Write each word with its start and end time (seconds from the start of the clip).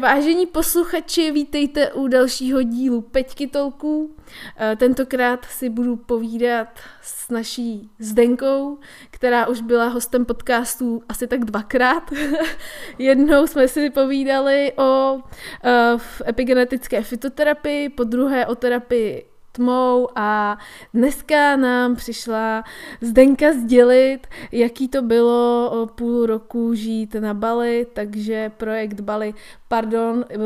Vážení 0.00 0.46
posluchači, 0.46 1.30
vítejte 1.30 1.92
u 1.92 2.06
dalšího 2.08 2.62
dílu 2.62 3.00
Peťky 3.00 3.46
Tolků. 3.46 4.16
Eh, 4.56 4.76
tentokrát 4.76 5.44
si 5.44 5.68
budu 5.68 5.96
povídat 5.96 6.68
s 7.02 7.30
naší 7.30 7.90
Zdenkou, 7.98 8.78
která 9.10 9.46
už 9.46 9.60
byla 9.60 9.88
hostem 9.88 10.24
podcastu 10.24 11.02
asi 11.08 11.26
tak 11.26 11.44
dvakrát. 11.44 12.10
Jednou 12.98 13.46
jsme 13.46 13.68
si 13.68 13.90
povídali 13.90 14.72
o 14.76 15.14
uh, 15.14 16.00
epigenetické 16.28 17.02
fitoterapii, 17.02 17.88
po 17.88 18.04
druhé 18.04 18.46
o 18.46 18.54
terapii 18.54 19.29
tmou 19.52 20.08
a 20.16 20.58
dneska 20.94 21.56
nám 21.56 21.96
přišla 21.96 22.64
Zdenka 23.00 23.52
sdělit, 23.52 24.26
jaký 24.52 24.88
to 24.88 25.02
bylo 25.02 25.88
půl 25.94 26.26
roku 26.26 26.74
žít 26.74 27.14
na 27.14 27.34
Bali, 27.34 27.86
takže 27.92 28.52
projekt 28.56 29.00
Bali, 29.00 29.34
pardon, 29.68 30.24
eh, 30.30 30.36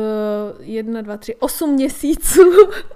jedna, 0.59 1.01
dva, 1.01 1.17
tři, 1.17 1.35
osm 1.35 1.69
měsíců, 1.69 2.41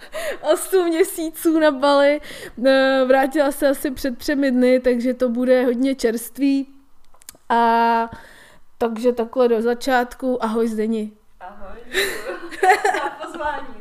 osm 0.54 0.86
měsíců 0.88 1.60
na 1.60 1.72
Bali, 1.72 2.22
eh, 2.66 3.04
vrátila 3.08 3.52
se 3.52 3.68
asi 3.68 3.92
před 3.92 4.18
třemi 4.18 4.52
dny, 4.52 4.80
takže 4.80 5.14
to 5.14 5.30
bude 5.30 5.66
hodně 5.66 5.96
čerstvý. 5.96 6.68
A 7.50 8.12
takže 8.78 9.14
takhle 9.14 9.48
do 9.48 9.62
začátku, 9.62 10.44
ahoj 10.44 10.68
Zdeni. 10.68 11.12
Ahoj, 11.40 11.78
pozvání 13.26 13.79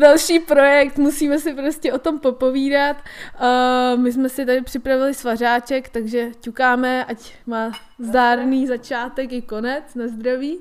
další 0.00 0.38
projekt, 0.38 0.98
musíme 0.98 1.38
si 1.38 1.54
prostě 1.54 1.92
o 1.92 1.98
tom 1.98 2.18
popovídat. 2.18 2.96
Uh, 2.96 4.00
my 4.00 4.12
jsme 4.12 4.28
si 4.28 4.46
tady 4.46 4.62
připravili 4.62 5.14
svařáček, 5.14 5.88
takže 5.88 6.30
ťukáme, 6.40 7.04
ať 7.04 7.34
má 7.46 7.72
zdárný 7.98 8.66
začátek 8.66 9.32
i 9.32 9.42
konec, 9.42 9.94
na 9.94 10.08
zdraví. 10.08 10.60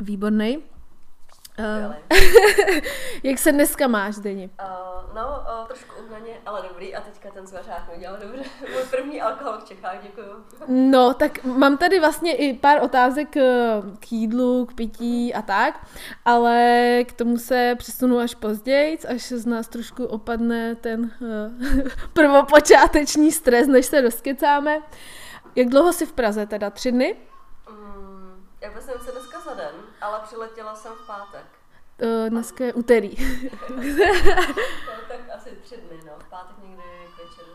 Výborný. 0.00 0.75
Uh, 1.58 1.94
jak 3.22 3.38
se 3.38 3.52
dneska 3.52 3.88
máš, 3.88 4.16
Deni? 4.16 4.50
Uh, 4.62 5.14
no, 5.14 5.44
uh, 5.60 5.66
trošku 5.66 5.94
uhnaně, 6.04 6.32
ale 6.46 6.62
dobrý. 6.68 6.94
A 6.94 7.00
teďka 7.00 7.30
ten 7.30 7.46
zvařák 7.46 7.92
mi 7.92 8.00
dělal 8.00 8.18
dobře. 8.20 8.42
Můj 8.72 8.82
první 8.90 9.22
alkohol 9.22 9.58
v 9.58 9.64
Čechách, 9.64 9.96
děkuju. 10.02 10.44
No, 10.68 11.14
tak 11.14 11.44
mám 11.44 11.76
tady 11.76 12.00
vlastně 12.00 12.36
i 12.36 12.54
pár 12.54 12.82
otázek 12.82 13.28
k 14.00 14.12
jídlu, 14.12 14.66
k 14.66 14.74
pití 14.74 15.34
a 15.34 15.42
tak, 15.42 15.86
ale 16.24 17.04
k 17.08 17.12
tomu 17.12 17.38
se 17.38 17.74
přesunu 17.78 18.18
až 18.18 18.34
později, 18.34 18.98
až 19.08 19.28
z 19.28 19.46
nás 19.46 19.68
trošku 19.68 20.04
opadne 20.04 20.74
ten 20.74 21.10
uh, 21.20 21.88
prvopočáteční 22.12 23.32
stres, 23.32 23.66
než 23.66 23.86
se 23.86 24.00
rozkecáme. 24.00 24.82
Jak 25.54 25.68
dlouho 25.68 25.92
jsi 25.92 26.06
v 26.06 26.12
Praze, 26.12 26.46
teda 26.46 26.70
tři 26.70 26.92
dny? 26.92 27.16
Já 28.60 28.80
jsem 28.80 29.00
se 29.00 29.12
dneska 29.12 29.40
za 29.40 29.54
den, 29.54 29.74
ale 30.00 30.20
přiletěla 30.24 30.74
jsem 30.74 30.92
v 30.92 31.06
pátek. 31.06 31.35
Uh, 32.02 32.30
dneska 32.30 32.64
je 32.64 32.72
úterý. 32.72 33.16
no, 33.70 33.82
tak 35.08 35.20
asi 35.34 35.50
tři 35.62 35.76
dny, 35.76 36.00
no. 36.06 36.12
V 36.18 36.30
pátek 36.30 36.56
někdy 36.62 36.82
k 37.16 37.24
večeru 37.24 37.52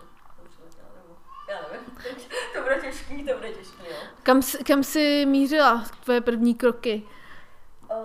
já 1.52 1.60
nevím. 1.72 2.26
to 2.54 2.62
bude 2.62 2.76
těžký, 2.82 3.26
to 3.26 3.38
bude 3.38 3.50
těžký, 3.50 3.84
jo. 3.90 3.96
Kam, 4.24 4.42
kam 4.68 4.84
jsi 4.84 5.26
mířila 5.26 5.86
tvoje 6.04 6.22
první 6.22 6.56
kroky? 6.56 7.04
Uh, 7.92 7.98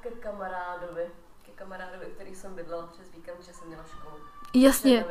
ke 0.00 0.10
kamarádovi. 0.10 1.06
Ke 1.46 1.50
kamarádovi, 1.54 2.06
který 2.14 2.34
jsem 2.34 2.54
bydlela 2.54 2.86
přes 2.86 3.12
víkend, 3.14 3.36
že 3.46 3.52
jsem 3.52 3.68
měla 3.68 3.84
školu. 3.84 4.16
Jasně. 4.54 5.04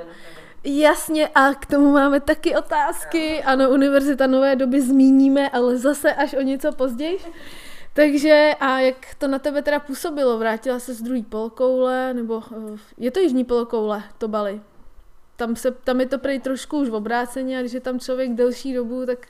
Jasně, 0.63 1.27
a 1.27 1.53
k 1.53 1.65
tomu 1.65 1.91
máme 1.91 2.19
taky 2.19 2.55
otázky. 2.55 3.43
Ano, 3.43 3.69
Univerzita 3.69 4.27
Nové 4.27 4.55
doby 4.55 4.81
zmíníme, 4.81 5.49
ale 5.49 5.77
zase 5.77 6.13
až 6.13 6.33
o 6.33 6.41
něco 6.41 6.71
později. 6.71 7.19
Takže 7.93 8.51
a 8.59 8.79
jak 8.79 9.15
to 9.17 9.27
na 9.27 9.39
tebe 9.39 9.61
teda 9.61 9.79
působilo? 9.79 10.37
Vrátila 10.37 10.79
se 10.79 10.93
z 10.93 11.01
druhé 11.01 11.23
polokoule, 11.23 12.13
nebo 12.13 12.43
eh, 12.51 12.77
je 12.97 13.11
to 13.11 13.19
jižní 13.19 13.45
polokoule, 13.45 14.03
to 14.17 14.27
Bali? 14.27 14.61
Tam, 15.35 15.55
se, 15.55 15.71
tam 15.71 15.99
je 15.99 16.05
to 16.05 16.19
prej 16.19 16.39
trošku 16.39 16.79
už 16.79 16.89
v 16.89 16.95
obráceně 16.95 17.57
a 17.57 17.61
když 17.61 17.73
je 17.73 17.81
tam 17.81 17.99
člověk 17.99 18.31
delší 18.31 18.73
dobu, 18.73 19.05
tak 19.05 19.27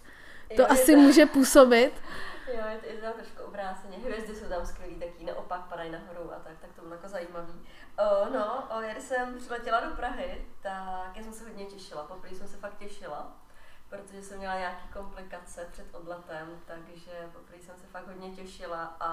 to 0.56 0.62
jo, 0.62 0.68
asi 0.70 0.96
to... 0.96 1.02
může 1.02 1.26
působit. 1.26 1.92
Jo, 2.48 2.64
je 2.72 2.78
to, 2.78 2.86
je 2.86 2.94
to 2.94 3.18
trošku 3.18 3.44
obráceně. 3.44 3.98
Hvězdy 3.98 4.36
jsou 4.36 4.46
tam 4.46 4.66
skvělý, 4.66 4.96
taky 4.96 5.26
naopak 5.26 5.62
padají 5.70 5.92
nahoru 5.92 6.34
a 6.34 6.40
tak, 6.40 6.54
tak 6.62 6.70
to 6.76 6.82
bylo 6.82 6.94
jako 6.94 7.08
zajímavý. 7.08 7.54
Uh, 7.54 8.34
no, 8.34 8.68
já 8.82 8.92
když 8.92 9.04
jsem 9.04 9.38
přiletěla 9.40 9.80
do 9.80 9.96
Prahy, 9.96 10.48
tak 10.62 11.12
já 11.16 11.24
jsem 11.24 11.34
se 11.34 11.44
hodně 11.44 11.66
těšila. 11.66 12.04
Poprvé 12.04 12.36
jsem 12.36 12.48
se 12.48 12.58
fakt 12.58 12.78
těšila, 12.78 13.38
protože 13.92 14.24
jsem 14.24 14.38
měla 14.38 14.58
nějaké 14.58 14.84
komplikace 14.94 15.68
před 15.72 15.86
odletem, 15.92 16.48
takže 16.66 17.12
poprvé 17.34 17.58
jsem 17.60 17.76
se 17.78 17.88
fakt 17.88 18.08
hodně 18.08 18.30
těšila 18.30 18.96
a 19.00 19.12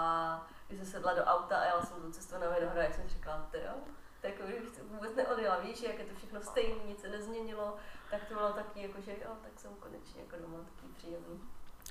když 0.68 0.80
jsem 0.80 0.90
sedla 0.90 1.14
do 1.14 1.24
auta 1.24 1.56
a 1.56 1.64
jela 1.64 1.82
jsem 1.82 2.02
tu 2.02 2.10
cestu 2.10 2.34
na 2.40 2.48
Vinohrad, 2.48 2.84
jak 2.84 2.94
jsem 2.94 3.08
říkala, 3.08 3.48
ty 3.50 3.58
jo, 3.58 3.74
tak 4.22 4.32
bych 4.46 4.82
vůbec 4.90 5.14
neodjela, 5.14 5.58
víš, 5.58 5.82
jak 5.82 5.98
je 5.98 6.04
to 6.04 6.14
všechno 6.14 6.42
stejné, 6.42 6.84
nic 6.86 7.00
se 7.00 7.08
nezměnilo, 7.08 7.76
tak 8.10 8.24
to 8.28 8.34
bylo 8.34 8.52
taky 8.52 8.82
jako, 8.82 9.00
že 9.00 9.10
jo, 9.10 9.30
tak 9.42 9.60
jsem 9.60 9.70
konečně 9.80 10.20
jako 10.20 10.36
doma, 10.42 10.58
taký 10.58 10.92
příjemný. 10.96 11.40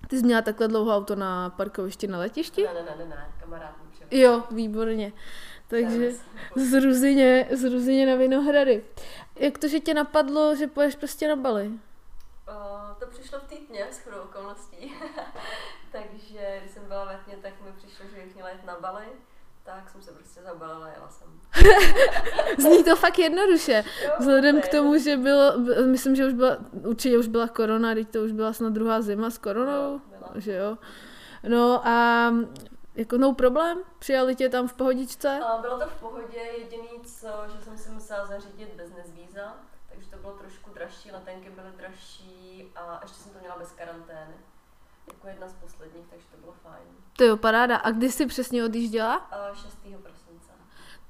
Ty 0.07 0.17
jsi 0.17 0.25
měla 0.25 0.41
takhle 0.41 0.67
dlouho 0.67 0.95
auto 0.95 1.15
na 1.15 1.49
parkovišti 1.49 2.07
na 2.07 2.19
letišti? 2.19 2.63
Ne, 2.63 2.73
ne, 2.73 2.83
ne, 2.83 2.95
ne, 2.97 3.05
ne 3.05 3.33
kamarád 3.39 3.77
mi 3.77 4.19
Jo, 4.19 4.43
výborně. 4.51 5.13
Takže 5.67 6.11
z 6.55 6.83
Ruzině, 6.83 7.47
z 7.51 7.63
Ruzině 7.63 8.05
na 8.05 8.15
Vinohrady. 8.15 8.85
Jak 9.35 9.57
to, 9.57 9.67
že 9.67 9.79
tě 9.79 9.93
napadlo, 9.93 10.55
že 10.55 10.67
poješ 10.67 10.95
prostě 10.95 11.27
na 11.27 11.35
Bali? 11.35 11.71
To 12.99 13.07
přišlo 13.07 13.39
v 13.39 13.43
týdně, 13.43 13.87
s 13.91 13.99
chodou 13.99 14.21
okolností. 14.21 14.93
Takže 15.91 16.57
když 16.59 16.71
jsem 16.71 16.85
byla 16.87 17.05
ve 17.05 17.17
tmě, 17.17 17.37
tak 17.41 17.61
mi 17.61 17.71
přišlo, 17.71 18.05
že 18.05 18.15
bych 18.23 18.35
měla 18.35 18.49
jít 18.49 18.65
na 18.65 18.79
Bali. 18.79 19.05
Tak 19.63 19.89
jsem 19.89 20.01
se 20.01 20.11
prostě 20.11 20.41
zabalila 20.41 20.85
a 20.85 20.89
jela 20.89 21.09
jsem. 21.09 21.41
Zní 22.57 22.83
to 22.83 22.95
fakt 22.95 23.19
jednoduše. 23.19 23.83
Jo, 24.05 24.11
Vzhledem 24.19 24.61
k 24.61 24.67
tomu, 24.67 24.97
že 24.97 25.17
bylo, 25.17 25.53
myslím, 25.85 26.15
že 26.15 26.25
už 26.25 26.33
byla, 26.33 26.57
určitě 26.71 27.17
už 27.17 27.27
byla 27.27 27.47
korona, 27.47 27.93
teď 27.93 28.09
to 28.09 28.23
už 28.23 28.31
byla 28.31 28.53
snad 28.53 28.73
druhá 28.73 29.01
zima 29.01 29.29
s 29.29 29.37
koronou, 29.37 30.01
jo, 30.11 30.29
že 30.35 30.53
jo. 30.53 30.77
No 31.43 31.87
a 31.87 32.31
jako 32.95 33.17
no 33.17 33.33
problém? 33.33 33.77
Přijali 33.99 34.35
tě 34.35 34.49
tam 34.49 34.67
v 34.67 34.73
pohodičce? 34.73 35.39
A 35.39 35.57
bylo 35.61 35.79
to 35.79 35.87
v 35.87 35.99
pohodě, 35.99 36.39
jediný 36.57 37.01
co, 37.05 37.27
že 37.47 37.63
jsem 37.63 37.77
si 37.77 37.89
musela 37.89 38.25
zařídit 38.25 38.69
business 38.75 39.11
víza, 39.11 39.55
takže 39.89 40.09
to 40.09 40.17
bylo 40.17 40.33
trošku 40.33 40.56
dražší, 40.77 41.11
letenky 41.11 41.49
byly 41.49 41.71
dražší 41.77 42.71
a 42.75 42.99
ještě 43.01 43.17
jsem 43.17 43.31
to 43.31 43.39
měla 43.39 43.57
bez 43.57 43.71
karantény. 43.71 44.33
Jako 45.07 45.27
jedna 45.27 45.47
z 45.47 45.53
posledních, 45.53 46.05
takže 46.09 46.25
to 46.31 46.37
bylo 46.37 46.53
fajn. 46.63 46.87
To 47.17 47.23
jo, 47.23 47.37
paráda. 47.37 47.77
A 47.77 47.91
kdy 47.91 48.11
jsi 48.11 48.25
přesně 48.25 48.65
odjížděla? 48.65 49.15
A 49.15 49.53
6. 49.55 49.77
prosince. 50.03 50.51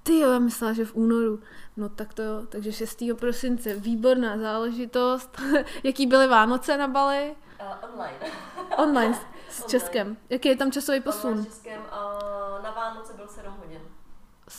Ty 0.04 0.20
jo, 0.20 0.32
já 0.32 0.40
myslela, 0.40 0.74
že 0.74 0.86
v 0.86 0.96
únoru. 0.96 1.40
No 1.78 1.90
tak 1.90 2.14
to 2.14 2.22
jo, 2.22 2.46
takže 2.50 2.74
6. 2.74 3.04
prosince, 3.20 3.74
výborná 3.74 4.38
záležitost. 4.38 5.42
Jaký 5.84 6.08
byly 6.08 6.28
Vánoce 6.28 6.78
na 6.78 6.88
Bali? 6.88 7.36
Uh, 7.62 7.90
online. 7.90 8.18
online. 8.78 9.20
S 9.50 9.66
Českem. 9.70 10.18
Jaký 10.30 10.50
je 10.50 10.58
tam 10.58 10.72
časový 10.72 11.02
posun? 11.02 11.44
S 11.44 11.46
Českem 11.46 11.82
uh, 11.82 12.64
na 12.64 12.72
Vánoce 12.72 13.14
byl 13.14 13.28
7 13.28 13.47
hodin. 13.47 13.47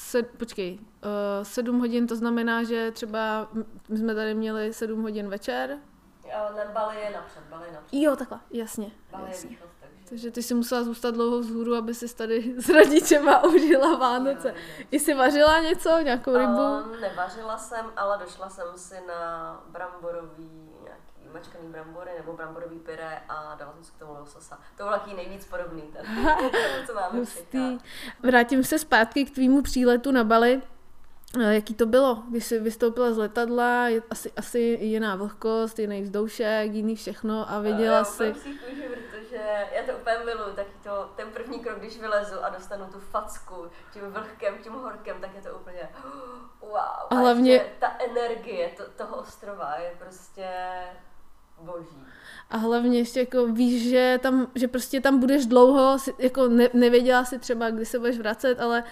Se, 0.09 0.23
počkej, 0.23 0.79
uh, 0.79 1.45
7 1.45 1.79
hodin 1.79 2.07
to 2.07 2.17
znamená, 2.17 2.63
že 2.63 2.91
třeba 2.91 3.49
my 3.89 3.99
jsme 3.99 4.15
tady 4.15 4.35
měli 4.35 4.73
7 4.73 5.03
hodin 5.03 5.29
večer? 5.29 5.79
Ne, 6.57 6.71
Bali 6.73 7.01
je 7.01 7.11
napřed, 7.11 7.43
Bali 7.51 7.67
je 7.67 7.73
napřed. 7.73 7.97
Jo, 7.99 8.17
takhle, 8.17 8.39
jasně. 8.51 8.91
Bali 9.11 9.25
jasně. 9.29 9.47
je 9.47 9.51
východ, 9.51 9.69
takže... 9.81 10.09
takže 10.09 10.31
ty 10.31 10.43
jsi 10.43 10.55
musela 10.55 10.83
zůstat 10.83 11.15
dlouho 11.15 11.41
vzhůru, 11.41 11.75
aby 11.75 11.95
si 11.95 12.17
tady 12.17 12.55
s 12.59 12.69
rodičema 12.69 13.45
užila 13.45 13.97
Vánoce. 13.97 14.55
I 14.91 15.01
jsi 15.01 15.15
vařila 15.15 15.61
něco, 15.61 15.99
nějakou 16.03 16.39
rybu? 16.39 16.53
Uh, 16.53 17.01
nevařila 17.01 17.59
jsem, 17.59 17.87
ale 17.97 18.19
došla 18.19 18.49
jsem 18.49 18.67
si 18.77 18.95
na 19.09 19.65
bramborový 19.69 20.68
mačkaný 21.33 21.69
brambory 21.69 22.11
nebo 22.17 22.33
bramborový 22.33 22.79
pyré 22.79 23.21
a 23.29 23.55
dala 23.59 23.73
jsem 23.73 23.85
si 23.85 23.93
k 23.93 23.99
tomu 23.99 24.15
lososa. 24.19 24.59
To 24.77 24.83
byl 24.83 24.93
taký 24.93 25.15
nejvíc 25.15 25.45
podobný 25.45 25.83
ten, 25.83 26.07
co 26.87 26.95
máme 26.95 27.19
Hustý. 27.19 27.79
Vrátím 28.23 28.65
se 28.65 28.79
zpátky 28.79 29.25
k 29.25 29.35
tvýmu 29.35 29.63
příletu 29.63 30.13
na 30.13 30.25
Bali. 30.25 30.63
Eh, 31.41 31.55
jaký 31.55 31.75
to 31.75 31.87
bylo, 31.87 32.23
když 32.31 32.45
jsi 32.45 32.59
vystoupila 32.61 33.13
z 33.13 33.19
letadla, 33.19 33.89
je 33.89 34.03
asi, 34.11 34.33
asi 34.37 34.59
jiná 34.61 35.17
vlhkost, 35.17 35.79
jiný 35.79 36.03
vzdušek, 36.03 36.73
jiný 36.73 36.97
všechno 36.97 37.51
a 37.51 37.61
viděla 37.61 38.05
si... 38.05 38.33
Kůži, 38.33 38.89
protože 38.89 39.67
já 39.73 39.83
to 39.87 39.99
úplně 39.99 40.17
miluji, 40.25 40.57
tak 40.57 40.67
to, 40.83 41.11
ten 41.17 41.31
první 41.31 41.61
krok, 41.61 41.79
když 41.79 42.01
vylezu 42.01 42.45
a 42.45 42.49
dostanu 42.49 42.87
tu 42.93 43.01
facku 43.01 43.71
tím 43.93 44.03
vlhkem, 44.03 44.59
tím 44.63 44.73
horkem, 44.73 45.21
tak 45.21 45.35
je 45.35 45.43
to 45.43 45.55
úplně 45.57 45.89
wow. 46.61 47.07
A 47.11 47.15
hlavně... 47.15 47.67
ta 47.79 47.97
energie 47.99 48.71
to, 48.77 48.83
toho 48.97 49.17
ostrova 49.17 49.77
je 49.77 49.93
prostě 49.99 50.49
boží. 51.61 52.05
A 52.51 52.57
hlavně 52.57 52.99
ještě 52.99 53.21
jako 53.21 53.47
víš, 53.47 53.91
že, 53.91 54.19
tam, 54.23 54.47
že 54.55 54.69
prostě 54.69 55.01
tam 55.01 55.19
budeš 55.19 55.47
dlouho, 55.47 55.97
jako 56.19 56.49
ne, 56.49 56.69
nevěděla 56.75 57.25
si 57.25 57.39
třeba, 57.39 57.71
kdy 57.71 57.87
se 57.87 57.99
budeš 57.99 58.19
vracet, 58.19 58.61
ale 58.61 58.85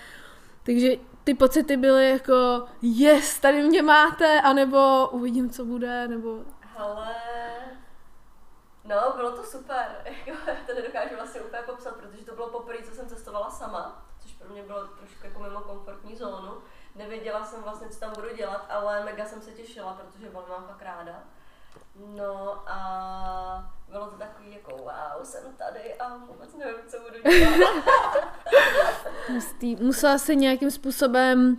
takže 0.62 0.88
ty 1.24 1.34
pocity 1.34 1.76
byly 1.76 2.10
jako 2.10 2.64
yes, 2.82 3.40
tady 3.40 3.62
mě 3.62 3.82
máte, 3.82 4.40
anebo 4.40 5.08
uvidím, 5.12 5.50
co 5.50 5.64
bude, 5.64 6.08
nebo... 6.08 6.44
Hele, 6.60 7.14
No, 8.86 9.12
bylo 9.16 9.36
to 9.36 9.42
super. 9.42 9.86
Jako, 10.26 10.38
to 10.66 10.74
nedokážu 10.74 11.16
vlastně 11.16 11.40
úplně 11.40 11.62
popsat, 11.62 11.96
protože 11.96 12.24
to 12.24 12.34
bylo 12.34 12.48
poprvé, 12.48 12.82
co 12.82 12.94
jsem 12.94 13.08
cestovala 13.08 13.50
sama, 13.50 14.06
což 14.18 14.32
pro 14.32 14.48
mě 14.48 14.62
bylo 14.62 14.86
trošku 14.86 15.26
jako 15.26 15.42
mimo 15.42 15.60
komfortní 15.60 16.16
zónu. 16.16 16.58
Nevěděla 16.94 17.44
jsem 17.44 17.62
vlastně, 17.62 17.88
co 17.88 18.00
tam 18.00 18.12
budu 18.14 18.36
dělat, 18.36 18.66
ale 18.68 19.04
mega 19.04 19.24
jsem 19.24 19.42
se 19.42 19.52
těšila, 19.52 19.92
protože 19.92 20.30
Bali 20.30 20.46
mám 20.48 20.66
fakt 20.66 20.82
ráda. 20.82 21.22
No 22.16 22.62
a 22.66 23.72
bylo 23.90 24.06
to 24.06 24.16
takový 24.16 24.52
jako 24.52 24.76
wow, 24.76 25.24
jsem 25.24 25.42
tady 25.58 25.94
a 25.94 26.16
vůbec 26.16 26.56
nevím, 26.56 26.76
co 26.86 26.96
budu 27.00 27.22
dělat. 27.38 27.78
Musela 29.80 30.18
se 30.18 30.34
nějakým 30.34 30.70
způsobem 30.70 31.56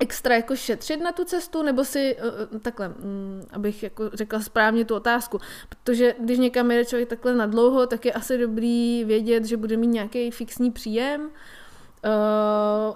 extra 0.00 0.34
jako 0.34 0.56
šetřit 0.56 1.00
na 1.00 1.12
tu 1.12 1.24
cestu, 1.24 1.62
nebo 1.62 1.84
si 1.84 2.16
uh, 2.52 2.58
takhle, 2.58 2.88
um, 2.88 3.42
abych 3.52 3.82
jako 3.82 4.10
řekla 4.12 4.40
správně 4.40 4.84
tu 4.84 4.94
otázku, 4.94 5.38
protože 5.68 6.14
když 6.20 6.38
někam 6.38 6.70
jede 6.70 6.84
člověk 6.84 7.08
takhle 7.08 7.34
na 7.34 7.46
dlouho, 7.46 7.86
tak 7.86 8.04
je 8.04 8.12
asi 8.12 8.38
dobrý 8.38 9.04
vědět, 9.04 9.44
že 9.44 9.56
bude 9.56 9.76
mít 9.76 9.86
nějaký 9.86 10.30
fixní 10.30 10.70
příjem, 10.70 11.20
uh, 11.20 11.30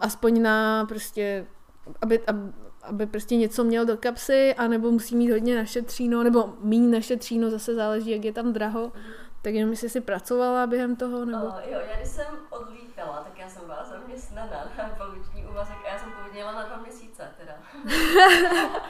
aspoň 0.00 0.42
na 0.42 0.84
prostě, 0.86 1.46
aby, 2.02 2.20
aby, 2.26 2.40
aby 2.90 3.06
prostě 3.06 3.36
něco 3.36 3.64
měl 3.64 3.84
do 3.84 3.96
kapsy, 3.96 4.54
anebo 4.54 4.90
musí 4.90 5.16
mít 5.16 5.30
hodně 5.32 5.56
našetříno, 5.56 6.22
nebo 6.22 6.54
míň 6.60 6.90
našetříno, 6.90 7.50
zase 7.50 7.74
záleží, 7.74 8.10
jak 8.10 8.24
je 8.24 8.32
tam 8.32 8.52
draho, 8.52 8.92
tak 9.42 9.54
jenom 9.54 9.70
jestli 9.70 9.88
jsi 9.88 10.00
pracovala 10.00 10.66
během 10.66 10.96
toho, 10.96 11.24
nebo? 11.24 11.46
Uh, 11.46 11.60
jo, 11.70 11.80
já 11.90 11.96
když 11.96 12.08
jsem 12.08 12.34
odlítala, 12.50 13.24
tak 13.24 13.38
já 13.38 13.48
jsem 13.48 13.62
byla 13.66 13.84
zaměstnaná 13.84 14.70
na 14.78 14.88
poloviční 14.98 15.46
úvazek 15.46 15.76
a 15.84 15.92
já 15.92 15.98
jsem 15.98 16.12
pověděla 16.12 16.52
na 16.52 16.62
dva 16.62 16.76
měsíce 16.76 17.28
teda. 17.38 17.52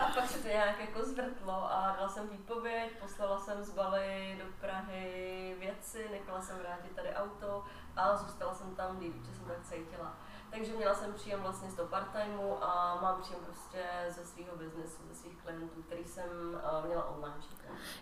a 0.00 0.04
pak 0.14 0.30
se 0.30 0.38
to 0.38 0.48
nějak 0.48 0.80
jako 0.80 1.04
zvrtlo 1.04 1.72
a 1.72 1.94
dala 1.96 2.08
jsem 2.08 2.28
výpověď, 2.28 2.90
poslala 3.00 3.38
jsem 3.38 3.64
z 3.64 3.70
Bali 3.70 4.38
do 4.38 4.44
Prahy 4.60 5.56
věci, 5.60 6.08
nechala 6.10 6.40
jsem 6.40 6.56
vrátit 6.58 6.96
tady 6.96 7.08
auto 7.08 7.64
a 7.96 8.16
zůstala 8.16 8.54
jsem 8.54 8.74
tam 8.74 8.98
líp, 8.98 9.14
že 9.26 9.34
jsem 9.36 9.44
tak 9.44 9.62
cítila. 9.62 10.16
Takže 10.54 10.72
měla 10.72 10.94
jsem 10.94 11.12
příjem 11.12 11.40
vlastně 11.40 11.70
z 11.70 11.74
toho 11.74 11.88
part-timeu 11.88 12.56
a 12.60 12.98
mám 13.02 13.20
příjem 13.20 13.40
prostě 13.44 13.78
ze 14.08 14.24
svého 14.24 14.56
biznesu, 14.56 15.02
ze 15.08 15.14
svých 15.14 15.42
klientů, 15.42 15.82
který 15.86 16.04
jsem 16.04 16.24
uh, 16.52 16.86
měla 16.86 17.08
online. 17.16 17.34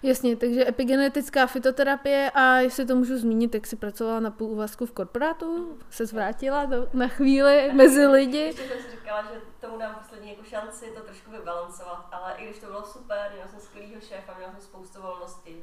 Jasně, 0.02 0.36
takže 0.36 0.68
epigenetická 0.68 1.46
fitoterapie 1.46 2.30
a 2.34 2.56
jestli 2.56 2.86
to 2.86 2.96
můžu 2.96 3.18
zmínit, 3.18 3.50
tak 3.50 3.66
si 3.66 3.76
pracovala 3.76 4.20
na 4.20 4.30
půl 4.30 4.50
úvazku 4.50 4.86
v 4.86 4.92
korporátu, 4.92 5.78
se 5.90 6.06
zvrátila 6.06 6.64
do, 6.64 6.88
na 6.92 7.08
chvíli 7.08 7.72
mezi 7.72 8.06
lidi. 8.06 8.38
Ještě 8.38 8.68
jsem 8.68 8.82
si 8.82 8.90
říkala, 8.90 9.22
že 9.22 9.40
tomu 9.60 9.78
dám 9.78 9.94
poslední 10.02 10.30
jako 10.30 10.44
šanci 10.44 10.92
to 10.94 11.00
trošku 11.00 11.30
vybalancovat, 11.30 12.08
ale 12.12 12.34
i 12.36 12.44
když 12.44 12.58
to 12.58 12.66
bylo 12.66 12.84
super, 12.84 13.30
měla 13.34 13.48
jsem 13.48 13.60
skvělýho 13.60 14.00
šéfa, 14.00 14.34
měla 14.36 14.52
jsem 14.52 14.60
spoustu 14.60 15.02
volností, 15.02 15.56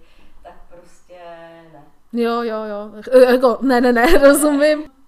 tak 0.43 0.53
prostě 0.69 1.19
ne. 1.73 1.83
Jo, 2.13 2.41
jo, 2.41 2.63
jo, 2.63 2.91
jako 3.29 3.57
ne, 3.61 3.81
ne, 3.81 3.93
ne, 3.93 4.05
rozumím. 4.21 4.98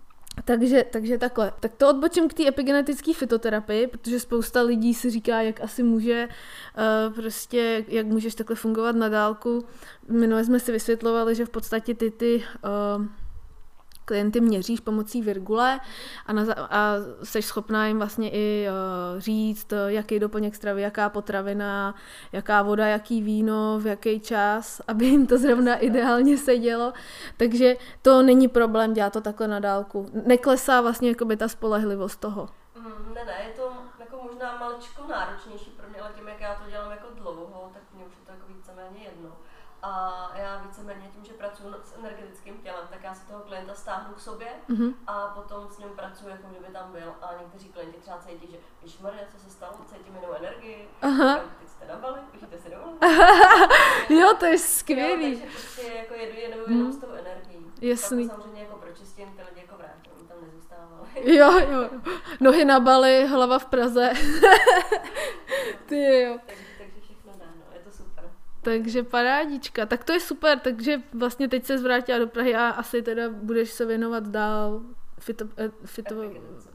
Takže, 0.45 0.85
takže 0.91 1.17
takhle. 1.17 1.53
Tak 1.59 1.71
to 1.75 1.89
odbočím 1.89 2.27
k 2.27 2.33
té 2.33 2.47
epigenetické 2.47 3.13
fitoterapii, 3.13 3.87
protože 3.87 4.19
spousta 4.19 4.61
lidí 4.61 4.93
si 4.93 5.09
říká, 5.09 5.41
jak 5.41 5.61
asi 5.61 5.83
může 5.83 6.27
uh, 6.27 7.13
prostě, 7.13 7.85
jak 7.87 8.05
můžeš 8.05 8.35
takhle 8.35 8.55
fungovat 8.55 8.95
na 8.95 9.09
dálku. 9.09 9.65
Minule 10.07 10.45
jsme 10.45 10.59
si 10.59 10.71
vysvětlovali, 10.71 11.35
že 11.35 11.45
v 11.45 11.49
podstatě 11.49 11.93
ty 11.93 12.11
ty 12.11 12.43
uh, 12.97 13.05
klienty 14.11 14.41
měříš 14.41 14.79
pomocí 14.79 15.21
virgule 15.21 15.79
a, 16.25 16.33
na, 16.33 16.43
a 16.53 16.95
jsi 17.23 17.41
schopná 17.41 17.87
jim 17.87 17.97
vlastně 17.97 18.29
i 18.29 18.67
uh, 18.67 19.19
říct, 19.19 19.73
jaký 19.87 20.19
doplněk 20.19 20.55
stravy, 20.55 20.81
jaká 20.81 21.09
potravina, 21.09 21.95
jaká 22.31 22.61
voda, 22.61 22.87
jaký 22.87 23.21
víno, 23.21 23.79
v 23.79 23.87
jaký 23.87 24.19
čas, 24.19 24.81
aby 24.87 25.05
jim 25.05 25.27
to 25.27 25.37
zrovna 25.37 25.75
ideálně 25.75 26.37
sedělo. 26.37 26.93
Takže 27.37 27.75
to 28.01 28.21
není 28.21 28.47
problém 28.47 28.93
dělat 28.93 29.13
to 29.13 29.21
takhle 29.21 29.47
na 29.47 29.59
dálku. 29.59 30.09
Neklesá 30.25 30.81
vlastně 30.81 31.09
jakoby 31.09 31.37
ta 31.37 31.47
spolehlivost 31.47 32.19
toho. 32.19 32.49
Mm, 32.75 33.13
ne, 33.15 33.25
ne, 33.25 33.35
je 33.47 33.53
to 33.55 33.71
jako 33.99 34.19
možná 34.23 34.59
maličko 34.59 35.07
náročnější 35.07 35.69
pro 35.69 35.89
mě, 35.89 36.01
ale 36.01 36.11
tím, 36.15 36.27
jak 36.27 36.41
já 36.41 36.55
to 36.55 36.69
dělám 36.69 36.91
jako 36.91 37.07
dlouho, 37.15 37.69
tak 37.73 37.81
mě 37.93 38.05
už 38.05 38.13
je 38.13 38.25
to 38.25 38.31
jako 38.31 38.47
víceméně 38.47 38.99
jedno. 39.03 39.29
A 39.83 40.31
já 40.35 40.57
víceméně 40.57 41.07
tím, 41.13 41.25
že 41.25 41.33
pracuji 41.33 41.73
s 41.83 41.97
energetickým 41.97 42.57
tělem, 42.57 42.87
tak 42.89 43.03
já 43.03 43.13
si 43.13 43.27
toho 43.27 43.40
klienta 43.51 43.73
stáhnu 43.73 44.13
k 44.13 44.19
sobě 44.19 44.47
mm-hmm. 44.69 44.93
a 45.07 45.27
potom 45.27 45.67
s 45.69 45.77
ním 45.77 45.89
pracuji, 45.89 46.29
jako 46.29 46.47
kdyby 46.47 46.73
tam 46.73 46.91
byl. 46.91 47.13
A 47.21 47.29
někteří 47.41 47.69
klienti 47.69 47.97
třeba 48.01 48.17
cítí, 48.17 48.51
že 48.51 48.57
když 48.81 48.99
Maria, 48.99 49.23
co 49.31 49.43
se 49.43 49.49
stalo, 49.49 49.73
cítím 49.85 50.15
jinou 50.15 50.33
energii. 50.33 50.89
Aha. 51.01 51.37
Teď 51.59 51.69
jste 51.69 51.87
na 51.87 51.95
bali, 51.95 52.19
můžete 52.33 52.57
si 52.57 52.69
domů. 52.69 52.97
jo, 54.21 54.33
to 54.39 54.45
je 54.45 54.57
skvělý. 54.57 55.31
Jo, 55.33 55.39
takže 55.39 55.57
prostě 55.57 55.93
jako 55.97 56.13
jedu 56.13 56.37
jenom, 56.37 56.59
jenom 56.59 56.85
mm. 56.85 56.93
s 56.93 56.97
tou 56.97 57.11
energií. 57.11 57.71
Jasný. 57.81 58.27
Pak 58.27 58.37
samozřejmě 58.37 58.61
jako 58.61 58.75
pročistím, 58.75 59.27
ty 59.27 59.41
lidi 59.49 59.61
jako 59.61 59.75
vrátím, 59.77 60.27
tam 60.27 60.37
nezůstávali. 60.41 61.09
jo, 61.35 61.59
jo. 61.59 61.89
Nohy 62.39 62.65
na 62.65 62.79
bali, 62.79 63.27
hlava 63.27 63.59
v 63.59 63.65
Praze. 63.65 64.13
ty 65.85 66.21
jo. 66.21 66.37
Takže 66.47 66.70
takže 68.61 69.03
parádička. 69.03 69.85
Tak 69.85 70.03
to 70.03 70.13
je 70.13 70.19
super, 70.19 70.59
takže 70.59 71.01
vlastně 71.13 71.47
teď 71.47 71.65
se 71.65 71.77
zvrátila 71.77 72.19
do 72.19 72.27
Prahy 72.27 72.55
a 72.55 72.69
asi 72.69 73.01
teda 73.01 73.29
budeš 73.29 73.69
se 73.69 73.85
věnovat 73.85 74.27
dál 74.27 74.81
fito, 75.19 75.45
eh, 75.57 75.71
fito, 75.85 76.15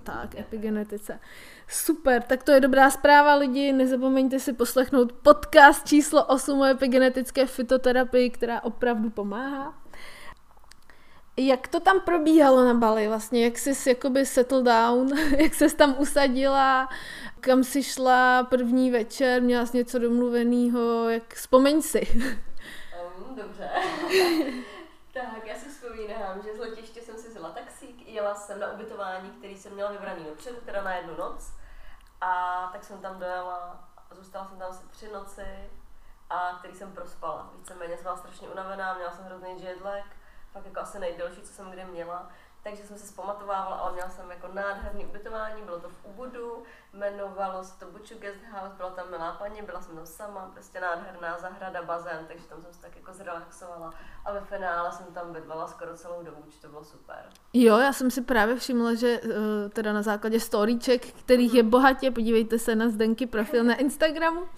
tak, 0.03 0.39
epigenetice. 0.39 1.21
Super, 1.69 2.23
tak 2.23 2.43
to 2.43 2.53
je 2.53 2.61
dobrá 2.61 2.91
zpráva 2.91 3.35
lidi, 3.35 3.73
nezapomeňte 3.73 4.41
si 4.41 4.53
poslechnout 4.53 5.13
podcast 5.13 5.87
číslo 5.87 6.25
8 6.25 6.61
o 6.61 6.65
epigenetické 6.65 7.47
fitoterapii, 7.47 8.31
která 8.31 8.61
opravdu 8.61 9.11
pomáhá. 9.11 9.75
Jak 11.39 11.69
to 11.69 11.81
tam 11.81 12.01
probíhalo 12.01 12.65
na 12.65 12.75
Bali 12.75 13.09
vlastně? 13.09 13.45
Jak 13.45 13.59
jsi 13.59 13.89
jakoby 13.89 14.27
settle 14.27 14.63
down? 14.63 15.19
Jak 15.39 15.55
jsi 15.55 15.77
tam 15.77 15.95
usadila? 15.99 16.89
Kam 17.41 17.65
jsi 17.65 17.83
šla 17.83 18.45
první 18.45 18.91
večer? 18.91 19.43
Měla 19.43 19.67
jsi 19.67 19.77
něco 19.77 19.99
domluveného? 19.99 21.09
Jak... 21.09 21.35
Vzpomeň 21.35 21.83
si. 21.83 22.01
Um, 23.19 23.37
dobře. 23.37 23.71
tak, 25.13 25.47
já 25.47 25.55
si 25.55 25.69
vzpomínám, 25.69 26.43
že 26.43 26.55
z 26.55 26.59
letiště 26.59 27.01
jsem 27.01 27.17
si 27.19 27.29
vzala 27.29 27.51
taxík, 27.51 28.09
jela 28.09 28.35
jsem 28.35 28.61
na 28.61 28.73
ubytování, 28.73 29.31
který 29.31 29.57
jsem 29.57 29.75
měla 29.75 29.91
vybraný 29.91 30.25
dopředu, 30.25 30.57
teda 30.65 30.83
na 30.83 30.95
jednu 30.95 31.17
noc. 31.17 31.53
A 32.21 32.69
tak 32.73 32.85
jsem 32.85 32.99
tam 32.99 33.19
dojela, 33.19 33.89
zůstala 34.11 34.45
jsem 34.49 34.59
tam 34.59 34.71
asi 34.71 34.89
tři 34.89 35.09
noci, 35.13 35.71
a 36.31 36.57
který 36.59 36.75
jsem 36.75 36.93
prospala. 36.93 37.51
Víceméně 37.59 37.95
jsem 37.95 38.03
byla 38.03 38.17
strašně 38.17 38.49
unavená, 38.49 38.95
měla 38.95 39.13
jsem 39.13 39.25
hrozný 39.25 39.65
jetlag 39.65 40.05
fakt 40.57 40.67
jako 40.67 40.81
asi 40.81 40.99
nejdelší, 40.99 41.41
co 41.41 41.53
jsem 41.53 41.71
kdy 41.71 41.85
měla. 41.85 42.29
Takže 42.63 42.83
jsem 42.83 42.99
se 42.99 43.07
zpamatovávala, 43.07 43.77
ale 43.77 43.93
měla 43.93 44.09
jsem 44.09 44.31
jako 44.31 44.49
nádherný 44.53 45.07
ubytování, 45.07 45.63
bylo 45.63 45.81
to 45.81 45.89
v 45.89 46.05
Ubudu, 46.05 46.63
jmenovalo 46.93 47.65
se 47.65 47.79
to 47.79 47.87
Buču 47.87 48.15
Guest 48.19 48.41
House, 48.53 48.77
byla 48.77 48.91
tam 48.91 49.11
milá 49.11 49.33
paní, 49.33 49.63
byla 49.63 49.81
jsem 49.81 49.97
tam 49.97 50.07
sama, 50.07 50.51
prostě 50.53 50.81
nádherná 50.81 51.39
zahrada, 51.39 51.83
bazén, 51.83 52.25
takže 52.29 52.45
tam 52.45 52.63
jsem 52.63 52.73
se 52.73 52.81
tak 52.81 52.97
jako 52.97 53.13
zrelaxovala 53.13 53.95
a 54.25 54.33
ve 54.33 54.41
finále 54.41 54.93
jsem 54.93 55.07
tam 55.07 55.33
bydlela 55.33 55.67
skoro 55.67 55.97
celou 55.97 56.23
dobu, 56.23 56.45
to 56.61 56.69
bylo 56.69 56.85
super. 56.85 57.29
Jo, 57.53 57.79
já 57.79 57.93
jsem 57.93 58.11
si 58.11 58.23
právě 58.23 58.57
všimla, 58.57 58.95
že 58.95 59.21
uh, 59.21 59.31
teda 59.73 59.93
na 59.93 60.03
základě 60.03 60.41
storyček, 60.41 61.07
kterých 61.07 61.55
je 61.55 61.63
bohatě, 61.63 62.11
podívejte 62.11 62.59
se 62.59 62.75
na 62.75 62.89
Zdenky 62.89 63.27
profil 63.27 63.65
na 63.65 63.75
Instagramu, 63.75 64.49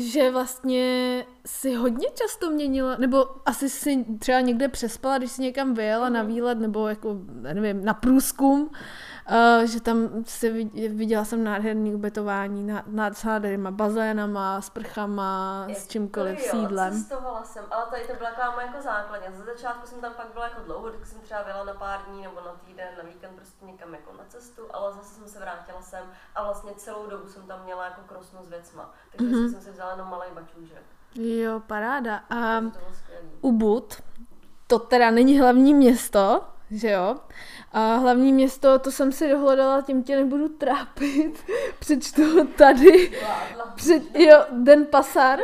že 0.00 0.30
vlastně 0.30 1.26
si 1.46 1.74
hodně 1.74 2.08
často 2.14 2.50
měnila, 2.50 2.96
nebo 2.96 3.26
asi 3.46 3.70
si 3.70 4.04
třeba 4.18 4.40
někde 4.40 4.68
přespala, 4.68 5.18
když 5.18 5.30
si 5.30 5.42
někam 5.42 5.74
vyjela 5.74 6.08
na 6.08 6.22
mhm. 6.22 6.32
výlet, 6.32 6.58
nebo 6.58 6.88
jako, 6.88 7.16
nevím, 7.54 7.84
na 7.84 7.94
průzkum, 7.94 8.70
Uh, 9.30 9.64
že 9.64 9.80
tam 9.80 10.24
si 10.24 10.64
viděla 10.88 11.24
jsem 11.24 11.44
nádherný 11.44 11.94
ubytování 11.94 12.66
nad, 12.66 12.86
nad 12.86 13.24
nádhernýma 13.24 13.70
bazénama, 13.70 14.60
sprchama, 14.60 15.64
je, 15.68 15.74
s 15.74 15.88
čímkoliv, 15.88 16.38
jo, 16.38 16.50
sídlem. 16.50 16.92
cestovala 16.92 17.44
jsem, 17.44 17.64
ale 17.70 17.86
tady 17.90 18.02
to 18.06 18.14
byla 18.14 18.30
taková 18.30 18.54
moje 18.54 18.66
jako 18.66 18.82
základně. 18.82 19.28
Za 19.36 19.44
začátku 19.44 19.86
jsem 19.86 20.00
tam 20.00 20.12
pak 20.14 20.26
byla 20.32 20.44
jako 20.44 20.60
dlouho, 20.62 20.90
tak 20.90 21.06
jsem 21.06 21.20
třeba 21.20 21.42
byla 21.44 21.64
na 21.64 21.74
pár 21.74 22.00
dní 22.08 22.22
nebo 22.22 22.40
na 22.40 22.52
týden, 22.66 22.88
na 22.96 23.02
víkend 23.02 23.36
prostě 23.36 23.64
někam 23.64 23.94
jako 23.94 24.12
na 24.18 24.24
cestu, 24.28 24.62
ale 24.70 24.92
zase 24.92 25.14
jsem 25.14 25.28
se 25.28 25.38
vrátila 25.38 25.82
sem 25.82 26.04
a 26.34 26.44
vlastně 26.44 26.72
celou 26.76 27.06
dobu 27.06 27.28
jsem 27.28 27.42
tam 27.42 27.64
měla 27.64 27.84
jako 27.84 28.00
krosnu 28.06 28.38
s 28.42 28.48
věcma. 28.48 28.94
Takže 29.12 29.34
mm-hmm. 29.34 29.50
jsem 29.52 29.60
si 29.60 29.70
vzala 29.70 29.90
jenom 29.90 30.10
malý 30.10 30.26
bačůžek. 30.34 30.82
Jo, 31.14 31.60
paráda. 31.66 32.16
A 32.16 32.60
Ubud, 33.40 34.02
to 34.66 34.78
teda 34.78 35.10
není 35.10 35.40
hlavní 35.40 35.74
město, 35.74 36.44
že 36.70 36.90
jo? 36.90 37.16
A 37.72 37.96
hlavní 37.96 38.32
město, 38.32 38.78
to 38.78 38.90
jsem 38.90 39.12
si 39.12 39.28
dohledala, 39.28 39.82
tím 39.82 40.02
tě 40.02 40.16
nebudu 40.16 40.48
trápit. 40.48 41.44
Přečtu 41.78 42.46
tady. 42.46 43.12
Před, 43.74 44.02
jo, 44.14 44.44
Den 44.52 44.86
Pasar. 44.86 45.38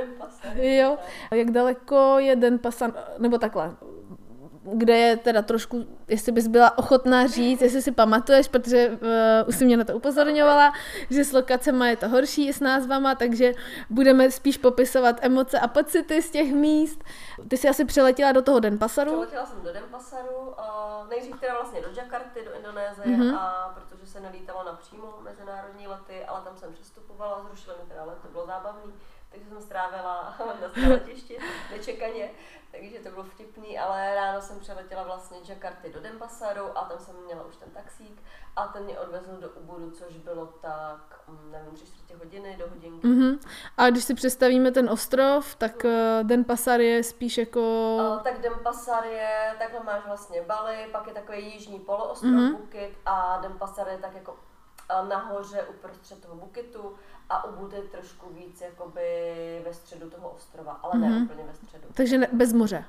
Jo. 0.54 0.98
Jak 1.30 1.50
daleko 1.50 2.18
je 2.18 2.36
Den 2.36 2.58
Pasar, 2.58 2.92
nebo 3.18 3.38
takhle. 3.38 3.76
Kde 4.72 4.96
je 4.96 5.16
teda 5.16 5.42
trošku, 5.42 5.86
jestli 6.08 6.32
bys 6.32 6.46
byla 6.46 6.78
ochotná 6.78 7.26
říct, 7.26 7.62
jestli 7.62 7.82
si 7.82 7.92
pamatuješ, 7.92 8.48
protože 8.48 8.88
uh, 8.88 9.48
už 9.48 9.56
si 9.56 9.64
mě 9.64 9.76
na 9.76 9.84
to 9.84 9.96
upozorňovala, 9.96 10.72
že 11.10 11.24
s 11.24 11.32
lokacemi 11.32 11.88
je 11.88 11.96
to 11.96 12.08
horší 12.08 12.48
i 12.48 12.52
s 12.52 12.60
názvama, 12.60 13.14
takže 13.14 13.52
budeme 13.90 14.30
spíš 14.30 14.58
popisovat 14.58 15.16
emoce 15.22 15.60
a 15.60 15.68
pocity 15.68 16.22
z 16.22 16.30
těch 16.30 16.52
míst. 16.52 17.04
Ty 17.48 17.56
jsi 17.56 17.68
asi 17.68 17.84
přiletěla 17.84 18.32
do 18.32 18.42
toho 18.42 18.60
Denpasaru? 18.60 19.10
Přiletěla 19.10 19.46
jsem 19.46 19.60
do 19.62 19.72
Denpasaru, 19.72 20.36
uh, 20.36 21.08
nejdřív 21.10 21.40
teda 21.40 21.54
vlastně 21.54 21.80
do 21.80 21.88
Jakarty, 21.96 22.44
do 22.44 22.56
Indonésie, 22.56 23.06
mm-hmm. 23.06 23.36
a 23.38 23.74
protože 23.74 24.06
se 24.06 24.20
nelítalo 24.20 24.64
napřímo 24.64 25.14
mezinárodní 25.20 25.86
lety, 25.86 26.24
ale 26.24 26.40
tam 26.44 26.56
jsem 26.56 26.72
přestupovala, 26.72 27.42
zrušili 27.48 27.76
mi 27.82 27.88
teda 27.88 28.04
let, 28.04 28.18
to 28.22 28.28
bylo 28.28 28.46
zábavný 28.46 28.92
jsem 29.56 29.66
strávila 29.66 30.34
na 30.82 30.88
letišti 30.88 31.38
nečekaně, 31.70 32.30
takže 32.72 32.98
to 32.98 33.10
bylo 33.10 33.24
vtipný, 33.24 33.78
ale 33.78 34.14
ráno 34.14 34.40
jsem 34.40 34.60
přeletěla 34.60 35.02
vlastně 35.02 35.38
z 35.44 35.48
Jakarty 35.48 35.92
do 35.92 36.00
Denpasaru 36.00 36.78
a 36.78 36.84
tam 36.84 36.98
jsem 36.98 37.14
měla 37.24 37.44
už 37.44 37.56
ten 37.56 37.70
taxík 37.70 38.22
a 38.56 38.66
ten 38.66 38.84
mě 38.84 38.98
odvezl 38.98 39.36
do 39.40 39.50
Ubudu, 39.50 39.90
což 39.90 40.16
bylo 40.16 40.46
tak, 40.46 41.20
mm, 41.28 41.50
nevím, 41.52 41.74
tři 41.74 41.86
čtvrtě 41.86 42.16
hodiny 42.16 42.56
do 42.58 42.68
hodinky. 42.68 43.06
Mm-hmm. 43.06 43.38
A 43.76 43.90
když 43.90 44.04
si 44.04 44.14
představíme 44.14 44.70
ten 44.70 44.90
ostrov, 44.90 45.56
tak 45.56 45.84
uh, 45.84 46.26
Denpasar 46.26 46.80
je 46.80 47.02
spíš 47.02 47.38
jako... 47.38 47.60
Uh, 48.16 48.22
tak 48.22 48.40
Denpasar 48.40 49.04
je, 49.04 49.54
takhle 49.58 49.80
máš 49.84 50.06
vlastně 50.06 50.42
Bali, 50.42 50.88
pak 50.92 51.06
je 51.06 51.14
takový 51.14 51.52
jižní 51.52 51.78
poloostrov 51.78 52.32
mm-hmm. 52.32 52.56
Bukit 52.56 52.98
a 53.06 53.38
Denpasar 53.42 53.88
je 53.88 53.98
tak 53.98 54.14
jako 54.14 54.36
nahoře 55.08 55.62
uprostřed 55.62 56.22
toho 56.22 56.34
bukitu 56.34 56.96
a 57.28 57.44
Ubud 57.44 57.72
je 57.72 57.82
trošku 57.82 58.30
víc 58.30 58.60
jakoby 58.60 59.62
ve 59.64 59.74
středu 59.74 60.10
toho 60.10 60.30
ostrova, 60.30 60.72
ale 60.72 60.94
mm-hmm. 60.94 61.00
ne 61.00 61.08
mhm. 61.08 61.24
úplně 61.24 61.44
ve 61.44 61.54
středu. 61.54 61.84
Takže 61.94 62.18
ne, 62.18 62.28
bez 62.32 62.52
moře? 62.52 62.84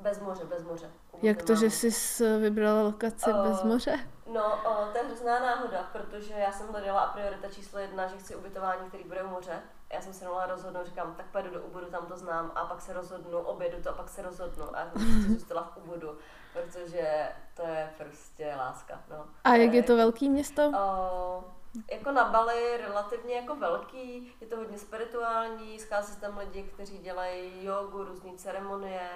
Bez 0.00 0.20
moře, 0.20 0.44
bez 0.44 0.64
moře. 0.64 0.90
Jak 1.22 1.42
to, 1.42 1.54
že 1.54 1.70
jsi 1.70 2.38
vybrala 2.38 2.82
lokaci 2.82 3.32
uh, 3.32 3.48
bez 3.48 3.62
moře? 3.62 3.98
No, 4.26 4.60
uh, 4.66 4.92
to 4.92 4.98
je 4.98 5.04
hrozná 5.04 5.40
náhoda, 5.40 5.88
protože 5.92 6.34
já 6.34 6.52
jsem 6.52 6.68
hledala 6.68 7.00
a 7.00 7.12
priorita 7.12 7.48
číslo 7.48 7.78
jedna, 7.78 8.06
že 8.06 8.16
chci 8.16 8.36
ubytování, 8.36 8.88
který 8.88 9.04
bude 9.04 9.22
u 9.22 9.28
moře. 9.28 9.60
Já 9.92 10.00
jsem 10.00 10.12
se 10.12 10.24
mohla 10.24 10.46
rozhodnout, 10.46 10.86
říkám, 10.86 11.14
tak 11.16 11.26
pojedu 11.26 11.50
do 11.50 11.62
Ubudu, 11.62 11.86
tam 11.86 12.06
to 12.06 12.16
znám, 12.16 12.52
a 12.54 12.64
pak 12.64 12.80
se 12.80 12.92
rozhodnu, 12.92 13.38
obědu 13.38 13.82
to 13.82 13.90
a 13.90 13.92
pak 13.92 14.08
se 14.08 14.22
rozhodnu. 14.22 14.76
A 14.76 14.80
já 14.80 14.90
jsem 14.90 14.92
prostě 14.92 15.32
zůstala 15.32 15.62
v 15.62 15.76
Ubudu, 15.76 16.18
protože 16.52 17.32
to 17.54 17.66
je 17.66 17.90
prostě 17.98 18.54
láska. 18.56 19.02
No. 19.10 19.26
A 19.44 19.54
jak 19.54 19.72
je 19.72 19.82
to 19.82 19.96
velký 19.96 20.28
město? 20.28 20.68
Uh, 20.68 21.44
jako 21.90 22.12
na 22.12 22.24
Bali 22.24 22.76
relativně 22.76 23.34
jako 23.34 23.56
velký, 23.56 24.34
je 24.40 24.46
to 24.46 24.56
hodně 24.56 24.78
spirituální, 24.78 25.78
schází 25.78 26.12
se 26.12 26.20
tam 26.20 26.38
lidi, 26.38 26.62
kteří 26.62 26.98
dělají 26.98 27.64
jogu, 27.64 28.04
různé 28.04 28.32
ceremonie 28.36 29.08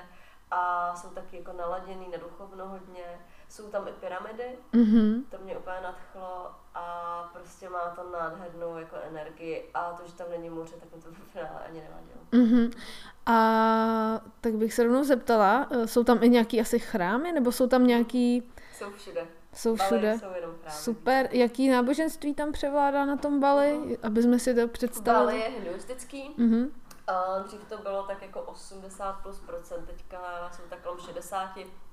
a 0.50 0.94
jsou 0.96 1.08
taky 1.10 1.36
jako 1.36 1.52
naladěný 1.52 2.08
na 2.08 2.18
duchovno 2.18 2.68
hodně. 2.68 3.18
Jsou 3.48 3.68
tam 3.68 3.88
i 3.88 3.92
pyramidy, 3.92 4.58
mm-hmm. 4.72 5.22
to 5.30 5.38
mě 5.44 5.56
úplně 5.56 5.76
nadchlo 5.82 6.50
a 6.74 7.30
prostě 7.32 7.68
má 7.68 7.88
to 7.96 8.10
nádhernou 8.10 8.78
jako 8.78 8.96
energii 9.10 9.70
a 9.74 9.92
to, 9.92 10.06
že 10.06 10.14
tam 10.14 10.26
není 10.30 10.50
moře, 10.50 10.74
tak 10.80 10.94
mi 10.94 11.02
to 11.02 11.10
v 11.10 11.32
finále 11.32 11.60
ani 11.68 11.80
nevadilo. 11.80 12.20
Mm-hmm. 12.32 12.78
A 13.26 14.20
tak 14.40 14.54
bych 14.54 14.74
se 14.74 14.82
rovnou 14.82 15.04
zeptala, 15.04 15.66
eh, 15.70 15.86
jsou 15.86 16.04
tam 16.04 16.22
i 16.22 16.28
nějaký 16.28 16.60
asi 16.60 16.78
chrámy, 16.78 17.32
nebo 17.32 17.52
jsou 17.52 17.66
tam 17.66 17.86
nějaký... 17.86 18.52
Jsou 18.74 18.90
všude. 18.90 19.26
Jsou 19.54 19.76
všude. 19.76 20.18
Jsou 20.18 20.34
jenom 20.34 20.50
chrámy. 20.62 20.76
Super. 20.76 21.28
Jaký 21.32 21.68
náboženství 21.68 22.34
tam 22.34 22.52
převládá 22.52 23.04
na 23.04 23.16
tom 23.16 23.40
Bali, 23.40 23.72
mm-hmm. 23.72 23.98
aby 24.02 24.22
jsme 24.22 24.38
si 24.38 24.54
to 24.54 24.68
představili? 24.68 25.26
Bali 25.26 25.38
je 25.38 25.48
hinduistický. 25.48 26.34
Mm-hmm. 26.38 26.70
Uh, 27.10 27.46
dřív 27.46 27.64
to 27.68 27.78
bylo 27.78 28.02
tak 28.02 28.22
jako 28.22 28.40
80 28.40 29.12
plus 29.12 29.40
procent, 29.40 29.86
teďka 29.86 30.50
jsou 30.52 30.62
tak 30.70 30.82
kolem 30.82 30.98
60 30.98 31.38
a 31.38 31.85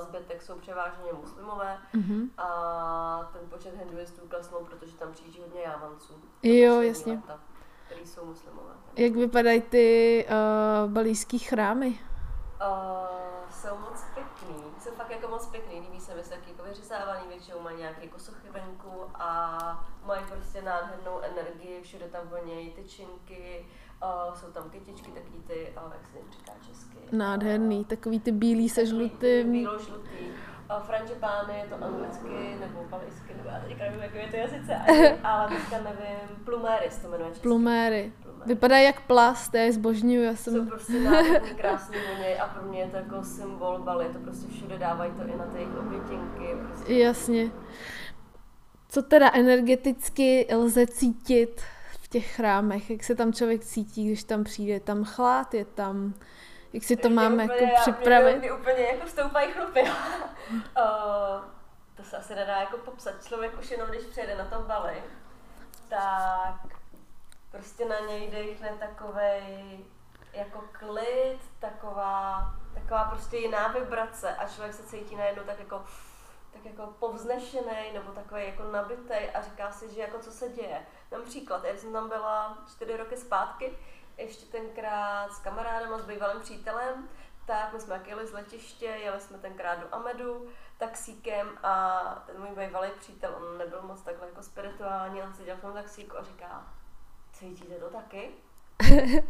zbytek 0.00 0.42
jsou 0.42 0.58
převážně 0.58 1.12
muslimové 1.12 1.78
mm-hmm. 1.94 2.28
a 2.38 3.30
ten 3.32 3.48
počet 3.50 3.76
hinduistů 3.76 4.28
klesnul, 4.28 4.60
protože 4.60 4.96
tam 4.96 5.12
přijíždí 5.12 5.40
hodně 5.40 5.60
jávanců. 5.60 6.14
Jo, 6.42 6.80
jasně. 6.80 7.12
Leta, 7.12 7.40
který 7.86 8.06
jsou 8.06 8.24
muslimové. 8.24 8.72
Jak 8.96 9.12
vypadají 9.12 9.60
ty 9.60 10.26
uh, 10.84 10.90
balíský 10.90 11.38
chrámy? 11.38 11.88
Uh, 11.88 13.22
jsou 13.50 13.78
moc 13.78 14.04
pěkný, 14.14 14.64
jsou 14.78 14.90
fakt 14.90 15.10
jako 15.10 15.28
moc 15.28 15.46
pěkný, 15.46 15.80
líbí 15.80 16.00
se 16.00 16.14
mi, 16.14 16.24
jsou 16.24 16.30
taky 16.30 16.50
jako 16.50 16.62
vyřezávaný, 16.62 17.28
většinou 17.28 17.60
mají 17.60 17.76
nějaké 17.76 18.04
jako 18.04 18.18
sochy 18.18 18.50
venku 18.50 19.02
a 19.14 19.86
mají 20.04 20.24
prostě 20.24 20.62
nádhernou 20.62 21.20
energii, 21.20 21.82
všude 21.82 22.08
tam 22.08 22.28
vonějí 22.28 22.70
tyčinky, 22.70 23.66
Uh, 24.02 24.34
jsou 24.34 24.46
tam 24.46 24.70
kytičky, 24.70 25.10
taky 25.10 25.38
ty, 25.46 25.72
uh, 25.76 25.92
jak 25.92 26.06
se 26.12 26.18
jim 26.18 26.26
říká 26.30 26.52
česky. 26.66 26.96
Nádherný, 27.12 27.78
uh, 27.78 27.84
takový 27.84 28.20
ty 28.20 28.32
bílý 28.32 28.68
se 28.68 28.86
žlutým. 28.86 29.52
Bílo-žlutý. 29.52 30.24
Uh, 30.70 30.82
frangipány 30.82 31.58
je 31.58 31.66
to 31.66 31.84
anglicky 31.84 32.56
nebo 32.60 32.84
balijsky, 32.90 33.34
nebo 33.36 33.48
já 33.48 33.60
teďka 33.60 33.84
nevím, 33.84 34.00
jak 34.00 34.14
je 34.14 34.28
to 34.28 34.36
jazyce, 34.36 34.76
ale 35.22 35.48
teďka 35.48 35.76
nevím, 35.78 36.44
pluméry 36.44 36.88
to 37.02 37.08
jmenuje 37.08 37.28
česky. 37.30 37.42
Pluméry. 37.42 38.12
Vypadají 38.46 38.84
jak 38.84 39.00
plast, 39.00 39.54
já 39.54 39.62
je 39.62 39.72
zbožňuju, 39.72 40.22
já 40.22 40.36
jsem... 40.36 40.54
Jsou 40.54 40.66
prostě 40.66 40.92
nádherný, 40.92 41.50
krásný 41.50 41.96
voně 42.12 42.36
a 42.36 42.48
pro 42.48 42.62
mě 42.62 42.80
je 42.80 42.86
to 42.86 42.96
jako 42.96 43.24
symbol 43.24 43.78
Bali, 43.78 44.08
to 44.12 44.18
prostě 44.18 44.48
všude 44.48 44.78
dávají 44.78 45.12
to 45.12 45.22
i 45.22 45.36
na 45.36 45.46
ty 45.46 45.56
jejich 45.56 45.78
obětinky. 45.78 46.56
Prostě. 46.66 46.94
Jasně. 46.94 47.50
Co 48.88 49.02
teda 49.02 49.30
energeticky 49.34 50.46
lze 50.54 50.86
cítit 50.86 51.62
těch 52.12 52.36
chrámech, 52.36 52.90
jak 52.90 53.04
se 53.04 53.14
tam 53.14 53.32
člověk 53.32 53.64
cítí, 53.64 54.06
když 54.06 54.24
tam 54.24 54.44
přijde, 54.44 54.80
tam 54.80 55.04
chlad, 55.04 55.54
je 55.54 55.64
tam, 55.64 56.14
jak 56.72 56.84
si 56.84 56.96
to 56.96 57.08
mě 57.08 57.16
máme 57.16 57.44
úplně, 57.44 57.62
jako 57.62 57.80
připravit. 57.80 58.38
Mě, 58.38 58.52
úplně 58.52 58.82
jako 58.82 59.08
stoupají 59.08 59.52
chlupy. 59.52 59.82
uh, 59.82 60.58
to 61.96 62.02
se 62.02 62.16
asi 62.16 62.34
nedá 62.34 62.60
jako 62.60 62.76
popsat. 62.78 63.24
Člověk 63.24 63.58
už 63.58 63.70
jenom, 63.70 63.88
když 63.88 64.02
přijede 64.02 64.36
na 64.36 64.44
tom 64.44 64.62
Bali, 64.62 65.02
tak 65.88 66.60
prostě 67.50 67.84
na 67.84 68.00
něj 68.00 68.30
dechne 68.30 68.70
takovej 68.78 69.78
jako 70.32 70.64
klid, 70.72 71.40
taková, 71.58 72.46
taková 72.74 73.04
prostě 73.04 73.36
jiná 73.36 73.68
vibrace 73.68 74.36
a 74.36 74.48
člověk 74.48 74.74
se 74.74 74.82
cítí 74.82 75.16
najednou 75.16 75.42
tak 75.42 75.58
jako 75.58 75.84
tak 76.52 76.64
jako 76.64 76.86
povznešený 76.98 77.92
nebo 77.92 78.12
takový 78.12 78.46
jako 78.46 78.62
nabitý 78.62 79.14
a 79.34 79.42
říká 79.42 79.72
si, 79.72 79.94
že 79.94 80.00
jako 80.00 80.18
co 80.18 80.32
se 80.32 80.48
děje. 80.48 80.86
Například, 81.10 81.64
já 81.64 81.76
jsem 81.76 81.92
tam 81.92 82.08
byla 82.08 82.58
čtyři 82.68 82.96
roky 82.96 83.16
zpátky, 83.16 83.78
ještě 84.18 84.46
tenkrát 84.46 85.32
s 85.32 85.38
kamarádem 85.38 85.94
a 85.94 85.98
s 85.98 86.06
bývalým 86.06 86.42
přítelem, 86.42 87.08
tak 87.46 87.72
my 87.72 87.80
jsme 87.80 88.02
jeli 88.06 88.26
z 88.26 88.32
letiště, 88.32 88.86
jeli 88.86 89.20
jsme 89.20 89.38
tenkrát 89.38 89.74
do 89.74 89.86
Amedu 89.94 90.48
taxíkem 90.78 91.58
a 91.62 91.98
ten 92.26 92.40
můj 92.40 92.66
bývalý 92.66 92.90
přítel, 93.00 93.34
on 93.36 93.58
nebyl 93.58 93.82
moc 93.82 94.02
takhle 94.02 94.28
jako 94.28 94.42
spirituální, 94.42 95.22
on 95.22 95.34
seděl 95.34 95.56
v 95.56 95.60
tom 95.60 95.72
taxíku 95.72 96.18
a 96.18 96.22
říká, 96.22 96.66
cítíte 97.32 97.74
to 97.74 97.90
taky? 97.90 98.30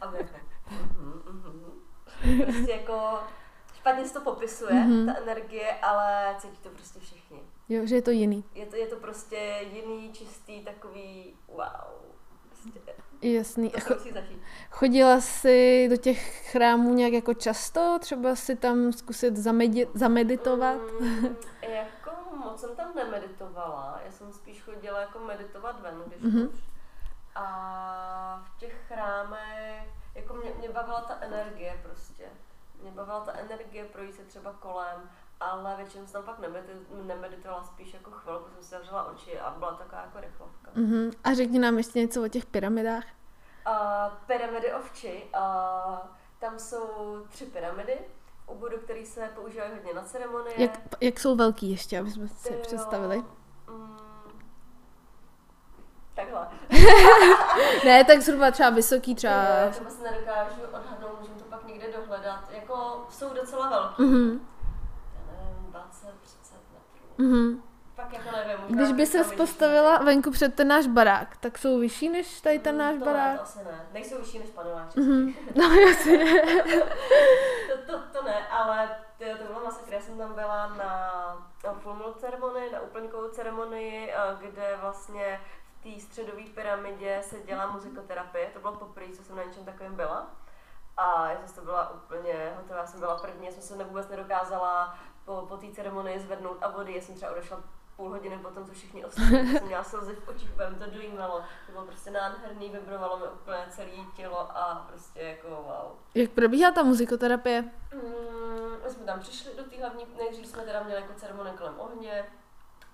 A 0.00 0.10
my 0.10 0.18
jako, 0.18 0.36
mm-hmm, 0.70 1.22
mm-hmm. 1.22 2.44
Prostě 2.44 2.72
jako 2.72 3.20
špatně 3.84 4.06
se 4.06 4.14
to 4.14 4.20
popisuje, 4.20 4.72
mm-hmm. 4.72 5.06
ta 5.06 5.20
energie, 5.22 5.72
ale 5.72 6.34
cítí 6.38 6.58
to 6.62 6.68
prostě 6.68 7.00
všichni. 7.00 7.40
Jo, 7.68 7.86
že 7.86 7.94
je 7.94 8.02
to 8.02 8.10
jiný. 8.10 8.44
Je 8.54 8.66
to, 8.66 8.76
je 8.76 8.86
to 8.86 8.96
prostě 8.96 9.68
jiný, 9.72 10.12
čistý, 10.12 10.64
takový 10.64 11.36
wow. 11.48 11.66
Prostě, 12.48 12.80
Jasný. 13.22 13.70
To 13.70 13.78
Cho- 13.78 14.38
chodila 14.70 15.20
jsi 15.20 15.86
do 15.90 15.96
těch 15.96 16.50
chrámů 16.50 16.94
nějak 16.94 17.12
jako 17.12 17.34
často? 17.34 17.98
Třeba 18.00 18.36
si 18.36 18.56
tam 18.56 18.92
zkusit 18.92 19.34
zamedi- 19.34 19.88
zameditovat? 19.94 20.80
Mm, 21.00 21.36
jako 21.62 22.10
moc 22.36 22.60
jsem 22.60 22.76
tam 22.76 22.94
nemeditovala. 22.94 24.00
Já 24.06 24.12
jsem 24.12 24.32
spíš 24.32 24.62
chodila 24.62 25.00
jako 25.00 25.18
meditovat 25.18 25.80
ven, 25.80 26.02
když 26.06 26.20
mm-hmm. 26.20 26.48
už. 26.48 26.60
A 27.34 28.44
v 28.46 28.60
těch 28.60 28.76
chrámech 28.88 29.88
jako 30.14 30.34
mě, 30.34 30.50
mě 30.58 30.68
bavila 30.68 31.00
ta 31.00 31.18
energie 31.20 31.80
prostě 31.82 32.24
mě 32.84 32.92
bavila 32.92 33.20
ta 33.20 33.32
energie 33.32 33.84
projít 33.84 34.14
se 34.14 34.22
třeba 34.22 34.52
kolem, 34.52 35.10
ale 35.40 35.76
většinou 35.76 36.06
jsem 36.06 36.12
tam 36.12 36.22
fakt 36.22 36.48
nemeditovala, 37.02 37.64
spíš 37.64 37.94
jako 37.94 38.10
chvilku 38.10 38.50
jsem 38.50 38.62
si 38.62 38.70
zavřela 38.70 39.04
oči 39.04 39.40
a 39.40 39.50
byla 39.50 39.74
taková 39.74 40.02
jako 40.02 40.20
rychlovka. 40.20 40.70
Uh-huh. 40.70 41.12
A 41.24 41.34
řekni 41.34 41.58
nám 41.58 41.78
ještě 41.78 41.98
něco 41.98 42.24
o 42.24 42.28
těch 42.28 42.46
pyramidách. 42.46 43.04
Uh, 43.68 44.12
pyramidy 44.26 44.72
ovči, 44.72 45.22
uh, 45.34 45.98
tam 46.38 46.58
jsou 46.58 47.20
tři 47.28 47.46
pyramidy, 47.46 47.98
v 48.44 48.48
Ubudu, 48.48 48.78
který 48.78 49.06
se 49.06 49.30
používají 49.34 49.70
hodně 49.72 49.94
na 49.94 50.02
ceremonie. 50.02 50.54
Jak, 50.62 50.80
jak 51.00 51.20
jsou 51.20 51.36
velký 51.36 51.70
ještě, 51.70 51.98
aby 51.98 52.10
jsme 52.10 52.28
si 52.28 52.52
představili? 52.52 53.24
Um, 53.68 53.98
takhle. 56.14 56.48
ne, 57.84 58.04
tak 58.04 58.20
zhruba 58.20 58.50
třeba 58.50 58.70
vysoký 58.70 59.14
třeba. 59.14 59.42
Ne, 59.42 59.70
třeba 59.70 59.90
se 59.90 60.10
nedokážu 60.10 60.60
odhadnout, 60.72 61.04
to 61.10 61.16
pak 61.16 61.22
někde 61.22 61.33
dohledat. 61.96 62.50
Jako 62.50 63.06
jsou 63.10 63.34
docela 63.34 63.68
velký. 63.68 64.02
Mm-hmm. 64.02 64.40
Já 65.16 65.44
nevím, 65.44 65.72
20, 65.72 66.08
30 66.22 66.54
metrů. 66.72 67.24
Mm-hmm. 67.24 67.60
Pak 67.94 68.12
jako 68.12 68.28
nevím, 68.36 68.76
Když 68.76 68.92
by 68.92 69.06
se 69.06 69.24
postavila 69.24 69.98
venku 69.98 70.30
před 70.30 70.54
ten 70.54 70.68
náš 70.68 70.86
barák, 70.86 71.36
tak 71.36 71.58
jsou 71.58 71.78
vyšší 71.78 72.08
než 72.08 72.40
tady 72.40 72.58
ten 72.58 72.78
náš 72.78 72.98
to 72.98 73.04
barák? 73.04 73.32
Ne, 73.32 73.36
to 73.36 73.42
asi 73.42 73.58
ne. 73.58 73.86
Nejsou 73.92 74.18
vyšší 74.18 74.38
než 74.38 74.50
paneláčky. 74.50 75.00
Mm-hmm. 75.00 75.34
No 75.54 75.74
jasně. 75.74 76.42
to, 77.68 77.92
to, 77.92 77.98
to 78.12 78.24
ne, 78.24 78.48
ale 78.48 78.88
Ty, 79.18 79.24
to 79.38 79.44
byla 79.44 79.64
masakr, 79.64 79.92
já 79.92 80.00
jsem 80.00 80.18
tam 80.18 80.34
byla 80.34 80.66
na, 80.66 81.12
na 81.64 81.72
full 81.72 82.14
ceremonii, 82.16 82.72
na 82.72 82.80
úplňkovou 82.80 83.28
ceremonii, 83.28 84.10
eh, 84.10 84.36
kde 84.40 84.78
vlastně 84.80 85.40
v 85.80 85.82
té 85.82 86.00
středové 86.00 86.42
pyramidě 86.54 87.18
se 87.22 87.36
dělá 87.40 87.70
muzikoterapie, 87.70 88.50
to 88.52 88.60
bylo 88.60 88.72
poprvé, 88.72 89.12
co 89.16 89.24
jsem 89.24 89.36
na 89.36 89.44
něčem 89.44 89.64
takovém 89.64 89.94
byla. 89.94 90.30
A 90.96 91.30
já 91.30 91.46
jsem 91.46 91.54
to 91.56 91.64
byla 91.64 91.90
úplně 91.94 92.54
hotová, 92.56 92.80
já 92.80 92.86
jsem 92.86 93.00
byla 93.00 93.16
první, 93.16 93.46
já 93.46 93.52
jsem 93.52 93.62
se 93.62 93.84
vůbec 93.84 94.08
nedokázala 94.08 94.98
po, 95.24 95.46
po 95.48 95.56
té 95.56 95.66
ceremonii 95.72 96.20
zvednout 96.20 96.58
a 96.60 96.70
vody, 96.70 96.94
já 96.94 97.00
jsem 97.00 97.14
třeba 97.14 97.32
odešla 97.32 97.60
půl 97.96 98.08
hodiny 98.08 98.38
potom, 98.38 98.64
co 98.64 98.72
všichni 98.72 99.04
ostatní, 99.04 99.52
jsem 99.52 99.66
měla 99.66 99.84
slzy 99.84 100.14
v 100.14 100.28
očích, 100.28 100.50
úplně 100.52 100.70
to 100.70 100.90
dojímalo. 100.90 101.40
To 101.66 101.72
bylo 101.72 101.84
prostě 101.84 102.10
nádherný, 102.10 102.68
vibrovalo 102.70 103.18
mi 103.18 103.24
úplně 103.26 103.58
celé 103.70 103.90
tělo 104.16 104.56
a 104.56 104.86
prostě 104.88 105.20
jako 105.20 105.48
wow. 105.48 105.98
Jak 106.14 106.30
probíhá 106.30 106.70
ta 106.70 106.82
muzikoterapie? 106.82 107.62
Mm, 107.94 108.82
my 108.84 108.90
jsme 108.90 109.04
tam 109.04 109.20
přišli 109.20 109.56
do 109.56 109.64
té 109.64 109.76
hlavní, 109.80 110.06
nejdřív 110.16 110.46
jsme 110.46 110.62
teda 110.62 110.82
měli 110.82 111.00
jako 111.00 111.14
ceremonii 111.14 111.56
kolem 111.56 111.80
ohně, 111.80 112.24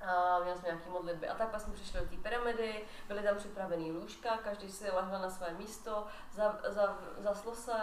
a 0.01 0.39
měli 0.39 0.59
jsme 0.59 0.69
nějaké 0.69 0.91
modlitby 0.91 1.29
a 1.29 1.35
tak, 1.35 1.61
jsme 1.61 1.75
přišli 1.75 2.01
do 2.01 2.07
té 2.07 2.17
pyramidy, 2.17 2.85
byly 3.09 3.23
tam 3.23 3.37
připravený 3.37 3.93
lůžka, 3.93 4.37
každý 4.37 4.71
si 4.71 4.91
lehl 4.91 5.19
na 5.19 5.31
své 5.31 5.53
místo, 5.53 6.07
za, 6.33 6.59
za, 6.69 6.99
zaslo 7.19 7.55
se 7.55 7.83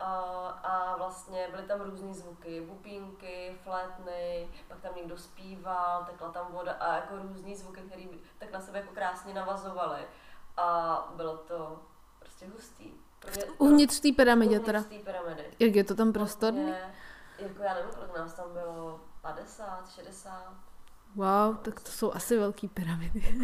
a, 0.00 0.14
a 0.48 0.96
vlastně 0.96 1.48
byly 1.50 1.62
tam 1.62 1.80
různé 1.80 2.14
zvuky, 2.14 2.60
bupínky, 2.60 3.58
flétny, 3.64 4.48
pak 4.68 4.80
tam 4.80 4.94
někdo 4.96 5.18
zpíval, 5.18 6.04
tekla 6.04 6.30
tam 6.30 6.52
voda 6.52 6.72
a 6.72 6.94
jako 6.94 7.16
různé 7.16 7.56
zvuky, 7.56 7.80
které 7.80 8.04
tak 8.38 8.52
na 8.52 8.60
sebe 8.60 8.78
jako 8.78 8.94
krásně 8.94 9.34
navazovaly 9.34 10.00
a 10.56 11.08
bylo 11.16 11.36
to 11.36 11.82
prostě 12.18 12.46
hustý. 12.46 12.92
Uvnitř 13.58 14.00
té 14.00 14.08
pyramidě 14.16 14.60
teda. 14.60 14.78
Uvnitř 14.78 15.04
té 15.04 15.12
pyramidy. 15.12 15.44
Jak 15.58 15.74
je 15.74 15.84
to 15.84 15.94
tam 15.94 16.12
prostorný? 16.12 16.64
Vlastně, 16.64 16.94
jako 17.38 17.62
já 17.62 17.74
nevím, 17.74 17.90
kolik 17.90 18.16
nás 18.16 18.34
tam 18.34 18.52
bylo, 18.52 19.00
50, 19.20 19.90
60. 19.90 20.69
Wow, 21.16 21.56
tak 21.56 21.80
to 21.80 21.90
jsou 21.90 22.12
asi 22.12 22.38
velký 22.38 22.68
pyramidy. 22.68 23.38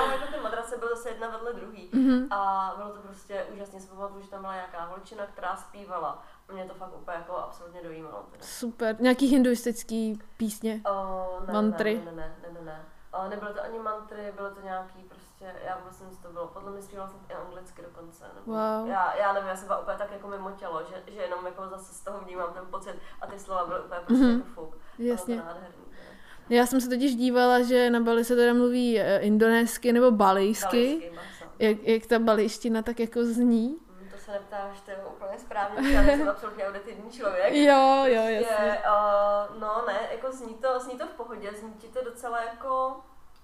Ale 0.00 0.12
jako 0.12 0.32
ty 0.32 0.40
madrace 0.42 0.76
byly 0.76 0.90
zase 0.90 1.08
jedna 1.08 1.28
vedle 1.28 1.52
druhý. 1.52 1.90
Mm-hmm. 1.90 2.26
A 2.30 2.72
bylo 2.76 2.90
to 2.90 3.00
prostě 3.00 3.44
úžasně, 3.54 3.80
pamatuju, 3.90 4.22
že 4.22 4.30
tam 4.30 4.40
byla 4.40 4.54
nějaká 4.54 4.84
holčina, 4.84 5.26
která 5.26 5.56
zpívala. 5.56 6.22
Mě 6.52 6.64
to 6.64 6.74
fakt 6.74 6.96
úplně 6.96 7.16
jako 7.16 7.36
absolutně 7.36 7.82
dojímalo. 7.82 8.26
Teda. 8.32 8.44
Super. 8.44 8.96
Nějaký 9.00 9.26
hinduistický 9.26 10.20
písně? 10.36 10.80
O, 10.90 11.26
ne, 11.46 11.52
Mantry? 11.52 12.02
Ne, 12.04 12.12
ne, 12.12 12.36
ne, 12.42 12.52
ne, 12.52 12.60
ne. 12.64 12.84
O, 13.18 13.28
nebylo 13.28 13.52
to 13.52 13.64
ani 13.64 13.78
mantry, 13.78 14.32
bylo 14.36 14.50
to 14.50 14.60
nějaký 14.60 15.02
prostě, 15.02 15.44
já 15.66 15.78
vůbec 15.78 16.00
nevím, 16.00 16.16
co 16.16 16.22
to 16.22 16.32
bylo, 16.32 16.46
podle 16.46 16.70
mě 16.70 16.82
zpívala 16.82 17.08
jsem 17.08 17.20
i 17.28 17.32
anglicky 17.32 17.82
dokonce. 17.82 18.24
Nebo, 18.34 18.52
wow. 18.52 18.88
já, 18.88 19.14
já 19.14 19.32
nevím, 19.32 19.48
já 19.48 19.56
jsem 19.56 19.66
byla 19.66 19.80
úplně 19.80 19.98
tak 19.98 20.12
jako 20.12 20.28
mimo 20.28 20.50
tělo, 20.50 20.82
že, 20.90 21.12
že 21.12 21.20
jenom 21.20 21.46
jako 21.46 21.68
zase 21.68 21.94
z 21.94 22.00
toho 22.00 22.20
vnímám 22.20 22.52
ten 22.52 22.66
pocit 22.70 22.94
a 23.20 23.26
ty 23.26 23.38
slova 23.38 23.66
byly 23.66 23.80
úplně 23.80 24.00
prostě 24.06 24.24
mm-hmm. 24.24 24.38
jako 24.38 24.50
fuk. 24.54 24.76
Jasně. 24.98 25.42
Já 26.48 26.66
jsem 26.66 26.80
se 26.80 26.88
totiž 26.88 27.14
dívala, 27.14 27.62
že 27.62 27.90
na 27.90 28.00
Bali 28.00 28.24
se 28.24 28.36
teda 28.36 28.54
mluví 28.54 29.00
eh, 29.00 29.18
indonésky 29.18 29.92
nebo 29.92 30.10
balijsky. 30.10 31.12
Jak, 31.58 31.82
jak 31.82 32.06
ta 32.06 32.18
baliština 32.18 32.82
tak 32.82 33.00
jako 33.00 33.24
zní? 33.24 33.76
Se 34.26 34.32
neptáš, 34.32 34.80
to 34.80 34.90
je 34.90 34.96
úplně 34.96 35.38
správně, 35.38 35.90
já 35.92 36.04
jsem 36.04 36.28
absolutně 36.28 36.66
auditivní 36.66 37.10
člověk. 37.10 37.54
Jo, 37.54 38.04
jo, 38.04 38.22
jasně. 38.22 38.66
Je, 38.66 38.82
uh, 38.86 39.60
no 39.60 39.84
ne, 39.86 40.08
jako 40.10 40.32
zní 40.32 40.54
to, 40.54 40.80
zní 40.80 40.98
to 40.98 41.06
v 41.06 41.10
pohodě, 41.10 41.52
zní 41.52 41.74
ti 41.74 41.88
to 41.88 42.04
docela 42.04 42.42
jako 42.42 42.96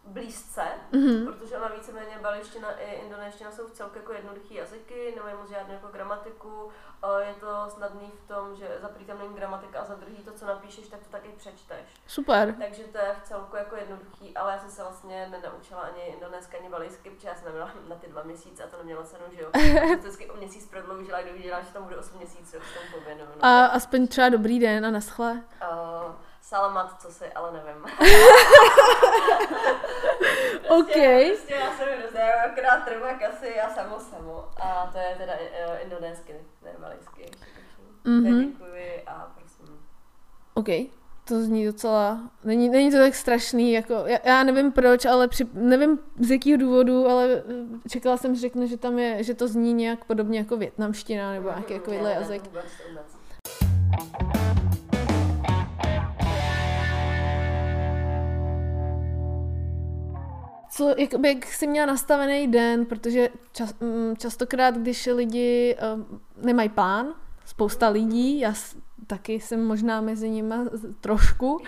blízce, 0.04 0.62
mm-hmm. 0.92 1.26
protože 1.26 1.56
ona 1.56 1.68
víceméně 1.68 2.18
baliština 2.22 2.72
i 2.72 2.92
indonéština 2.92 3.50
jsou 3.50 3.66
v 3.66 3.72
celku 3.72 3.98
jako 3.98 4.12
jednoduchý 4.12 4.54
jazyky, 4.54 5.12
nemají 5.16 5.36
moc 5.36 5.50
žádnou 5.50 5.74
jako 5.74 5.88
gramatiku, 5.88 6.70
je 7.18 7.34
to 7.34 7.46
snadný 7.68 8.12
v 8.24 8.28
tom, 8.28 8.54
že 8.56 8.78
za 8.82 8.88
prvý 8.88 9.04
tam 9.04 9.18
není 9.18 9.34
gramatika 9.34 9.80
a 9.80 9.84
za 9.84 9.94
druhý 9.94 10.16
to, 10.16 10.32
co 10.32 10.46
napíšeš, 10.46 10.88
tak 10.88 11.00
to 11.00 11.10
taky 11.10 11.28
přečteš. 11.28 11.86
Super. 12.06 12.54
Takže 12.58 12.82
to 12.84 12.98
je 12.98 13.16
v 13.22 13.28
celku 13.28 13.56
jako 13.56 13.76
jednoduchý, 13.76 14.36
ale 14.36 14.52
já 14.52 14.58
jsem 14.58 14.70
se 14.70 14.82
vlastně 14.82 15.28
nenaučila 15.30 15.80
ani 15.80 16.02
indonéska, 16.02 16.58
ani 16.58 16.68
balijsky, 16.68 17.10
protože 17.10 17.28
já 17.28 17.34
jsem 17.34 17.44
neměla 17.44 17.70
na 17.88 17.96
ty 17.96 18.06
dva 18.06 18.22
měsíce 18.22 18.64
a 18.64 18.66
to 18.66 18.76
nemělo 18.76 19.04
cenu, 19.04 19.24
že 19.32 19.42
jo. 19.42 19.50
Já 19.88 19.96
vždycky 19.96 20.30
o 20.30 20.36
měsíc 20.36 20.68
prodloužila, 20.68 21.22
když 21.22 21.32
viděla, 21.32 21.60
že 21.60 21.72
tam 21.72 21.84
bude 21.84 21.96
8 21.96 22.16
měsíců, 22.16 22.52
tak 22.52 22.62
se 22.62 22.74
tomu 22.74 23.00
pověnu. 23.00 23.24
No. 23.24 23.44
A 23.44 23.66
aspoň 23.66 24.08
třeba 24.08 24.28
dobrý 24.28 24.58
den 24.58 24.86
a 24.86 24.90
naschle. 24.90 25.32
Uh, 25.32 26.12
salamat, 26.40 27.02
co 27.02 27.12
si, 27.12 27.32
ale 27.32 27.52
nevím. 27.52 27.84
OK. 30.68 30.86
Prostě, 30.86 31.28
prostě 31.28 31.54
já 31.54 31.76
jsem 31.76 31.88
hrozně, 31.98 32.32
akorát 32.32 32.84
trvák 32.84 33.22
asi 33.22 33.52
já 33.56 33.68
samo 33.68 34.00
samo. 34.00 34.44
A 34.62 34.90
to 34.92 34.98
je 34.98 35.14
teda 35.18 35.32
uh, 35.32 35.74
indonésky, 35.82 36.34
ne 36.64 36.70
malijsky. 36.80 37.30
Mm-hmm. 38.04 38.46
Děkuji 38.46 39.02
a 39.06 39.32
prosím. 39.34 39.78
OK. 40.54 40.68
To 41.24 41.42
zní 41.42 41.66
docela, 41.66 42.20
není, 42.44 42.68
není 42.68 42.90
to 42.90 42.96
tak 42.96 43.14
strašný, 43.14 43.72
jako, 43.72 43.94
já, 44.06 44.18
já 44.24 44.42
nevím 44.42 44.72
proč, 44.72 45.04
ale 45.04 45.28
při, 45.28 45.46
nevím 45.52 45.98
z 46.20 46.30
jakého 46.30 46.56
důvodu, 46.56 47.08
ale 47.08 47.28
eh, 47.32 47.88
čekala 47.88 48.16
jsem, 48.16 48.34
že 48.34 48.40
řekne, 48.40 48.66
že 48.66 48.76
tam 48.76 48.98
je, 48.98 49.22
že 49.22 49.34
to 49.34 49.48
zní 49.48 49.72
nějak 49.72 50.04
podobně 50.04 50.38
jako 50.38 50.56
větnamština 50.56 51.32
nebo 51.32 51.48
nějaký 51.48 51.72
jako 51.72 51.92
jazyk. 51.92 52.42
Vůbec, 52.44 52.64
vůbec. 52.88 53.22
Co, 60.72 60.94
jak, 60.98 61.10
jak 61.24 61.46
jsi 61.46 61.66
měla 61.66 61.86
nastavený 61.86 62.48
den, 62.48 62.86
protože 62.86 63.28
čas, 63.52 63.74
mm, 63.80 64.16
častokrát, 64.16 64.76
když 64.76 65.06
lidi 65.06 65.76
uh, 65.94 66.44
nemají 66.44 66.68
plán, 66.68 67.06
spousta 67.44 67.88
lidí, 67.88 68.40
já 68.40 68.54
taky 69.06 69.40
jsem 69.40 69.66
možná 69.66 70.00
mezi 70.00 70.30
nimi 70.30 70.54
trošku, 71.00 71.52
uh, 71.52 71.62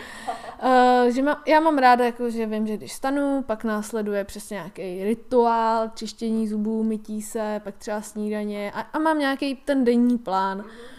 že 1.08 1.22
má, 1.22 1.42
já 1.46 1.60
mám 1.60 1.78
ráda, 1.78 2.04
jako, 2.04 2.30
že 2.30 2.46
vím, 2.46 2.66
že 2.66 2.76
když 2.76 2.92
stanu, 2.92 3.42
pak 3.42 3.64
následuje 3.64 4.24
přesně 4.24 4.54
nějaký 4.54 5.04
rituál, 5.04 5.90
čištění 5.94 6.48
zubů, 6.48 6.82
mytí 6.82 7.22
se, 7.22 7.60
pak 7.64 7.76
třeba 7.76 8.02
snídaně 8.02 8.72
a, 8.72 8.80
a 8.80 8.98
mám 8.98 9.18
nějaký 9.18 9.54
ten 9.54 9.84
denní 9.84 10.18
plán. 10.18 10.60
Mm-hmm. 10.60 10.94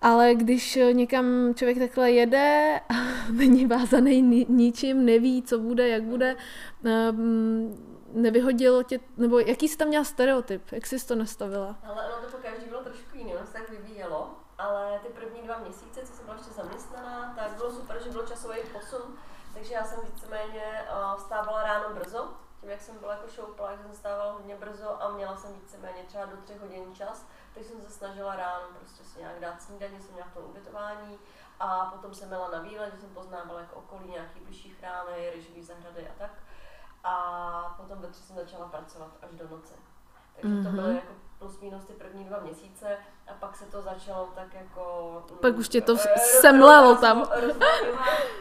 Ale 0.00 0.34
když 0.34 0.78
někam 0.92 1.54
člověk 1.54 1.78
takhle 1.78 2.10
jede 2.10 2.80
není 3.30 3.66
vázaný 3.66 4.46
ničím, 4.48 5.04
neví, 5.04 5.42
co 5.42 5.58
bude, 5.58 5.88
jak 5.88 6.02
bude, 6.02 6.36
ehm, 6.84 7.76
nevyhodilo 8.12 8.82
tě, 8.82 9.00
nebo 9.16 9.38
jaký 9.38 9.68
jsi 9.68 9.76
tam 9.76 9.88
měla 9.88 10.04
stereotyp, 10.04 10.72
jak 10.72 10.86
jsi 10.86 11.06
to 11.06 11.14
nastavila? 11.14 11.76
Ale 11.84 12.12
ono 12.12 12.22
to 12.22 12.36
po 12.36 12.42
každý 12.42 12.68
bylo 12.68 12.82
trošku 12.84 13.16
jiný, 13.16 13.34
ono 13.34 13.46
se 13.46 13.52
tak 13.52 13.70
vyvíjelo, 13.70 14.30
ale 14.58 15.00
ty 15.02 15.08
první 15.08 15.42
dva 15.42 15.58
měsíce, 15.58 16.00
co 16.06 16.12
jsem 16.12 16.24
byla 16.24 16.36
ještě 16.36 16.52
zaměstnaná, 16.52 17.34
tak 17.36 17.56
bylo 17.56 17.72
super, 17.72 18.02
že 18.04 18.10
byl 18.10 18.26
časový 18.26 18.58
posun, 18.72 19.16
takže 19.54 19.74
já 19.74 19.84
jsem 19.84 19.98
víceméně 20.14 20.64
uh, 20.64 21.18
vstávala 21.18 21.62
ráno 21.62 21.94
brzo, 21.94 22.28
tím 22.60 22.70
jak 22.70 22.80
jsem 22.80 22.98
byla 22.98 23.12
jako 23.12 23.28
šoupla, 23.28 23.76
jsem 23.76 23.94
stávala 23.94 24.32
hodně 24.32 24.56
brzo 24.56 25.02
a 25.02 25.12
měla 25.12 25.36
jsem 25.36 25.54
víceméně 25.54 26.02
třeba 26.06 26.24
do 26.24 26.36
tři 26.36 26.54
hodin 26.60 26.94
čas, 26.94 27.26
takže 27.58 27.70
jsem 27.70 27.82
se 27.82 27.90
snažila 27.90 28.36
ráno 28.36 28.66
prostě 28.78 29.04
si 29.04 29.18
nějak 29.18 29.40
dát 29.40 29.62
snídaně, 29.62 30.00
jsem 30.00 30.14
nějak 30.14 30.32
to 30.34 30.40
ubytování 30.40 31.18
a 31.60 31.84
potom 31.84 32.14
jsem 32.14 32.28
měla 32.28 32.50
na 32.50 32.62
výlet, 32.62 32.94
že 32.94 33.00
jsem 33.00 33.10
poznávala 33.10 33.60
jako 33.60 33.76
okolí 33.76 34.10
nějaký 34.10 34.40
bližší 34.40 34.68
chrámy, 34.68 35.30
ryžový 35.30 35.62
zahrady 35.62 36.08
a 36.08 36.12
tak. 36.18 36.30
A 37.04 37.74
potom 37.76 37.98
ve 37.98 38.08
tři 38.08 38.22
jsem 38.22 38.36
začala 38.36 38.68
pracovat 38.68 39.10
až 39.22 39.30
do 39.30 39.48
noci. 39.48 39.74
Takže 40.34 40.54
mm-hmm. 40.54 40.64
to 40.64 40.70
byly 40.70 40.86
mhm. 40.86 40.96
jako 40.96 41.12
plus 41.38 41.60
minus 41.60 41.84
ty 41.84 41.92
první 41.92 42.24
dva 42.24 42.40
měsíce 42.40 42.96
a 43.30 43.34
pak 43.40 43.56
se 43.56 43.64
to 43.64 43.82
začalo 43.82 44.28
tak 44.34 44.54
jako... 44.54 45.22
Pak 45.40 45.56
už 45.56 45.68
tě 45.68 45.80
to 45.80 45.96
eh, 45.96 46.18
semlelo 46.18 46.96
tam. 46.96 47.26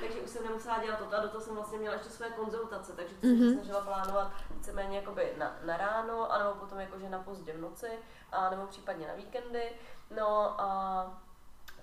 takže 0.01 0.21
už 0.23 0.29
jsem 0.29 0.43
nemusela 0.45 0.83
dělat 0.83 0.99
toto 0.99 1.17
a 1.17 1.21
do 1.21 1.29
toho 1.29 1.41
jsem 1.41 1.55
vlastně 1.55 1.77
měla 1.77 1.95
ještě 1.95 2.09
své 2.09 2.29
konzultace, 2.29 2.93
takže 2.93 3.15
to 3.15 3.27
mm-hmm. 3.27 3.29
jsem 3.29 3.39
se 3.39 3.45
mhm. 3.45 3.53
snažila 3.53 3.81
plánovat 3.81 4.31
víceméně 4.49 4.97
jakoby 4.97 5.33
na, 5.37 5.55
na 5.65 5.77
ráno, 5.77 6.31
anebo 6.31 6.53
potom 6.53 6.79
jakože 6.79 7.09
na 7.09 7.19
pozdě 7.19 7.53
v 7.53 7.61
noci, 7.61 7.89
a 8.31 8.49
nebo 8.49 8.67
případně 8.67 9.07
na 9.07 9.13
víkendy. 9.13 9.71
No 10.15 10.61
a 10.61 11.21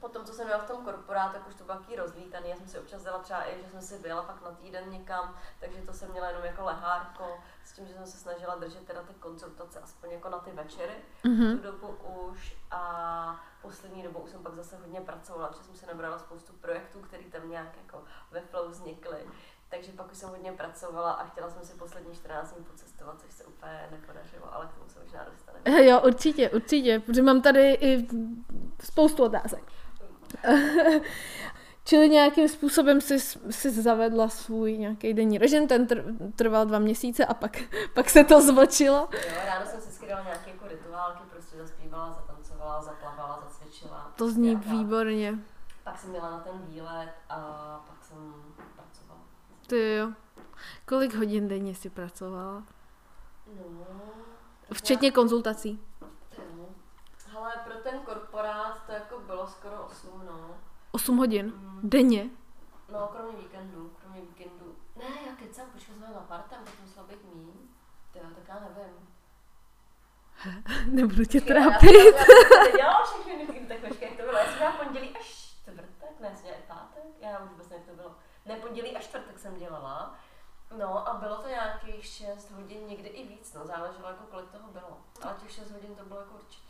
potom, 0.04 0.24
co 0.24 0.32
jsem 0.32 0.46
byla 0.46 0.58
v 0.58 0.66
tom 0.66 0.84
korporátu, 0.84 1.32
tak 1.32 1.48
už 1.48 1.54
to 1.54 1.64
bylo 1.64 1.78
takový 1.78 1.96
rozlítaný. 1.96 2.48
Já 2.48 2.56
jsem 2.56 2.68
si 2.68 2.78
občas 2.78 3.02
dala 3.02 3.18
třeba 3.18 3.48
i, 3.48 3.62
že 3.62 3.70
jsem 3.70 3.82
si 3.82 3.98
byla 3.98 4.22
fakt 4.22 4.42
na 4.42 4.50
týden 4.50 4.90
někam, 4.90 5.36
takže 5.60 5.82
to 5.82 5.92
jsem 5.92 6.10
měla 6.10 6.28
jenom 6.28 6.44
jako 6.44 6.64
lehárko, 6.64 7.40
s 7.64 7.72
tím, 7.72 7.86
že 7.86 7.94
jsem 7.94 8.06
se 8.06 8.16
snažila 8.16 8.54
držet 8.54 8.86
teda 8.86 9.02
ty 9.02 9.14
konzultace 9.14 9.80
aspoň 9.80 10.10
jako 10.10 10.28
na 10.28 10.38
ty 10.38 10.50
večery, 10.50 10.94
mm-hmm. 11.24 11.56
tu 11.56 11.62
dobu 11.62 11.86
už 12.28 12.56
a 12.70 13.40
poslední 13.62 14.02
dobou 14.02 14.20
už 14.20 14.30
jsem 14.30 14.42
pak 14.42 14.54
zase 14.54 14.76
hodně 14.76 15.00
pracovala, 15.00 15.48
protože 15.48 15.62
jsem 15.62 15.76
si 15.76 15.86
nabrala 15.86 16.18
spoustu 16.18 16.52
projektů, 16.52 17.00
které 17.00 17.24
tam 17.24 17.50
nějak 17.50 17.76
jako 17.76 18.04
ve 18.30 18.40
flow 18.40 18.68
vznikly. 18.68 19.18
Takže 19.68 19.92
pak 19.92 20.12
už 20.12 20.18
jsem 20.18 20.28
hodně 20.28 20.52
pracovala 20.52 21.12
a 21.12 21.26
chtěla 21.26 21.50
jsem 21.50 21.64
si 21.64 21.74
poslední 21.74 22.14
14 22.14 22.52
dní 22.52 22.64
pocestovat, 22.64 23.20
což 23.20 23.32
se 23.32 23.44
úplně 23.44 23.88
nepodařilo, 23.90 24.54
ale 24.54 24.66
k 24.66 24.74
tomu 24.74 24.88
se 24.88 25.00
možná 25.00 25.26
dostaneme. 25.32 25.84
Jo, 25.90 26.00
určitě, 26.00 26.50
určitě, 26.50 27.00
protože 27.00 27.22
mám 27.22 27.42
tady 27.42 27.74
i 27.74 28.08
spoustu 28.82 29.24
otázek. 29.24 29.64
Čili 31.84 32.08
nějakým 32.08 32.48
způsobem 32.48 33.00
si, 33.00 33.20
si 33.50 33.70
zavedla 33.70 34.28
svůj 34.28 34.78
nějaký 34.78 35.14
denní 35.14 35.38
režim, 35.38 35.68
ten 35.68 35.86
trval 36.36 36.66
dva 36.66 36.78
měsíce 36.78 37.26
a 37.26 37.34
pak, 37.34 37.56
pak 37.94 38.10
se 38.10 38.24
to 38.24 38.40
zvočilo. 38.40 39.08
Jo, 39.12 39.18
ráno 39.46 39.66
jsem 39.66 39.80
si 39.80 39.92
skydala 39.92 40.22
nějaké 40.22 40.50
jako 40.50 40.68
rituálky, 40.68 41.22
prostě 41.30 41.56
zaspívala, 41.56 42.12
zatancovala 42.12 42.82
zaplavala, 42.82 43.48
zacvičila. 43.48 44.12
To 44.16 44.28
zní 44.30 44.48
Nějaká. 44.48 44.70
výborně. 44.70 45.38
Pak 45.84 45.98
jsem 45.98 46.10
měla 46.10 46.30
na 46.30 46.38
ten 46.38 46.58
výlet 46.66 47.12
a 47.28 47.36
pak 47.88 48.04
jsem 48.04 48.34
pracovala. 48.76 49.20
Ty 49.66 49.94
jo. 49.96 50.12
Kolik 50.86 51.14
hodin 51.14 51.48
denně 51.48 51.74
jsi 51.74 51.90
pracovala? 51.90 52.62
No, 53.56 53.86
Včetně 54.72 55.10
konzultací. 55.10 55.80
Ty 56.30 56.42
jo. 56.58 56.68
Hele, 57.32 57.52
pro 57.64 57.74
ten 57.74 58.00
korporát 58.00 58.82
to 58.86 58.92
jako 58.92 59.13
bylo 59.44 59.52
skoro 59.52 59.82
8, 59.86 60.26
no. 60.26 60.56
8 60.92 61.16
hodin 61.16 61.46
Mm. 61.46 61.80
denně? 61.82 62.30
No, 62.92 63.08
kromě 63.12 63.36
víkendu, 63.36 63.92
kromě 64.00 64.20
víkendu. 64.20 64.76
Ne, 64.96 65.04
já 65.26 65.36
kecám, 65.36 65.70
počkej, 65.70 65.94
jsme 65.94 66.06
na 66.08 66.20
partem, 66.20 66.64
tak 66.64 66.74
musela 66.82 67.06
být. 67.06 67.18
Ty 68.12 68.18
jo, 68.18 68.24
tak 68.34 68.48
já 68.48 68.54
nevím. 68.60 69.08
Nebudu 70.94 71.24
tě 71.24 71.40
Počkej, 71.40 71.56
já- 71.56 71.70
trápit. 71.70 72.14
Já 72.16 72.24
jsem 72.24 72.70
to 72.70 72.76
dělala 72.76 73.04
všechny 73.04 73.46
ty, 73.46 73.66
tak 73.66 73.78
počkej, 73.88 74.08
jak 74.08 74.16
to 74.16 74.22
bylo. 74.22 74.38
Já 74.38 74.46
jsem 74.52 74.72
pondělí 74.84 75.16
až 75.16 75.26
čtvrtek, 75.26 76.20
ne, 76.20 76.36
jsem 76.36 76.54
pátek, 76.68 77.02
já 77.20 77.38
už 77.38 77.50
vůbec 77.50 77.68
nevím, 77.68 77.84
jak 77.86 77.96
to 77.96 78.02
bylo. 78.02 78.14
Ne, 78.46 78.56
pondělí 78.56 78.96
až 78.96 79.04
čtvrtek 79.04 79.38
jsem 79.38 79.56
dělala. 79.56 80.14
No 80.78 81.08
a 81.08 81.14
bylo 81.14 81.36
to 81.36 81.48
nějakých 81.48 82.04
6 82.06 82.50
hodin, 82.50 82.86
někdy 82.86 83.08
i 83.08 83.28
víc, 83.28 83.54
no, 83.54 83.66
záleželo 83.66 84.08
jako 84.08 84.24
kolik 84.30 84.50
toho 84.50 84.68
bylo. 84.72 85.00
Ale 85.22 85.34
těch 85.40 85.50
6 85.50 85.70
hodin 85.70 85.94
to 85.96 86.04
bylo 86.04 86.20
jako 86.20 86.34
určitě. 86.34 86.63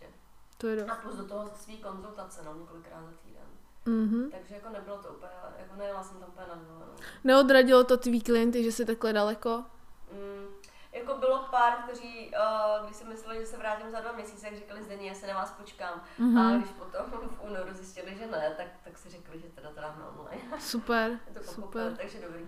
To 0.58 0.66
je 0.66 0.84
A 0.84 0.86
dost. 0.86 0.98
plus 1.02 1.16
do 1.16 1.24
toho 1.24 1.50
svý 1.54 1.78
konzultace, 1.78 2.42
no, 2.44 2.54
několikrát 2.54 3.04
za 3.04 3.12
týden. 3.24 3.42
Mhm. 3.86 4.30
Takže 4.30 4.54
jako 4.54 4.68
nebylo 4.68 4.98
to 4.98 5.08
úplně, 5.08 5.32
jako 5.58 5.76
nejela 5.76 6.02
jsem 6.02 6.16
tam 6.18 6.28
úplně 6.28 6.46
na 6.48 6.54
dovolenou. 6.54 6.92
Neodradilo 7.24 7.84
to 7.84 7.96
tvý 7.96 8.20
klienty, 8.20 8.64
že 8.64 8.72
jsi 8.72 8.84
takhle 8.84 9.12
daleko? 9.12 9.64
Mm, 10.12 10.46
jako 10.92 11.14
bylo 11.18 11.38
pár, 11.50 11.72
kteří, 11.72 12.32
uh, 12.80 12.84
když 12.86 12.96
si 12.96 13.04
mysleli, 13.04 13.40
že 13.40 13.46
se 13.46 13.56
vrátím 13.56 13.90
za 13.90 14.00
dva 14.00 14.12
měsíce, 14.12 14.46
jak 14.46 14.56
říkali 14.56 14.82
Zdení, 14.82 15.06
já 15.06 15.14
se 15.14 15.26
na 15.26 15.34
vás 15.34 15.50
počkám. 15.52 16.02
Mhm. 16.18 16.38
A 16.38 16.56
když 16.56 16.70
potom 16.70 17.06
v 17.28 17.44
únoru 17.44 17.74
zjistili, 17.74 18.16
že 18.16 18.26
ne, 18.26 18.54
tak, 18.56 18.66
tak 18.84 18.98
si 18.98 19.08
řekli, 19.10 19.38
že 19.40 19.48
teda 19.48 19.70
teda 19.70 19.94
na 19.98 20.08
online. 20.18 20.42
Super, 20.60 21.18
to 21.34 21.52
super. 21.52 21.96
takže 21.96 22.18
dobrý. 22.20 22.46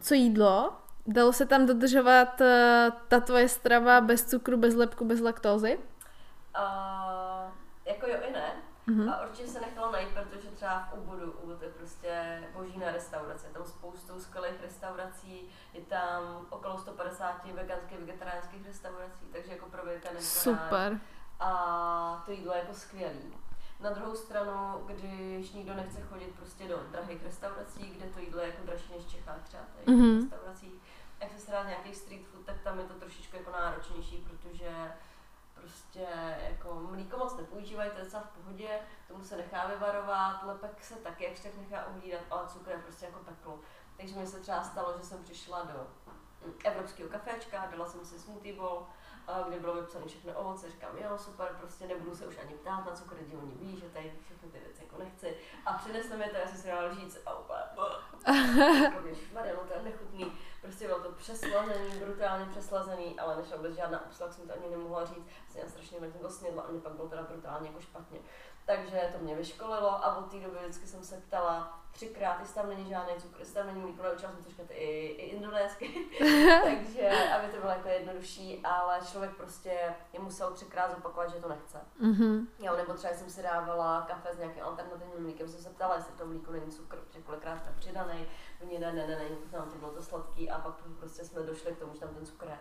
Co 0.00 0.14
jídlo? 0.14 0.76
Dalo 1.06 1.32
se 1.32 1.46
tam 1.46 1.66
dodržovat 1.66 2.40
eh, 2.40 2.92
ta 3.08 3.20
tvoje 3.20 3.48
strava 3.48 4.00
bez 4.00 4.24
cukru, 4.24 4.56
bez 4.56 4.74
lepku, 4.74 5.04
bez 5.04 5.20
laktózy? 5.20 5.78
Uh, 6.58 7.52
jako 7.84 8.06
jo 8.06 8.16
i 8.28 8.32
ne. 8.32 8.52
Mhm. 8.86 9.08
A 9.10 9.20
určitě 9.22 9.48
se 9.48 9.60
nechalo 9.60 9.92
najít, 9.92 10.08
protože 10.14 10.48
třeba 10.50 10.78
v 10.80 10.98
Ubudu, 10.98 11.32
Ubud 11.32 11.62
je 11.62 11.68
prostě 11.68 12.42
boží 12.52 12.78
na 12.78 12.90
restaurace, 12.92 13.46
je 13.46 13.52
tam 13.52 13.64
spoustu 13.64 14.20
skvělých 14.20 14.60
restaurací, 14.62 15.48
je 15.72 15.80
tam 15.80 16.46
okolo 16.50 16.78
150 16.78 17.44
veganských, 17.44 17.98
vegetariánských 17.98 18.66
restaurací, 18.66 19.26
takže 19.32 19.52
jako 19.52 19.66
pro 19.66 19.84
vegetariány 19.84 20.22
Super. 20.26 21.00
a 21.40 22.22
to 22.26 22.30
jídlo 22.32 22.52
je 22.52 22.58
jako 22.58 22.74
skvělý. 22.74 23.34
Na 23.80 23.90
druhou 23.90 24.14
stranu, 24.14 24.82
když 24.86 25.52
nikdo 25.52 25.74
nechce 25.74 26.00
chodit 26.02 26.34
prostě 26.36 26.68
do 26.68 26.76
drahých 26.90 27.22
restaurací, 27.24 27.90
kde 27.90 28.06
to 28.06 28.18
jídlo 28.20 28.40
je 28.40 28.46
jako 28.46 28.66
dražší 28.66 28.92
než 28.96 29.04
v 29.04 29.10
Čechách 29.10 29.42
třeba 29.42 29.62
tady 29.76 29.96
Mhm. 29.96 30.18
v 30.18 30.22
restauracích, 30.22 30.72
jak 31.20 31.38
se 31.38 31.52
rád 31.52 31.62
nějaký 31.66 31.94
street 31.94 32.26
food, 32.26 32.46
tak 32.46 32.56
tam 32.60 32.78
je 32.78 32.84
to 32.84 32.94
trošičku 32.94 33.36
jako 33.36 33.50
náročnější, 33.50 34.16
protože 34.30 34.70
prostě 35.66 36.06
jako 36.48 36.74
mlíko 36.74 37.16
moc 37.16 37.36
nepoužívají, 37.36 37.90
to 37.90 37.98
je 37.98 38.04
docela 38.04 38.22
v 38.22 38.38
pohodě, 38.38 38.80
tomu 39.08 39.24
se 39.24 39.36
nechá 39.36 39.66
vyvarovat, 39.66 40.42
lepek 40.42 40.84
se 40.84 40.94
taky 40.94 41.24
jak 41.24 41.40
tak 41.40 41.56
nechá 41.56 41.86
uhlídat, 41.86 42.20
ale 42.30 42.48
cukr 42.48 42.70
je 42.70 42.78
prostě 42.78 43.06
jako 43.06 43.18
peklo. 43.18 43.60
Takže 43.96 44.16
mi 44.16 44.26
se 44.26 44.40
třeba 44.40 44.64
stalo, 44.64 44.98
že 44.98 45.04
jsem 45.04 45.24
přišla 45.24 45.62
do 45.62 45.86
evropského 46.64 47.10
kaféčka, 47.10 47.68
dala 47.70 47.88
jsem 47.88 48.04
si 48.04 48.18
smoothie 48.18 48.56
bowl, 48.56 48.86
kde 49.48 49.60
bylo 49.60 49.74
vypsané 49.74 50.06
všechno 50.06 50.32
ovoce, 50.32 50.70
říkám, 50.70 50.98
jo, 50.98 51.18
super, 51.18 51.48
prostě 51.58 51.86
nebudu 51.86 52.16
se 52.16 52.26
už 52.26 52.38
ani 52.38 52.54
ptát 52.54 52.86
na 52.86 52.92
cukr, 52.92 53.16
že 53.30 53.36
oni 53.36 53.54
ví, 53.54 53.76
že 53.76 53.88
tady 53.88 54.12
všechny 54.24 54.48
ty 54.48 54.58
věci 54.58 54.82
jako 54.84 54.98
nechci. 54.98 55.36
A 55.66 55.72
přinesli 55.72 56.16
mi 56.16 56.24
to, 56.24 56.36
já 56.36 56.46
jsem 56.46 56.58
si 56.58 56.68
dala 56.68 56.94
říct 56.94 57.18
a 57.26 57.38
úplně, 57.38 57.60
Maria, 59.34 59.54
no 59.54 59.68
to 59.68 59.74
je 59.74 59.82
nechutný. 59.82 60.32
Prostě 60.62 60.86
bylo 60.86 61.00
to 61.00 61.12
přeslazený, 61.12 61.98
brutálně 61.98 62.46
přeslazený, 62.50 63.20
ale 63.20 63.36
nešla 63.36 63.56
vůbec 63.56 63.74
žádná 63.74 64.06
obsah, 64.06 64.32
jsem 64.32 64.48
to 64.48 64.54
ani 64.54 64.70
nemohla 64.70 65.04
říct. 65.04 65.26
Jsem 65.48 65.60
já 65.60 65.68
strašně 65.68 66.00
na 66.00 66.06
to 66.20 66.30
snědla 66.30 66.62
a 66.62 66.70
mě 66.70 66.80
pak 66.80 66.92
bylo 66.92 67.08
teda 67.08 67.22
brutálně 67.22 67.68
jako 67.68 67.80
špatně. 67.80 68.18
Takže 68.66 69.12
to 69.12 69.24
mě 69.24 69.34
vyškolilo 69.34 70.04
a 70.04 70.16
od 70.16 70.30
té 70.30 70.40
doby 70.40 70.58
vždycky 70.58 70.86
jsem 70.86 71.04
se 71.04 71.16
ptala 71.16 71.82
třikrát, 71.92 72.40
jestli 72.40 72.54
tam 72.54 72.68
není 72.68 72.88
žádný 72.88 73.14
cukr, 73.14 73.38
jestli 73.38 73.54
tam 73.54 73.66
není 73.66 73.80
mlíko, 73.80 74.02
naučila 74.02 74.32
jsem 74.32 74.44
to 74.44 74.50
říkat 74.50 74.66
i, 74.70 74.74
i 74.74 75.24
indonésky. 75.24 76.06
Takže, 76.64 77.10
aby 77.36 77.52
to 77.52 77.60
bylo 77.60 77.72
jako 77.72 77.88
jednodušší, 77.88 78.60
ale 78.64 79.00
člověk 79.10 79.36
prostě 79.36 79.94
je 80.12 80.20
musel 80.20 80.52
třikrát 80.52 80.90
zopakovat, 80.90 81.30
že 81.30 81.40
to 81.40 81.48
nechce. 81.48 81.80
Mhm. 81.98 82.48
Jo, 82.58 82.76
nebo 82.76 82.94
třeba 82.94 83.14
jsem 83.14 83.30
si 83.30 83.42
dávala 83.42 84.02
kafe 84.08 84.34
s 84.34 84.38
nějakým 84.38 84.62
alternativním 84.62 85.22
mlíkem, 85.22 85.48
jsem 85.48 85.60
se 85.60 85.70
ptala, 85.70 85.96
jestli 85.96 86.12
v 86.12 86.18
tom 86.18 86.28
mlíku 86.28 86.52
není 86.52 86.72
cukr, 86.72 86.96
protože 86.96 87.22
kolikrát 87.22 87.62
tam 87.62 87.74
přidaný, 87.76 88.26
oni 88.62 88.78
ne, 88.78 88.92
ne, 88.92 89.06
ne, 89.06 89.16
ne, 89.16 89.28
tam 89.50 89.70
to 89.70 89.78
bylo 89.78 89.90
to 89.90 90.02
sladký 90.02 90.50
a 90.50 90.58
pak 90.58 90.74
prostě 90.98 91.24
jsme 91.24 91.42
došli 91.42 91.72
k 91.72 91.78
tomu, 91.78 91.94
že 91.94 92.00
tam 92.00 92.14
ten 92.14 92.26
cukr 92.26 92.46
je. 92.46 92.58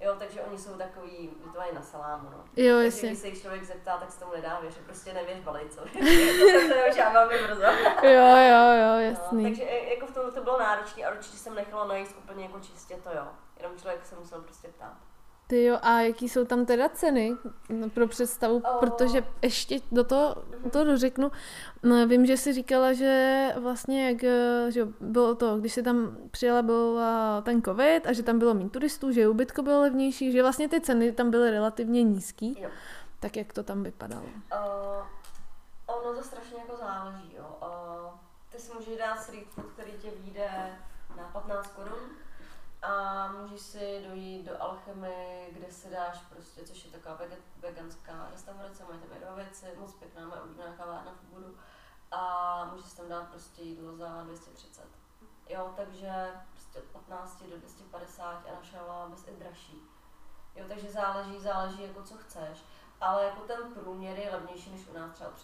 Jo, 0.00 0.14
takže 0.18 0.40
oni 0.42 0.58
jsou 0.58 0.70
takový, 0.72 1.30
mají 1.58 1.74
na 1.74 1.82
salámu, 1.82 2.30
no. 2.30 2.44
Jo, 2.56 2.76
Takže 2.76 2.84
jasně. 2.84 3.08
když 3.08 3.18
se 3.18 3.28
jich 3.28 3.40
člověk 3.42 3.64
zeptá, 3.64 3.96
tak 3.98 4.10
se 4.12 4.20
tomu 4.20 4.32
nedá 4.32 4.60
věřit, 4.60 4.84
prostě 4.84 5.12
nevěř 5.12 5.38
balejcovi. 5.40 5.90
to 5.90 6.60
se 6.68 6.82
naučila 6.86 7.12
velmi 7.12 7.38
brzo. 7.42 7.62
Jo, 8.02 8.36
jo, 8.36 8.72
jo, 8.78 8.92
No, 8.94 9.00
jasný. 9.00 9.42
takže 9.44 9.62
e- 9.62 9.94
jako 9.94 10.06
v 10.06 10.12
tom 10.14 10.32
to 10.32 10.42
bylo 10.42 10.58
náročné 10.58 11.04
a 11.04 11.10
určitě 11.12 11.36
jsem 11.36 11.54
nechala 11.54 11.86
najíst 11.86 12.16
úplně 12.18 12.44
jako 12.44 12.60
čistě 12.60 12.96
to 12.96 13.08
jo. 13.12 13.26
Jenom 13.56 13.78
člověk 13.78 14.06
se 14.06 14.16
musel 14.16 14.40
prostě 14.42 14.68
ptát. 14.68 14.96
Ty 15.46 15.64
jo, 15.64 15.78
a 15.82 16.00
jaký 16.00 16.28
jsou 16.28 16.44
tam 16.44 16.66
teda 16.66 16.88
ceny 16.88 17.32
no, 17.68 17.90
pro 17.90 18.08
představu, 18.08 18.56
O. 18.74 18.78
protože 18.78 19.24
ještě 19.42 19.78
do 19.92 20.04
toho, 20.04 20.36
to 20.72 20.84
dořeknu, 20.84 21.32
no, 21.82 22.06
vím, 22.06 22.26
že 22.26 22.36
jsi 22.36 22.52
říkala, 22.52 22.92
že 22.92 23.48
vlastně 23.58 24.08
jak, 24.08 24.24
eh, 24.24 24.66
že 24.70 24.88
bylo 25.00 25.34
to, 25.34 25.58
když 25.58 25.72
jsi 25.72 25.82
tam 25.82 26.16
přijela, 26.30 26.62
byl 26.62 27.00
ten 27.42 27.62
covid 27.62 28.06
a 28.06 28.12
že 28.12 28.22
tam 28.22 28.38
bylo 28.38 28.54
méně 28.54 28.70
turistů, 28.70 29.12
že 29.12 29.28
ubytko 29.28 29.62
bylo 29.62 29.80
levnější, 29.80 30.32
že 30.32 30.42
vlastně 30.42 30.68
ty 30.68 30.80
ceny 30.80 31.12
tam 31.12 31.30
byly 31.30 31.50
relativně 31.50 32.02
nízký, 32.02 32.56
Jo. 32.60 32.68
tak 33.20 33.36
jak 33.36 33.52
to 33.52 33.62
tam 33.62 33.82
vypadalo? 33.82 34.22
Uh, 34.24 35.96
ono 35.96 36.16
to 36.16 36.22
strašně 36.22 36.56
jako 36.58 36.76
záleží, 36.76 37.34
jo. 37.38 37.56
Uh, 37.62 38.18
ty 38.52 38.58
si 38.58 38.72
můžeš 38.74 38.96
dát 38.98 39.22
street 39.22 39.46
food, 39.48 39.66
který 39.72 39.92
tě 39.92 40.10
vyjde 40.24 40.48
na 41.16 41.22
15 41.32 41.66
korun 41.66 41.98
a 42.84 43.28
můžeš 43.32 43.60
si 43.60 44.04
dojít 44.08 44.42
do 44.44 44.62
Alchemy, 44.62 45.48
kde 45.52 45.72
si 45.72 45.90
dáš 45.90 46.18
prostě, 46.30 46.64
což 46.64 46.84
je 46.84 46.90
taková 46.90 47.18
veganská 47.60 48.28
restaurace, 48.30 48.84
mají 48.84 49.00
tam 49.00 49.18
dva 49.20 49.34
věci, 49.34 49.66
moc 49.78 49.94
pěkná, 49.94 50.26
má 50.26 50.42
oblíbená 50.42 50.72
kavárna 50.72 51.12
v 51.12 51.24
Budu 51.24 51.56
a 52.10 52.64
můžeš 52.72 52.86
si 52.86 52.96
tam 52.96 53.08
dát 53.08 53.28
prostě 53.28 53.62
jídlo 53.62 53.96
za 53.96 54.22
230. 54.22 54.82
Jo, 55.48 55.72
takže 55.76 56.30
prostě 56.50 56.78
od 56.78 56.84
15 56.84 57.42
do 57.42 57.58
250 57.58 58.24
a 58.24 58.54
naše 58.54 58.78
bez 59.08 59.28
i 59.28 59.36
dražší. 59.36 59.82
Jo, 60.56 60.64
takže 60.68 60.90
záleží, 60.90 61.40
záleží 61.40 61.82
jako 61.82 62.02
co 62.02 62.14
chceš 62.16 62.64
ale 63.04 63.24
jako 63.24 63.40
ten 63.40 63.74
průměr 63.74 64.18
je 64.18 64.30
levnější 64.30 64.70
než 64.70 64.88
u 64.88 64.98
nás 64.98 65.12
třeba 65.12 65.30
o 65.30 65.32
30%. 65.32 65.36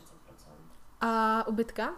A 1.01 1.47
ubytka? 1.47 1.93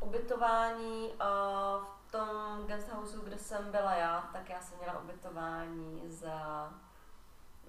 Ubytování 0.00 1.08
uh, 1.08 1.84
v 1.84 1.97
tom 2.10 2.66
guest 2.66 2.88
houseu, 2.88 3.20
kde 3.20 3.38
jsem 3.38 3.70
byla 3.70 3.94
já, 3.94 4.30
tak 4.32 4.48
já 4.50 4.60
jsem 4.60 4.78
měla 4.78 5.00
ubytování 5.02 6.02
za 6.06 6.70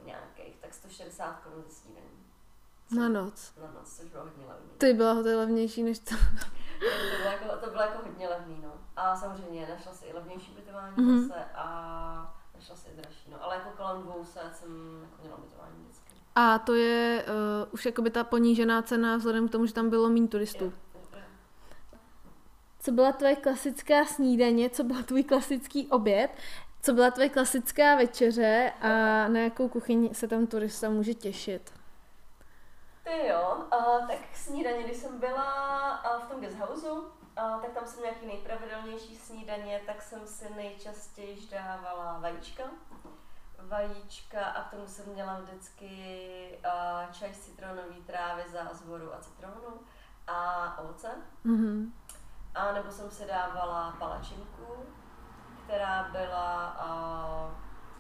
nějakých 0.05 0.57
tak 0.61 0.73
160 0.73 1.39
korun 1.43 1.63
za 1.63 1.69
snídaní. 1.69 2.25
Na 2.91 3.09
noc. 3.09 3.53
Na 3.61 3.71
noc, 3.79 3.97
což 3.97 4.05
bylo 4.05 4.23
hodně 4.23 4.45
levný. 4.45 4.69
Ty 4.77 4.93
byla 4.93 5.13
to 5.13 5.21
levnější 5.37 5.83
než 5.83 5.99
to. 5.99 6.15
To 6.79 7.17
bylo, 7.17 7.31
jako, 7.31 7.65
to 7.65 7.69
bylo 7.69 7.81
jako 7.81 7.97
hodně 8.05 8.29
levný, 8.29 8.61
no. 8.63 8.73
A 8.95 9.15
samozřejmě 9.15 9.67
našla 9.69 9.93
si 9.93 10.05
i 10.05 10.13
levnější 10.13 10.51
ubytování 10.51 10.93
Mhm. 10.97 11.09
mm-hmm. 11.09 11.27
zase 11.27 11.45
a 11.55 12.35
našla 12.55 12.75
si 12.75 12.89
i 12.89 12.95
dražší, 12.95 13.31
no. 13.31 13.43
Ale 13.43 13.55
jako 13.55 13.69
kolem 13.77 14.01
200 14.03 14.39
jsem 14.53 14.99
jako 15.03 15.21
měla 15.21 15.37
ubytování 15.37 15.75
vždycky. 15.83 16.09
A 16.35 16.59
to 16.59 16.73
je 16.73 17.25
uh, 17.27 17.73
už 17.73 17.85
jakoby 17.85 18.09
ta 18.09 18.23
ponížená 18.23 18.81
cena 18.81 19.17
vzhledem 19.17 19.47
k 19.47 19.51
tomu, 19.51 19.65
že 19.65 19.73
tam 19.73 19.89
bylo 19.89 20.09
méně 20.09 20.27
turistů. 20.27 20.65
Jo. 20.65 20.71
Co 22.79 22.91
byla 22.91 23.11
tvoje 23.11 23.35
klasická 23.35 24.05
snídaně, 24.05 24.69
co 24.69 24.83
byl 24.83 25.03
tvůj 25.03 25.23
klasický 25.23 25.87
oběd, 25.87 26.31
co 26.81 26.93
byla 26.93 27.11
tvoje 27.11 27.29
klasická 27.29 27.95
večeře 27.95 28.73
a 28.81 28.87
na 29.27 29.39
jakou 29.39 29.69
kuchyni 29.69 30.15
se 30.15 30.27
tam 30.27 30.47
turista 30.47 30.89
může 30.89 31.13
těšit? 31.13 31.73
Ty 33.03 33.27
jo, 33.27 33.57
uh, 33.73 34.07
tak 34.07 34.19
snídaně, 34.33 34.83
když 34.83 34.97
jsem 34.97 35.19
byla 35.19 36.15
uh, 36.15 36.23
v 36.23 36.29
tom 36.29 36.41
guest 36.41 36.57
houseu, 36.57 36.99
uh, 36.99 37.61
tak 37.61 37.71
tam 37.73 37.85
jsem 37.85 38.03
nějaký 38.03 38.25
nejpravidelnější 38.25 39.15
snídaně, 39.15 39.81
tak 39.85 40.01
jsem 40.01 40.27
si 40.27 40.53
nejčastěji 40.55 41.47
dávala 41.51 42.19
vajíčka. 42.19 42.63
Vajíčka 43.59 44.45
a 44.45 44.63
k 44.63 44.71
tomu 44.71 44.87
jsem 44.87 45.13
měla 45.13 45.39
vždycky 45.39 45.89
uh, 46.65 47.11
čaj 47.11 47.33
z 47.33 47.39
citronový 47.39 47.95
trávy, 48.07 48.43
zázvoru 48.51 49.13
a 49.13 49.19
citronu 49.19 49.79
a 50.27 50.77
ovoce. 50.77 51.07
Mhm. 51.43 51.93
A 52.55 52.71
nebo 52.71 52.91
jsem 52.91 53.11
si 53.11 53.25
dávala 53.25 53.95
palačinku, 53.99 54.85
která 55.63 56.03
byla 56.03 56.77
uh, 56.85 57.51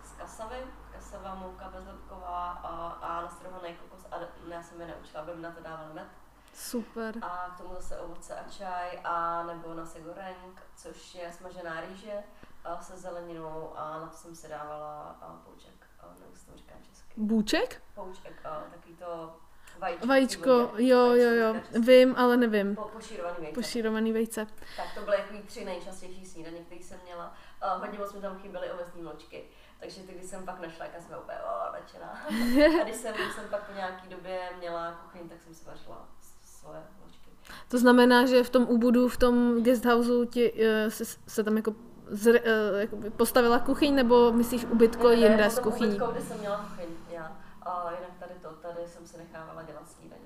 z 0.03 0.11
kasavy, 0.11 0.63
kas, 0.91 1.09
kokosová 1.09 1.35
mouka 1.35 1.69
bezlepková 1.69 2.51
a, 2.51 2.87
a 2.87 3.21
nastrohaný 3.21 3.73
kokos 3.73 4.05
a 4.11 4.15
já 4.47 4.63
jsem 4.63 4.81
je 4.81 4.87
naučila, 4.87 5.21
aby 5.21 5.35
mi 5.35 5.41
na 5.41 5.51
to 5.51 5.61
dával 5.61 5.93
med. 5.93 6.07
Super. 6.53 7.15
A 7.21 7.49
k 7.55 7.57
tomu 7.57 7.73
zase 7.73 7.97
ovoce 7.97 8.39
a 8.39 8.49
čaj 8.49 9.01
a 9.03 9.43
nebo 9.43 9.73
nasi 9.73 10.01
goreng, 10.01 10.61
což 10.75 11.15
je 11.15 11.33
smažená 11.33 11.81
rýže 11.81 12.23
a 12.63 12.81
se 12.81 12.97
zeleninou 12.97 13.77
a 13.77 13.99
na 13.99 14.07
to 14.07 14.17
jsem 14.17 14.35
si 14.35 14.47
dávala 14.47 15.17
a 15.21 15.33
pouček, 15.45 15.87
a 15.99 16.07
nevím, 16.07 16.23
jak 16.29 16.37
se 16.37 16.51
to 16.51 16.57
říká 16.57 16.75
česky. 16.83 17.13
Bůček? 17.17 17.83
Pouček, 17.95 18.45
a 18.45 18.63
takový 18.71 18.95
to 18.95 19.35
vajíčko. 19.79 20.07
Vajíčko, 20.07 20.51
jo, 20.77 21.13
jo, 21.13 21.31
jo. 21.31 21.55
Vím, 21.81 22.15
ale 22.17 22.37
nevím. 22.37 22.75
Po, 22.75 22.81
pošírovaný 22.81 23.35
vejce. 23.41 23.53
Pošírovaný 23.55 24.11
vejce. 24.13 24.47
Tak 24.77 24.85
to 24.95 25.01
byly 25.01 25.17
jako 25.17 25.33
tři 25.47 25.65
nejčastější 25.65 26.25
snídaně, 26.25 26.59
které 26.59 26.83
jsem 26.83 26.97
měla. 27.05 27.33
A 27.61 27.73
hodně 27.73 27.99
moc 27.99 28.13
mi 28.13 28.21
tam 28.21 28.37
chyběly 28.37 28.71
ovesní 28.71 29.01
mlčky. 29.01 29.43
Takže 29.79 30.01
ty, 30.01 30.13
když 30.13 30.25
jsem 30.29 30.45
pak 30.45 30.59
našla, 30.59 30.85
jak 30.85 31.03
jsem 31.03 31.17
úplně 31.23 31.37
o, 31.37 31.73
nadšená. 31.73 32.19
A 32.81 32.83
když 32.83 32.95
jsem, 32.95 33.15
jsem 33.35 33.43
pak 33.49 33.63
po 33.67 33.73
nějaký 33.75 34.07
době 34.09 34.39
měla 34.57 34.91
kuchyň, 34.91 35.29
tak 35.29 35.41
jsem 35.41 35.53
si 35.53 35.65
vařila 35.65 36.07
svoje 36.43 36.79
mlčky. 37.05 37.29
To 37.67 37.77
znamená, 37.77 38.25
že 38.25 38.43
v 38.43 38.49
tom 38.49 38.63
úbudu, 38.69 39.07
v 39.07 39.17
tom 39.17 39.63
guesthouseu 39.63 40.25
ti 40.25 40.51
uh, 40.53 40.59
se, 40.89 41.05
se 41.27 41.43
tam 41.43 41.57
jako 41.57 41.73
zre, 42.07 42.39
uh, 42.39 42.79
jakoby 42.79 43.09
postavila 43.09 43.59
kuchyň, 43.59 43.95
nebo 43.95 44.31
myslíš 44.31 44.65
ubytko 44.65 45.09
Ne, 45.09 45.15
ne, 45.15 45.21
jinde 45.21 45.43
potom 45.43 45.49
s 45.51 45.59
kuchyní? 45.59 45.87
ubytkou, 45.89 46.11
kde 46.11 46.21
jsem 46.21 46.39
měla 46.39 46.57
kuchyň, 46.57 46.89
já. 47.09 47.37
A 47.61 47.91
jinak 47.91 48.11
tady 48.19 48.33
to, 48.41 48.49
tady 48.49 48.87
jsem 48.87 49.07
si 49.07 49.17
nechávala 49.17 49.61
dělat 49.63 49.91
snídaně. 49.91 50.21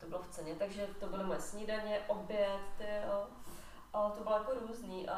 To 0.00 0.06
bylo 0.06 0.22
v 0.22 0.28
ceně, 0.28 0.53
takže 0.64 0.86
to 1.00 1.06
byly 1.06 1.24
moje 1.24 1.40
snídaně, 1.40 2.00
oběd, 2.06 2.60
ty 2.78 2.84
jo. 3.06 3.26
A 3.92 4.10
to 4.10 4.22
bylo 4.22 4.36
jako 4.36 4.52
různý. 4.54 5.08
A 5.08 5.14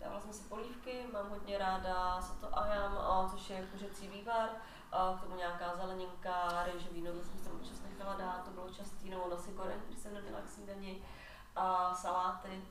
dávala 0.00 0.20
jsem 0.20 0.32
si 0.32 0.48
polívky, 0.48 1.06
mám 1.12 1.30
hodně 1.30 1.58
ráda 1.58 2.22
sato 2.22 2.58
ayam, 2.58 2.98
a 2.98 3.28
což 3.30 3.50
je 3.50 3.66
kuřecí 3.72 4.08
vývar. 4.08 4.48
A 4.92 5.14
k 5.18 5.22
tomu 5.22 5.36
nějaká 5.36 5.76
zeleninka, 5.76 6.62
rejžový 6.64 7.02
noodle 7.02 7.24
jsem 7.24 7.38
si 7.38 7.44
tam 7.44 7.56
občas 7.56 7.82
nechala 7.82 8.16
dát, 8.16 8.44
to 8.44 8.50
bylo 8.50 8.70
častý, 8.70 9.10
nebo 9.10 9.28
nasi 9.30 9.52
goreng, 9.52 9.84
když 9.86 9.98
jsem 9.98 10.14
neměla 10.14 10.40
k 10.40 10.48
snídani. 10.48 11.02
A 11.56 11.94
saláty. 11.94 12.64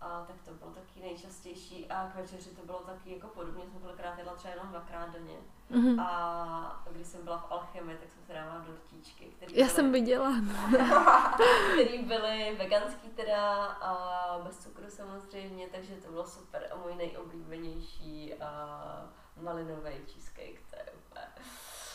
A 0.00 0.24
tak 0.26 0.36
to 0.44 0.50
bylo 0.54 0.70
taky 0.70 1.00
nejčastější 1.00 1.86
a 1.90 2.10
k 2.12 2.14
večeři 2.14 2.50
to 2.50 2.66
bylo 2.66 2.78
taky 2.78 3.12
jako 3.14 3.26
podobně, 3.28 3.64
jsem 3.66 3.80
kolikrát 3.80 4.18
jedla 4.18 4.34
třeba 4.34 4.54
jenom 4.54 4.68
dvakrát 4.68 5.10
denně. 5.12 5.36
Mhm. 5.70 6.00
A 6.00 6.84
když 6.90 7.06
jsem 7.06 7.24
byla 7.24 7.38
v 7.38 7.52
alchemii, 7.52 7.98
tak 7.98 8.10
jsem 8.12 8.22
se 8.26 8.32
dávala 8.32 8.64
dortíčky, 8.66 9.24
které 9.24 9.52
Já 9.54 9.68
jsem 9.68 9.92
viděla. 9.92 10.30
který 11.72 12.02
byly 12.02 12.56
veganský 12.58 13.08
teda 13.08 13.64
a 13.64 14.38
bez 14.38 14.58
cukru 14.58 14.84
samozřejmě, 14.88 15.66
takže 15.72 15.94
to 15.94 16.10
bylo 16.10 16.26
super 16.26 16.68
a 16.72 16.76
můj 16.76 16.94
nejoblíbenější 16.94 18.34
a 18.34 18.50
malinový 19.42 19.90
cheesecake, 20.06 20.60
to 20.70 20.76
je 20.76 20.92
úplně, 20.92 21.26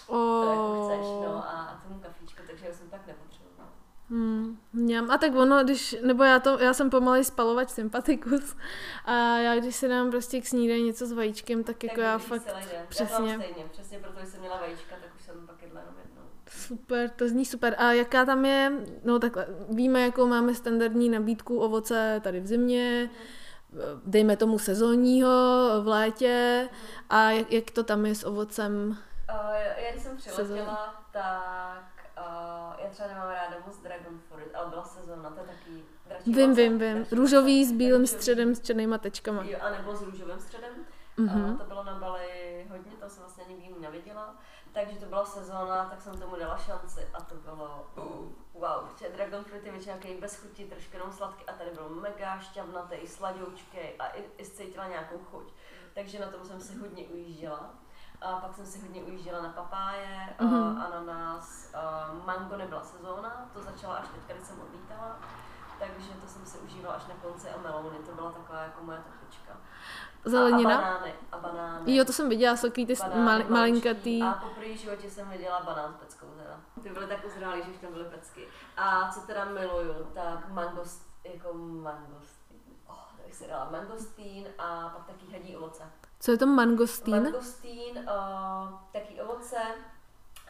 to 0.08 0.50
jako 0.50 0.84
chceš, 0.86 1.06
Oh. 1.08 1.26
no 1.26 1.44
a, 1.50 1.82
tomu 1.84 2.00
kafíčko, 2.00 2.42
takže 2.48 2.68
já 2.68 2.74
jsem 2.74 2.90
tak 2.90 3.08
nepotřebovala. 3.08 3.45
Hmm, 4.10 4.58
mňam. 4.74 5.12
A 5.12 5.18
tak 5.18 5.36
ono, 5.36 5.64
když, 5.64 5.96
nebo 6.04 6.24
já, 6.24 6.40
to, 6.40 6.60
já 6.60 6.74
jsem 6.74 6.90
pomalej 6.90 7.24
spalovač 7.24 7.70
sympatikus 7.70 8.56
a 9.06 9.38
já 9.38 9.56
když 9.56 9.76
si 9.76 9.88
dám 9.88 10.12
prostě 10.12 10.42
k 10.42 10.48
snídani 10.48 10.84
něco 10.84 11.06
s 11.06 11.12
vajíčkem, 11.12 11.64
tak 11.64 11.84
jako 11.84 11.96
tak 11.96 12.04
já 12.04 12.18
vidíš, 12.18 12.30
fakt. 12.30 12.48
Já 12.74 12.86
přesně. 12.90 13.38
mám 13.38 13.42
stejně, 13.42 13.70
přesně 13.72 14.00
proto, 14.00 14.20
že 14.20 14.26
jsem 14.26 14.40
měla 14.40 14.58
vajíčka, 14.58 14.96
tak 15.02 15.16
už 15.16 15.22
jsem 15.22 15.48
pak 15.48 15.62
jedla 15.62 15.82
jenom 15.82 15.96
jednou. 16.04 16.22
Super, 16.50 17.10
to 17.10 17.28
zní 17.28 17.46
super. 17.46 17.76
A 17.78 17.92
jaká 17.92 18.26
tam 18.26 18.46
je, 18.46 18.72
no 19.04 19.20
takhle, 19.20 19.48
víme, 19.70 20.02
jakou 20.02 20.28
máme 20.28 20.56
standardní 20.56 21.10
nabídku 21.10 21.60
ovoce 21.60 22.22
tady 22.24 22.40
v 22.40 22.48
zimě, 22.48 23.10
dejme 24.06 24.38
tomu 24.38 24.60
sezónního 24.60 25.30
v 25.82 25.88
létě 25.88 26.70
a 27.10 27.32
jak, 27.32 27.52
jak 27.52 27.72
to 27.72 27.84
tam 27.84 28.06
je 28.06 28.16
s 28.16 28.24
ovocem? 28.24 28.98
Uh, 29.30 29.56
já 29.86 29.92
když 29.92 30.04
jsem 30.04 30.18
přiletěla, 30.18 31.06
tak 31.12 31.95
uh, 32.18 32.74
já 32.84 32.90
třeba 32.90 33.08
nemám 33.08 33.28
ráda 33.30 33.56
moc 33.66 33.78
dragon 33.78 34.20
fruit, 34.30 34.56
ale 34.56 34.70
byla 34.70 34.84
sezóna, 34.84 35.30
to 35.30 35.40
je 35.40 35.46
taky 35.46 35.84
dračí 36.08 36.34
Vím, 36.34 36.56
vím, 36.56 36.80
vím. 36.80 37.06
Růžový 37.12 37.66
s 37.66 37.72
bílým 37.72 38.02
růžový. 38.02 38.08
středem 38.08 38.56
s 38.56 38.62
černýma 38.62 38.98
tečkama. 38.98 39.44
Jo, 39.44 39.60
a 39.62 39.70
nebo 39.70 39.96
s 39.96 40.02
růžovým 40.02 40.40
středem. 40.40 40.72
Mhm. 41.18 41.52
Uh, 41.52 41.58
to 41.58 41.66
bylo 41.66 41.84
na 41.84 42.00
Bali 42.00 42.68
hodně, 42.70 42.92
to 43.00 43.10
jsem 43.10 43.24
vlastně 43.24 43.46
vínu 43.56 43.80
neviděla. 43.80 44.36
Takže 44.74 45.00
to 45.00 45.06
byla 45.06 45.26
sezóna, 45.26 45.86
tak 45.90 46.02
jsem 46.02 46.20
tomu 46.20 46.36
dala 46.36 46.58
šanci 46.58 47.08
a 47.14 47.22
to 47.22 47.36
bylo 47.36 47.88
uh, 47.98 48.04
wow. 48.54 48.88
Protože 48.90 49.10
dragon 49.10 49.44
fruit 49.44 49.66
je 49.66 49.72
většinou 49.72 49.96
takový 49.96 50.16
bez 50.16 50.36
chuti, 50.36 50.66
trošku 50.66 50.96
jenom 50.96 51.12
sladký 51.12 51.46
a 51.46 51.54
tady 51.54 51.70
byl 51.70 51.90
mega 51.90 52.40
šťavnatý, 52.40 53.08
sladoučký 53.08 53.78
a 54.00 54.08
i, 54.08 54.24
i 54.38 54.46
cítila 54.46 54.88
nějakou 54.88 55.18
chuť. 55.32 55.54
Takže 55.94 56.20
na 56.20 56.28
tom 56.28 56.46
jsem 56.46 56.62
si 56.62 56.78
hodně 56.78 57.04
ujížděla. 57.04 57.74
A 58.26 58.40
pak 58.40 58.56
jsem 58.56 58.66
si 58.66 58.82
hodně 58.82 59.04
ujížděla 59.04 59.42
na 59.42 59.50
papáje, 59.50 60.36
Mhm. 60.40 60.54
mm-hmm. 60.54 60.86
ananas, 60.86 61.72
mango 62.26 62.58
nebyla 62.58 62.84
sezóna, 62.84 63.50
to 63.54 63.62
začala 63.62 63.96
až 63.96 64.08
teď, 64.08 64.36
když 64.36 64.48
jsem 64.48 64.62
odlítala. 64.62 65.20
Takže 65.80 66.10
to 66.22 66.28
jsem 66.28 66.46
si 66.46 66.58
užívala 66.58 66.96
až 66.96 67.08
na 67.08 67.14
konci 67.22 67.50
a 67.50 67.62
melouny, 67.62 67.98
to 67.98 68.12
byla 68.12 68.32
taková 68.32 68.60
jako 68.62 68.84
moje 68.84 68.98
topička. 68.98 69.54
A, 69.54 69.58
a 70.26 70.30
Zelenina? 70.30 70.70
banány, 70.78 71.14
a 71.32 71.38
banány. 71.38 71.96
Jo, 71.96 72.06
to 72.06 72.14
jsem 72.14 72.30
viděla, 72.30 72.56
jsou 72.56 72.70
ty 72.70 72.88
mal, 73.16 73.40
malinkatý. 73.50 74.24
A 74.24 74.34
po 74.34 74.48
první 74.50 74.78
životě 74.78 75.10
jsem 75.10 75.30
viděla 75.30 75.64
banán 75.64 75.94
s 75.94 75.96
peckou 75.96 76.26
teda. 76.38 76.60
Ty 76.84 76.90
byly 76.90 77.08
tak 77.08 77.26
uzrálý, 77.26 77.64
že 77.64 77.72
už 77.72 77.78
tam 77.78 77.92
byly 77.94 78.06
pecky. 78.06 78.48
A 78.78 79.12
co 79.12 79.20
teda 79.22 79.46
miluju, 79.46 79.94
tak 80.14 80.50
mangost, 80.50 81.08
jako 81.24 81.54
mangostín. 81.54 82.60
Oh, 82.88 82.96
tak 83.24 83.34
si 83.34 83.48
dala 83.48 83.70
mangostín 83.72 84.48
a 84.60 84.90
pak 84.90 85.06
taky 85.06 85.32
hadí 85.32 85.56
ovoce. 85.58 85.84
Co 86.26 86.32
je 86.32 86.38
to 86.38 86.46
mangostín? 86.46 87.24
Mangostín, 87.24 87.98
uh, 87.98 88.80
taky 88.92 89.22
ovoce. 89.22 89.58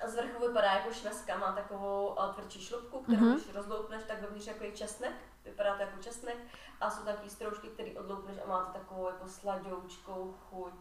A 0.04 0.08
z 0.08 0.16
vrchu 0.16 0.48
vypadá 0.48 0.72
jako 0.74 0.94
šveska, 0.94 1.38
má 1.38 1.52
takovou 1.52 2.08
uh, 2.08 2.34
tvrdší 2.34 2.62
šlupku, 2.62 3.00
kterou 3.04 3.18
Mhm. 3.18 3.30
mm-hmm. 3.32 3.44
když 3.44 3.56
rozloupneš, 3.56 4.04
tak 4.08 4.22
vevnitř 4.22 4.48
jako 4.48 4.64
je 4.64 4.72
česnek, 4.72 5.12
vypadá 5.46 5.76
to 5.76 5.82
jako 5.82 6.04
česnek. 6.04 6.38
A 6.82 6.90
jsou 6.90 7.04
taky 7.04 7.30
stroužky, 7.30 7.68
které 7.68 7.92
odloupneš 7.92 8.38
a 8.46 8.48
má 8.50 8.66
to 8.66 8.80
takovou 8.80 9.08
jako 9.08 9.28
sladoučkou 9.28 10.36
chuť. 10.50 10.74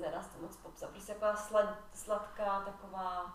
Nedá 0.00 0.22
se 0.22 0.30
to 0.30 0.42
moc 0.42 0.56
popsat, 0.56 0.90
prostě 0.90 1.12
taková 1.12 1.36
slad, 1.36 1.78
sladká, 1.94 2.60
taková 2.60 3.34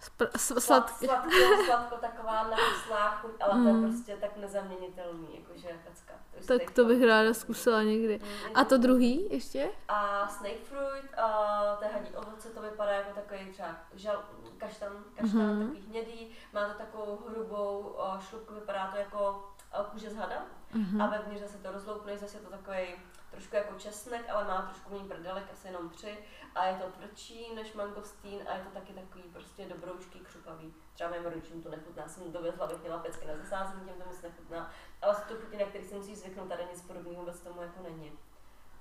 Spr- 0.00 0.28
s- 0.36 0.46
slad, 0.60 0.90
slad, 0.90 0.90
sladko, 0.98 1.64
sladko, 1.66 1.96
taková 1.96 2.42
nakyslá 2.48 3.10
chuť, 3.10 3.30
ale 3.40 3.52
to 3.52 3.58
Mm. 3.58 3.82
je 3.84 3.88
prostě 3.90 4.16
tak 4.16 4.36
nezaměnitelný, 4.36 5.28
jakože 5.40 5.68
pecka. 5.88 6.14
si 6.40 6.46
tak 6.46 6.58
teď 6.58 6.70
to 6.74 6.84
bych 6.84 7.04
ráda 7.04 7.34
zkusila 7.34 7.82
někdy. 7.82 8.18
Mm, 8.22 8.50
A 8.54 8.64
to 8.64 8.78
druhý 8.78 9.28
ještě? 9.32 9.70
A 9.88 10.28
snake 10.28 10.58
fruit, 10.64 11.18
a 11.18 11.76
to 11.78 11.84
je 11.84 11.90
hadí 11.90 12.14
ovoce, 12.16 12.48
to 12.48 12.62
vypadá 12.62 12.92
jako 12.92 13.10
takový 13.20 13.50
třeba 13.52 13.68
žal, 13.94 14.22
kaštan, 14.58 14.92
kaštan 15.16 15.40
Mhm. 15.40 15.50
mm-hmm. 15.50 15.66
takový 15.66 15.86
hnědý, 15.88 16.30
má 16.52 16.68
to 16.68 16.74
takovou 16.78 17.18
hrubou 17.28 17.96
šlupku, 18.20 18.54
vypadá 18.54 18.86
to 18.92 18.98
jako 18.98 19.48
kůže 19.90 20.10
z 20.10 20.16
hada 20.16 20.42
Mhm. 20.74 21.00
a 21.02 21.06
vevnitř 21.06 21.40
zase 21.42 21.58
to 21.58 21.72
rozloupneš, 21.72 22.20
zase 22.20 22.36
je 22.36 22.40
to 22.40 22.50
takový 22.50 22.94
trošku 23.30 23.56
jako 23.56 23.74
česnek, 23.78 24.30
ale 24.30 24.44
má 24.44 24.62
trošku 24.62 24.92
méně 24.94 25.08
prdelek, 25.08 25.44
asi 25.52 25.66
jenom 25.68 25.88
tři 25.88 26.18
a 26.54 26.64
je 26.64 26.74
to 26.76 26.90
tvrdší 26.90 27.54
než 27.54 27.72
mangostín 27.72 28.40
a 28.48 28.56
je 28.56 28.64
to 28.64 28.70
taky 28.70 28.92
takový 28.92 29.22
prostě 29.22 29.66
dobroučký, 29.68 30.20
křupavý. 30.20 30.74
Třeba 30.94 31.10
mým 31.10 31.24
rodičům 31.24 31.62
to 31.62 31.68
nechutná, 31.70 32.08
jsem 32.08 32.32
dovezla, 32.32 32.66
abych 32.66 32.80
měla 32.80 32.98
pecky 32.98 33.26
na 33.26 33.36
zasázení, 33.36 33.84
těm 33.84 33.94
to 33.94 34.06
moc 34.06 34.22
nechutná, 34.22 34.70
ale 35.02 35.14
jsou 35.14 35.22
to 35.28 35.34
chuti, 35.34 35.56
na 35.56 35.64
který 35.64 35.84
si 35.84 35.94
musí 35.94 36.16
zvyknout, 36.16 36.48
tady 36.48 36.64
nic 36.72 36.82
podobného 36.82 37.16
vůbec 37.20 37.40
tomu 37.40 37.62
jako 37.62 37.82
není. 37.82 38.12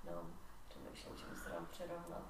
No, 0.04 0.24
přemýšlím, 0.70 1.18
čemu 1.18 1.36
se 1.36 1.50
dám 1.50 1.66
přirovnat. 1.66 2.24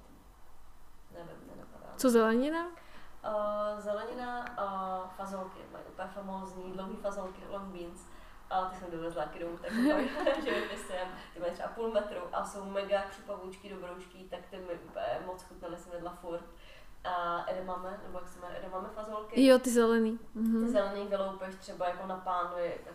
Nevím, 1.10 1.50
nenapadá. 1.50 1.86
Co 1.96 2.10
zelenina? 2.10 2.66
Uh, 2.66 3.80
zelenina 3.80 4.44
a 4.56 4.98
uh, 5.04 5.08
fazolky, 5.10 5.58
mají 5.72 5.84
úplně 5.84 6.08
famózní, 6.08 6.72
dlouhý 6.72 6.96
fazolky, 6.96 7.42
long 7.48 7.64
beans. 7.74 8.06
A 8.50 8.64
ty 8.64 8.76
jsem 8.76 8.90
dovezla 8.90 9.22
taky 9.24 9.38
domů, 9.38 9.58
tak 9.58 9.72
že 10.44 10.54
vypisem. 10.60 11.08
Ty 11.34 11.40
mají 11.40 11.52
třeba 11.52 11.68
půl 11.68 11.90
metru 11.90 12.20
a 12.32 12.44
jsou 12.44 12.64
mega 12.64 13.02
křupavoučky, 13.02 13.68
dobroučky, 13.68 14.26
tak 14.30 14.40
ty 14.50 14.56
mi 14.56 14.74
úplně 14.74 15.06
moc 15.26 15.42
chutnaly, 15.42 15.76
jsem 15.76 15.92
jedla 15.92 16.12
furt. 16.20 16.44
A 17.04 17.44
edamame, 17.50 18.00
nebo 18.06 18.18
jak 18.18 18.28
se 18.28 18.40
jmenuje, 18.40 18.58
edamame 18.60 18.88
fazolky. 18.88 19.46
Jo, 19.46 19.58
ty 19.58 19.70
zelený. 19.70 20.18
Ty 20.18 20.38
Mhm. 20.38 20.68
zelený 20.68 21.06
vyloupeš 21.06 21.54
třeba 21.54 21.88
jako 21.88 22.06
na 22.06 22.16
pánvi, 22.16 22.80
tak 22.84 22.94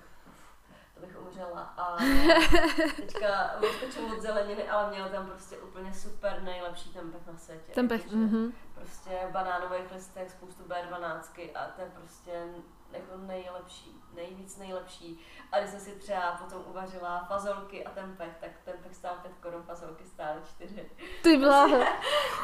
to 0.93 0.99
bych 1.01 1.21
umřela. 1.21 1.61
A 1.77 1.97
teďka 2.95 3.51
odskočím 3.61 4.11
od 4.11 4.21
zeleniny, 4.21 4.69
ale 4.69 4.89
měl 4.89 5.09
tam 5.09 5.25
prostě 5.27 5.57
úplně 5.57 5.93
super 5.93 6.41
nejlepší 6.41 6.93
tempeh 6.93 7.21
na 7.27 7.37
světě. 7.37 7.71
Tempeh, 7.73 8.11
mhm. 8.11 8.53
Prostě 8.75 9.27
banánových 9.31 9.91
listek, 9.91 10.29
spoustu 10.31 10.63
B12 10.63 11.49
a 11.55 11.65
to 11.65 11.81
je 11.81 11.91
prostě 11.95 12.45
jako 12.95 13.17
nejlepší, 13.17 14.01
nejvíc 14.15 14.57
nejlepší. 14.57 15.19
A 15.51 15.59
když 15.59 15.69
jsem 15.71 15.79
si 15.79 15.91
třeba 15.91 16.31
potom 16.31 16.63
uvařila 16.69 17.25
fazolky 17.27 17.85
a 17.85 17.89
tempeh, 17.89 18.37
tak 18.39 18.49
tempeh 18.65 18.95
stál 18.95 19.15
5 19.21 19.31
korun, 19.41 19.63
fazolky 19.63 20.03
stály 20.05 20.39
4. 20.45 20.89
Ty 21.23 21.37
bláho. 21.37 21.79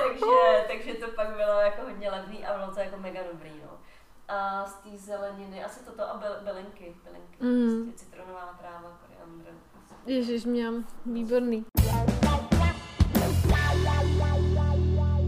takže, 0.08 0.66
takže 0.68 0.94
to 0.94 1.12
pak 1.12 1.28
bylo 1.36 1.60
jako 1.60 1.82
hodně 1.82 2.10
levný 2.12 2.46
a 2.46 2.58
bylo 2.58 2.74
to 2.74 2.80
jako 2.80 2.98
mega 2.98 3.20
dobrý, 3.32 3.52
no. 3.66 3.78
A 4.28 4.66
z 4.66 4.74
té 4.74 4.98
zeleniny, 4.98 5.64
asi 5.64 5.86
toto 5.86 6.10
a 6.10 6.18
byl, 6.18 6.30
bylinky, 6.44 6.96
bylinky, 7.04 7.38
Mm. 7.40 7.84
prostě 7.84 8.06
citronová 8.06 8.58
tráva, 8.60 8.98
koriandr. 9.06 9.46
Prostě. 9.72 9.96
Ježiš, 10.06 10.46
měm. 10.46 10.86
Výborný. 11.06 11.66
la 11.88 12.06
la 12.24 12.40
la 14.20 14.36
la 14.96 15.22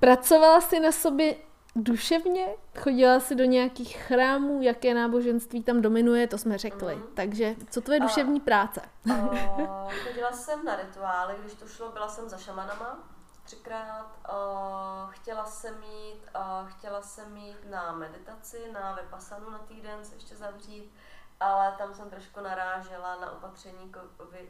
Pracovala 0.00 0.60
jsi 0.60 0.80
na 0.80 0.92
sobě 0.92 1.34
duševně? 1.76 2.46
Chodila 2.78 3.20
jsi 3.20 3.34
do 3.34 3.44
nějakých 3.44 3.96
chrámů? 3.96 4.62
Jaké 4.62 4.94
náboženství 4.94 5.62
tam 5.62 5.82
dominuje? 5.82 6.26
To 6.28 6.38
jsme 6.38 6.58
řekli. 6.58 6.96
Mm. 6.96 7.02
Takže 7.14 7.54
co 7.70 7.80
tvoje 7.80 8.00
duševní 8.00 8.40
uh, 8.40 8.44
práce? 8.44 8.80
uh, 9.06 9.92
chodila 10.04 10.32
jsem 10.32 10.64
na 10.64 10.76
rituály, 10.76 11.34
když 11.40 11.54
to 11.54 11.66
šlo, 11.66 11.92
byla 11.92 12.08
jsem 12.08 12.28
za 12.28 12.38
šamanama 12.38 12.98
třikrát. 13.44 14.18
Uh, 14.28 15.10
chtěla 15.10 15.44
jsem 15.44 15.80
mít, 15.80 16.20
uh, 16.36 16.68
chtěla 16.68 17.02
jsem 17.02 17.32
mít 17.34 17.70
na 17.70 17.92
meditaci, 17.92 18.72
na 18.72 18.92
vypasanu 19.02 19.50
na 19.50 19.58
týden 19.58 20.04
se 20.04 20.14
ještě 20.14 20.36
zavřít, 20.36 20.92
ale 21.40 21.74
tam 21.78 21.94
jsem 21.94 22.10
trošku 22.10 22.40
narážela 22.40 23.20
na 23.20 23.32
opatření 23.32 23.92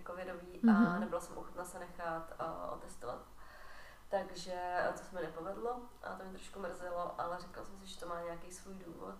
covidový 0.06 0.60
a 0.62 0.66
mm-hmm. 0.66 1.00
nebyla 1.00 1.20
jsem 1.20 1.38
ochotna 1.38 1.64
se 1.64 1.78
nechat 1.78 2.34
uh, 2.40 2.74
otestovat. 2.74 3.18
Takže 4.12 4.54
to 4.92 5.04
se 5.04 5.16
mi 5.16 5.22
nepovedlo 5.22 5.80
a 6.02 6.14
to 6.14 6.24
mě 6.24 6.32
trošku 6.32 6.60
mrzelo, 6.60 7.20
ale 7.20 7.40
říkala 7.40 7.66
jsem 7.66 7.80
si, 7.80 7.86
že 7.86 8.00
to 8.00 8.08
má 8.08 8.20
nějaký 8.20 8.52
svůj 8.52 8.74
důvod. 8.74 9.14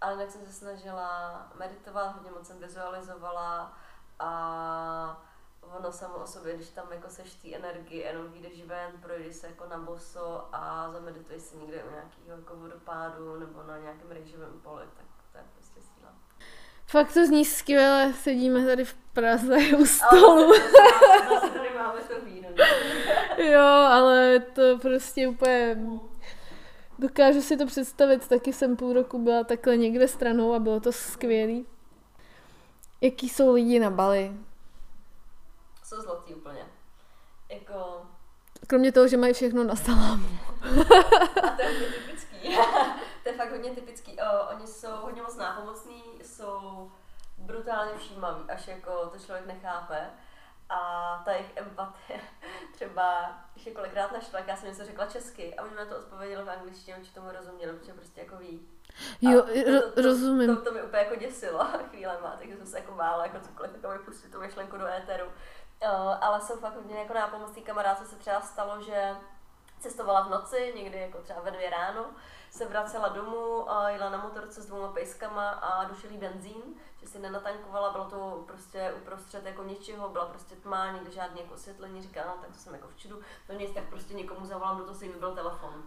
Ale 0.00 0.12
jinak 0.12 0.30
jsem 0.30 0.46
se 0.46 0.52
snažila 0.52 1.50
meditovat, 1.54 2.14
hodně 2.14 2.30
moc 2.30 2.46
jsem 2.46 2.58
vizualizovala 2.58 3.78
a 4.18 5.22
ono 5.60 5.92
samo 5.92 6.14
o 6.14 6.26
sobě, 6.26 6.56
když 6.56 6.70
tam 6.70 6.92
jako 6.92 7.10
seš 7.10 7.34
té 7.34 7.54
energie, 7.54 8.06
jenom 8.06 8.32
vyjdeš 8.32 8.64
ven, 8.64 8.92
projdeš 9.02 9.36
se 9.36 9.46
jako 9.46 9.66
na 9.68 9.78
boso 9.78 10.48
a 10.52 10.92
zamedituješ 10.92 11.42
si 11.42 11.56
někde 11.56 11.84
u 11.84 11.90
nějakého 11.90 12.38
jako 12.38 12.56
vodopádu 12.56 13.38
nebo 13.38 13.62
na 13.62 13.78
nějakém 13.78 14.10
rejžovém 14.10 14.60
poli, 14.60 14.86
tak 14.96 15.06
to 15.32 15.38
je 15.38 15.44
prostě 15.54 15.80
síla. 15.80 16.12
Fakt 16.86 17.12
to 17.12 17.26
zní 17.26 17.44
skvěle, 17.44 18.12
sedíme 18.22 18.66
tady 18.66 18.84
v 18.84 18.94
Praze 18.94 19.56
u 19.78 19.86
stolu. 19.86 20.52
Ale 21.28 21.50
tady 21.50 21.70
máme 21.74 22.00
to 22.00 22.24
víno. 22.24 22.48
jo, 23.36 23.60
ale 23.66 24.40
to 24.40 24.78
prostě 24.78 25.28
úplně... 25.28 25.78
Dokážu 26.98 27.42
si 27.42 27.56
to 27.56 27.66
představit, 27.66 28.28
taky 28.28 28.52
jsem 28.52 28.76
půl 28.76 28.92
roku 28.92 29.18
byla 29.18 29.44
takhle 29.44 29.76
někde 29.76 30.08
stranou 30.08 30.54
a 30.54 30.58
bylo 30.58 30.80
to 30.80 30.92
skvělý. 30.92 31.66
Jaký 33.00 33.28
jsou 33.28 33.52
lidi 33.52 33.78
na 33.78 33.90
Bali? 33.90 34.32
Jsou 35.84 36.00
zlatý 36.00 36.34
úplně. 36.34 36.66
Jako... 37.50 38.02
Kromě 38.66 38.92
toho, 38.92 39.08
že 39.08 39.16
mají 39.16 39.32
všechno 39.32 39.64
na 39.64 39.76
salámu. 39.76 40.28
a 41.42 41.50
to 41.50 41.62
je 41.62 41.92
typický. 41.92 42.48
to 43.26 43.32
je 43.32 43.38
fakt 43.38 43.50
hodně 43.50 43.70
typický. 43.70 44.18
O, 44.20 44.54
oni 44.54 44.66
jsou 44.66 44.90
hodně 44.90 45.22
moc 45.22 45.36
nápomocní, 45.36 46.02
jsou 46.22 46.90
brutálně 47.38 47.92
všímaví, 47.98 48.44
až 48.48 48.68
jako 48.68 49.06
to 49.06 49.18
člověk 49.18 49.46
nechápe. 49.46 50.10
A 50.68 51.22
ta 51.24 51.32
jejich 51.32 51.56
empatie 51.56 52.20
třeba 52.72 53.38
ještě 53.54 53.70
kolikrát 53.70 54.12
našla, 54.12 54.40
já 54.46 54.56
jsem 54.56 54.68
něco 54.68 54.84
řekla 54.84 55.06
česky 55.06 55.54
a 55.54 55.62
oni 55.62 55.70
mi 55.70 55.76
na 55.76 55.84
to 55.84 55.98
odpověděli 55.98 56.44
v 56.44 56.50
angličtině, 56.50 56.96
či 57.02 57.14
tomu 57.14 57.30
rozuměli, 57.30 57.72
protože 57.72 57.92
prostě 57.92 58.20
jako 58.20 58.36
ví. 58.36 58.68
Jo, 59.20 59.42
to, 59.42 59.90
to, 59.90 60.02
rozumím. 60.02 60.56
To, 60.56 60.62
to, 60.62 60.72
mi 60.72 60.82
úplně 60.82 61.02
jako 61.02 61.16
děsilo 61.16 61.64
chvílema, 61.90 62.36
takže 62.38 62.56
jsem 62.56 62.66
se 62.66 62.78
jako 62.78 62.92
bála 62.92 63.26
jako 63.26 63.40
cokoliv 63.40 63.72
jako 63.74 63.88
vypustit 63.88 64.32
tu 64.32 64.40
myšlenku 64.40 64.76
do 64.76 64.86
éteru. 64.86 65.26
Uh, 65.26 65.90
ale 66.20 66.40
jsou 66.40 66.56
fakt 66.56 66.74
hodně 66.74 66.98
jako 66.98 67.14
nápomocný 67.14 67.62
kamarádce 67.62 68.06
se 68.06 68.16
třeba 68.16 68.40
stalo, 68.40 68.82
že 68.82 69.16
cestovala 69.80 70.22
v 70.22 70.30
noci, 70.30 70.72
někdy 70.76 70.98
jako 70.98 71.18
třeba 71.18 71.40
ve 71.40 71.50
dvě 71.50 71.70
ráno, 71.70 72.06
se 72.50 72.66
vracela 72.66 73.08
domů 73.08 73.66
jela 73.86 74.10
na 74.10 74.18
motorce 74.18 74.62
s 74.62 74.66
dvouma 74.66 74.92
pejskama 74.92 75.50
a 75.50 75.84
dušilý 75.84 76.16
benzín, 76.16 76.62
že 77.00 77.06
si 77.06 77.18
nenatankovala, 77.18 77.92
bylo 77.92 78.04
to 78.04 78.44
prostě 78.46 78.92
uprostřed 79.02 79.46
jako 79.46 79.64
ničeho, 79.64 80.08
byla 80.08 80.26
prostě 80.26 80.56
tma, 80.56 80.92
nikde 80.92 81.10
žádný 81.10 81.40
jako 81.40 81.54
osvětlení, 81.54 82.02
říká, 82.02 82.24
no 82.26 82.34
tak 82.40 82.50
to 82.50 82.58
jsem 82.58 82.74
jako 82.74 82.88
v 82.88 82.96
čudu, 82.96 83.20
to 83.46 83.52
nic, 83.52 83.74
tak 83.74 83.84
prostě 83.84 84.14
někomu 84.14 84.46
zavolám, 84.46 84.78
do 84.78 84.84
toho 84.84 84.98
si 84.98 85.08
byl 85.08 85.34
telefon. 85.34 85.84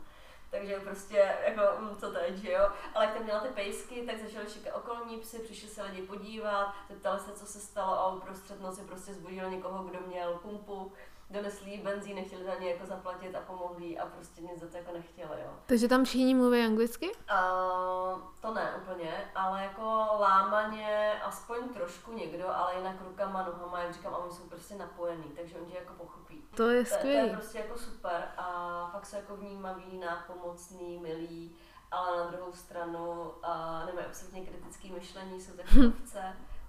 Takže 0.52 0.80
prostě, 0.80 1.36
jako, 1.48 1.62
mm, 1.80 1.96
co 1.96 2.12
teď, 2.12 2.36
že 2.36 2.52
jo? 2.52 2.70
Ale 2.94 3.06
jak 3.06 3.14
tam 3.14 3.24
měla 3.24 3.40
ty 3.40 3.48
pejsky, 3.48 4.06
tak 4.06 4.20
začaly 4.20 4.46
čekat 4.46 4.76
okolní 4.76 5.18
psy, 5.18 5.40
přišli 5.40 5.70
se 5.70 5.84
lidi 5.84 6.02
podívat, 6.02 6.74
zeptali 6.90 7.20
se, 7.20 7.32
co 7.32 7.46
se 7.46 7.60
stalo 7.60 7.94
a 7.94 8.14
uprostřed 8.14 8.62
noci 8.62 8.82
prostě 8.82 9.14
zbudil 9.14 9.50
někoho, 9.50 9.84
kdo 9.84 10.00
měl 10.08 10.34
pumpu 10.34 10.92
donesli 11.30 11.82
benzín, 11.84 12.16
nechtěli 12.16 12.44
za 12.44 12.56
ně 12.56 12.70
jako 12.70 12.86
zaplatit 12.86 13.36
a 13.36 13.40
pomohli 13.40 13.98
a 13.98 14.06
prostě 14.06 14.42
nic 14.42 14.60
za 14.60 14.68
to 14.68 14.78
jako 14.78 14.92
nechtěli, 14.94 15.42
jo. 15.46 15.54
Takže 15.66 15.88
tam 15.88 16.04
všichni 16.04 16.36
mluví 16.36 16.66
anglicky? 16.66 17.10
Uh, 17.10 18.22
to 18.42 18.54
ne 18.54 18.72
úplně, 18.82 19.32
ale 19.36 19.64
jako 19.64 20.08
lámaně 20.20 21.14
aspoň 21.24 21.70
trošku 21.70 22.14
někdo, 22.14 22.50
ale 22.50 22.76
jinak 22.76 22.96
rukama, 23.08 23.44
nohama, 23.44 23.80
jak 23.80 23.94
říkám, 23.94 24.14
a 24.14 24.18
oni 24.18 24.32
jsou 24.32 24.44
prostě 24.44 24.76
napojení, 24.76 25.32
takže 25.36 25.56
oni 25.56 25.76
jako 25.76 25.94
pochopí. 25.94 26.44
To 26.56 26.70
je 26.70 26.86
skvělé. 26.86 27.22
To, 27.22 27.28
je 27.28 27.36
prostě 27.36 27.58
jako 27.58 27.78
super 27.78 28.32
a 28.38 28.90
fakt 28.92 29.06
se 29.06 29.16
jako 29.16 29.36
vnímaví, 29.36 29.98
nápomocný, 29.98 30.98
milí, 30.98 31.56
ale 31.92 32.18
na 32.18 32.32
druhou 32.32 32.54
stranu 32.54 33.12
uh, 33.22 33.86
nemají 33.86 34.08
absolutně 34.08 34.46
kritické 34.46 34.88
myšlení, 34.88 35.42
jsou 35.42 35.52
takové 35.52 35.92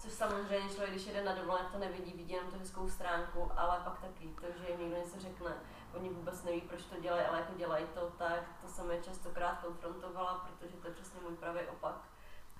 Což 0.01 0.13
samozřejmě 0.13 0.69
člověk, 0.69 0.91
když 0.91 1.07
jede 1.07 1.25
na 1.25 1.35
dovolené, 1.35 1.69
to 1.73 1.79
nevidí, 1.79 2.13
vidí 2.13 2.33
jenom 2.33 2.51
tu 2.51 2.59
hezkou 2.59 2.89
stránku, 2.89 3.53
ale 3.57 3.81
pak 3.85 4.01
taky 4.01 4.35
to, 4.41 4.47
že 4.59 4.71
jim 4.71 4.81
někdo 4.81 4.97
něco 4.97 5.21
řekne, 5.21 5.55
oni 5.95 6.09
vůbec 6.09 6.43
neví, 6.43 6.61
proč 6.61 6.83
to 6.83 7.01
dělají, 7.01 7.23
ale 7.27 7.39
jako 7.39 7.53
dělají 7.57 7.87
to, 7.95 8.01
tak 8.19 8.41
to 8.63 8.69
jsem 8.69 8.91
je 8.91 9.03
častokrát 9.03 9.59
konfrontovala, 9.59 10.35
protože 10.49 10.77
to 10.77 10.89
je 10.89 10.95
přesně 10.95 11.21
můj 11.21 11.37
pravý 11.37 11.61
opak. 11.61 11.95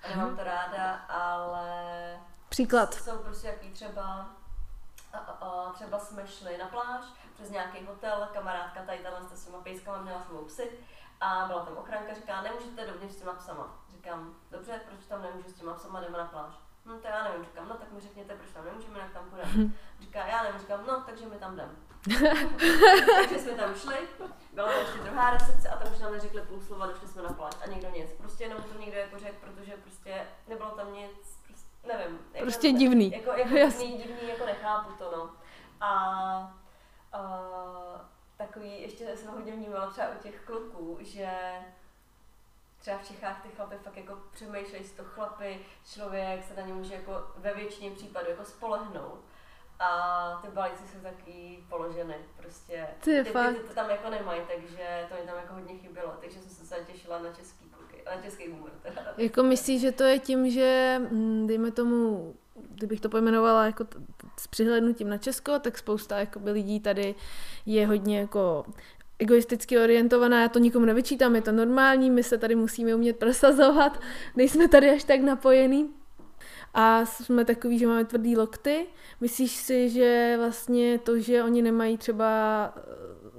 A 0.03 0.07
nemám 0.07 0.37
to 0.37 0.43
ráda, 0.43 0.93
ale... 0.95 2.19
Příklad. 2.49 2.93
Jsou 2.93 3.17
prostě 3.17 3.47
jaký 3.47 3.71
třeba, 3.71 4.29
a, 5.13 5.17
a, 5.17 5.31
a, 5.31 5.73
třeba 5.73 5.99
jsme 5.99 6.27
šli 6.27 6.57
na 6.57 6.67
pláž 6.67 7.05
přes 7.33 7.49
nějaký 7.49 7.85
hotel, 7.85 8.29
kamarádka 8.33 8.83
tady 8.85 8.99
tam 8.99 9.27
s 9.27 9.45
těma 9.45 9.61
pejskama 9.61 10.01
měla 10.01 10.21
svou 10.21 10.45
psy 10.45 10.79
a 11.21 11.45
byla 11.47 11.65
tam 11.65 11.77
ochranka, 11.77 12.13
říká, 12.13 12.41
nemůžete 12.41 12.87
dovnitř 12.87 13.15
s 13.15 13.19
těma 13.19 13.33
psama. 13.33 13.79
Říkám, 13.91 14.35
dobře, 14.51 14.81
proč 14.89 15.05
tam 15.05 15.21
nemůžu 15.21 15.49
s 15.49 15.53
těma 15.53 15.73
psama, 15.73 16.01
jdeme 16.01 16.17
na 16.17 16.25
pláž 16.25 16.53
No 16.85 16.99
to 16.99 17.07
já 17.07 17.23
nevím, 17.23 17.45
říkám, 17.45 17.67
no 17.67 17.75
tak 17.75 17.91
mi 17.91 17.99
řekněte, 17.99 18.35
proč 18.35 18.49
tam 18.49 18.65
nemůžeme, 18.65 18.99
jak 18.99 19.13
tam 19.13 19.29
půjdeme. 19.29 19.73
Říká, 19.99 20.25
já 20.25 20.43
nevím, 20.43 20.59
říkám, 20.61 20.85
no 20.87 21.03
takže 21.05 21.25
my 21.25 21.35
tam 21.35 21.53
jdem. 21.53 21.75
takže 23.15 23.39
jsme 23.39 23.51
tam 23.51 23.75
šli, 23.75 23.95
byla 24.53 24.67
tam 24.71 24.79
ještě 24.79 24.99
druhá 24.99 25.29
recepce 25.29 25.69
a 25.69 25.77
tam 25.77 25.93
už 25.93 25.99
nám 25.99 26.11
neřekli 26.11 26.41
půl 26.41 26.61
slova, 26.61 26.87
došli 26.87 27.07
jsme 27.07 27.21
na 27.21 27.33
pláž 27.33 27.53
a 27.63 27.67
nikdo 27.67 27.89
nic. 27.89 28.11
Prostě 28.11 28.43
jenom 28.43 28.63
to 28.63 28.79
někdo 28.79 28.97
jako 28.97 29.19
řekl, 29.19 29.35
protože 29.41 29.71
prostě 29.71 30.27
nebylo 30.47 30.69
tam 30.69 30.93
nic, 30.93 31.39
prostě, 31.47 31.87
nevím. 31.87 32.19
Jako, 32.33 32.45
prostě 32.45 32.71
divný. 32.71 33.11
Jako, 33.11 33.31
jako 33.31 33.49
divný, 33.55 33.97
divný, 33.97 34.29
jako 34.29 34.45
nechápu 34.45 34.91
to, 34.97 35.11
no. 35.17 35.29
A, 35.81 35.91
a 37.13 37.41
takový, 38.37 38.81
ještě 38.81 39.17
jsem 39.17 39.31
hodně 39.31 39.53
vnímala 39.53 39.87
třeba 39.87 40.07
u 40.09 40.23
těch 40.23 40.45
kluků, 40.45 40.97
že 41.01 41.31
třeba 42.81 42.97
v 42.97 43.07
Čechách 43.07 43.43
ty 43.43 43.49
chlapy 43.49 43.75
fakt 43.83 43.97
jako 43.97 44.17
přemýšlejí 44.31 44.83
si 44.83 44.95
to 44.95 45.03
chlapy, 45.03 45.59
člověk 45.93 46.43
se 46.43 46.61
na 46.61 46.67
ně 46.67 46.73
může 46.73 46.93
jako 46.93 47.25
ve 47.37 47.53
většině 47.53 47.91
případů 47.91 48.29
jako 48.29 48.45
spolehnout. 48.45 49.19
A 49.79 50.39
ty 50.41 50.47
balíci 50.47 50.83
jsou 50.87 50.99
taky 50.99 51.63
položeny, 51.69 52.15
prostě. 52.37 52.87
Ty, 52.99 53.23
ty, 53.23 53.29
fakt. 53.31 53.55
ty, 53.55 53.61
ty, 53.61 53.67
to 53.67 53.73
tam 53.73 53.89
jako 53.89 54.09
nemají, 54.09 54.41
takže 54.55 55.07
to 55.09 55.15
mi 55.15 55.27
tam 55.27 55.35
jako 55.37 55.53
hodně 55.53 55.77
chybělo, 55.77 56.13
takže 56.21 56.39
jsem 56.39 56.65
se 56.65 56.75
těšila 56.91 57.19
na 57.19 57.33
český 57.33 57.69
kluky, 57.69 58.03
na 58.05 58.21
český 58.21 58.47
humor 58.51 58.71
teda. 58.81 59.01
Jako 59.17 59.43
myslíš, 59.43 59.81
že 59.81 59.91
to 59.91 60.03
je 60.03 60.19
tím, 60.19 60.49
že 60.49 61.01
mm, 61.11 61.47
dejme 61.47 61.71
tomu, 61.71 62.33
kdybych 62.69 63.01
to 63.01 63.09
pojmenovala 63.09 63.65
jako 63.65 63.83
t- 63.83 63.99
s 64.37 64.47
přihlednutím 64.47 65.09
na 65.09 65.17
Česko, 65.17 65.59
tak 65.59 65.77
spousta 65.77 66.19
jakoby, 66.19 66.51
lidí 66.51 66.79
tady 66.79 67.15
je 67.65 67.87
hodně 67.87 68.19
jako 68.19 68.65
egoisticky 69.21 69.79
orientovaná, 69.79 70.41
já 70.41 70.49
to 70.49 70.59
nikomu 70.59 70.85
nevyčítám, 70.85 71.35
je 71.35 71.41
to 71.41 71.51
normální, 71.51 72.09
my 72.09 72.23
se 72.23 72.37
tady 72.37 72.55
musíme 72.55 72.95
umět 72.95 73.17
prosazovat, 73.17 74.01
nejsme 74.35 74.67
tady 74.67 74.89
až 74.89 75.03
tak 75.03 75.21
napojení. 75.21 75.93
A 76.73 77.05
jsme 77.05 77.45
takový, 77.45 77.79
že 77.79 77.87
máme 77.87 78.05
tvrdý 78.05 78.37
lokty. 78.37 78.87
Myslíš 79.21 79.51
si, 79.51 79.89
že 79.89 80.35
vlastně 80.37 80.99
to, 80.99 81.19
že 81.19 81.43
oni 81.43 81.61
nemají 81.61 81.97
třeba 81.97 82.29
eh, 82.77 82.81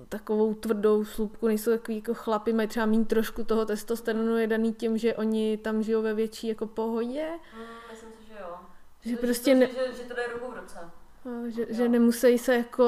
takovou 0.09 0.55
tvrdou 0.55 1.05
slupku, 1.05 1.47
nejsou 1.47 1.71
takový 1.71 1.97
jako 1.97 2.15
chlapy, 2.15 2.53
mají 2.53 2.69
třeba 2.69 2.87
mít 2.87 3.09
trošku 3.09 3.45
toho 3.45 3.67
testosteronu, 3.67 4.37
je 4.37 4.47
daný 4.47 4.73
tím, 4.75 4.99
že 4.99 5.15
oni 5.15 5.57
tam 5.57 5.83
žijou 5.83 6.03
ve 6.03 6.15
větší 6.15 6.49
jako 6.49 6.67
pohodě? 6.67 7.27
Mm, 7.57 7.65
myslím 7.91 8.11
si, 8.13 8.27
že 8.27 8.35
jo. 8.41 8.55
Že, 9.01 9.11
že 9.11 9.17
prostě 9.17 9.55
ne... 9.55 9.67
že, 9.67 10.03
že 10.03 10.09
to 10.09 10.15
jde 10.15 10.23
ruku 10.33 10.53
v 10.53 10.61
ruce. 10.61 10.79
No, 11.25 11.51
že, 11.51 11.67
že 11.69 11.89
nemusí 11.89 12.39
se 12.39 12.55
jako 12.57 12.85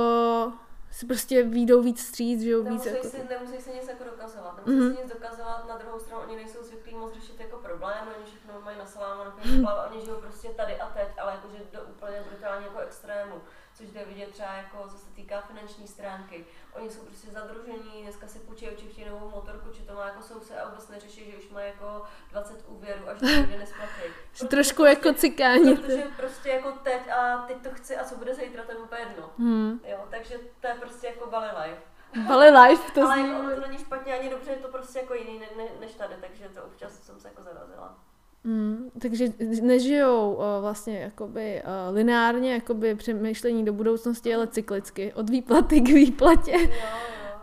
si 0.95 1.07
prostě 1.07 1.43
výjdou 1.43 1.83
víc 1.83 2.07
stříc, 2.07 2.43
že 2.43 2.51
jo, 2.51 2.63
víc 2.63 2.87
jako... 2.87 3.09
Si, 3.09 3.25
nemusí 3.29 3.61
si 3.61 3.75
nic 3.75 3.89
jako 3.89 4.05
dokazovat, 4.05 4.67
nemusí 4.67 4.87
mm-hmm. 4.87 4.97
si 4.97 5.03
nic 5.03 5.13
dokazovat, 5.13 5.69
na 5.69 5.79
druhou 5.79 5.99
stranu 5.99 6.23
oni 6.23 6.37
nejsou 6.37 6.63
zvyklí 6.63 6.95
moc 6.95 7.15
řešit 7.15 7.41
jako 7.41 7.57
problém, 7.57 8.09
oni 8.17 8.27
všechno 8.27 8.61
mají 8.61 8.79
na 8.79 8.87
salámu, 8.87 9.25
na 9.25 9.85
oni 9.91 10.05
žijou 10.05 10.17
prostě 10.17 10.49
tady 10.49 10.81
a 10.81 10.87
teď, 10.87 11.09
ale 11.19 11.33
jakože 11.33 11.59
do 11.73 11.83
úplně 11.83 12.25
brutálně 12.29 12.67
jako 12.67 12.79
extrému 12.79 13.35
což 13.75 13.91
jde 13.91 14.05
vidět 14.05 14.31
třeba 14.31 14.53
jako, 14.53 14.89
co 14.89 14.99
se 14.99 15.11
týká 15.15 15.41
finanční 15.41 15.89
stránky. 15.89 16.45
Oni 16.73 16.91
jsou 16.91 17.01
prostě 17.01 17.31
zadružení, 17.31 18.03
dneska 18.03 18.27
si 18.27 18.39
půjčí 18.39 18.71
určitě 18.71 19.11
novou 19.11 19.31
motorku, 19.31 19.71
či 19.73 19.83
to 19.83 19.95
má 19.95 20.07
jako 20.07 20.23
souse 20.23 20.61
a 20.61 20.69
vůbec 20.69 20.89
neřeší, 20.89 21.31
že 21.31 21.37
už 21.37 21.49
má 21.49 21.61
jako 21.61 22.03
20 22.31 22.65
úvěrů 22.69 23.09
až 23.09 23.19
to 23.19 23.27
bude 23.27 23.59
nesplatí. 23.59 23.91
Protože, 24.33 24.47
trošku 24.49 24.83
prostě, 24.83 24.91
jako 25.07 25.19
cikání. 25.19 25.77
Protože 25.77 26.07
prostě 26.17 26.49
jako 26.49 26.73
teď 26.73 27.11
a 27.11 27.45
teď 27.47 27.57
to 27.63 27.71
chci 27.71 27.97
a 27.97 28.05
co 28.05 28.17
bude 28.17 28.35
zítra, 28.35 28.63
to 28.65 28.73
je 28.73 28.79
úplně 28.79 29.01
jedno. 29.01 29.31
Hmm. 29.39 29.81
Jo, 29.85 30.05
takže 30.11 30.39
to 30.61 30.67
je 30.67 30.75
prostě 30.75 31.07
jako 31.07 31.31
Bali 31.31 31.47
life. 31.47 31.83
Bali 32.29 32.51
life, 32.51 32.93
to 32.93 33.03
Ale 33.03 33.15
zní. 33.15 33.29
jako 33.29 33.41
ono 33.41 33.55
to 33.55 33.61
není 33.61 33.79
špatně 33.79 34.19
ani 34.19 34.31
dobře, 34.31 34.51
je 34.51 34.57
to 34.57 34.69
prostě 34.69 34.99
jako 34.99 35.15
jiný 35.15 35.39
ne, 35.39 35.47
ne, 35.57 35.65
než 35.81 35.95
tady, 35.95 36.15
takže 36.21 36.49
to 36.49 36.65
občas 36.65 37.03
jsem 37.03 37.21
se 37.21 37.29
jako 37.29 37.43
zarazila. 37.43 37.99
Mm, 38.45 38.91
takže 39.01 39.27
nežijou 39.63 40.35
uh, 40.35 40.45
vlastně 40.61 40.99
jakoby 41.01 41.63
uh, 41.63 41.95
lineárně, 41.95 42.53
jakoby 42.53 42.95
přemýšlení 42.95 43.65
do 43.65 43.73
budoucnosti, 43.73 44.35
ale 44.35 44.47
cyklicky, 44.47 45.13
od 45.13 45.31
výplaty 45.31 45.81
k 45.81 45.89
výplatě. 45.89 46.53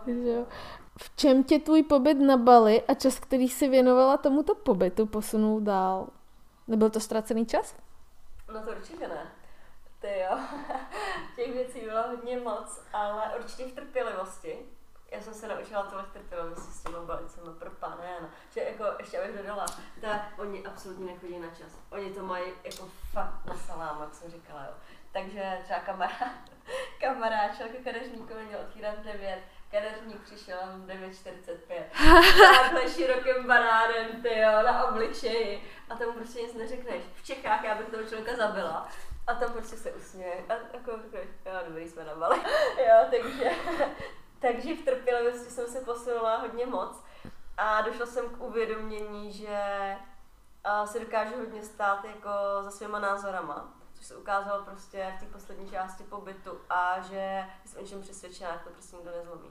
Jo, 0.06 0.14
jo. 0.14 0.46
V 0.96 1.16
čem 1.16 1.44
tě 1.44 1.58
tvůj 1.58 1.82
pobyt 1.82 2.14
na 2.14 2.36
Bali 2.36 2.82
a 2.82 2.94
čas, 2.94 3.18
který 3.18 3.48
si 3.48 3.68
věnovala 3.68 4.16
tomuto 4.16 4.54
pobytu, 4.54 5.06
posunul 5.06 5.60
dál? 5.60 6.08
Nebyl 6.68 6.90
to 6.90 7.00
ztracený 7.00 7.46
čas? 7.46 7.76
No 8.54 8.62
to 8.62 8.70
určitě 8.70 9.08
ne. 9.08 9.32
Ty 10.00 10.08
jo, 10.20 10.38
těch 11.36 11.52
věcí 11.52 11.80
bylo 11.80 12.02
hodně 12.08 12.40
moc, 12.40 12.84
ale 12.92 13.22
určitě 13.38 13.64
v 13.64 13.72
trpělivosti. 13.72 14.58
Já 15.12 15.20
jsem 15.20 15.34
se 15.34 15.48
naučila 15.48 15.82
tolik 15.82 16.10
trpělivosti 16.12 16.72
s 16.72 16.82
těma 16.82 17.00
balicema 17.00 17.52
pro 17.52 17.70
pána 17.70 18.04
Jana. 18.04 18.30
Že 18.54 18.60
jako, 18.60 18.84
ještě 18.98 19.18
abych 19.18 19.36
dodala, 19.36 19.66
tak 20.00 20.20
oni 20.38 20.64
absolutně 20.64 21.12
nechodí 21.12 21.38
na 21.38 21.48
čas. 21.48 21.78
Oni 21.90 22.10
to 22.10 22.22
mají 22.22 22.44
jako 22.64 22.88
fakt 23.12 23.44
na 23.44 23.54
salám, 23.56 24.00
jak 24.00 24.14
jsem 24.14 24.30
říkala, 24.30 24.64
jo. 24.64 24.72
Takže 25.12 25.58
třeba 25.64 25.80
kamarád, 25.80 26.32
kamarád 27.00 27.56
šel 27.56 27.68
ke 27.68 27.92
kadeřníkovi, 27.92 28.44
měl 28.44 28.60
otvírat 28.60 28.98
v 28.98 29.04
9, 29.04 29.42
kadeřník 29.70 30.22
přišel 30.22 30.58
v 30.74 30.86
9.45. 30.86 31.84
Takhle 32.62 32.90
širokým 32.90 33.46
banánem, 33.46 34.22
ty 34.22 34.38
jo, 34.38 34.62
na 34.62 34.84
obličeji. 34.84 35.70
A 35.90 35.96
tomu 35.96 36.12
prostě 36.12 36.42
nic 36.42 36.54
neřekneš. 36.54 37.02
V 37.14 37.22
Čechách 37.22 37.64
já 37.64 37.74
bych 37.74 37.88
toho 37.88 38.02
člověka 38.04 38.36
zabila. 38.36 38.88
A 39.26 39.34
tam 39.34 39.52
prostě 39.52 39.76
se 39.76 39.92
usměje. 39.92 40.44
A 40.48 40.52
jako 40.52 40.90
jo, 41.46 41.52
dobrý, 41.68 41.88
jsme 41.88 42.04
na 42.04 42.14
Bali. 42.14 42.36
jo, 42.78 42.96
takže, 43.10 43.50
takže 44.42 44.76
v 44.76 44.84
trpělivosti 44.84 45.50
jsem 45.50 45.66
se 45.66 45.80
posunula 45.80 46.36
hodně 46.36 46.66
moc. 46.66 47.04
A 47.56 47.82
došla 47.82 48.06
jsem 48.06 48.28
k 48.28 48.42
uvědomění, 48.42 49.32
že 49.32 49.96
si 50.84 51.00
dokážu 51.00 51.38
hodně 51.38 51.62
stát 51.62 52.04
jako 52.04 52.28
za 52.60 52.70
svýma 52.70 52.98
názorama, 52.98 53.74
což 53.94 54.06
se 54.06 54.16
ukázalo 54.16 54.64
prostě 54.64 55.14
v 55.16 55.20
té 55.20 55.26
poslední 55.26 55.70
části 55.70 56.04
pobytu 56.04 56.60
a 56.70 57.00
že 57.00 57.46
jsem 57.64 57.78
o 57.78 57.82
něčem 57.82 58.02
přesvědčená, 58.02 58.50
jak 58.50 58.64
to 58.64 58.70
prostě 58.70 58.96
nikdo 58.96 59.10
nezlomí. 59.10 59.48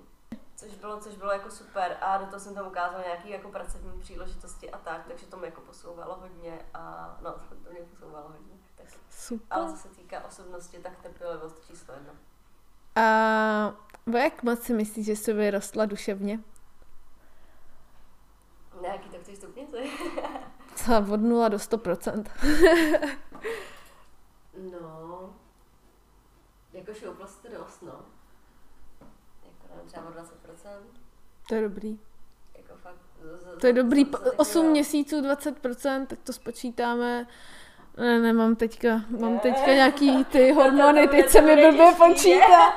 Což 0.56 0.76
bylo, 0.76 1.00
což 1.00 1.16
bylo 1.16 1.32
jako 1.32 1.52
super 1.52 1.98
a 2.02 2.18
do 2.18 2.26
toho 2.26 2.39
jsem 2.39 2.56
tam 2.56 2.68
ukázala 2.68 3.04
nějaké 3.04 3.30
jako 3.30 3.50
pracovní 3.50 4.00
příležitosti 4.00 4.72
a 4.72 4.78
tak, 4.78 5.06
takže 5.08 5.26
to 5.26 5.38
mě 5.38 5.46
jako 5.46 5.62
posouvalo 5.62 6.16
hodně 6.16 6.66
a 6.74 7.18
no, 7.22 7.32
to 7.64 7.72
mě 7.72 7.82
posouvalo 7.82 8.28
hodně. 8.30 8.54
Tak. 8.76 8.88
Super. 9.10 9.48
Ale 9.50 9.72
co 9.72 9.78
se 9.78 9.89
týká 9.89 10.24
osobnosti, 10.26 10.80
tak 10.80 11.02
trpělivost 11.02 11.66
číslo 11.68 11.94
jedna. 11.94 12.14
A 12.96 13.74
o 14.14 14.18
jak 14.18 14.44
moc 14.44 14.62
si 14.64 14.74
myslíš, 14.74 15.06
že 15.06 15.16
jsi 15.16 15.34
vyrostla 15.34 15.86
duševně? 15.86 16.39
Nějaký 18.82 19.10
tak 19.10 19.22
chceš 19.22 19.36
stupnice? 19.38 19.78
Co, 20.76 21.06
od 21.14 21.22
0 21.22 21.50
do 21.50 21.58
100%. 21.58 22.24
no, 24.72 25.34
jako 26.74 26.94
šouplost 26.94 27.42
to 27.42 27.48
dost, 27.58 27.82
no. 27.82 27.92
Jako 29.46 29.68
nevím, 29.76 29.88
třeba 29.88 30.08
o 30.08 30.12
20%. 30.12 30.26
To 31.50 31.56
je 31.56 31.62
dobrý. 31.62 32.00
Jako 32.58 32.74
fakt, 32.76 32.96
z, 33.22 33.42
z, 33.58 33.62
To 33.62 33.68
je 33.68 33.74
dobrý. 33.74 34.04
z- 34.04 34.08
z- 34.08 34.12
po- 34.12 34.18
8 34.38 34.58
jako- 34.62 34.72
měsíců 34.72 35.22
20%, 35.22 36.06
tak 36.08 36.20
to 36.24 36.34
spočítáme. 36.34 37.28
Ne, 37.98 38.20
nemám 38.20 38.56
teďka, 38.56 39.02
mám 39.20 39.39
teďka 39.39 39.74
nějaký 39.74 40.26
ty 40.26 40.52
hormony, 40.52 41.08
teď 41.08 41.30
se 41.30 41.42
mi 41.42 41.56
blbě 41.56 41.92
počítá. 41.98 42.76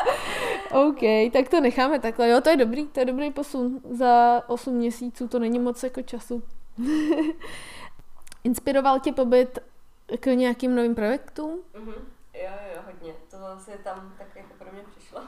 OK, 0.72 1.32
tak 1.32 1.48
to 1.48 1.60
necháme 1.60 1.98
takhle. 1.98 2.28
Jo, 2.28 2.40
to 2.40 2.50
je 2.50 2.56
dobrý, 2.56 2.86
to 2.86 3.00
je 3.00 3.06
dobrý 3.06 3.30
posun. 3.30 3.80
Za 3.90 4.42
8 4.46 4.74
měsíců 4.74 5.28
to 5.28 5.38
není 5.38 5.58
moc 5.58 5.82
jako 5.82 6.02
času. 6.02 6.42
Inspiroval 8.44 9.00
tě 9.00 9.12
pobyt 9.12 9.58
k 10.20 10.26
nějakým 10.26 10.74
novým 10.74 10.94
projektům? 10.94 11.60
Mhm. 11.78 11.94
Jo, 12.34 12.50
jo, 12.74 12.82
hodně. 12.86 13.14
To 13.30 13.38
vlastně 13.38 13.74
tam 13.84 14.14
tak 14.18 14.26
jako 14.36 14.48
pro 14.58 14.72
mě 14.72 14.82
přišlo. 14.96 15.20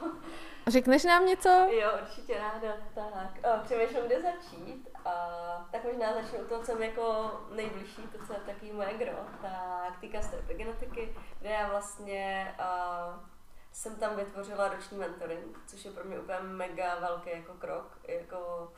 Řekneš 0.67 1.03
nám 1.03 1.25
něco? 1.25 1.49
Jo, 1.49 1.89
určitě 2.01 2.33
ráda. 2.33 2.73
Tak, 2.95 3.37
o, 3.43 3.63
přemýšlím, 3.65 4.03
kde 4.05 4.21
začít. 4.21 4.89
A, 5.07 5.67
tak 5.71 5.83
možná 5.83 6.13
začnu 6.13 6.45
toho, 6.45 6.63
co 6.63 6.75
mi 6.75 6.85
jako 6.85 7.31
nejbližší, 7.55 8.01
to, 8.01 8.25
co 8.25 8.33
je 8.33 8.39
taky 8.39 8.73
moje 8.73 8.93
gro. 8.93 9.17
Tak 9.41 9.99
týká 10.01 10.21
se 10.21 10.31
to 10.31 10.37
epigenetiky, 10.37 11.15
kde 11.39 11.49
já 11.49 11.69
vlastně 11.69 12.55
a, 12.59 13.19
jsem 13.71 13.95
tam 13.95 14.15
vytvořila 14.15 14.67
roční 14.67 14.97
mentoring, 14.97 15.59
což 15.67 15.85
je 15.85 15.91
pro 15.91 16.03
mě 16.03 16.19
úplně 16.19 16.39
mega 16.39 16.99
velký 16.99 17.29
jako 17.29 17.53
krok. 17.53 17.99
Jako, 18.07 18.71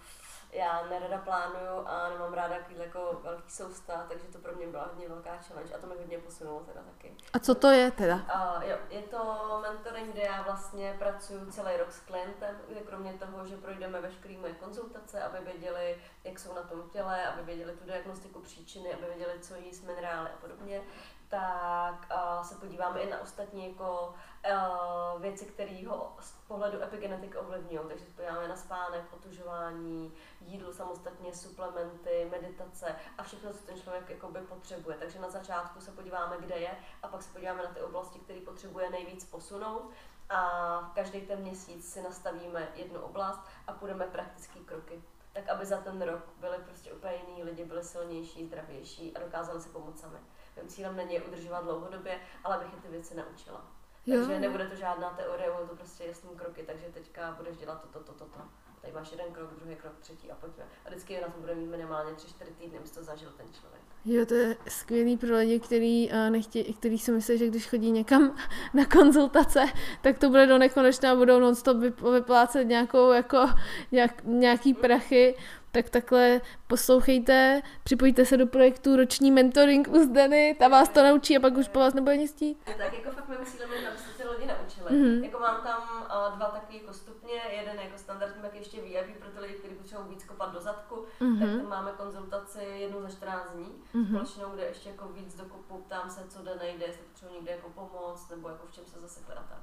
já 0.51 0.85
nerada 0.89 1.17
plánuju 1.17 1.87
a 1.87 2.09
nemám 2.09 2.33
ráda 2.33 2.55
takový 2.55 2.79
jako 2.79 3.19
velký 3.23 3.51
sousta, 3.51 4.05
takže 4.09 4.25
to 4.25 4.37
pro 4.37 4.55
mě 4.55 4.67
byla 4.67 4.85
hodně 4.85 5.09
velká 5.09 5.37
challenge 5.37 5.73
a 5.73 5.77
to 5.77 5.87
mi 5.87 5.95
hodně 5.97 6.17
posunulo 6.17 6.59
teda 6.59 6.81
taky. 6.81 7.15
A 7.33 7.39
co 7.39 7.55
to 7.55 7.67
je 7.67 7.91
teda? 7.91 8.15
Uh, 8.15 8.63
jo, 8.63 8.77
je 8.89 9.01
to 9.01 9.59
mentoring, 9.61 10.13
kde 10.13 10.21
já 10.21 10.41
vlastně 10.41 10.95
pracuji 10.99 11.51
celý 11.51 11.77
rok 11.77 11.91
s 11.91 11.99
klientem, 11.99 12.61
kde 12.69 12.79
kromě 12.79 13.13
toho, 13.13 13.45
že 13.47 13.57
projdeme 13.57 14.01
veškeré 14.01 14.37
moje 14.37 14.53
konzultace, 14.53 15.23
aby 15.23 15.45
věděli, 15.45 16.01
jak 16.23 16.39
jsou 16.39 16.53
na 16.53 16.61
tom 16.61 16.89
těle, 16.89 17.25
aby 17.25 17.41
věděli 17.43 17.73
tu 17.73 17.85
diagnostiku 17.85 18.39
příčiny, 18.39 18.93
aby 18.93 19.05
věděli, 19.05 19.39
co 19.39 19.55
jí 19.55 19.73
s 19.73 19.81
minerály 19.81 20.29
a 20.29 20.37
podobně, 20.41 20.81
tak 21.29 22.11
uh, 22.11 22.43
se 22.43 22.55
podíváme 22.55 22.99
i 22.99 23.09
na 23.09 23.21
ostatní 23.21 23.69
jako 23.69 24.13
uh, 24.45 25.21
věci, 25.21 25.45
které 25.45 25.87
ho 25.87 26.15
z 26.19 26.31
pohledu 26.31 26.83
epigenetiky 26.83 27.37
ovlivňují. 27.37 27.87
Takže 27.87 28.05
se 28.05 28.11
podíváme 28.11 28.47
na 28.47 28.55
spánek, 28.55 29.03
otužování, 29.13 30.13
jídlo 30.41 30.73
samostatně, 30.73 31.33
suplementy, 31.33 32.27
meditace 32.31 32.95
a 33.17 33.23
všechno, 33.23 33.53
co 33.53 33.59
ten 33.59 33.81
člověk 33.81 34.09
jakoby 34.09 34.39
potřebuje. 34.39 34.97
Takže 34.97 35.19
na 35.19 35.29
začátku 35.29 35.81
se 35.81 35.91
podíváme, 35.91 36.37
kde 36.39 36.55
je 36.55 36.71
a 37.03 37.07
pak 37.07 37.23
se 37.23 37.33
podíváme 37.33 37.63
na 37.63 37.69
ty 37.69 37.81
oblasti, 37.81 38.19
které 38.19 38.39
potřebuje 38.39 38.89
nejvíc 38.89 39.25
posunout 39.25 39.91
a 40.29 40.91
každý 40.95 41.21
ten 41.21 41.39
měsíc 41.39 41.93
si 41.93 42.01
nastavíme 42.01 42.67
jednu 42.75 43.01
oblast 43.01 43.39
a 43.67 43.73
půjdeme 43.73 44.05
praktický 44.05 44.59
kroky. 44.59 45.03
Tak 45.33 45.49
aby 45.49 45.65
za 45.65 45.77
ten 45.77 46.01
rok 46.01 46.23
byli 46.39 46.57
prostě 46.57 46.93
úplně 46.93 47.13
jiní 47.15 47.43
lidi, 47.43 47.65
byli 47.65 47.83
silnější, 47.83 48.45
zdravější 48.45 49.17
a 49.17 49.19
dokázali 49.19 49.61
si 49.61 49.69
pomoct 49.69 49.99
sami. 49.99 50.19
Mým 50.59 50.67
cílem 50.69 50.95
není 50.95 51.13
je 51.13 51.21
udržovat 51.21 51.63
dlouhodobě, 51.63 52.19
ale 52.43 52.55
abych 52.55 52.73
je 52.73 52.79
ty 52.81 52.87
věci 52.87 53.15
naučila. 53.17 53.65
Takže 54.05 54.33
Jo. 54.33 54.39
nebude 54.39 54.67
to 54.67 54.75
žádná 54.75 55.09
teorie, 55.09 55.51
bude 55.51 55.67
to 55.67 55.75
prostě 55.75 56.03
jasný 56.03 56.29
kroky, 56.35 56.63
takže 56.63 56.85
teďka 56.93 57.31
budeš 57.37 57.57
dělat 57.57 57.81
toto, 57.81 57.99
toto, 57.99 58.25
toto. 58.25 58.39
Tady 58.81 58.93
máš 58.93 59.11
jeden 59.11 59.25
krok, 59.31 59.53
druhý 59.59 59.75
krok, 59.75 59.93
třetí 59.99 60.31
a 60.31 60.35
pojďme. 60.35 60.63
A 60.85 60.89
vždycky 60.89 61.21
na 61.21 61.27
to 61.27 61.39
bude 61.39 61.55
mít 61.55 61.67
minimálně 61.67 62.11
3-4 62.11 62.25
týdny, 62.57 62.77
aby 62.79 62.89
to 62.89 63.03
zažil 63.03 63.29
ten 63.37 63.45
člověk. 63.59 63.81
Jo, 64.05 64.25
to 64.25 64.33
je 64.33 64.57
skvělý 64.67 65.17
pro 65.17 65.35
lidi, 65.37 65.59
který, 65.59 66.09
uh, 66.11 66.29
nechtějí, 66.29 66.73
který 66.73 66.99
si 66.99 67.11
myslí, 67.11 67.37
že 67.37 67.47
když 67.47 67.69
chodí 67.69 67.91
někam 67.91 68.35
na 68.73 68.85
konzultace, 68.85 69.65
tak 70.01 70.17
to 70.17 70.29
bude 70.29 70.47
do 70.47 70.57
nekonečna 70.57 71.11
a 71.11 71.15
budou 71.15 71.39
nonstop 71.39 71.77
vyp- 71.77 72.11
vyplácet 72.11 72.67
nějakou, 72.67 73.11
jako, 73.11 73.47
nějak, 73.91 74.23
nějaký 74.23 74.73
prachy. 74.73 75.35
Tak 75.71 75.89
takhle 75.89 76.41
poslouchejte, 76.67 77.61
připojte 77.83 78.25
se 78.25 78.37
do 78.37 78.47
projektu 78.47 78.95
Roční 78.95 79.31
mentoring 79.31 79.87
u 79.87 80.03
Zdeny, 80.03 80.55
ta 80.59 80.67
vás 80.67 80.89
to 80.89 81.03
naučí 81.03 81.37
a 81.37 81.39
pak 81.39 81.57
už 81.57 81.67
po 81.67 81.79
vás 81.79 81.93
nebude 81.93 82.17
nic 82.17 82.31
chtít. 82.31 82.57
Tak 82.65 82.93
jako 82.93 83.11
fakt 83.11 83.29
mým 83.29 83.45
cílem 83.45 83.73
je, 83.73 83.89
aby 83.89 83.97
se 83.97 84.17
ty 84.17 84.29
lidi 84.29 84.45
naučili. 84.45 84.85
Mhm. 84.89 85.05
Mm-hmm. 85.05 85.23
Jako 85.23 85.39
mám 85.39 85.63
tam 85.63 85.81
uh, 86.01 86.37
dva 86.37 86.49
takový 86.49 86.81
jako 86.81 86.93
stupně, 86.93 87.41
jeden 87.51 87.79
jako 87.79 87.97
standardní, 87.97 88.41
pak 88.41 88.55
ještě 88.55 88.81
VIP 88.81 89.19
pro 89.19 89.29
ty 89.29 89.39
lidi, 89.39 89.53
kteří 89.53 89.75
potřebují 89.75 90.09
víc 90.09 90.23
kopat 90.23 90.53
do 90.53 90.61
zadku, 90.61 90.95
mm-hmm. 90.95 91.27
Mhm. 91.27 91.39
tak 91.39 91.49
tam 91.49 91.69
máme 91.69 91.91
konzultaci 91.91 92.63
jednou 92.63 93.01
za 93.01 93.09
14 93.09 93.51
dní, 93.51 93.71
mm-hmm. 93.95 94.07
společnou, 94.07 94.49
kde 94.49 94.63
ještě 94.63 94.89
jako 94.89 95.07
víc 95.07 95.35
do 95.35 95.45
kopu, 95.45 95.77
ptám 95.77 96.09
se, 96.09 96.27
co 96.29 96.43
jde, 96.43 96.55
nejde, 96.55 96.85
jestli 96.85 97.01
potřebuji 97.01 97.33
někde 97.33 97.51
jako 97.51 97.69
pomoc, 97.69 98.29
nebo 98.29 98.49
jako 98.49 98.67
v 98.67 98.71
čem 98.71 98.85
se 98.85 98.99
zasekli 98.99 99.33
a 99.35 99.43
tak. 99.43 99.61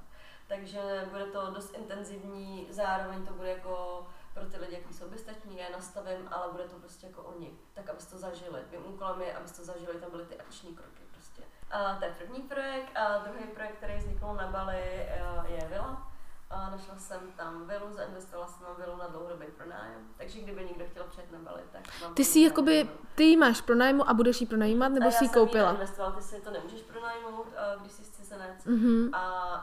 Takže 0.48 0.80
bude 1.10 1.24
to 1.24 1.50
dost 1.50 1.74
intenzivní, 1.78 2.66
zároveň 2.70 3.26
to 3.26 3.34
bude 3.34 3.48
jako 3.48 4.06
pro 4.36 4.44
ty 4.46 4.56
lidi, 4.58 4.76
kteří 4.76 4.94
jsou 4.98 5.08
bezstační, 5.08 5.58
já 5.58 5.64
je 5.66 5.72
nastavím, 5.72 6.28
ale 6.30 6.52
bude 6.52 6.64
to 6.64 6.76
prostě 6.76 7.06
jako 7.06 7.22
oni, 7.22 7.58
tak 7.74 7.88
abyste 7.90 8.10
to 8.10 8.18
zažili. 8.18 8.60
Mým 8.70 8.86
úkolem 8.86 9.22
je, 9.22 9.34
abyste 9.36 9.56
to 9.58 9.64
zažili, 9.64 10.00
tam 10.00 10.10
byly 10.10 10.24
ty 10.24 10.38
akční 10.38 10.74
kroky 10.76 11.02
prostě. 11.12 11.42
A 11.70 11.94
to 11.94 12.04
je 12.04 12.14
první 12.18 12.40
projekt 12.42 12.96
a 12.96 13.18
druhý 13.18 13.44
projekt, 13.54 13.76
který 13.76 13.96
vznikl 13.96 14.34
na 14.34 14.46
Bali, 14.46 14.78
eh, 14.82 15.20
je 15.46 15.68
vila. 15.72 16.12
A 16.50 16.70
našla 16.70 16.96
jsem 16.96 17.32
tam 17.36 17.66
vilu, 17.66 17.92
zainvestovala 17.92 18.48
jsem 18.48 18.66
tam 18.66 18.76
vilu 18.76 18.96
na 18.96 19.06
dlouhodobý 19.06 19.46
pronájem, 19.46 20.08
takže 20.16 20.40
kdyby 20.40 20.64
někdo 20.64 20.84
chtěl 20.90 21.04
přijet 21.04 21.32
na 21.32 21.38
Bali, 21.38 21.62
tak 21.72 21.82
mám 22.02 22.14
Ty 22.14 22.24
si 22.24 22.40
jakoby, 22.40 22.90
ty 23.14 23.24
ji 23.24 23.36
máš 23.36 23.60
pro 23.60 23.74
nájmu 23.74 24.08
a 24.10 24.14
budeš 24.14 24.40
ji 24.40 24.46
pronajímat, 24.46 24.92
nebo 24.92 25.06
A 25.08 25.10
si 25.10 25.24
ji 25.24 25.28
já 25.28 25.32
jsem 25.32 25.40
koupila? 25.46 25.70
investoval, 25.70 26.12
ty 26.12 26.22
si 26.22 26.40
to 26.40 26.50
nemůžeš 26.50 26.82
pronajmout, 26.82 27.46
eh, 27.56 27.76
když 27.80 27.92
jsi 27.92 28.02
cizinec, 28.04 28.64
Mhm. 28.64 29.14
a, 29.14 29.20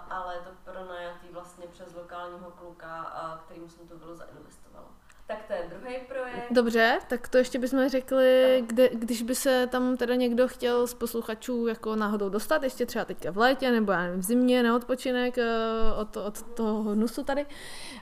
ale 0.09 0.36
je 0.36 0.41
to 0.41 0.49
pronajatý 0.71 1.28
vlastně 1.32 1.67
přes 1.67 1.93
lokálního 1.95 2.51
kluka, 2.51 3.01
a 3.01 3.38
kterým 3.38 3.69
jsem 3.69 3.88
tu 3.88 3.97
vilu 3.97 4.15
zainvestovala. 4.15 4.62
Tak 5.34 5.48
to 5.48 5.54
je 5.54 5.70
druhý 5.70 5.96
projekt. 6.08 6.48
Dobře, 6.52 7.00
tak 7.08 7.28
to 7.28 7.38
ještě 7.38 7.60
bychom 7.60 7.90
řekli, 7.90 8.64
kde, 8.68 8.90
když 8.90 9.22
by 9.22 9.36
se 9.36 9.68
tam 9.68 9.98
teda 9.98 10.16
někdo 10.16 10.48
chtěl 10.48 10.88
z 10.88 10.94
posluchačů 10.94 11.68
jako 11.68 11.96
náhodou 11.96 12.30
dostat, 12.30 12.64
ještě 12.64 12.86
třeba 12.86 13.06
teďka 13.06 13.32
v 13.32 13.38
létě 13.38 13.72
nebo 13.72 13.92
já 13.92 14.02
nevím, 14.02 14.20
v 14.20 14.24
zimě 14.24 14.64
na 14.64 14.76
odpočinek 14.76 15.38
eh, 15.38 15.48
od, 16.02 16.18
od 16.18 16.42
toho 16.42 16.84
hnusu 16.84 17.24
tady, 17.24 17.46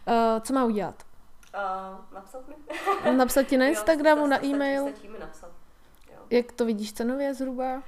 eh, 0.08 0.42
co 0.42 0.54
má 0.54 0.66
udělat? 0.66 0.96
Uh, 1.56 2.14
napsat 2.14 2.42
mi? 2.48 2.56
Napsat 3.18 3.44
ti 3.44 3.58
na 3.58 3.66
Jo, 3.66 3.70
Instagramu, 3.70 4.28
na 4.28 4.38
stačí- 4.38 4.54
e-mail? 4.54 4.90
Stačí 4.90 5.08
mi 5.08 5.20
napsat. 5.20 5.52
Jo. 6.12 6.20
Jak 6.30 6.52
to 6.52 6.66
vidíš 6.66 6.94
cenově 6.94 7.34
zhruba? 7.34 7.74
Uh, 7.76 7.82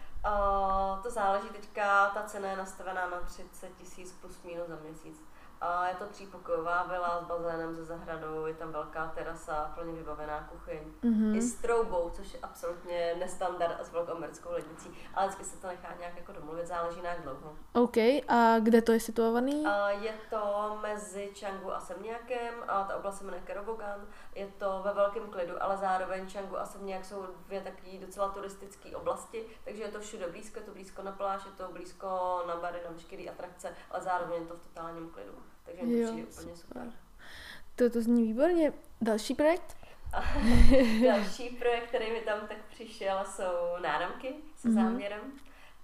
to 1.03 1.11
záleží 1.11 1.47
teďka, 1.47 2.11
ta 2.13 2.23
cena 2.23 2.49
je 2.49 2.57
nastavená 2.57 3.09
na 3.09 3.19
30 3.27 3.67
tisíc 3.77 4.11
plus 4.21 4.43
minus 4.43 4.67
za 4.67 4.75
měsíc. 4.83 5.21
A 5.65 5.87
je 5.87 5.95
to 5.95 6.05
třípokojová 6.05 6.83
vila 6.83 7.21
s 7.21 7.25
bazénem 7.25 7.75
ze 7.75 7.85
zahradou, 7.85 8.45
je 8.45 8.53
tam 8.53 8.71
velká 8.71 9.07
terasa, 9.07 9.71
plně 9.75 9.93
vybavená 9.93 10.47
kuchyň. 10.51 10.79
Mhm. 11.01 11.35
I 11.35 11.41
s 11.41 11.55
troubou, 11.55 12.09
což 12.09 12.33
je 12.33 12.39
absolutně 12.43 13.15
nestandard 13.19 13.77
a 13.81 13.83
s 13.83 13.91
velkou 13.91 14.11
americkou 14.11 14.51
lednicí. 14.51 14.91
Ale 15.13 15.27
vždycky 15.27 15.45
se 15.45 15.61
to 15.61 15.67
nechá 15.67 15.95
nějak 15.99 16.17
jako 16.17 16.31
domluvit, 16.31 16.67
záleží 16.67 17.01
na 17.01 17.09
jak 17.09 17.21
dlouho. 17.21 17.55
OK, 17.73 17.97
a 18.27 18.59
kde 18.59 18.81
to 18.81 18.91
je 18.91 18.99
situovaný? 18.99 19.65
A 19.65 19.89
je 19.89 20.13
to 20.29 20.77
mezi 20.81 21.31
Changu 21.39 21.73
a 21.73 21.79
Semňákem 21.79 22.53
a 22.67 22.83
ta 22.83 22.95
oblast 22.95 23.17
se 23.17 23.23
jmenuje 23.23 23.43
Kerobogan. 23.43 24.07
Je 24.35 24.47
to 24.47 24.81
ve 24.83 24.93
velkém 24.93 25.29
klidu, 25.29 25.63
ale 25.63 25.77
zároveň 25.77 26.29
Changu 26.29 26.59
a 26.59 26.65
Semňák 26.65 27.05
jsou 27.05 27.25
dvě 27.47 27.61
takové 27.61 27.97
docela 28.01 28.29
turistické 28.29 28.95
oblasti, 28.95 29.45
takže 29.63 29.83
je 29.83 29.91
to 29.91 29.99
všude 29.99 30.27
blízko, 30.27 30.59
je 30.59 30.65
to 30.65 30.71
blízko 30.71 31.03
na 31.03 31.11
pláž, 31.11 31.45
je 31.45 31.51
to 31.51 31.71
blízko 31.71 32.07
na 32.47 32.55
bary, 32.55 32.79
na 32.85 32.91
veškeré 32.91 33.23
atrakce, 33.23 33.75
ale 33.91 34.01
zároveň 34.01 34.41
je 34.41 34.47
to 34.47 34.55
v 34.55 34.67
totálním 34.67 35.09
klidu. 35.09 35.52
Takže 35.65 35.83
mi 35.83 36.05
to 36.05 36.11
přijde 36.11 36.27
úplně 36.27 36.55
super. 36.55 36.91
To, 37.75 37.89
to 37.89 38.01
zní 38.01 38.23
výborně. 38.23 38.73
Další 39.01 39.35
projekt? 39.35 39.77
Další 41.07 41.49
projekt, 41.49 41.87
který 41.87 42.11
mi 42.11 42.21
tam 42.21 42.47
tak 42.47 42.57
přišel, 42.69 43.25
jsou 43.25 43.81
náramky 43.81 44.35
se 44.55 44.67
Mhm. 44.69 44.83
záměrem. 44.83 45.21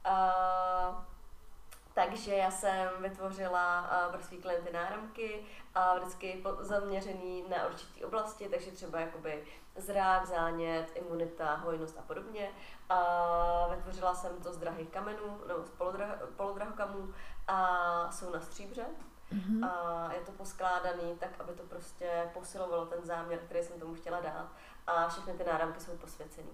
A, 0.04 1.06
takže 1.94 2.36
já 2.36 2.52
jsem 2.52 2.90
vytvořila 3.00 3.80
a, 3.80 4.10
pro 4.10 4.24
svý 4.24 4.38
klienty 4.38 4.72
náramky 4.74 5.46
a 5.76 5.98
vždycky 5.98 6.44
zaměřený 6.60 7.44
na 7.50 7.68
určitý 7.68 8.06
oblasti, 8.06 8.50
takže 8.50 8.72
třeba 8.72 9.00
jakoby 9.00 9.44
zrák, 9.76 10.26
zánět, 10.26 10.92
imunita, 10.96 11.56
hojnost 11.56 11.98
a 11.98 12.02
podobně. 12.02 12.50
A 12.90 13.68
vytvořila 13.76 14.16
jsem 14.16 14.42
to 14.44 14.54
z 14.54 14.58
drahých 14.58 14.90
kamenů, 14.90 15.42
nebo 15.48 15.64
z 15.64 15.72
polodrah- 15.80 16.18
polodrahokamů 16.36 17.14
a 17.48 18.12
jsou 18.12 18.34
na 18.34 18.40
stříbře. 18.42 18.86
Mhm. 19.32 19.64
A 19.64 20.10
je 20.14 20.20
to 20.26 20.32
poskládaný 20.32 21.16
tak, 21.20 21.30
aby 21.40 21.54
to 21.54 21.64
prostě 21.64 22.30
posilovalo 22.34 22.86
ten 22.86 23.00
záměr, 23.04 23.40
který 23.40 23.64
jsem 23.64 23.80
tomu 23.80 23.96
chtěla 23.96 24.20
dát. 24.20 24.48
A 24.88 25.08
všechny 25.10 25.34
ty 25.34 25.44
náramky 25.44 25.80
jsou 25.80 25.92
posvěcený. 25.92 26.50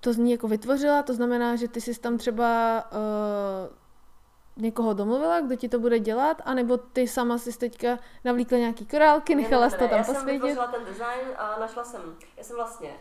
To 0.00 0.12
zní 0.12 0.32
jako 0.32 0.48
vytvořila, 0.48 1.02
to 1.02 1.14
znamená, 1.14 1.56
že 1.56 1.68
ty 1.68 1.80
jsi 1.80 2.00
tam 2.00 2.18
třeba 2.18 2.82
uh, 2.92 4.62
někoho 4.62 4.94
domluvila, 4.94 5.40
kdo 5.40 5.56
ti 5.56 5.68
to 5.68 5.78
bude 5.78 5.98
dělat, 5.98 6.42
anebo 6.44 6.76
ty 6.76 7.08
sama 7.08 7.38
jsi 7.38 7.58
teďka 7.58 7.98
navlíkla 8.24 8.58
nějaký 8.58 8.86
korálky, 8.86 9.34
Ne, 9.34 9.42
nechala 9.42 9.64
ne, 9.64 9.70
jsi 9.70 9.76
ne, 9.76 9.78
to 9.78 9.84
ne, 9.84 9.88
tam 9.90 9.98
Já 9.98 10.04
jsem 10.04 10.14
posvětit. 10.14 10.42
vytvořila 10.42 10.66
ten 10.66 10.84
design 10.84 11.28
a 11.36 11.60
našla 11.60 11.84
jsem, 11.84 12.00
já 12.36 12.44
jsem 12.44 12.56
vlastně 12.56 12.92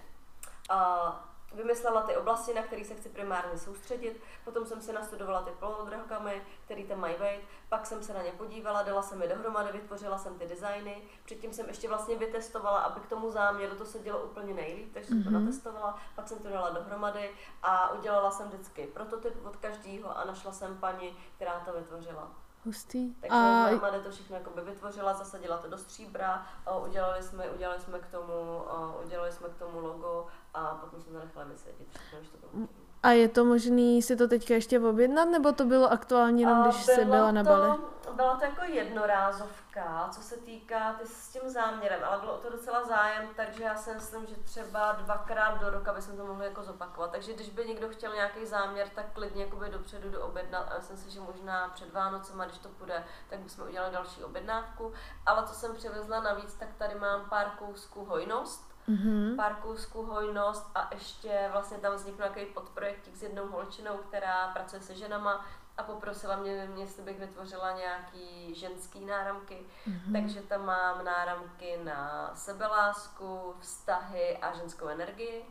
a 0.70 1.29
vymyslela 1.54 2.02
ty 2.02 2.18
oblasti, 2.18 2.54
na 2.54 2.62
které 2.64 2.86
se 2.86 2.96
chci 2.96 3.10
primárně 3.10 3.58
soustředit, 3.60 4.22
potom 4.46 4.66
jsem 4.66 4.82
si 4.82 4.94
nastudovala 4.94 5.42
ty 5.42 5.52
polodrahokamy, 5.52 6.42
které 6.66 6.84
tam 6.84 7.00
mají 7.00 7.14
být, 7.16 7.42
pak 7.70 7.86
jsem 7.86 8.04
se 8.04 8.14
na 8.14 8.22
ně 8.22 8.32
podívala, 8.32 8.84
dala 8.84 9.02
jsem 9.02 9.22
je 9.22 9.28
dohromady, 9.28 9.72
vytvořila 9.72 10.18
jsem 10.18 10.40
ty 10.40 10.48
designy, 10.48 11.02
předtím 11.26 11.54
jsem 11.54 11.68
ještě 11.68 11.88
vlastně 11.90 12.16
vytestovala, 12.18 12.80
aby 12.80 13.00
k 13.00 13.08
tomu 13.10 13.32
záměru 13.32 13.76
to 13.76 13.86
se 13.86 14.00
dělo 14.00 14.20
úplně 14.24 14.54
nejlíp, 14.54 14.94
takže 14.94 15.08
jsem 15.10 15.24
to 15.24 15.30
Mhm. 15.30 15.46
natestovala, 15.46 16.00
pak 16.16 16.28
jsem 16.28 16.40
to 16.40 16.50
dala 16.50 16.70
dohromady 16.70 17.32
a 17.64 17.92
udělala 17.92 18.32
jsem 18.32 18.48
vždycky 18.48 18.88
prototyp 18.88 19.46
od 19.46 19.56
každého 19.56 20.18
a 20.18 20.26
našla 20.26 20.52
jsem 20.52 20.78
paní, 20.78 21.18
která 21.36 21.60
to 21.60 21.74
vytvořila. 21.74 22.32
Hustý. 22.66 23.14
Takže 23.14 23.38
A 23.38 23.70
Normada 23.72 24.00
to 24.00 24.12
všechno 24.12 24.36
jakoby 24.36 24.62
vytvořila, 24.62 25.14
zasadila 25.14 25.58
to 25.58 25.70
do 25.70 25.78
stříbra, 25.78 26.48
a 26.66 26.78
udělali 26.78 27.24
jsme, 27.24 27.50
udělali 27.50 27.82
jsme 27.82 28.00
k 28.00 28.08
tomu, 28.08 28.72
a 28.72 29.02
udělali 29.06 29.32
jsme 29.32 29.50
k 29.50 29.56
tomu 29.56 29.80
logo 29.80 30.28
a 30.54 30.76
potom 30.76 31.02
jsme 31.02 31.12
to 31.12 31.20
nechali 31.20 31.50
vysvětlit 31.50 31.88
všechno, 31.90 32.20
to 32.42 32.48
bylo. 32.48 32.68
A 33.04 33.12
je 33.12 33.30
to 33.30 33.46
možný 33.46 34.02
si 34.02 34.16
to 34.16 34.28
teďka 34.28 34.54
ještě 34.54 34.80
objednat, 34.80 35.26
nebo 35.26 35.52
to 35.52 35.66
bylo 35.66 35.92
aktuálně 35.92 36.42
jenom, 36.44 36.64
když 36.64 36.86
bylo 36.86 37.06
byla 37.06 37.32
na 37.32 37.44
to, 37.44 37.50
Bali? 37.50 37.80
Byla 38.14 38.36
to 38.36 38.46
jako 38.46 38.64
jednorázovka, 38.64 40.10
co 40.12 40.22
se 40.22 40.38
týká 40.38 40.94
ty 40.94 41.08
s 41.08 41.28
tím 41.28 41.50
záměrem, 41.50 42.00
ale 42.04 42.20
bylo 42.20 42.34
o 42.34 42.38
to 42.38 42.50
docela 42.50 42.84
zájem, 42.84 43.30
takže 43.36 43.64
já 43.64 43.76
si 43.76 43.94
myslím, 43.94 44.26
že 44.26 44.36
třeba 44.36 44.92
dvakrát 44.92 45.62
do 45.62 45.70
roka 45.70 45.94
bychom 45.94 46.18
to 46.18 46.26
mohli 46.26 46.46
jako 46.46 46.64
zopakovat. 46.64 47.12
Takže 47.12 47.34
když 47.34 47.50
by 47.50 47.66
někdo 47.66 47.90
chtěl 47.90 48.14
nějaký 48.16 48.46
záměr, 48.46 48.88
tak 48.96 49.06
klidně 49.14 49.44
jakoby 49.44 49.70
dopředu 49.70 50.10
do 50.10 50.26
objednat. 50.26 50.72
A 50.72 50.78
myslím 50.78 50.98
si, 50.98 51.12
že 51.12 51.20
možná 51.20 51.70
před 51.70 51.94
Vánocema, 51.94 52.46
když 52.46 52.58
to 52.58 52.70
půjde, 52.70 53.04
tak 53.30 53.40
bychom 53.40 53.68
udělali 53.68 53.94
další 53.94 54.24
objednávku. 54.24 54.94
Ale 55.26 55.48
co 55.48 55.54
jsem 55.54 55.76
přivezla 55.76 56.20
navíc, 56.22 56.54
tak 56.54 56.70
tady 56.78 56.96
mám 56.96 57.30
pár 57.30 57.50
kousků 57.50 58.06
hojnost, 58.06 58.69
Mhm. 58.90 59.36
pár 59.38 59.56
kousků 59.56 60.06
hojnost 60.06 60.72
a 60.76 60.90
ještě 60.94 61.50
vlastně 61.52 61.78
tam 61.78 61.96
vznikl 61.96 62.18
nějaký 62.18 62.46
podprojektík 62.46 63.16
s 63.16 63.24
jednou 63.24 63.48
holčinou, 63.48 63.98
která 63.98 64.48
pracuje 64.48 64.82
se 64.82 64.96
ženama 64.96 65.46
a 65.78 65.84
poprosila 65.84 66.36
mě, 66.36 66.68
mě 66.74 66.84
jestli 66.84 67.04
bych 67.04 67.20
vytvořila 67.20 67.72
nějaký 67.72 68.56
ženský 68.56 69.06
náramky. 69.06 69.66
Mhm. 69.88 70.14
Takže 70.14 70.42
tam 70.42 70.66
mám 70.66 71.06
náramky 71.06 71.80
na 71.84 72.32
sebelásku, 72.36 73.56
vztahy 73.60 74.38
a 74.38 74.54
ženskou 74.54 74.88
energii 74.88 75.46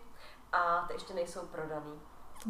a 0.52 0.84
ty 0.88 0.92
ještě 0.94 1.14
nejsou 1.14 1.46
prodaný. 1.46 2.00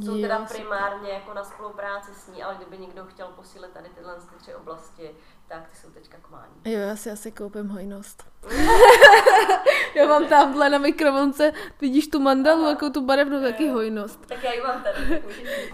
Jsou 0.04 0.20
teda 0.20 0.38
primárně 0.44 1.10
jako 1.10 1.34
na 1.34 1.44
spolupráci 1.44 2.10
s 2.14 2.28
ní, 2.28 2.42
ale 2.42 2.54
kdyby 2.54 2.78
někdo 2.78 3.04
chtěl 3.04 3.26
posílit 3.26 3.70
tady 3.70 3.88
tyhle 3.88 4.14
ty 4.14 4.36
tři 4.38 4.54
oblasti, 4.54 5.10
tak 5.48 5.68
ty 5.70 5.76
jsou 5.76 5.90
teďka 5.90 6.16
k 6.22 6.30
mání. 6.30 6.52
Jo, 6.64 6.80
já 6.80 6.96
si 6.96 7.10
asi 7.10 7.32
koupím 7.32 7.68
hojnost. 7.68 8.24
já 9.94 10.06
mám 10.06 10.26
tamhle 10.26 10.70
na 10.70 10.78
mikrovlnce, 10.78 11.52
vidíš 11.80 12.08
tu 12.08 12.20
mandalu, 12.20 12.60
Aha. 12.60 12.70
jako 12.70 12.90
tu 12.90 13.00
barevnou, 13.00 13.42
taky 13.42 13.68
hojnost. 13.68 14.26
Tak 14.26 14.44
já 14.44 14.52
ji 14.52 14.62
mám 14.62 14.82
tady. 14.82 15.22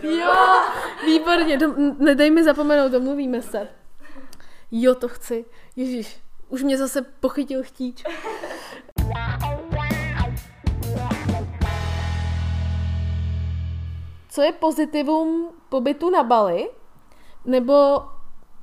Jo, 0.02 0.34
výborně, 1.06 1.58
dom, 1.58 1.96
nedej 1.98 2.30
mi 2.30 2.44
zapomenout, 2.44 2.92
domluvíme 2.92 3.42
se. 3.42 3.68
Jo, 4.70 4.94
to 4.94 5.08
chci. 5.08 5.44
Ježíš, 5.76 6.20
už 6.48 6.62
mě 6.62 6.78
zase 6.78 7.02
pochytil 7.02 7.62
chtíč. 7.62 8.04
Co 14.34 14.42
je 14.42 14.52
pozitivum 14.52 15.54
pobytu 15.68 16.10
na 16.10 16.22
Bali? 16.22 16.70
Nebo 17.44 18.04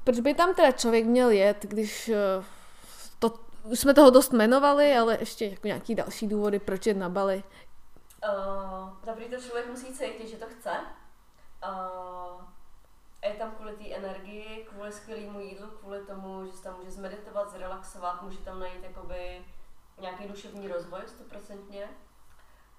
proč 0.03 0.19
by 0.19 0.33
tam 0.33 0.55
teda 0.55 0.71
člověk 0.71 1.05
měl 1.05 1.29
jet, 1.29 1.65
když 1.65 2.09
eh, 2.09 2.43
to, 3.19 3.33
už 3.63 3.79
jsme 3.79 3.93
toho 3.93 4.09
dost 4.09 4.33
jmenovali, 4.33 4.97
ale 4.97 5.17
ještě 5.19 5.45
jako 5.45 5.67
nějaký 5.67 5.95
další 5.95 6.27
důvody, 6.27 6.59
proč 6.59 6.85
jet 6.85 6.97
na 6.97 7.09
Bali. 7.09 7.43
Uh, 8.23 8.89
za 9.03 9.13
prvý 9.13 9.29
to 9.29 9.41
člověk 9.41 9.69
musí 9.69 9.85
cítit, 9.93 10.27
že 10.27 10.37
to 10.37 10.45
chce. 10.45 10.71
Uh, 11.67 12.41
je 13.23 13.33
tam 13.33 13.51
kvůli 13.51 13.75
té 13.75 13.95
energii, 13.95 14.67
kvůli 14.69 14.91
skvělému 14.91 15.39
jídlu, 15.39 15.67
kvůli 15.67 15.99
tomu, 15.99 16.45
že 16.45 16.51
se 16.51 16.63
tam 16.63 16.77
může 16.77 16.91
zmeditovat, 16.91 17.51
zrelaxovat, 17.51 18.21
může 18.21 18.37
tam 18.37 18.59
najít 18.59 18.83
jakoby 18.83 19.45
nějaký 20.01 20.27
duševní 20.27 20.67
rozvoj, 20.67 21.01
stoprocentně. 21.07 21.89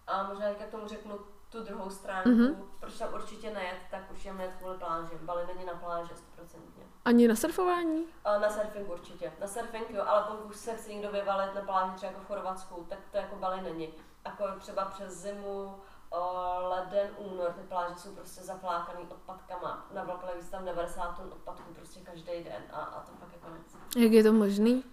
A 0.06 0.22
možná 0.22 0.46
jak 0.46 0.70
tomu 0.70 0.88
řeknu 0.88 1.18
tu 1.52 1.62
druhou 1.62 1.90
stránku, 1.90 2.28
Mhm. 2.28 2.40
mm-hmm. 2.46 2.64
proč 2.80 2.98
tam 2.98 3.14
určitě 3.14 3.50
nejet, 3.50 3.76
tak 3.90 4.10
už 4.12 4.24
jdeme 4.24 4.42
jet 4.44 4.52
kvůli 4.58 4.78
pláži. 4.78 5.14
Bali 5.22 5.46
není 5.46 5.64
na 5.66 5.72
pláži, 5.74 6.10
stoprocentně. 6.16 6.82
Ani 7.04 7.28
na 7.28 7.34
surfování? 7.36 8.04
A 8.24 8.38
na 8.38 8.50
surfing 8.50 8.90
určitě. 8.90 9.32
Na 9.40 9.46
surfing 9.46 9.90
jo, 9.90 10.04
ale 10.06 10.22
pokud 10.28 10.56
se 10.56 10.74
chce 10.76 10.92
někdo 10.92 11.12
vyvalit 11.12 11.54
na 11.54 11.60
pláži 11.60 11.92
třeba 11.96 12.12
jako 12.12 12.24
v 12.24 12.26
Chorvatsku, 12.26 12.86
tak 12.88 12.98
to 13.10 13.16
jako 13.16 13.36
Bali 13.36 13.60
není. 13.60 13.94
Jako 14.26 14.44
třeba 14.58 14.84
přes 14.84 15.12
zimu, 15.12 15.74
o, 16.10 16.58
leden, 16.68 17.10
únor, 17.18 17.52
ty 17.52 17.62
pláže 17.68 17.94
jsou 17.96 18.14
prostě 18.14 18.40
zaplákaný 18.42 19.06
odpadkama. 19.10 19.86
Na 19.94 20.04
Vlkle 20.04 20.36
víc 20.36 20.48
tam 20.50 20.64
90 20.64 21.16
tun 21.16 21.24
odpadků 21.32 21.74
prostě 21.74 22.00
každý 22.00 22.44
den 22.44 22.62
a, 22.72 22.76
a 22.80 23.00
to 23.00 23.12
fakt 23.20 23.32
je 23.32 23.38
konec. 23.38 23.62
Jak 23.96 24.12
je 24.12 24.22
to 24.22 24.32
možný? 24.32 24.84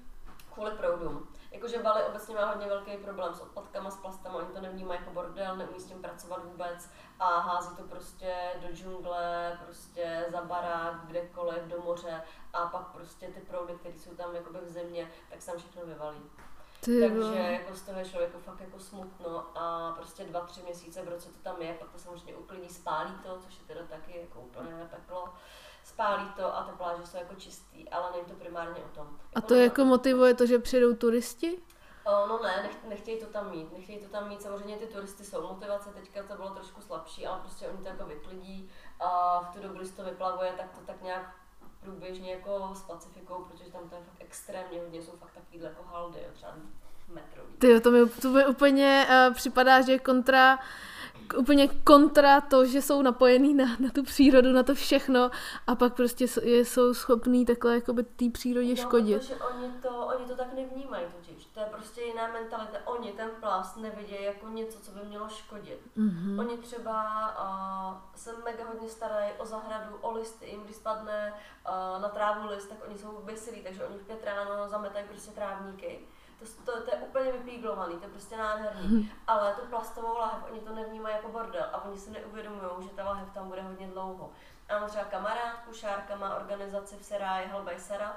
Kvůli 0.54 0.72
proudům. 0.72 1.28
Jakože 1.60 1.84
Bali 1.84 2.04
obecně 2.04 2.36
má 2.36 2.46
hodně 2.46 2.68
velký 2.68 2.98
problém 2.98 3.34
s 3.34 3.42
odpadkama, 3.42 3.92
s 3.92 3.98
plastama, 3.98 4.36
oni 4.36 4.48
to 4.48 4.62
nevnímají 4.62 5.00
jako 5.00 5.14
bordel, 5.14 5.56
neumí 5.56 5.80
s 5.80 5.86
tím 5.86 6.02
pracovat 6.02 6.46
vůbec 6.46 6.90
a 7.20 7.40
hází 7.40 7.76
to 7.76 7.84
prostě 7.84 8.36
do 8.62 8.76
džungle, 8.76 9.60
prostě 9.66 10.26
za 10.32 10.42
barák, 10.42 11.06
kdekoliv, 11.06 11.64
do 11.64 11.82
moře 11.82 12.22
a 12.54 12.66
pak 12.66 12.88
prostě 12.88 13.28
ty 13.28 13.40
proudy, 13.40 13.74
které 13.74 14.00
jsou 14.00 14.16
tam 14.16 14.36
jakoby 14.36 14.60
v 14.60 14.70
zimě, 14.70 15.12
tak 15.30 15.42
se 15.42 15.52
tam 15.52 15.60
všechno 15.60 15.86
vyvalí. 15.86 16.22
Ty 16.82 17.00
Takže 17.00 17.40
jako 17.40 17.76
z 17.76 17.82
toho 17.82 18.00
je 18.00 18.06
člověku 18.06 18.40
fakt 18.40 18.60
jako 18.60 18.80
smutno 18.80 19.58
a 19.58 19.94
prostě 19.96 20.24
dva, 20.24 20.42
tři 20.42 20.62
měsíce 20.62 21.02
v 21.02 21.10
roce 21.10 21.30
to 21.30 21.40
tam 21.40 21.62
je, 21.62 21.74
pak 21.74 21.92
to 21.92 22.00
samozřejmě 22.00 22.36
uklidí, 22.36 22.70
spálí 22.70 23.12
to, 23.24 23.38
což 23.40 23.60
je 23.60 23.66
teda 23.68 23.88
taky 23.90 24.20
jako 24.20 24.40
úplně 24.40 24.88
peklo. 24.90 25.34
Spálí 25.90 26.30
to 26.36 26.58
a 26.58 26.64
ty 26.64 26.72
pláže 26.78 27.08
jsou 27.08 27.18
jako 27.18 27.36
čistý, 27.36 27.90
ale 27.90 28.12
není 28.12 28.26
to 28.26 28.34
primárně 28.34 28.84
o 28.84 28.96
tom. 28.96 29.08
A 29.36 29.42
to 29.42 29.56
jako 29.56 29.86
motivuje 29.86 30.34
to, 30.34 30.46
že 30.46 30.60
přijdou 30.60 30.94
turisti? 30.96 31.60
O, 32.06 32.28
no 32.28 32.40
ne, 32.44 32.64
nech, 32.64 32.84
nechtějí 32.90 33.20
to 33.20 33.26
tam 33.26 33.52
mít, 33.52 33.74
nechtějí 33.74 34.00
to 34.00 34.10
tam 34.10 34.30
mít, 34.30 34.42
samozřejmě 34.42 34.78
ty 34.78 34.86
turisty 34.86 35.24
jsou 35.24 35.42
motivace, 35.42 35.90
teďka 35.90 36.24
to 36.24 36.36
bylo 36.36 36.50
trošku 36.50 36.82
slabší, 36.82 37.28
ale 37.28 37.40
prostě 37.40 37.68
oni 37.68 37.78
to 37.78 37.88
jako 37.88 38.06
vyklidí 38.06 38.70
a 39.00 39.40
v 39.42 39.56
tu 39.56 39.62
dobu, 39.62 39.74
když 39.74 39.92
to 39.92 40.04
vyplavuje, 40.04 40.54
tak 40.58 40.72
to 40.72 40.86
tak 40.86 41.02
nějak 41.02 41.36
průběžně 41.80 42.32
jako 42.32 42.72
specifikou, 42.76 43.44
protože 43.44 43.72
tam 43.72 43.90
to 43.90 43.96
je 43.96 44.02
fakt 44.02 44.20
extrémně 44.20 44.80
hodně, 44.80 45.02
jsou 45.02 45.12
fakt 45.12 45.32
takovýhle 45.32 45.70
jako 45.70 45.84
haldy, 45.84 46.20
jo, 46.20 46.30
třeba 46.34 46.54
metrový. 47.08 47.54
Ty, 47.54 47.82
to 47.82 47.92
mi, 47.92 48.10
to 48.10 48.30
mi 48.30 48.46
úplně 48.46 49.08
uh, 49.10 49.34
připadá, 49.34 49.82
že 49.82 50.00
kontra 50.00 50.60
úplně 51.38 51.68
kontra 51.68 52.42
to, 52.42 52.66
že 52.66 52.82
jsou 52.82 53.02
napojený 53.02 53.54
na, 53.54 53.66
na 53.80 53.90
tu 53.90 54.04
přírodu, 54.04 54.52
na 54.52 54.64
to 54.64 54.76
všechno 54.76 55.32
a 55.68 55.76
pak 55.76 55.94
prostě 55.94 56.26
jsou 56.44 56.94
schopní 56.94 57.46
takhle 57.46 57.76
jakoby 57.76 58.04
té 58.04 58.26
přírodě 58.34 58.70
no, 58.70 58.76
škodit. 58.76 59.22
protože 59.22 59.36
oni 59.36 59.74
to, 59.82 59.90
oni 59.90 60.26
to 60.26 60.36
tak 60.36 60.54
nevnímají 60.54 61.06
totiž. 61.16 61.46
To 61.46 61.60
je 61.60 61.66
prostě 61.66 62.02
jiná 62.02 62.28
mentalita. 62.28 62.78
Oni 62.86 63.12
ten 63.12 63.30
plast 63.40 63.78
nevidí 63.78 64.24
jako 64.24 64.50
něco, 64.50 64.80
co 64.80 64.92
by 64.92 65.00
mělo 65.06 65.30
škodit. 65.30 65.80
Mm-hmm. 65.98 66.40
Oni 66.40 66.58
třeba 66.58 67.04
uh, 67.40 67.98
se 68.16 68.34
mega 68.46 68.64
hodně 68.68 68.90
starají 68.90 69.32
o 69.38 69.46
zahradu, 69.46 69.96
o 70.02 70.12
listy. 70.12 70.50
Jim 70.50 70.64
když 70.64 70.76
spadne 70.76 71.34
uh, 71.34 72.02
na 72.02 72.10
trávu 72.10 72.50
list, 72.50 72.70
tak 72.70 72.78
oni 72.88 72.98
jsou 72.98 73.22
veselí, 73.24 73.64
takže 73.64 73.86
oni 73.86 73.98
v 73.98 74.06
pět 74.06 74.24
ráno 74.24 74.70
zametají 74.70 75.06
prostě 75.10 75.32
trávníky 75.32 76.00
to, 76.40 76.46
to, 76.72 76.82
to 76.82 76.92
je 76.96 76.98
úplně 76.98 77.32
vypíglovaný, 77.32 77.96
to 77.96 78.06
je 78.06 78.10
prostě 78.10 78.38
nádherný. 78.38 78.88
Mhm. 78.88 79.10
Ale 79.28 79.54
tu 79.54 79.66
plastovou 79.66 80.18
lahev, 80.18 80.44
oni 80.52 80.60
to 80.60 80.76
nevnímají 80.76 81.16
jako 81.16 81.30
bordel 81.30 81.66
a 81.74 81.84
oni 81.84 81.98
si 81.98 82.12
neuvědomují, 82.12 82.84
že 82.84 82.90
ta 82.90 83.04
lahev 83.04 83.30
tam 83.34 83.48
bude 83.48 83.62
hodně 83.62 83.88
dlouho. 83.88 84.32
A 84.70 84.80
mám 84.80 84.90
třeba 84.90 85.04
kamarádku, 85.04 85.74
Šárka 85.74 86.16
má 86.16 86.36
organizaci 86.36 86.98
v 86.98 87.06
Seráji 87.06 87.48
Helbej 87.48 87.80
Sera 87.80 88.16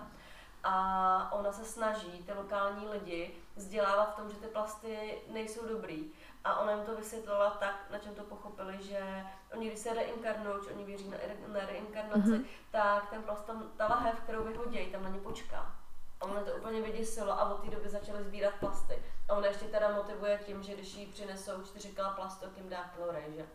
a 0.64 1.33
ona 1.33 1.53
se 1.53 1.64
snaží 1.64 2.23
ty 2.23 2.33
lokální 2.33 2.89
lidi 2.89 3.35
vzdělávat 3.57 4.12
v 4.12 4.16
tom, 4.16 4.31
že 4.31 4.37
ty 4.37 4.47
plasty 4.47 5.23
nejsou 5.33 5.68
dobrý. 5.68 6.12
A 6.45 6.61
ona 6.61 6.73
jim 6.73 6.85
to 6.85 6.97
vysvětlila 6.97 7.51
tak, 7.51 7.75
na 7.91 7.99
čem 7.99 8.14
to 8.14 8.23
pochopili, 8.23 8.83
že 8.83 9.27
oni, 9.53 9.68
když 9.68 9.79
se 9.79 9.95
reinkarnují, 9.95 10.57
oni 10.75 10.85
věří 10.85 11.09
na, 11.09 11.16
na 11.47 11.66
reinkarnaci, 11.66 12.31
mm-hmm. 12.31 12.45
tak 12.70 13.11
ten 13.11 13.23
plast, 13.23 13.45
tam, 13.45 13.70
ta 13.77 13.87
lahev, 13.87 14.20
kterou 14.20 14.45
vyhodí, 14.45 14.87
tam 14.87 15.03
na 15.03 15.09
ně 15.09 15.20
počká. 15.20 15.82
A 16.23 16.25
ono 16.25 16.45
to 16.45 16.53
úplně 16.53 16.83
vyděsilo 16.83 17.33
a 17.33 17.51
od 17.51 17.64
té 17.64 17.70
doby 17.70 17.89
začaly 17.89 18.25
sbírat 18.25 18.55
plasty. 18.61 19.03
A 19.29 19.35
ona 19.35 19.47
ještě 19.47 19.64
teda 19.64 19.95
motivuje 19.95 20.41
tím, 20.47 20.62
že 20.62 20.75
když 20.75 20.95
jí 20.95 21.07
přinesou 21.07 21.62
4 21.62 21.89
kg 21.89 22.16
plastu, 22.16 22.47
tím 22.55 22.68
dá 22.68 22.91
klorej, 22.97 23.25
že? 23.37 23.47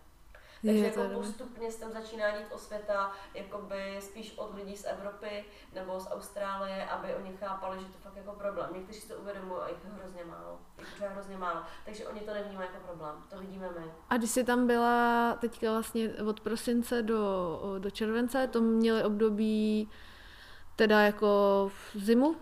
Takže 0.66 0.80
je, 0.80 0.86
jako 0.86 1.04
postupně 1.14 1.72
se 1.72 1.80
tam 1.80 1.92
začíná 1.92 2.38
dít 2.38 2.48
osvěta 2.52 3.12
jakoby 3.34 3.98
spíš 4.02 4.34
od 4.38 4.56
lidí 4.56 4.78
z 4.78 4.86
Evropy 4.86 5.46
nebo 5.74 6.00
z 6.00 6.12
Austrálie, 6.12 6.86
aby 6.86 7.16
oni 7.16 7.38
chápali, 7.38 7.80
že 7.80 7.86
to 7.86 7.98
fakt 8.00 8.16
jako 8.16 8.32
problém. 8.32 8.70
Někteří 8.74 9.00
si 9.00 9.08
to 9.08 9.16
uvědomují 9.16 9.62
a 9.62 9.70
jich 9.70 9.78
je 9.86 9.92
hrozně 9.92 10.24
málo. 10.26 10.60
Jich 10.80 11.02
je 11.02 11.10
hrozně 11.10 11.38
málo. 11.38 11.62
Takže 11.86 12.08
oni 12.08 12.20
to 12.20 12.34
nevnímají 12.34 12.70
jako 12.74 12.88
problém. 12.88 13.24
To 13.30 13.40
vidíme 13.40 13.70
my. 13.80 13.92
A 14.10 14.18
když 14.18 14.30
jsi 14.30 14.44
tam 14.44 14.68
byla 14.68 15.34
teďka 15.42 15.72
vlastně 15.72 16.10
od 16.10 16.40
prosince 16.40 17.02
do, 17.02 17.60
do 17.80 17.92
července, 17.92 18.48
to 18.48 18.62
měli 18.62 19.04
období 19.04 19.90
teda 20.78 21.02
jako 21.02 21.28
v 21.74 22.00
zimu? 22.00 22.28
Uh, 22.30 22.36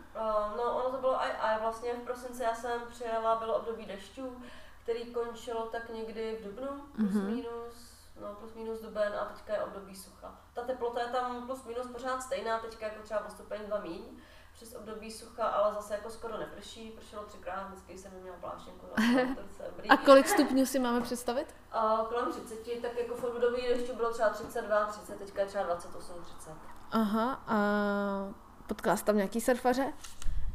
no, 0.57 0.63
ono 0.77 0.91
to 0.91 0.97
bylo 0.97 1.21
aj, 1.21 1.31
aj 1.39 1.59
vlastně 1.59 1.93
v 1.93 1.99
prosinci 1.99 2.43
já 2.43 2.55
jsem 2.55 2.81
přijela, 2.89 3.35
bylo 3.35 3.55
období 3.55 3.85
dešťů, 3.85 4.41
který 4.83 5.05
končilo 5.05 5.61
tak 5.71 5.89
někdy 5.89 6.37
v 6.41 6.43
dubnu, 6.43 6.81
plus 6.95 7.11
mm-hmm. 7.11 7.35
minus, 7.35 7.95
no 8.21 8.33
plus 8.33 8.53
minus 8.53 8.81
duben 8.81 9.13
a 9.21 9.25
teďka 9.25 9.53
je 9.53 9.63
období 9.63 9.95
sucha. 9.95 10.39
Ta 10.53 10.61
teplota 10.63 11.01
je 11.01 11.07
tam 11.07 11.45
plus 11.45 11.63
minus 11.63 11.87
pořád 11.87 12.21
stejná, 12.21 12.59
teďka 12.59 12.85
jako 12.85 13.03
třeba 13.03 13.25
o 13.25 13.29
stupeň 13.29 13.61
dva 13.67 13.79
míň 13.79 14.01
přes 14.53 14.75
období 14.75 15.11
sucha, 15.11 15.45
ale 15.47 15.73
zase 15.73 15.93
jako 15.93 16.09
skoro 16.09 16.37
neprší, 16.37 16.91
pršelo 16.91 17.23
třikrát, 17.23 17.67
vždycky 17.67 17.97
jsem 17.97 18.13
neměla 18.13 18.37
pláštěnku 18.37 18.85
na 18.97 19.35
A 19.89 19.97
kolik 19.97 20.27
stupňů 20.27 20.65
si 20.65 20.79
máme 20.79 21.01
představit? 21.01 21.55
A 21.71 22.05
kolem 22.09 22.31
30, 22.31 22.81
tak 22.81 22.97
jako 22.97 23.15
v 23.15 23.23
období 23.23 23.61
dešťu 23.61 23.95
bylo 23.95 24.13
třeba 24.13 24.29
32, 24.29 24.85
30, 24.85 25.19
teďka 25.19 25.41
je 25.41 25.47
třeba 25.47 25.63
28, 25.63 26.23
30. 26.23 26.74
Aha, 26.91 27.43
a 27.47 27.57
potkala 28.67 28.97
jsi 28.97 29.05
tam 29.05 29.15
nějaký 29.15 29.41
surfaře? 29.41 29.93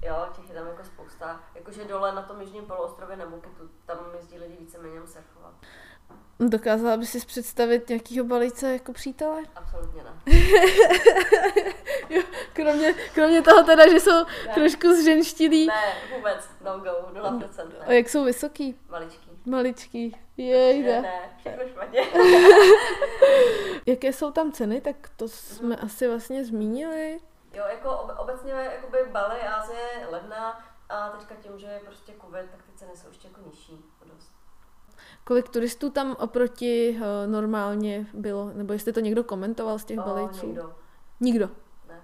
Jo, 0.03 0.27
těch 0.37 0.49
je 0.49 0.55
tam 0.55 0.67
jako 0.67 0.85
spousta. 0.85 1.41
Jakože 1.55 1.85
dole 1.85 2.15
na 2.15 2.23
tom 2.23 2.41
jižním 2.41 2.67
poloostrově 2.67 3.17
na 3.17 3.27
Buketu, 3.27 3.71
tam 3.87 3.99
jezdí 4.17 4.39
lidi 4.39 4.57
víceméně 4.61 5.01
surfovat. 5.07 5.55
Dokázala 6.41 6.97
by 6.97 7.07
si 7.07 7.27
představit 7.27 7.89
nějakýho 7.89 8.25
balíce 8.25 8.73
jako 8.73 8.93
přítele? 8.93 9.43
Absolutně 9.57 10.03
ne. 10.05 10.11
jo, 12.11 12.23
kromě, 12.53 12.95
kromě 13.15 13.43
toho 13.43 13.63
teda, 13.63 13.91
že 13.91 14.01
jsou 14.01 14.25
ne. 14.25 14.55
trošku 14.55 14.95
zženštilí. 15.03 15.67
Ne, 15.67 15.95
vůbec, 16.17 16.49
no 16.65 16.79
go, 16.79 16.91
0%. 17.21 17.69
Ne. 17.69 17.87
A 17.87 17.93
jak 17.93 18.09
jsou 18.09 18.25
vysoký? 18.25 18.81
Maličký. 18.89 19.30
Maličký, 19.47 20.17
jej, 20.37 20.83
ne. 20.83 21.01
Ne, 21.01 21.35
všechno 21.39 21.69
špatně. 21.69 22.01
Jaké 23.87 24.13
jsou 24.13 24.31
tam 24.31 24.53
ceny, 24.53 24.81
tak 24.81 24.97
to 25.17 25.29
jsme 25.29 25.75
hmm. 25.75 25.85
asi 25.85 26.09
vlastně 26.09 26.45
zmínili. 26.45 27.21
Jo, 27.53 27.65
jako 27.69 27.91
obecně 28.19 28.53
jakoby 28.53 28.99
Bali, 29.13 29.41
Ázie, 29.41 30.07
levná 30.11 30.61
a 30.89 31.09
teďka 31.09 31.35
tím, 31.35 31.59
že 31.59 31.67
je 31.67 31.81
prostě 31.81 32.13
covid, 32.21 32.51
tak 32.51 32.63
ty 32.63 32.73
ceny 32.75 32.97
jsou 32.97 33.09
ještě 33.09 33.29
jako 33.29 33.41
nižší. 33.41 33.85
Dost. 34.07 34.33
Kolik 35.25 35.49
turistů 35.49 35.91
tam 35.91 36.17
oproti 36.19 36.97
uh, 36.97 37.33
normálně 37.33 38.07
bylo? 38.15 38.51
Nebo 38.53 38.73
jestli 38.73 38.93
to 38.93 39.01
někdo 39.01 39.25
komentoval 39.25 39.79
z 39.79 39.85
těch 39.85 39.99
balíců? 39.99 40.47
Nikdo. 40.47 40.75
Nikdo? 41.21 41.51
Ne. 41.89 42.03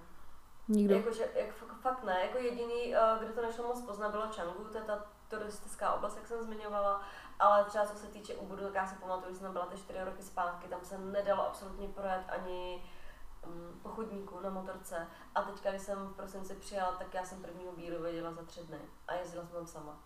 Nikdo? 0.67 0.95
Jakože, 0.95 1.27
jak, 1.35 1.53
fakt 1.81 2.03
ne. 2.03 2.19
Jako 2.21 2.37
jediný, 2.37 2.95
uh, 2.95 3.23
kde 3.23 3.33
to 3.33 3.41
nešlo 3.41 3.67
moc 3.67 3.81
poznat, 3.81 4.11
bylo 4.11 4.27
Changu, 4.27 4.63
to 4.71 4.77
je 4.77 4.83
ta 4.83 5.05
turistická 5.27 5.93
oblast, 5.93 6.17
jak 6.17 6.27
jsem 6.27 6.41
zmiňovala. 6.41 7.01
Ale 7.39 7.63
třeba 7.63 7.85
co 7.85 7.97
se 7.97 8.07
týče 8.07 8.35
Ubudu, 8.35 8.63
tak 8.63 8.73
já 8.73 8.87
si 8.87 8.95
pamatuju, 8.95 9.33
že 9.33 9.39
jsem 9.39 9.53
byla 9.53 9.65
ty 9.65 9.77
čtyři 9.77 10.03
roky 10.03 10.23
zpátky, 10.23 10.67
tam 10.67 10.79
se 10.83 10.97
nedalo 10.97 11.47
absolutně 11.47 11.87
projet 11.87 12.23
ani 12.27 12.83
um, 13.45 13.79
pochodníků 13.83 14.39
na 14.39 14.49
motorce. 14.49 15.07
A 15.35 15.41
teďka, 15.41 15.69
když 15.69 15.81
jsem 15.81 16.07
v 16.07 16.15
prosinci 16.15 16.55
přijela, 16.55 16.91
tak 16.91 17.13
já 17.13 17.25
jsem 17.25 17.41
prvního 17.41 17.71
bíru 17.71 18.03
viděla 18.03 18.33
za 18.33 18.43
tři 18.43 18.63
dny 18.63 18.79
a 19.07 19.13
jezdila 19.13 19.45
jsem 19.45 19.53
tam 19.53 19.67
sama. 19.67 19.99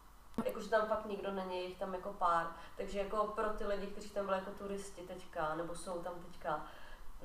Jakože 0.46 0.70
tam 0.70 0.88
fakt 0.88 1.06
nikdo 1.06 1.32
není, 1.32 1.66
jich 1.66 1.78
tam 1.78 1.94
jako 1.94 2.14
pár. 2.14 2.48
Takže 2.78 3.00
jako 3.00 3.28
pro 3.28 3.50
ty 3.50 3.66
lidi, 3.66 3.88
kteří 3.88 4.10
tam 4.10 4.26
byli 4.26 4.38
jako 4.38 4.52
turisti 4.52 5.02
teďka, 5.02 5.56
nebo 5.56 5.76
jsou 5.76 6.02
tam 6.04 6.14
teďka, 6.14 6.66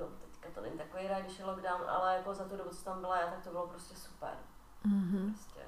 no 0.00 0.06
teďka 0.06 0.48
to 0.54 0.60
není 0.60 0.78
takový 0.78 1.08
rád, 1.08 1.20
když 1.20 1.38
je 1.38 1.44
lockdown, 1.44 1.90
ale 1.90 2.16
jako 2.16 2.34
za 2.34 2.44
tu 2.44 2.56
dobu, 2.56 2.70
co 2.70 2.84
tam 2.84 3.00
byla 3.00 3.20
já, 3.20 3.30
tak 3.30 3.44
to 3.44 3.50
bylo 3.50 3.66
prostě 3.66 3.96
super. 3.96 4.34
Mm-hmm. 4.86 5.32
Prostě. 5.32 5.60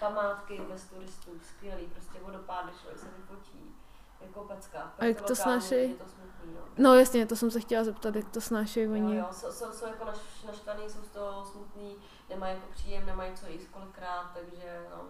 Památky 0.00 0.60
bez 0.60 0.84
turistů, 0.84 1.30
skvělý, 1.42 1.86
prostě 1.86 2.18
vodopády, 2.22 2.72
člověk 2.80 2.98
se 2.98 3.06
vyfotí 3.16 3.76
jako 4.20 4.40
pecka. 4.40 4.92
A 4.98 5.04
jak 5.04 5.20
to 5.20 5.36
snášejí? 5.36 5.94
To 5.94 6.04
smutný, 6.04 6.54
no. 6.54 6.60
no 6.78 6.94
jasně, 6.94 7.26
to 7.26 7.36
jsem 7.36 7.50
se 7.50 7.60
chtěla 7.60 7.84
zeptat, 7.84 8.16
jak 8.16 8.28
to 8.28 8.40
snášejí 8.40 8.88
oni. 8.88 9.16
Jo, 9.16 9.24
jo, 9.28 9.32
jsou, 9.32 9.52
jsou, 9.52 9.72
jsou 9.72 9.86
jako 9.86 10.04
naš, 10.04 10.18
naštvaný, 10.46 10.90
jsou 10.90 11.02
z 11.02 11.08
toho 11.08 11.44
smutný, 11.44 11.96
nemají 12.28 12.54
jako 12.54 12.66
příjem, 12.72 13.06
nemají 13.06 13.34
co 13.34 13.46
jíst 13.46 13.68
kolikrát, 13.68 14.30
takže 14.34 14.86
no. 14.90 15.04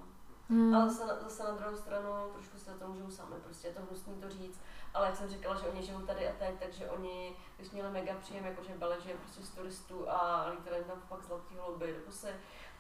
Hmm. 0.51 0.75
Ale 0.75 0.89
zase 0.89 1.07
na, 1.07 1.15
zase 1.21 1.43
na 1.43 1.51
druhou 1.51 1.77
stranu 1.77 2.11
trošku 2.33 2.59
se 2.59 2.71
to 2.71 2.89
můžou 2.89 3.11
sami, 3.11 3.37
prostě 3.45 3.69
je 3.69 3.75
to 3.75 3.81
hnusný 3.83 4.15
to 4.15 4.31
říct, 4.31 4.61
ale 4.95 5.07
jak 5.07 5.17
jsem 5.17 5.29
říkala, 5.29 5.55
že 5.55 5.67
oni 5.67 5.83
žijou 5.83 6.01
tady 6.01 6.29
a 6.29 6.33
teď, 6.39 6.55
takže 6.59 6.91
oni, 6.91 7.37
když 7.57 7.71
měli 7.71 7.91
mega 7.91 8.15
příjem, 8.21 8.45
jakože 8.45 8.75
byli, 8.79 8.97
že 9.05 9.15
prostě 9.15 9.43
z 9.43 9.51
turistů 9.51 10.11
a 10.11 10.47
lítali 10.51 10.85
tam 10.85 11.01
fakt 11.09 11.25
zlatý 11.25 11.55
hlouby 11.57 11.95
do 11.99 12.01
pusy, 12.07 12.29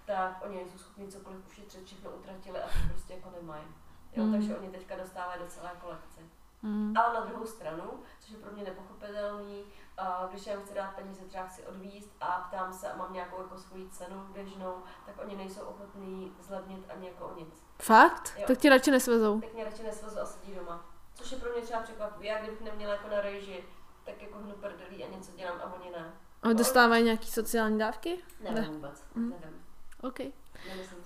tak 0.06 0.42
oni 0.44 0.56
nejsou 0.56 0.78
schopni 0.78 1.08
cokoliv 1.08 1.46
ušetřit, 1.46 1.86
všechno 1.86 2.10
utratili 2.10 2.62
a 2.62 2.66
to 2.66 2.88
prostě 2.88 3.12
jako 3.14 3.30
nemají. 3.30 3.64
Jo, 4.12 4.24
mm. 4.24 4.32
takže 4.32 4.56
oni 4.56 4.70
teďka 4.70 4.96
dostávají 4.96 5.40
docela 5.40 5.70
kolekci. 5.80 6.20
Mm. 6.62 6.94
Ale 6.96 7.14
na 7.14 7.24
druhou 7.24 7.46
stranu, 7.46 7.84
což 8.20 8.30
je 8.30 8.38
pro 8.38 8.52
mě 8.52 8.64
nepochopitelný, 8.64 9.64
uh, 9.64 10.30
když 10.30 10.46
já 10.46 10.52
jim 10.52 10.62
chci 10.62 10.74
dát 10.74 10.94
peníze, 10.94 11.24
třeba 11.24 11.46
chci 11.46 11.62
odvíst 11.62 12.10
a 12.20 12.26
ptám 12.26 12.72
se 12.72 12.90
a 12.90 12.96
mám 12.96 13.12
nějakou 13.12 13.42
jako 13.42 13.58
svoji 13.58 13.88
cenu 13.88 14.26
běžnou, 14.32 14.74
tak 15.06 15.14
oni 15.24 15.36
nejsou 15.36 15.60
ochotní 15.60 16.32
zlevnit 16.40 16.84
ani 16.88 17.06
jako 17.06 17.24
o 17.24 17.38
nic. 17.38 17.64
Fakt? 17.82 18.34
Jo. 18.36 18.44
Tak 18.46 18.58
ti 18.58 18.68
radši 18.68 18.90
nesvezou? 18.90 19.40
Tak 19.40 19.54
mě 19.54 19.64
radši 19.64 19.82
nesvezou 19.82 20.20
a 20.20 20.26
sedí 20.26 20.54
doma. 20.54 20.84
Což 21.14 21.32
je 21.32 21.38
pro 21.38 21.52
mě 21.52 21.62
třeba 21.62 21.80
překvapivé. 21.80 22.26
Já 22.26 22.42
kdybych 22.42 22.60
neměla 22.60 22.92
jako 22.92 23.08
na 23.08 23.20
reži, 23.20 23.64
tak 24.04 24.22
jako 24.22 24.38
hnu 24.38 24.52
prdelí 24.52 25.04
a 25.04 25.10
něco 25.10 25.32
dělám 25.32 25.60
a 25.60 25.74
oni 25.74 25.90
ne. 25.90 26.12
A 26.42 26.52
dostávají 26.52 27.04
nějaký 27.04 27.30
sociální 27.30 27.78
dávky? 27.78 28.18
Nevím 28.40 28.62
ne. 28.62 28.68
vůbec, 28.68 29.04
mm. 29.14 29.30
nevím. 29.30 29.65
OK. 30.06 30.18
Nemyslím. 30.18 30.98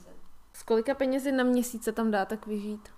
Z 0.52 0.62
kolika 0.62 0.94
penězi 0.94 1.32
na 1.32 1.44
měsíce 1.44 1.92
tam 1.92 2.10
dá 2.10 2.24
tak 2.24 2.46
vyžít? 2.46 2.88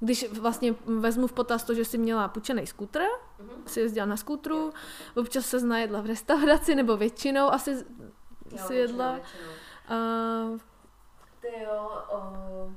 Když 0.00 0.32
vlastně 0.32 0.74
vezmu 0.86 1.26
v 1.26 1.32
potaz 1.32 1.64
to, 1.64 1.74
že 1.74 1.84
jsi 1.84 1.98
měla 1.98 2.28
půjčený 2.28 2.66
skútr, 2.66 3.00
mm-hmm. 3.00 3.64
si 3.66 3.80
jezdila 3.80 4.06
na 4.06 4.16
skútru, 4.16 4.72
občas 5.16 5.46
se 5.46 5.60
znajedla 5.60 6.00
v 6.00 6.06
restauraci, 6.06 6.74
nebo 6.74 6.96
většinou 6.96 7.52
asi 7.52 7.70
jo, 8.50 8.66
si 8.66 8.74
jedla. 8.74 9.12
Většinou. 9.12 9.50
Uh, 10.52 10.58
Ty 11.40 11.62
jo, 11.64 12.04
uh... 12.12 12.72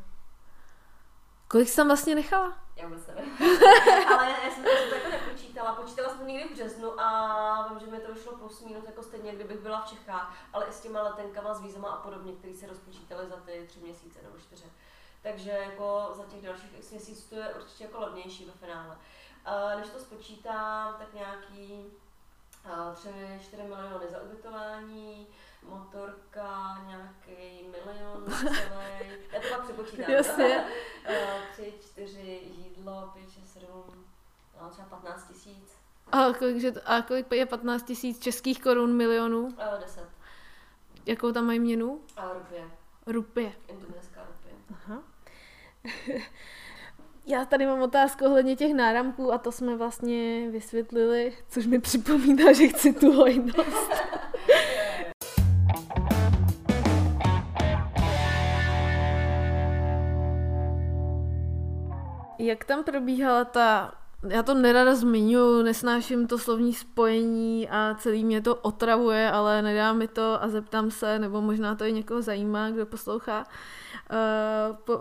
Kolik 1.48 1.70
jsi 1.70 1.76
tam 1.76 1.88
vlastně 1.88 2.16
nechala? 2.16 2.58
Já 2.76 2.88
vůbec 2.88 3.08
nevím. 3.08 3.34
Ale 4.08 4.30
já 4.30 4.52
jsem 4.52 4.64
to 4.64 4.96
jako 4.96 5.33
nepočítala. 5.64 5.76
Počítala 5.76 6.09
jsem 6.09 6.28
někdy 6.28 6.49
v 6.49 6.51
březnu 6.51 7.01
a 7.01 7.68
vím, 7.68 7.80
že 7.80 7.86
mi 7.86 7.99
to 7.99 8.14
vyšlo 8.14 8.38
plus 8.38 8.61
minus 8.61 8.86
jako 8.86 9.03
stejně, 9.03 9.36
kdybych 9.36 9.59
byla 9.59 9.82
v 9.82 9.89
Čechách, 9.89 10.38
ale 10.53 10.66
i 10.66 10.72
s 10.72 10.82
těma 10.82 11.01
letenkama, 11.01 11.53
s 11.53 11.61
vízama 11.61 11.89
a 11.89 12.01
podobně, 12.01 12.34
které 12.34 12.53
se 12.53 12.68
rozpočítaly 12.68 13.28
za 13.28 13.36
ty 13.36 13.66
tři 13.68 13.80
měsíce 13.80 14.20
nebo 14.24 14.38
čtyři 14.39 14.66
takže 15.24 15.49
jako 15.49 16.09
za 16.14 16.24
těch 16.24 16.41
dalších 16.41 16.78
x 16.78 16.91
měsíců 16.91 17.30
to 17.30 17.36
je 17.36 17.53
určitě 17.53 17.84
jako 17.84 17.99
levnější 17.99 18.45
ve 18.45 18.51
finále. 18.51 18.97
A 19.45 19.76
než 19.76 19.89
to 19.89 19.99
spočítám, 19.99 20.95
tak 20.99 21.14
nějaký 21.14 21.86
3-4 22.93 23.64
miliony 23.64 24.07
za 24.09 24.22
ubytování, 24.22 25.28
motorka, 25.64 26.82
nějaký 26.88 27.68
milion 27.72 28.26
celý. 28.32 29.11
Já 29.32 29.41
to 29.41 29.47
pak 29.49 29.64
přepočítám. 29.64 30.11
Jasně. 30.11 30.66
3, 31.51 31.74
4 31.82 32.22
jídlo, 32.57 33.11
5, 33.14 33.32
6, 33.32 33.53
7, 33.53 34.03
no, 34.62 34.70
třeba 34.70 34.88
15 34.88 35.28
tisíc. 35.28 35.78
A 36.12 36.34
kolik, 36.34 36.58
že, 36.58 36.72
a 36.86 37.01
kolik 37.01 37.32
je 37.32 37.45
15 37.45 37.84
tisíc 37.84 38.20
českých 38.20 38.62
korun 38.62 38.93
milionů? 38.93 39.41
Uh, 39.41 39.54
10. 39.80 40.04
Jakou 41.06 41.32
tam 41.32 41.45
mají 41.45 41.60
měnu? 41.60 42.01
A 42.18 42.34
rupie. 42.34 42.72
Rupie. 43.08 43.54
Indonéská 43.68 44.22
rupie. 44.28 44.56
Aha. 44.74 45.04
Já 47.26 47.45
tady 47.45 47.66
mám 47.66 47.82
otázku 47.82 48.26
ohledně 48.26 48.56
těch 48.56 48.74
náramků 48.74 49.34
a 49.34 49.38
to 49.38 49.51
jsme 49.51 49.76
vlastně 49.76 50.49
vysvětlili, 50.51 51.38
což 51.49 51.66
mi 51.66 51.80
připomíná, 51.80 52.54
že 52.54 52.68
chci 52.68 52.93
tu 52.93 53.12
hojnost. 53.12 53.91
Jak 62.39 62.66
tam 62.66 62.84
probíhala 62.84 63.45
ta 63.45 63.93
já 64.28 64.44
to 64.44 64.54
nerada 64.54 64.96
zmiňuji, 64.96 65.64
nesnáším 65.64 66.28
to 66.28 66.38
slovní 66.38 66.74
spojení 66.74 67.70
a 67.70 67.96
celý 68.00 68.26
mě 68.26 68.42
to 68.42 68.56
otravuje, 68.56 69.32
ale 69.32 69.62
nedá 69.62 69.94
mi 69.94 70.08
to 70.08 70.44
a 70.44 70.50
zeptám 70.50 70.92
se, 70.92 71.20
nebo 71.20 71.42
možná 71.42 71.76
to 71.76 71.86
i 71.86 71.94
někoho 71.94 72.22
zajímá, 72.22 72.70
kdo 72.70 72.86
poslouchá. 72.86 73.46
Uh, 74.12 74.76
po, 74.76 75.00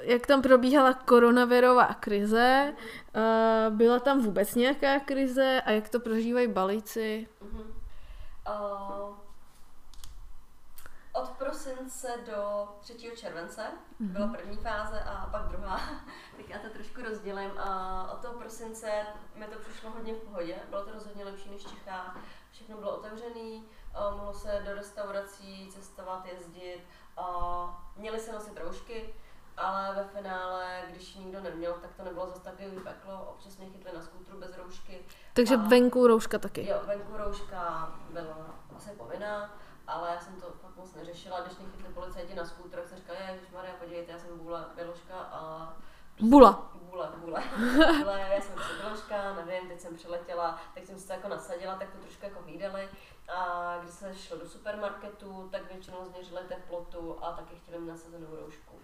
jak 0.00 0.26
tam 0.26 0.42
probíhala 0.42 0.92
koronavirová 0.92 1.94
krize, 1.94 2.74
uh, 2.76 3.76
byla 3.76 4.00
tam 4.00 4.20
vůbec 4.20 4.54
nějaká 4.54 5.00
krize 5.00 5.62
a 5.64 5.70
jak 5.70 5.88
to 5.88 6.00
prožívají 6.00 6.48
balíci? 6.48 7.28
Uh-huh. 7.42 7.64
Uh, 9.10 9.25
od 11.16 11.28
prosince 11.28 12.08
do 12.26 12.68
3. 12.80 13.12
července 13.16 13.62
mm-hmm. 14.00 14.12
byla 14.12 14.26
první 14.26 14.56
fáze 14.56 15.00
a 15.00 15.28
pak 15.30 15.48
druhá. 15.48 15.76
tak 16.36 16.48
já 16.48 16.58
to 16.58 16.68
trošku 16.68 17.02
rozdělím. 17.02 17.50
A 17.58 18.10
od 18.12 18.20
toho 18.20 18.34
prosince 18.34 19.06
mi 19.34 19.46
to 19.46 19.58
přišlo 19.58 19.90
hodně 19.90 20.14
v 20.14 20.18
pohodě. 20.18 20.56
Bylo 20.70 20.84
to 20.84 20.92
rozhodně 20.92 21.24
lepší 21.24 21.50
než 21.50 21.62
v 21.62 21.70
Čechách. 21.70 22.16
Všechno 22.50 22.76
bylo 22.76 22.96
otevřené, 22.96 23.62
mohlo 24.10 24.32
se 24.32 24.62
do 24.66 24.74
restaurací 24.74 25.68
cestovat, 25.72 26.26
jezdit. 26.26 26.80
Měli 27.96 28.20
se 28.20 28.32
nosit 28.32 28.58
roušky, 28.58 29.14
ale 29.56 29.94
ve 29.94 30.04
finále, 30.04 30.82
když 30.90 31.14
nikdo 31.14 31.40
neměl, 31.40 31.72
tak 31.72 31.94
to 31.94 32.04
nebylo 32.04 32.26
zase 32.26 32.40
takový 32.40 32.80
peklo. 32.84 33.24
Občas 33.24 33.56
mě 33.56 33.70
chytli 33.70 33.90
na 33.94 34.02
skútru 34.02 34.40
bez 34.40 34.56
roušky. 34.56 35.04
Takže 35.32 35.54
a, 35.54 35.58
venku 35.58 36.06
rouška 36.06 36.38
taky? 36.38 36.68
Jo, 36.68 36.80
venku 36.86 37.16
rouška 37.16 37.92
byla 38.10 38.54
asi 38.76 38.90
povinná 38.90 39.58
ale 39.86 40.10
já 40.10 40.20
jsem 40.20 40.40
to 40.40 40.46
fakt 40.52 40.76
moc 40.76 40.94
neřešila. 40.94 41.40
Když 41.40 41.58
mě 41.58 41.66
chytli 41.70 41.94
policajti 41.94 42.34
na 42.34 42.44
skútr, 42.44 42.76
tak 42.76 42.88
jsem 42.88 42.98
říkala, 42.98 43.18
že 43.18 43.40
Maria, 43.54 43.74
podívejte, 43.78 44.12
já 44.12 44.18
jsem 44.18 44.38
Bůla 44.38 44.70
Běložka 44.74 45.14
a 45.14 45.72
Bula. 46.20 46.70
Bula, 46.74 47.12
bula. 47.16 47.42
Ale 48.06 48.20
já 48.20 48.40
jsem 48.40 48.54
si 48.54 48.82
Běložka, 48.82 49.34
nevím, 49.34 49.68
teď 49.68 49.80
jsem 49.80 49.94
přiletěla, 49.94 50.60
tak 50.74 50.84
jsem 50.86 50.98
se 50.98 51.06
to 51.06 51.12
jako 51.12 51.28
nasadila, 51.28 51.76
tak 51.76 51.90
to 51.90 51.98
trošku 51.98 52.24
jako 52.24 52.42
hlídali. 52.42 52.88
A 53.28 53.78
když 53.78 53.94
se 53.94 54.14
šlo 54.14 54.38
do 54.38 54.46
supermarketu, 54.48 55.48
tak 55.52 55.72
většinou 55.72 56.04
změřili 56.04 56.40
teplotu 56.48 57.24
a 57.24 57.32
taky 57.32 57.56
chtěli 57.56 57.78
mít 57.78 57.88
nasazenou 57.88 58.36
roušku. 58.36 58.78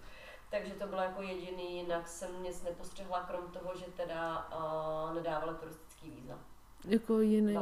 Takže 0.49 0.73
to 0.73 0.87
bylo 0.87 1.01
jako 1.01 1.21
jediný, 1.21 1.77
jinak 1.77 2.07
jsem 2.07 2.43
nic 2.43 2.63
nepostřehla, 2.63 3.23
krom 3.23 3.47
toho, 3.47 3.75
že 3.75 3.85
teda 3.85 4.47
uh, 4.55 5.15
nedávali 5.15 5.57
turistický 5.57 6.09
víza 6.09 6.39
jako 6.85 7.19
jiný. 7.19 7.57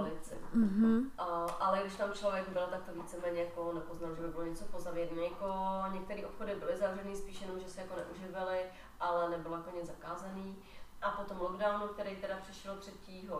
Mm-hmm. 0.55 1.09
A, 1.17 1.23
ale 1.59 1.79
když 1.81 1.95
tam 1.95 2.13
člověk 2.13 2.49
byl, 2.49 2.67
tak 2.67 2.83
to 2.83 3.01
víceméně 3.01 3.41
jako 3.41 3.73
nepoznal, 3.73 4.15
že 4.15 4.21
by 4.21 4.27
bylo 4.27 4.43
něco 4.43 4.65
pozavěrné. 4.65 5.21
Jako 5.23 5.53
některé 5.91 6.25
obchody 6.25 6.55
byly 6.55 6.77
zavřené 6.77 7.15
spíš 7.15 7.41
jenom, 7.41 7.59
že 7.59 7.69
se 7.69 7.81
jako 7.81 7.95
neuživily, 7.95 8.59
ale 8.99 9.29
nebylo 9.29 9.55
jako 9.57 9.77
nic 9.77 9.87
zakázaný. 9.87 10.63
A 11.01 11.11
potom 11.11 11.41
lockdownu, 11.41 11.87
který 11.87 12.15
teda 12.15 12.37
přišel 12.41 12.75
3. 12.75 12.91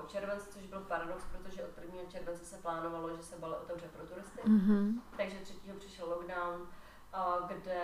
července, 0.07 0.51
což 0.51 0.65
byl 0.65 0.79
paradox, 0.79 1.23
protože 1.31 1.63
od 1.63 1.77
1. 1.77 2.11
července 2.11 2.45
se 2.45 2.57
plánovalo, 2.57 3.15
že 3.15 3.23
se 3.23 3.37
bale 3.37 3.57
otevře 3.57 3.87
pro 3.87 4.07
turisty. 4.07 4.41
Mm-hmm. 4.41 5.01
Takže 5.17 5.37
3. 5.39 5.53
přišel 5.79 6.09
lockdown, 6.09 6.67
kde 7.47 7.81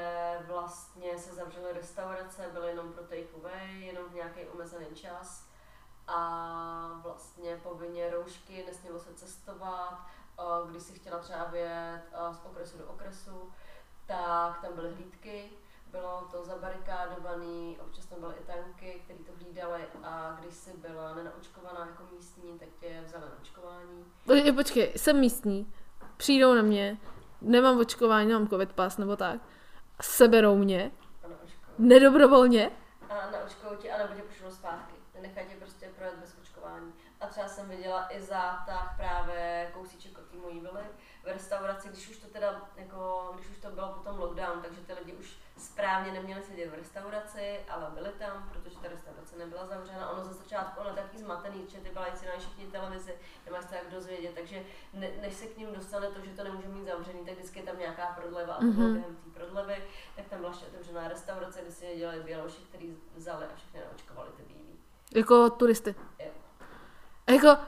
vlastně 0.48 1.18
se 1.18 1.36
zavřely 1.36 1.74
restaurace, 1.74 2.50
byly 2.54 2.68
jenom 2.68 2.93
pro 2.93 3.04
takeaway, 3.04 3.82
jenom 3.82 4.06
v 4.10 4.14
nějaký 4.14 4.45
omezený 4.45 4.86
čas 4.93 5.47
a 6.08 6.99
vlastně 7.03 7.60
povinně 7.64 8.10
roušky, 8.10 8.64
nesmělo 8.68 8.99
se 8.99 9.14
cestovat, 9.14 9.99
když 10.70 10.84
si 10.84 10.93
chtěla 10.93 11.20
třeba 11.20 11.43
vyjet 11.43 12.01
z 12.32 12.45
okresu 12.45 12.78
do 12.78 12.86
okresu, 12.86 13.51
tak 14.05 14.62
tam 14.62 14.74
byly 14.76 14.93
hlídky, 14.93 15.49
bylo 15.91 16.28
to 16.32 16.45
zabarikádované, 16.45 17.76
občas 17.80 18.05
tam 18.05 18.20
byly 18.20 18.36
i 18.36 18.43
tanky, 18.43 19.01
které 19.03 19.20
to 19.20 19.32
hlídali 19.43 19.82
a 20.03 20.38
když 20.39 20.55
jsi 20.55 20.78
byla 20.78 21.16
nenaočkovaná 21.16 21.80
jako 21.80 22.03
místní, 22.16 22.60
tak 22.60 22.70
tě 22.80 23.01
vzali 23.05 23.26
na 23.26 23.38
očkování. 23.41 24.05
Počkej, 24.26 24.51
počkej, 24.51 24.93
jsem 24.95 25.20
místní, 25.20 25.74
přijdou 26.18 26.53
na 26.53 26.62
mě, 26.62 26.97
nemám 27.41 27.80
očkování, 27.80 28.28
nemám 28.28 28.47
covid 28.47 28.74
pas 28.74 28.97
nebo 28.97 29.16
tak, 29.16 29.41
seberou 30.01 30.55
mě, 30.55 30.91
nedobrovolně. 31.78 32.72
A 33.10 33.32
naočkují 33.32 33.78
tě, 33.78 33.91
anebo 33.91 34.14
tě 34.14 34.22
pošlou 34.22 34.51
zpátky 34.51 34.97
nenechají 35.22 35.47
tě 35.47 35.55
prostě 35.55 35.89
projet 35.97 36.16
bez 36.20 36.36
očkování. 36.41 36.93
A 37.22 37.26
třeba 37.38 37.49
jsem 37.49 37.69
viděla 37.69 38.07
i 38.09 38.21
zátah 38.21 38.93
právě 38.97 39.71
kousíček 39.73 40.17
od 40.17 40.25
té 40.25 40.38
mojí 40.38 40.59
vily 40.59 40.83
v 41.23 41.27
restauraci, 41.27 41.89
když 41.89 42.09
už 42.09 42.17
to 42.17 42.27
teda, 42.27 42.61
jako, 42.75 43.31
když 43.35 43.49
už 43.49 43.57
to 43.57 43.69
bylo 43.69 43.88
potom 43.88 44.19
lockdown, 44.19 44.61
takže 44.61 44.81
ty 44.81 44.93
lidi 44.93 45.13
už 45.13 45.38
správně 45.57 46.11
neměli 46.11 46.43
sedět 46.43 46.69
v 46.69 46.73
restauraci, 46.73 47.59
ale 47.69 47.91
byli 47.93 48.09
tam, 48.09 48.49
protože 48.49 48.77
ta 48.77 48.88
restaurace 48.88 49.38
nebyla 49.38 49.65
zavřena. 49.65 50.09
Ono 50.09 50.23
za 50.23 50.33
začátku 50.33 50.81
ono 50.81 50.95
taky 50.95 51.17
zmatený, 51.17 51.65
že 51.67 51.77
ty 51.77 51.89
balíci 51.89 52.25
na 52.25 52.31
všichni 52.38 52.65
televizi, 52.65 53.13
nemáš 53.45 53.65
to 53.65 53.75
jak 53.75 53.91
dozvědět, 53.91 54.35
takže 54.35 54.63
ne, 54.93 55.09
než 55.21 55.33
se 55.33 55.45
k 55.45 55.57
ním 55.57 55.73
dostane 55.73 56.07
to, 56.07 56.25
že 56.25 56.31
to 56.31 56.43
nemůže 56.43 56.67
mít 56.67 56.85
zavřený, 56.85 57.25
tak 57.25 57.33
vždycky 57.33 57.59
je 57.59 57.65
tam 57.65 57.79
nějaká 57.79 58.05
prodleva 58.05 58.53
a 58.53 58.59
to 58.59 58.65
bylo 58.65 58.88
mm-hmm. 58.88 58.93
během 58.93 59.15
té 59.15 59.29
prodlevy, 59.39 59.83
tak 60.15 60.27
tam 60.27 60.39
byla 60.39 60.51
ještě 60.51 60.65
otevřená 60.65 61.07
restaurace, 61.07 61.61
kde 61.61 61.71
si 61.71 61.97
dělali 61.97 62.19
běloši, 62.19 62.61
který 62.61 62.97
vzali 63.15 63.45
a 63.45 63.55
všechny 63.55 63.79
naočkovali 63.79 64.29
ty 64.38 64.43
bílí. 64.43 64.79
Jako 65.15 65.49
turisty. 65.49 65.95
Jo. 66.19 66.36
Jako, 67.30 67.61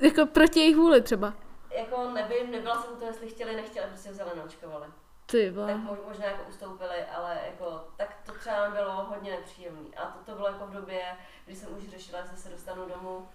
jako 0.00 0.26
proti 0.26 0.60
jejich 0.60 0.76
vůli 0.76 1.02
třeba. 1.02 1.34
Jako 1.70 2.10
nevím, 2.10 2.50
nebyla 2.50 2.82
jsem 2.82 2.96
to, 2.96 3.04
jestli 3.04 3.28
chtěli, 3.28 3.56
nechtěli, 3.56 3.86
prostě 3.86 4.10
vzali, 4.10 4.30
naočkovali. 4.36 4.86
Ty 5.26 5.50
byla. 5.50 5.66
Tak 5.66 5.76
možná 6.06 6.24
jako 6.24 6.42
ustoupili, 6.48 7.04
ale 7.04 7.40
jako, 7.46 7.84
tak 7.96 8.16
to 8.26 8.32
třeba 8.32 8.70
bylo 8.70 9.04
hodně 9.04 9.30
nepříjemné. 9.30 9.96
A 9.96 10.06
to, 10.06 10.18
to 10.24 10.34
bylo 10.34 10.46
jako 10.46 10.66
v 10.66 10.72
době, 10.72 11.02
kdy 11.44 11.56
jsem 11.56 11.76
už 11.76 11.88
řešila, 11.88 12.20
že 12.22 12.36
se 12.36 12.48
dostanu 12.48 12.88
domů. 12.88 13.28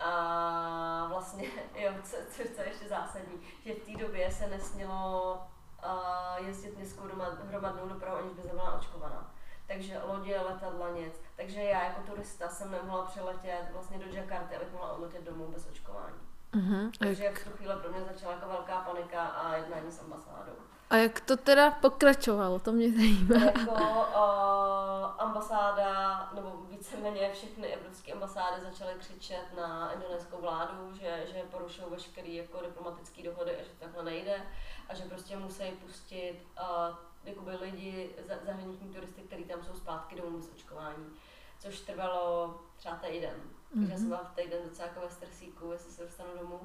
A 0.00 1.06
vlastně, 1.08 1.48
jo, 1.74 1.92
co, 2.04 2.16
co, 2.30 2.42
co 2.54 2.60
je 2.60 2.68
ještě 2.68 2.88
zásadní, 2.88 3.40
že 3.64 3.74
v 3.74 3.84
té 3.84 4.04
době 4.04 4.30
se 4.30 4.46
nesmělo 4.46 5.38
uh, 5.84 6.46
jezdit 6.46 6.76
městskou 6.76 7.04
hromadnou 7.48 7.88
dopravu, 7.88 8.16
aniž 8.16 8.32
by 8.32 8.48
byla 8.48 8.78
očkovaná 8.78 9.34
takže 9.72 10.00
lodě, 10.06 10.40
letadla, 10.40 10.90
nic. 10.90 11.22
Takže 11.36 11.62
já 11.62 11.84
jako 11.84 12.00
turista 12.00 12.48
jsem 12.48 12.70
nemohla 12.70 13.04
přiletět 13.04 13.64
vlastně 13.72 13.98
do 13.98 14.06
Jakarty, 14.16 14.56
abych 14.56 14.72
mohla 14.72 14.92
odletět 14.92 15.24
domů 15.24 15.48
bez 15.52 15.68
očkování. 15.70 16.16
Uh-huh. 16.52 16.90
Takže 16.98 17.30
v 17.30 17.44
tu 17.44 17.50
chvíli 17.50 17.74
pro 17.76 17.90
mě 17.90 18.00
začala 18.12 18.32
jako 18.32 18.48
velká 18.48 18.80
panika 18.80 19.22
a 19.22 19.56
jednání 19.56 19.92
s 19.92 20.00
ambasádou. 20.00 20.52
A 20.90 20.96
jak 20.96 21.20
to 21.20 21.36
teda 21.36 21.70
pokračovalo, 21.70 22.58
to 22.58 22.72
mě 22.72 22.92
zajímá. 22.92 23.36
Jako 23.44 23.70
uh, 23.70 25.22
ambasáda, 25.22 26.30
nebo 26.34 26.52
víceméně 26.70 27.32
všechny 27.32 27.66
evropské 27.66 28.12
ambasády 28.12 28.62
začaly 28.62 28.92
křičet 28.98 29.44
na 29.56 29.92
indonéskou 29.92 30.40
vládu, 30.40 30.94
že, 30.94 31.26
že 31.32 31.42
porušují 31.50 31.86
veškeré 31.90 32.28
jako 32.28 32.60
diplomatické 32.62 33.22
dohody 33.22 33.56
a 33.56 33.62
že 33.62 33.70
takhle 33.78 34.04
nejde 34.04 34.42
a 34.88 34.94
že 34.94 35.04
prostě 35.04 35.36
musí 35.36 35.64
pustit 35.64 36.46
uh, 36.60 36.96
jakoby 37.24 37.56
lidi, 37.56 38.10
zahraniční 38.46 38.88
turisty, 38.88 39.22
kteří 39.22 39.44
tam 39.44 39.64
jsou 39.64 39.74
zpátky 39.74 40.16
domů 40.16 40.36
bez 40.36 40.50
očkování, 40.52 41.06
což 41.58 41.80
trvalo 41.80 42.60
třeba 42.76 42.96
týden. 42.96 43.36
Mm-hmm. 43.36 43.80
Takže 43.80 43.98
jsem 43.98 44.08
byla 44.08 44.24
v 44.24 44.34
týden 44.34 44.60
docela 44.68 44.88
jako 44.88 45.00
ve 45.00 45.10
stresíku, 45.10 45.72
jestli 45.72 45.92
se 45.92 46.02
dostanu 46.02 46.30
domů, 46.40 46.60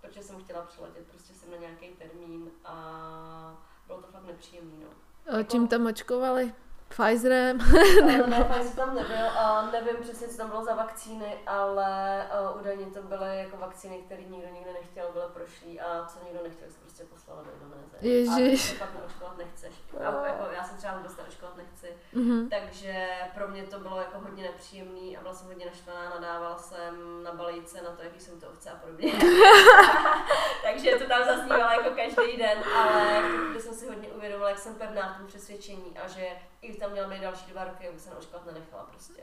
protože 0.00 0.22
jsem 0.22 0.44
chtěla 0.44 0.62
přiletět, 0.62 1.06
prostě 1.06 1.34
jsem 1.34 1.50
na 1.50 1.56
nějaký 1.56 1.88
termín 1.88 2.50
a 2.64 3.64
bylo 3.86 4.02
to 4.02 4.12
fakt 4.12 4.24
nepříjemné. 4.24 4.84
No. 4.84 4.90
A 5.32 5.36
jako, 5.36 5.50
čím 5.50 5.68
tam 5.68 5.86
očkovali? 5.86 6.54
Pfizerem? 6.90 7.58
ne, 8.06 8.44
Pfizer 8.44 8.72
tam 8.76 8.94
nebyl 8.94 9.28
a 9.38 9.70
nevím 9.72 9.96
přesně, 10.00 10.28
co 10.28 10.36
tam 10.36 10.48
bylo 10.48 10.64
za 10.64 10.74
vakcíny, 10.74 11.38
ale 11.46 12.26
uh, 12.52 12.60
údajně 12.60 12.86
to 12.86 13.02
byly 13.02 13.38
jako 13.38 13.56
vakcíny, 13.56 13.98
které 13.98 14.22
nikdo 14.22 14.48
nikdy 14.48 14.72
nechtěl, 14.72 15.12
byly 15.12 15.24
prošlý 15.32 15.80
a 15.80 16.06
co 16.06 16.24
nikdo 16.24 16.42
nechtěl, 16.42 16.68
prostě 16.80 17.04
poslala 17.04 17.42
do 17.42 17.50
Indonésie. 17.52 18.14
Ježiš. 18.14 18.70
A 18.70 18.72
to 18.72 18.84
fakt 18.84 18.94
neočkovat 18.94 19.38
nechceš. 19.38 19.74
A, 19.98 20.26
jako, 20.26 20.52
já 20.52 20.64
jsem 20.64 20.76
třeba 20.76 20.96
vůbec 20.96 21.16
neočkovat 21.16 21.56
nechci. 21.56 21.94
Mm-hmm. 22.14 22.48
Takže 22.48 23.08
pro 23.34 23.48
mě 23.48 23.62
to 23.62 23.80
bylo 23.80 23.98
jako 23.98 24.18
hodně 24.18 24.42
nepříjemný 24.42 25.16
a 25.16 25.20
byla 25.20 25.34
jsem 25.34 25.46
hodně 25.46 25.66
naštvaná, 25.66 26.10
nadávala 26.10 26.58
jsem 26.58 27.22
na 27.22 27.34
balíce 27.34 27.82
na 27.82 27.90
to, 27.90 28.02
jaký 28.02 28.20
jsou 28.20 28.40
to 28.40 28.48
ovce 28.48 28.70
a 28.70 28.76
podobně. 28.76 29.12
Takže 30.62 30.90
to 30.90 31.06
tam 31.08 31.24
zaznívalo 31.24 31.82
jako 31.82 31.90
každý 31.96 32.36
den, 32.36 32.58
ale 32.76 33.22
když 33.50 33.62
jsem 33.62 33.74
si 33.74 33.88
hodně 33.88 34.08
uvědomila, 34.08 34.48
jak 34.48 34.58
jsem 34.58 34.74
pevná 34.74 35.12
v 35.12 35.16
tom 35.18 35.26
přesvědčení 35.26 35.98
a 35.98 36.08
že 36.08 36.26
i 36.62 36.76
tam 36.76 36.92
měla 36.92 37.08
být 37.08 37.20
další 37.20 37.50
dva 37.50 37.64
roky, 37.64 37.88
abych 37.88 38.00
se 38.00 38.10
naočkovat 38.10 38.46
nenechala 38.46 38.84
prostě. 38.84 39.22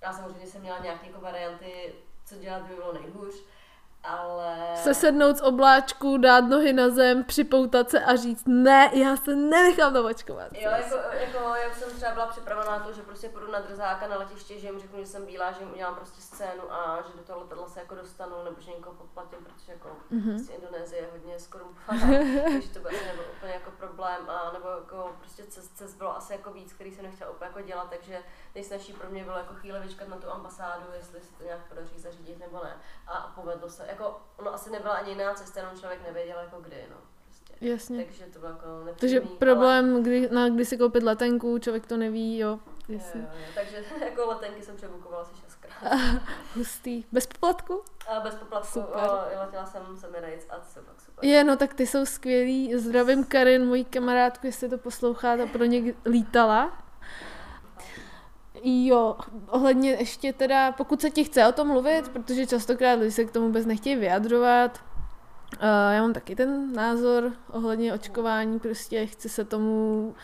Já 0.00 0.12
samozřejmě 0.12 0.46
jsem 0.46 0.60
měla 0.60 0.78
nějaké 0.78 1.06
jako 1.06 1.20
varianty, 1.20 1.94
co 2.24 2.34
dělat 2.34 2.62
by 2.62 2.74
bylo 2.74 2.92
nejhůř, 2.92 3.34
ale... 4.04 4.76
Se 4.76 4.94
sednout 4.94 5.36
z 5.36 5.40
obláčku, 5.40 6.16
dát 6.18 6.40
nohy 6.40 6.72
na 6.72 6.90
zem, 6.90 7.24
připoutat 7.24 7.90
se 7.90 8.00
a 8.00 8.16
říct, 8.16 8.42
ne, 8.46 8.90
já 8.92 9.16
se 9.16 9.36
nenechám 9.36 9.94
navačkovat. 9.94 10.52
Jo, 10.52 10.70
jako, 10.70 10.96
jako, 11.12 11.38
já 11.38 11.74
jsem 11.74 11.90
třeba 11.90 12.12
byla 12.12 12.26
připravená 12.26 12.78
na 12.78 12.84
to, 12.84 12.92
že 12.92 13.02
prostě 13.02 13.28
půjdu 13.28 13.52
na 13.52 13.60
drzáka 13.60 14.08
na 14.08 14.16
letiště, 14.16 14.58
že 14.58 14.66
jim 14.66 14.80
řeknu, 14.80 15.00
že 15.00 15.06
jsem 15.06 15.26
bílá, 15.26 15.52
že 15.52 15.60
jim 15.60 15.72
udělám 15.72 15.94
prostě 15.94 16.20
scénu 16.20 16.72
a 16.72 17.04
že 17.06 17.18
do 17.18 17.24
toho 17.24 17.40
letadla 17.40 17.68
se 17.68 17.80
jako 17.80 17.94
dostanu, 17.94 18.44
nebo 18.44 18.60
že 18.60 18.70
někoho 18.70 18.94
podplatím, 18.94 19.38
protože 19.44 19.72
jako 19.72 19.96
mm-hmm. 20.12 20.34
prostě 20.34 20.52
Indonésie 20.52 21.02
je 21.02 21.08
hodně 21.12 21.38
skorumpovaná, 21.38 22.06
takže 22.52 22.68
to 22.68 22.78
by 22.78 22.88
asi 22.88 23.04
nebyl 23.06 23.24
úplně 23.36 23.52
jako 23.52 23.70
problém, 23.70 24.30
a 24.30 24.52
nebo 24.52 24.68
jako 24.68 25.16
prostě 25.18 25.44
cest, 25.44 25.76
cest 25.76 25.94
bylo 25.94 26.16
asi 26.16 26.32
jako 26.32 26.52
víc, 26.52 26.72
který 26.72 26.94
jsem 26.94 27.04
nechtěla 27.04 27.30
úplně 27.30 27.48
jako 27.48 27.60
dělat, 27.60 27.90
takže 27.90 28.18
nejsnažší 28.54 28.92
pro 28.92 29.10
mě 29.10 29.24
bylo 29.24 29.36
jako 29.36 29.54
chvíli 29.54 29.80
vyčkat 29.80 30.08
na 30.08 30.16
tu 30.16 30.30
ambasádu, 30.30 30.84
jestli 30.92 31.20
se 31.20 31.32
to 31.32 31.44
nějak 31.44 31.68
podaří 31.68 31.98
zařídit 31.98 32.38
nebo 32.38 32.64
ne. 32.64 32.76
A 33.06 33.32
povedlo 33.34 33.70
se 33.70 33.85
jako 33.88 34.20
ono 34.36 34.54
asi 34.54 34.70
nebyla 34.70 34.94
ani 34.94 35.10
jiná 35.10 35.34
cesta, 35.34 35.60
jenom 35.60 35.78
člověk 35.78 36.06
nevěděl 36.06 36.38
jako 36.38 36.60
kdy, 36.60 36.84
no. 36.90 36.96
Prostě. 37.24 37.68
Jasně. 37.68 38.04
Takže 38.04 38.24
to 38.24 38.38
bylo 38.38 38.50
jako 38.50 38.66
Takže 39.00 39.20
problém, 39.20 39.92
ale... 39.92 40.00
kdy, 40.00 40.28
na 40.30 40.48
kdy 40.48 40.64
si 40.64 40.78
koupit 40.78 41.02
letenku, 41.02 41.58
člověk 41.58 41.86
to 41.86 41.96
neví, 41.96 42.38
jo. 42.38 42.58
Jasně. 42.88 43.20
Jo, 43.20 43.28
jo, 43.32 43.40
jo. 43.40 43.52
Takže 43.54 43.84
jako 44.04 44.26
letenky 44.26 44.62
jsem 44.62 44.76
přebukovala 44.76 45.22
asi 45.22 45.34
šestkrát. 45.44 46.00
Hustý. 46.56 47.04
Bez 47.12 47.26
poplatku? 47.26 47.82
A 48.08 48.20
bez 48.20 48.34
poplatku. 48.34 48.68
Super. 48.68 49.10
O, 49.10 49.40
letěla 49.40 49.66
jsem 49.66 49.96
se 49.96 50.06
Emirates 50.06 50.46
a 50.50 50.56
to 50.56 50.80
fakt 50.80 51.00
super. 51.00 51.24
Je, 51.24 51.44
no 51.44 51.56
tak 51.56 51.74
ty 51.74 51.86
jsou 51.86 52.06
skvělý. 52.06 52.78
Zdravím 52.78 53.24
Karin, 53.24 53.66
mojí 53.66 53.84
kamarádku, 53.84 54.46
jestli 54.46 54.68
to 54.68 54.78
poslouchá, 54.78 55.36
ta 55.36 55.46
pro 55.46 55.64
ně 55.64 55.94
lítala. 56.04 56.85
Jo, 58.62 59.16
ohledně 59.48 59.90
ještě 59.90 60.32
teda, 60.32 60.72
pokud 60.72 61.00
se 61.00 61.10
ti 61.10 61.24
chce 61.24 61.46
o 61.46 61.52
tom 61.52 61.68
mluvit, 61.68 62.08
protože 62.08 62.46
častokrát 62.46 62.98
lidi 62.98 63.12
se 63.12 63.24
k 63.24 63.30
tomu 63.30 63.46
vůbec 63.46 63.66
nechtějí 63.66 63.96
vyjadřovat, 63.96 64.80
uh, 65.52 65.92
já 65.92 66.02
mám 66.02 66.12
taky 66.12 66.36
ten 66.36 66.72
názor 66.72 67.32
ohledně 67.50 67.94
očkování, 67.94 68.58
prostě 68.58 69.06
chci 69.06 69.28
se 69.28 69.44
tomu 69.44 70.14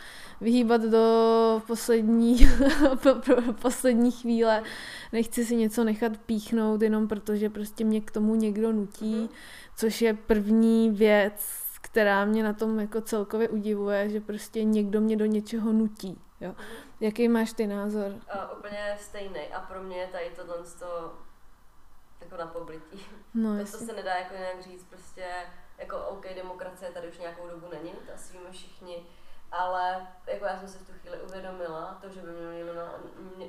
vyhýbat 0.40 0.82
do 0.82 1.62
poslední, 1.66 2.36
poslední 3.62 4.10
chvíle. 4.10 4.62
Nechci 5.12 5.44
si 5.44 5.56
něco 5.56 5.84
nechat 5.84 6.16
píchnout 6.16 6.82
jenom 6.82 7.08
protože 7.08 7.50
prostě 7.50 7.84
mě 7.84 8.00
k 8.00 8.10
tomu 8.10 8.34
někdo 8.34 8.72
nutí, 8.72 9.30
což 9.76 10.02
je 10.02 10.14
první 10.14 10.90
věc, 10.90 11.62
která 11.80 12.24
mě 12.24 12.42
na 12.42 12.52
tom 12.52 12.80
jako 12.80 13.00
celkově 13.00 13.48
udivuje, 13.48 14.08
že 14.08 14.20
prostě 14.20 14.64
někdo 14.64 15.00
mě 15.00 15.16
do 15.16 15.24
něčeho 15.24 15.72
nutí. 15.72 16.18
Jo. 16.40 16.54
Jaký 17.02 17.28
máš 17.28 17.52
ty 17.52 17.66
názor? 17.66 18.10
Uh, 18.10 18.58
úplně 18.58 18.96
stejný 19.00 19.40
a 19.52 19.60
pro 19.60 19.82
mě 19.82 19.96
je 19.96 20.06
tady 20.06 20.30
tohle 20.36 20.56
to 20.78 21.12
jako 22.20 22.36
na 22.36 22.46
poblití. 22.46 23.06
No, 23.34 23.58
to, 23.58 23.78
to 23.78 23.78
se 23.78 23.92
nedá 23.92 24.14
jako 24.14 24.34
nějak 24.34 24.62
říct, 24.62 24.84
prostě 24.84 25.26
jako 25.78 25.98
OK, 25.98 26.26
demokracie 26.34 26.90
tady 26.90 27.08
už 27.08 27.18
nějakou 27.18 27.48
dobu 27.48 27.66
není, 27.72 27.90
to 27.90 28.14
asi 28.14 28.38
víme 28.38 28.52
všichni, 28.52 29.06
ale 29.52 30.06
jako 30.26 30.44
já 30.44 30.58
jsem 30.58 30.68
si 30.68 30.78
v 30.78 30.86
tu 30.86 30.92
chvíli 30.92 31.22
uvědomila, 31.22 31.98
to, 32.00 32.08
že 32.08 32.20
by 32.20 32.32
mě 32.32 32.64
měl, 32.64 32.90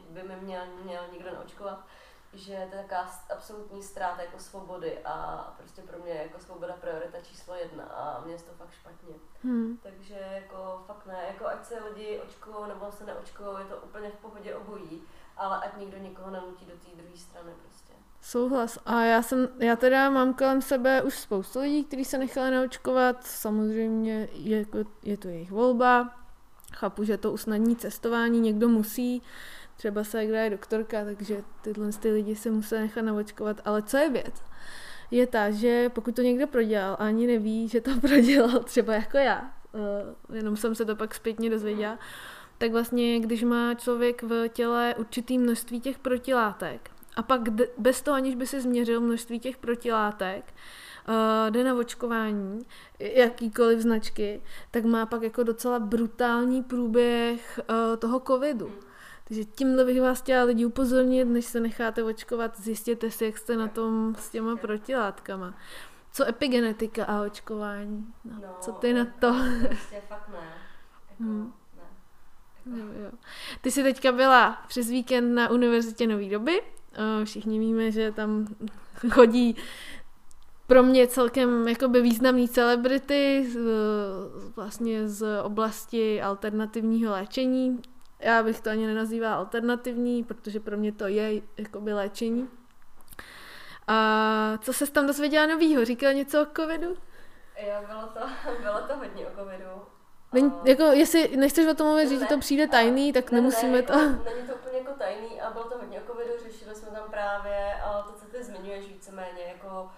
by 0.10 0.24
mě 0.24 0.36
měl, 0.36 0.66
měl 0.84 1.04
někdo 1.12 1.34
naočkovat, 1.34 1.86
že 2.34 2.68
to 2.70 2.76
je 2.76 2.84
taková 2.84 3.12
absolutní 3.34 3.84
ztráta 3.84 4.22
jako 4.22 4.40
svobody 4.40 5.00
a 5.06 5.48
prostě 5.58 5.82
pro 5.82 5.98
mě 6.00 6.14
jako 6.14 6.40
svoboda 6.40 6.74
priorita 6.82 7.18
číslo 7.22 7.56
jedna 7.56 7.84
a 7.84 8.22
mě 8.26 8.34
je 8.34 8.40
to 8.40 8.54
fakt 8.58 8.72
špatně. 8.72 9.16
Hmm. 9.44 9.78
Takže 9.84 10.20
jako 10.32 10.84
fakt 10.88 11.06
ne, 11.06 11.18
jako 11.28 11.48
ať 11.48 11.66
se 11.66 11.84
lidi 11.84 12.22
očkují 12.28 12.56
nebo 12.68 12.92
se 12.92 13.06
neočkují, 13.06 13.50
je 13.60 13.66
to 13.66 13.78
úplně 13.78 14.10
v 14.10 14.18
pohodě 14.18 14.56
obojí, 14.56 15.04
ale 15.38 15.58
ať 15.58 15.78
nikdo 15.78 15.98
nikoho 15.98 16.32
nenutí 16.32 16.66
do 16.66 16.72
té 16.72 17.02
druhé 17.02 17.18
strany 17.18 17.52
prostě. 17.64 17.94
Souhlas. 18.22 18.80
A 18.86 19.02
já 19.02 19.22
jsem, 19.22 19.48
já 19.60 19.76
teda 19.76 20.10
mám 20.10 20.34
kolem 20.34 20.62
sebe 20.62 21.02
už 21.02 21.20
spoustu 21.20 21.60
lidí, 21.60 21.84
kteří 21.84 22.06
se 22.06 22.18
nechali 22.18 22.52
naočkovat. 22.52 23.24
Samozřejmě 23.24 24.30
je, 24.32 24.60
jako, 24.60 24.78
je 25.04 25.18
to 25.18 25.28
jejich 25.28 25.52
volba. 25.52 26.10
Chápu, 26.74 27.04
že 27.04 27.18
to 27.18 27.32
usnadní 27.32 27.76
cestování, 27.76 28.40
někdo 28.40 28.70
musí 28.70 29.22
třeba 29.84 30.04
se 30.04 30.24
jak 30.26 30.44
je 30.44 30.50
doktorka, 30.50 31.06
takže 31.06 31.44
tyhle 31.62 31.92
ty 31.92 32.12
lidi 32.12 32.36
se 32.36 32.52
musí 32.52 32.76
nechat 32.76 33.02
navočkovat. 33.02 33.62
Ale 33.66 33.82
co 33.82 33.98
je 33.98 34.10
věc? 34.10 34.42
Je 35.12 35.28
ta, 35.28 35.52
že 35.52 35.90
pokud 35.90 36.16
to 36.16 36.22
někdo 36.22 36.48
prodělal 36.48 36.94
a 36.94 36.96
ani 36.96 37.28
neví, 37.28 37.68
že 37.68 37.82
to 37.82 37.92
prodělal 38.02 38.60
třeba 38.60 38.94
jako 38.94 39.18
já, 39.18 39.54
uh, 39.72 40.36
jenom 40.36 40.58
jsem 40.58 40.76
se 40.76 40.86
to 40.86 40.96
pak 40.96 41.16
zpětně 41.16 41.50
dozvěděla, 41.50 42.00
tak 42.58 42.72
vlastně, 42.72 43.20
když 43.20 43.44
má 43.44 43.74
člověk 43.74 44.24
v 44.24 44.48
těle 44.48 44.96
určitý 44.98 45.38
množství 45.38 45.80
těch 45.80 46.00
protilátek 46.00 46.92
a 47.16 47.24
pak 47.24 47.42
bez 47.78 48.02
toho, 48.02 48.16
aniž 48.16 48.36
by 48.36 48.48
se 48.48 48.62
změřil 48.62 49.02
množství 49.02 49.40
těch 49.40 49.58
protilátek, 49.58 50.54
uh, 51.08 51.16
jde 51.52 51.64
na 51.64 51.76
očkování, 51.76 52.60
jakýkoliv 53.00 53.80
značky, 53.80 54.42
tak 54.72 54.86
má 54.86 55.06
pak 55.06 55.22
jako 55.24 55.44
docela 55.44 55.80
brutální 55.80 56.64
průběh 56.64 57.60
uh, 57.70 57.98
toho 57.98 58.20
covidu. 58.20 58.72
Takže 59.34 59.46
tímhle 59.46 59.86
bych 59.86 60.02
vás 60.02 60.22
chtěla 60.22 60.44
lidi 60.44 60.66
upozornit, 60.66 61.26
než 61.26 61.46
se 61.46 61.60
necháte 61.60 62.04
očkovat, 62.04 62.60
zjistěte 62.60 63.12
si, 63.12 63.26
jak 63.26 63.38
jste 63.38 63.58
na 63.58 63.68
tom 63.68 64.16
s 64.20 64.30
těma 64.30 64.56
protilátkama. 64.56 65.54
Co 66.12 66.28
epigenetika 66.28 67.06
a 67.06 67.22
očkování? 67.22 68.14
No, 68.26 68.36
no, 68.42 68.56
co 68.60 68.72
ty 68.72 68.94
na 68.94 69.06
to? 69.06 69.36
Prostě 69.68 70.02
fakt 70.08 70.30
ne. 70.30 70.38
Jako, 71.10 71.24
hmm. 71.24 71.54
ne. 71.78 71.84
Jako. 72.66 72.78
Jo, 72.80 73.04
jo. 73.04 73.12
Ty 73.62 73.72
jsi 73.72 73.84
teďka 73.84 74.12
byla 74.12 74.64
přes 74.68 74.90
víkend 74.90 75.36
na 75.36 75.50
Univerzitě 75.50 76.08
Nový 76.08 76.30
doby. 76.30 76.62
Všichni 77.24 77.60
víme, 77.60 77.92
že 77.92 78.12
tam 78.12 78.48
chodí 79.10 79.56
pro 80.68 80.84
mě 80.84 81.08
celkem 81.08 81.68
jakoby 81.68 82.02
významný 82.02 82.50
celebrity 82.50 83.50
vlastně 84.56 85.10
z 85.10 85.42
oblasti 85.42 86.22
alternativního 86.22 87.12
léčení 87.12 87.82
já 88.24 88.44
bych 88.44 88.62
to 88.62 88.70
ani 88.70 88.88
nenazývala 88.88 89.36
alternativní, 89.36 90.24
protože 90.24 90.60
pro 90.60 90.78
mě 90.78 90.92
to 90.92 91.08
je 91.08 91.42
jakoby 91.58 91.94
léčení. 91.94 92.50
A 93.88 94.58
co 94.62 94.74
se 94.74 94.92
tam 94.92 95.08
dozvěděla 95.08 95.46
novýho? 95.46 95.86
Říkal 95.86 96.14
něco 96.14 96.42
o 96.42 96.46
covidu? 96.56 96.98
Jo, 97.58 97.76
bylo 97.88 98.02
to, 98.02 98.20
bylo 98.62 98.80
to 98.88 98.98
hodně 98.98 99.28
o 99.28 99.40
covidu. 99.40 99.70
Není, 100.34 100.52
jako, 100.66 100.84
jestli 100.84 101.38
nechceš 101.38 101.68
o 101.68 101.74
tom 101.74 101.88
mluvit, 101.88 102.10
že 102.10 102.18
ti 102.18 102.26
to 102.26 102.40
přijde 102.40 102.68
tajný, 102.68 103.14
tak 103.14 103.32
ne, 103.32 103.36
nemusíme 103.36 103.72
ne, 103.72 103.82
to... 103.82 103.94
Jako, 103.94 104.24
není 104.24 104.48
to 104.48 104.56
úplně 104.56 104.78
jako 104.78 104.92
tajný 104.92 105.42
a 105.42 105.52
bylo 105.52 105.64
to 105.64 105.78
hodně 105.78 106.02
o 106.02 106.08
covidu, 106.12 106.32
řešili 106.44 106.76
jsme 106.76 106.88
tam 106.92 107.12
právě 107.12 107.74
a 107.84 108.02
to, 108.02 108.14
co 108.14 108.26
ty 108.26 108.44
zmiňuješ 108.44 108.88
víceméně, 108.88 109.42
jako 109.48 109.92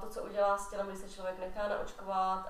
to, 0.00 0.08
co 0.08 0.22
udělá 0.22 0.58
s 0.58 0.70
tělem, 0.70 0.86
když 0.86 0.98
se 0.98 1.08
člověk 1.08 1.38
nechá 1.38 1.68
naočkovat, 1.68 2.48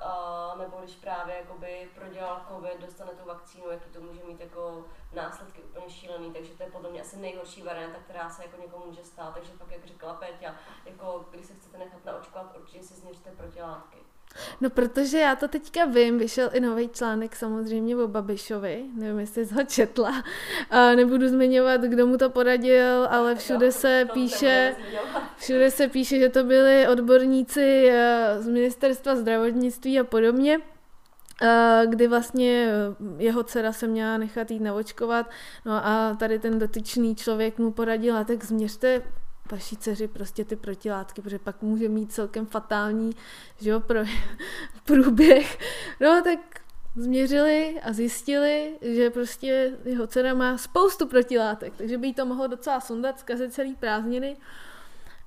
nebo 0.58 0.76
když 0.78 0.96
právě 0.96 1.36
jakoby 1.36 1.90
prodělal 1.94 2.40
covid, 2.48 2.80
dostane 2.80 3.10
tu 3.10 3.28
vakcínu, 3.28 3.70
jaký 3.70 3.90
to 3.90 4.00
může 4.00 4.24
mít 4.24 4.40
jako 4.40 4.84
následky 5.12 5.62
úplně 5.62 5.90
šílený, 5.90 6.32
takže 6.32 6.54
to 6.54 6.62
je 6.62 6.70
podle 6.70 6.90
mě 6.90 7.00
asi 7.00 7.16
nejhorší 7.16 7.62
varianta, 7.62 7.98
která 7.98 8.30
se 8.30 8.42
jako 8.42 8.60
někomu 8.60 8.86
může 8.86 9.04
stát. 9.04 9.34
Takže 9.34 9.52
pak, 9.52 9.70
jak 9.70 9.84
říkala 9.84 10.14
Péťa, 10.14 10.54
jako 10.84 11.24
když 11.30 11.46
se 11.46 11.54
chcete 11.54 11.78
nechat 11.78 12.04
naočkovat, 12.04 12.56
určitě 12.56 12.82
si 12.82 12.94
změřte 12.94 13.30
protilátky. 13.30 13.98
No 14.60 14.70
protože 14.70 15.18
já 15.18 15.36
to 15.36 15.48
teďka 15.48 15.84
vím, 15.84 16.18
vyšel 16.18 16.50
i 16.52 16.60
nový 16.60 16.88
článek 16.88 17.36
samozřejmě 17.36 17.96
o 17.96 18.08
Babišovi, 18.08 18.84
nevím, 18.94 19.18
jestli 19.18 19.46
jsi 19.46 19.54
ho 19.54 19.64
četla, 19.64 20.22
a 20.70 20.94
nebudu 20.94 21.28
zmiňovat, 21.28 21.80
kdo 21.80 22.06
mu 22.06 22.16
to 22.16 22.30
poradil, 22.30 23.06
ale 23.10 23.34
všude 23.34 23.72
se 23.72 24.08
píše, 24.12 24.76
všude 25.36 25.70
se 25.70 25.88
píše, 25.88 26.18
že 26.18 26.28
to 26.28 26.44
byli 26.44 26.88
odborníci 26.88 27.88
eh, 27.90 28.36
z 28.38 28.48
ministerstva 28.48 29.16
zdravotnictví 29.16 30.00
a 30.00 30.04
podobně, 30.04 30.60
eh, 31.42 31.82
kdy 31.86 32.06
vlastně 32.06 32.68
jeho 33.18 33.42
dcera 33.42 33.72
se 33.72 33.86
měla 33.86 34.18
nechat 34.18 34.50
jít 34.50 34.62
naočkovat, 34.62 35.30
no 35.64 35.72
a 35.72 36.16
tady 36.18 36.38
ten 36.38 36.58
dotyčný 36.58 37.16
člověk 37.16 37.58
mu 37.58 37.72
poradil, 37.72 38.16
a 38.16 38.24
tak 38.24 38.44
změřte 38.44 39.02
vaší 39.52 39.76
dceři 39.76 40.08
prostě 40.08 40.44
ty 40.44 40.56
protilátky, 40.56 41.22
protože 41.22 41.38
pak 41.38 41.62
může 41.62 41.88
mít 41.88 42.12
celkem 42.12 42.46
fatální 42.46 43.16
že 43.60 43.70
jo, 43.70 43.80
pro, 43.80 44.00
průběh. 44.84 45.58
No 46.00 46.22
tak 46.24 46.38
změřili 46.96 47.80
a 47.82 47.92
zjistili, 47.92 48.78
že 48.82 49.10
prostě 49.10 49.72
jeho 49.84 50.06
dcera 50.06 50.34
má 50.34 50.58
spoustu 50.58 51.06
protilátek, 51.06 51.72
takže 51.76 51.98
by 51.98 52.06
jí 52.06 52.14
to 52.14 52.26
mohlo 52.26 52.46
docela 52.46 52.80
sundat, 52.80 53.20
zkazit 53.20 53.52
celý 53.52 53.74
prázdniny. 53.74 54.36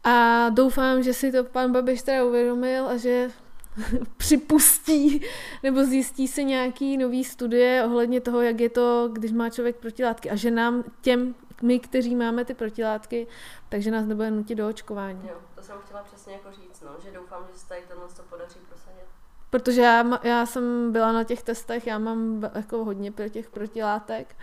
A 0.04 0.50
doufám, 0.50 1.04
že 1.04 1.14
si 1.14 1.32
to 1.32 1.44
pan 1.44 1.72
Babiš 1.72 2.02
teda 2.02 2.26
uvědomil 2.26 2.88
a 2.88 2.98
že 2.98 3.30
připustí 4.18 5.22
nebo 5.64 5.84
zjistí 5.84 6.28
se 6.28 6.44
nějaký 6.44 6.98
nový 6.98 7.24
studie 7.24 7.84
ohledně 7.86 8.22
toho, 8.22 8.42
jak 8.42 8.60
je 8.60 8.70
to, 8.70 9.10
když 9.14 9.32
má 9.32 9.50
člověk 9.50 9.76
protilátky 9.76 10.30
a 10.30 10.36
že 10.36 10.52
nám 10.52 10.84
těm, 11.02 11.36
my, 11.62 11.80
kteří 11.80 12.16
máme 12.16 12.46
ty 12.46 12.54
protilátky, 12.54 13.28
takže 13.70 13.92
nás 13.92 14.06
nebude 14.06 14.32
nutit 14.32 14.58
do 14.58 14.68
očkování. 14.68 15.22
Jo, 15.30 15.36
to 15.56 15.62
jsem 15.62 15.78
chtěla 15.86 16.04
přesně 16.04 16.34
jako 16.34 16.52
říct, 16.52 16.82
no, 16.82 16.92
že 17.04 17.12
doufám, 17.12 17.44
že 17.54 17.60
se 17.60 17.68
tady 17.68 17.82
tohle 17.88 18.08
to 18.08 18.24
podaří 18.24 18.60
prosadit. 18.70 19.10
Protože 19.50 19.82
já, 19.82 20.20
já 20.24 20.46
jsem 20.46 20.92
byla 20.92 21.12
na 21.12 21.24
těch 21.24 21.44
testech, 21.44 21.88
já 21.88 22.00
mám 22.00 22.50
jako 22.56 22.86
hodně 22.86 23.12
pro 23.12 23.30
těch 23.30 23.50
protilátek 23.50 24.36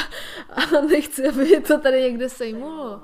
a 0.50 0.80
nechci, 0.80 1.28
aby 1.28 1.60
to 1.60 1.78
tady 1.78 2.02
někde 2.02 2.28
sejmulo. 2.28 3.02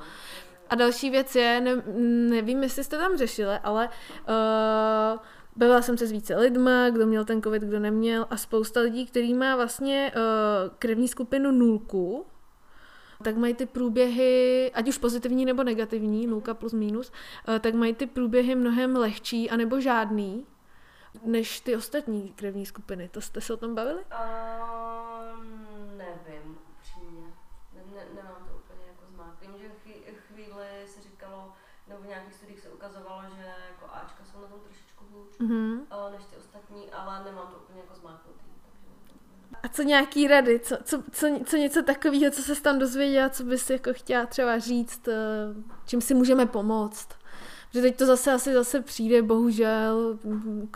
A 0.71 0.75
další 0.75 1.11
věc 1.11 1.37
je, 1.37 1.61
ne, 1.61 1.83
nevím, 2.31 2.63
jestli 2.63 2.85
jste 2.85 2.99
tam 2.99 3.17
řešili, 3.17 3.59
ale 3.63 3.89
uh, 3.89 5.21
bavila 5.57 5.83
jsem 5.83 5.99
se 5.99 6.07
s 6.07 6.13
více 6.13 6.37
lidma, 6.37 6.91
kdo 6.91 7.07
měl 7.07 7.25
ten 7.25 7.43
covid, 7.43 7.63
kdo 7.63 7.79
neměl 7.79 8.27
a 8.31 8.37
spousta 8.37 8.81
lidí, 8.81 9.07
který 9.07 9.35
má 9.35 9.57
vlastně 9.57 10.13
uh, 10.17 10.23
krevní 10.79 11.09
skupinu 11.09 11.53
nulku, 11.53 12.27
tak 13.25 13.37
mají 13.37 13.55
ty 13.55 13.67
průběhy, 13.67 14.71
ať 14.75 14.89
už 14.89 14.99
pozitivní 14.99 15.45
nebo 15.45 15.65
negativní, 15.65 16.27
nulka 16.27 16.55
plus 16.55 16.73
minus, 16.73 17.13
uh, 17.49 17.59
tak 17.59 17.75
mají 17.75 17.95
ty 17.95 18.07
průběhy 18.07 18.55
mnohem 18.55 18.97
lehčí 18.97 19.51
anebo 19.51 19.81
žádný, 19.81 20.47
než 21.23 21.61
ty 21.61 21.77
ostatní 21.77 22.33
krevní 22.33 22.67
skupiny. 22.67 23.09
To 23.09 23.21
jste 23.21 23.41
se 23.41 23.55
o 23.55 23.57
tom 23.57 23.75
bavili? 23.75 24.05
Um, 24.05 25.67
nevím, 25.97 26.59
upřímně. 26.79 27.27
Ne, 27.75 27.83
ne, 27.95 28.05
nemám 28.15 28.45
to 28.49 28.57
úplně 28.57 28.85
jako 28.89 29.03
zmát. 29.15 29.35
Vím, 29.41 29.51
že 29.59 29.69
chví, 29.83 29.93
chvíli 30.29 30.67
se 30.87 31.01
říkalo, 31.01 31.53
nebo 31.89 32.03
v 32.03 32.07
nějakých 32.07 32.35
studiích 32.35 32.61
se 32.61 32.69
ukazovalo, 32.69 33.23
že 33.37 33.45
jako 33.71 33.95
Ačka 33.95 34.25
jsou 34.25 34.41
na 34.41 34.47
tom 34.49 34.61
trošičku 34.61 35.05
hůř 35.13 35.39
Mhm. 35.39 35.73
uh, 35.73 36.13
než 36.13 36.25
ty 36.25 36.37
ostatní, 36.37 36.91
ale 36.93 37.25
nemám 37.25 37.47
to 37.47 37.57
úplně 37.57 37.81
jako 37.81 37.95
zmáknutý. 37.95 38.45
Takže 38.65 38.87
nevím. 38.89 39.57
A 39.63 39.64
co 39.75 39.83
nějaký 39.83 40.29
rady, 40.29 40.61
co, 40.61 40.77
co, 40.85 41.03
co, 41.13 41.27
co 41.47 41.57
něco 41.57 41.83
takového, 41.83 42.31
co 42.31 42.43
se 42.43 42.63
tam 42.63 42.79
dozvěděla, 42.79 43.29
co 43.29 43.45
bys 43.45 43.71
jako 43.71 43.93
chtěla 43.93 44.27
třeba 44.27 44.59
říct, 44.59 45.09
eh, 45.09 45.15
čím 45.87 46.01
si 46.01 46.15
můžeme 46.15 46.47
pomoct? 46.47 47.09
Že 47.71 47.81
teď 47.81 47.97
to 47.97 48.07
zase 48.07 48.33
asi 48.33 48.53
zase 48.53 48.81
přijde, 48.81 49.23
bohužel, 49.23 50.19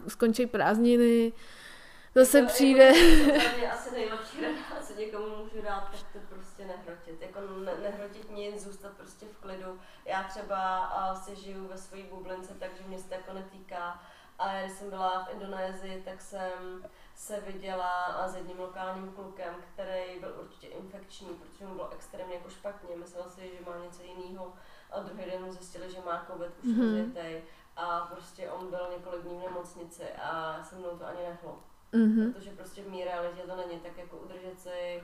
skončí 0.09 0.47
prázdniny, 0.47 1.33
zase 2.15 2.43
No, 2.43 2.49
přijde... 2.49 2.85
Jako, 2.85 3.67
asi 3.73 3.91
nejlepší 3.93 4.41
rada, 4.41 4.83
co 4.87 4.95
někomu 4.95 5.27
můžu 5.37 5.63
dát, 5.63 5.91
tak 6.13 6.23
to 6.29 6.35
prostě 6.35 6.65
nehrotit. 6.65 7.23
Jako 7.23 7.41
ne, 7.65 7.73
nehrotit 7.83 8.31
nic, 8.31 8.65
zůstat 8.65 8.93
prostě 8.93 9.27
v 9.27 9.37
klidu. 9.37 9.81
Já 10.05 10.23
třeba 10.23 10.77
a, 10.85 11.15
si 11.15 11.37
žiju 11.37 11.69
ve 11.69 11.79
své 11.79 11.99
bublince, 12.03 12.55
takže 12.59 12.83
mě 12.87 12.99
se 12.99 13.09
to 13.09 13.15
jako 13.15 13.33
netýká. 13.33 14.03
A 14.39 14.61
když 14.61 14.73
jsem 14.73 14.91
byla 14.91 15.25
v 15.25 15.33
Indonésii, 15.33 16.03
tak 16.05 16.21
jsem 16.21 16.83
se 17.19 17.41
viděla 17.41 18.05
a 18.05 18.29
s 18.29 18.35
jedním 18.35 18.59
lokálním 18.61 19.13
klukem, 19.13 19.55
který 19.73 20.21
byl 20.21 20.35
určitě 20.41 20.67
infekční, 20.67 21.29
protože 21.29 21.67
mu 21.67 21.75
bylo 21.75 21.91
extrémně 21.91 22.35
jako 22.35 22.51
špatně. 22.51 22.97
Myslel 22.97 23.31
si, 23.31 23.41
že 23.41 23.65
má 23.71 23.77
něco 23.85 24.03
jiného 24.03 24.53
a 24.91 25.01
druhý 25.01 25.31
den 25.31 25.43
mu 25.45 25.53
zjistili, 25.53 25.91
že 25.91 25.99
má 26.07 26.25
covid 26.31 26.53
už 26.63 26.65
Mhm. 26.65 26.81
mm-hmm. 26.81 26.89
rozjetej. 26.99 27.43
A 27.77 28.01
prostě 28.01 28.51
on 28.51 28.71
byl 28.71 28.89
několik 28.91 29.23
dní 29.23 29.39
v 29.39 29.43
nemocnici 29.43 30.05
a 30.23 30.61
se 30.65 30.77
mnou 30.77 30.99
to 30.99 31.07
ani 31.07 31.19
nehlo 31.23 31.59
Mhm. 31.93 32.33
protože 32.33 32.51
prostě 32.51 32.83
v 32.83 32.89
mý 32.89 33.05
realitě 33.05 33.43
to 33.43 33.57
není 33.57 33.81
tak 33.81 33.97
jako 33.99 34.17
udržet 34.17 34.61
si 34.61 35.03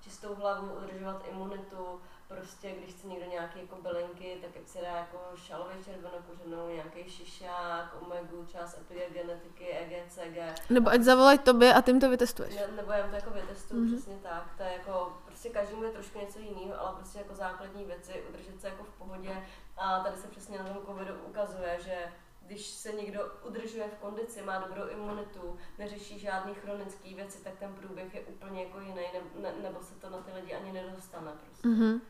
čistou 0.00 0.34
hlavu, 0.34 0.72
udržovat 0.74 1.22
imunitu, 1.30 2.00
prostě 2.36 2.70
když 2.70 2.94
chce 2.94 3.06
někdo 3.06 3.26
nějaké 3.30 3.60
jako 3.60 3.76
bylinky, 3.82 4.38
tak 4.42 4.50
ať 4.62 4.68
si 4.68 4.78
dá 4.80 4.88
jako 4.96 5.18
šalově 5.36 5.76
červenokořenou, 5.84 6.68
nějaký 6.68 7.10
šišák, 7.10 7.96
omegu, 8.02 8.46
z 8.64 8.74
epigenetiky, 8.78 9.68
E 9.72 9.78
EGCG, 9.78 10.70
Nebo 10.70 10.90
ať 10.90 11.00
zavolají 11.00 11.38
tobě 11.38 11.74
a 11.74 11.82
jim 11.86 12.00
to 12.00 12.10
vytestuješ. 12.10 12.54
ne, 12.54 12.66
nebo 12.76 12.92
já 12.92 13.08
to 13.08 13.14
jako 13.14 13.30
vytestuju, 13.30 13.80
Mhm. 13.80 13.90
mm-hmm. 13.90 13.96
přesně 13.96 14.18
tak, 14.22 14.54
to 14.56 14.62
je 14.62 14.72
jako, 14.72 15.12
prostě 15.26 15.48
každému 15.48 15.84
je 15.84 15.90
trošku 15.90 16.18
něco 16.18 16.38
jiného, 16.38 16.80
ale 16.80 16.96
prostě 16.96 17.18
jako 17.18 17.34
základní 17.34 17.84
věci, 17.84 18.22
udržet 18.28 18.60
se 18.60 18.68
jako 18.68 18.84
v 18.84 18.90
pohodě 18.98 19.42
a 19.76 20.00
tady 20.00 20.16
se 20.16 20.28
přesně 20.28 20.58
na 20.58 20.64
tom 20.64 20.86
covidu 20.86 21.14
ukazuje, 21.28 21.78
že 21.84 21.98
když 22.46 22.66
se 22.66 22.92
někdo 22.92 23.20
udržuje 23.48 23.88
v 23.88 23.94
kondici, 24.00 24.42
má 24.42 24.58
dobrou 24.58 24.88
imunitu, 24.88 25.58
neřeší 25.78 26.18
žádný 26.18 26.54
chronický 26.54 27.14
věci, 27.14 27.44
tak 27.44 27.54
ten 27.58 27.74
průběh 27.74 28.14
je 28.14 28.20
úplně 28.20 28.64
jako 28.64 28.80
jiný, 28.80 28.94
ne, 28.94 29.20
ne, 29.42 29.52
nebo 29.62 29.80
se 29.82 29.94
to 29.94 30.10
na 30.10 30.18
ty 30.18 30.32
lidi 30.32 30.54
ani 30.54 30.72
nedostane 30.72 31.32
prostě. 31.46 31.68
Mhm. 31.68 32.00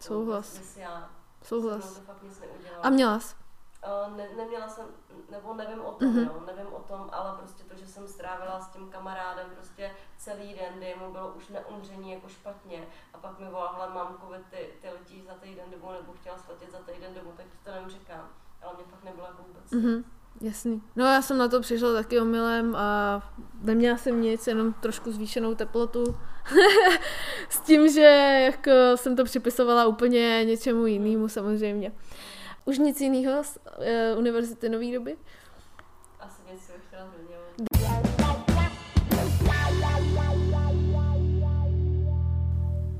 Souhlas. 0.00 0.78
Souhlas. 1.42 1.94
jsem 1.94 2.04
to 2.04 2.12
fakt 2.12 2.22
nic 2.22 2.40
neudělala. 2.40 2.82
A 2.84 2.90
měla 2.90 3.20
jsi? 3.20 3.34
Uh, 4.08 4.16
ne, 4.16 4.28
neměla 4.36 4.68
jsem, 4.68 4.86
nebo 5.30 5.54
nevím 5.54 5.80
o 5.84 5.92
tom, 5.92 6.08
Mhm. 6.08 6.18
mm-hmm. 6.18 6.26
jo, 6.34 6.42
nevím 6.46 6.74
o 6.74 6.78
tom, 6.80 7.08
ale 7.12 7.38
prostě 7.38 7.64
to, 7.64 7.76
že 7.76 7.86
jsem 7.86 8.08
strávila 8.08 8.60
s 8.60 8.68
tím 8.68 8.90
kamarádem 8.90 9.50
prostě 9.54 9.90
celý 10.16 10.54
den, 10.54 10.74
kdy 10.76 10.94
mu 11.00 11.12
bylo 11.12 11.28
už 11.32 11.48
na 11.48 11.60
umření 11.66 12.12
jako 12.12 12.28
špatně 12.28 12.86
a 13.14 13.18
pak 13.18 13.38
mi 13.38 13.46
volal, 13.50 13.72
hele, 13.74 13.94
mám 13.94 14.18
covid, 14.24 14.46
ty, 14.50 14.68
ty 14.82 14.88
letíš 14.90 15.24
za 15.24 15.34
týden 15.34 15.70
domů, 15.70 15.92
nebo 15.92 16.12
chtěla 16.12 16.38
sletět 16.38 16.70
za 16.70 16.78
týden 16.78 17.14
domů, 17.14 17.32
tak 17.36 17.46
ti 17.46 17.56
to 17.64 17.70
nevím 17.70 17.90
říkám, 17.90 18.28
ale 18.62 18.74
mě 18.74 18.84
fakt 18.84 19.04
nebylo 19.04 19.26
jako 19.26 19.42
vůbec. 19.42 19.70
Mhm. 19.70 20.04
Jasný. 20.40 20.82
No 20.96 21.04
já 21.04 21.22
jsem 21.22 21.38
na 21.38 21.48
to 21.48 21.60
přišla 21.60 21.92
taky 21.92 22.20
omylem 22.20 22.76
a 22.76 23.22
neměla 23.62 23.96
jsem 23.96 24.20
nic, 24.22 24.46
jenom 24.46 24.72
trošku 24.72 25.12
zvýšenou 25.12 25.54
teplotu. 25.54 26.16
S 27.48 27.60
tím, 27.60 27.88
že 27.88 28.00
jako 28.44 28.70
jsem 28.94 29.16
to 29.16 29.24
připisovala 29.24 29.86
úplně 29.86 30.44
něčemu 30.44 30.86
jinému 30.86 31.28
samozřejmě. 31.28 31.92
Už 32.64 32.78
nic 32.78 33.00
jiného 33.00 33.44
z 33.44 33.58
uh, 34.12 34.18
Univerzity 34.18 34.68
Nové 34.68 34.92
doby? 34.92 35.16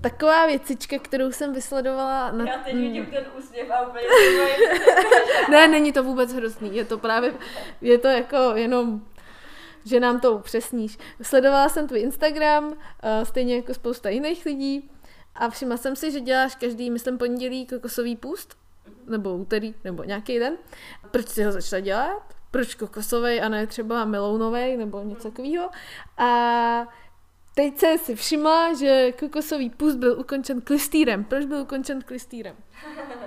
Taková 0.01 0.47
věcička, 0.47 0.99
kterou 0.99 1.33
jsem 1.33 1.53
vysledovala 1.53 2.31
na... 2.31 2.45
Já 2.45 2.59
teď 2.59 2.75
vidím 2.75 3.07
ten 3.07 3.25
úsměv 3.39 3.71
a 3.71 3.89
úplně 3.89 4.05
Ne, 5.51 5.69
není 5.69 5.93
to 5.93 6.03
vůbec 6.03 6.33
hrozný, 6.33 6.77
je 6.77 6.85
to 6.85 6.99
právě, 6.99 7.35
je 7.81 7.99
to 7.99 8.09
jako 8.09 8.37
jenom, 8.55 9.03
že 9.85 10.01
nám 10.01 10.21
to 10.21 10.33
upřesníš. 10.33 10.99
Sledovala 11.23 11.69
jsem 11.69 11.87
tvůj 11.87 12.01
Instagram, 12.01 12.75
eh, 13.03 13.25
stejně 13.25 13.57
jako 13.57 13.75
spousta 13.75 14.09
jiných 14.09 14.47
lidí 14.47 14.91
a 15.35 15.51
všimla 15.51 15.77
jsem 15.77 15.97
si, 15.97 16.11
že 16.11 16.21
děláš 16.21 16.55
každý, 16.55 16.91
myslím, 16.91 17.19
pondělí 17.19 17.67
kokosový 17.67 18.17
půst, 18.17 18.57
nebo 19.07 19.35
úterý, 19.35 19.75
nebo 19.85 20.05
nějaký 20.05 20.39
den. 20.39 20.57
Proč 21.11 21.29
si 21.29 21.45
ho 21.45 21.53
začala 21.53 21.81
dělat? 21.81 22.23
Proč 22.51 22.75
kokosový 22.75 23.41
a 23.41 23.49
ne 23.49 23.67
třeba 23.67 24.05
melounový 24.05 24.77
nebo 24.77 25.03
něco 25.03 25.31
takového? 25.31 25.71
A 26.19 26.87
teď 27.59 27.79
jsem 27.79 27.99
si 27.99 28.17
všimla, 28.17 28.75
že 28.75 29.13
kokosový 29.13 29.71
půst 29.71 29.97
byl 29.97 30.21
ukončen 30.21 30.61
klistýrem. 30.61 31.25
Proč 31.25 31.45
byl 31.45 31.59
ukončen 31.59 32.03
klistýrem? 32.03 32.57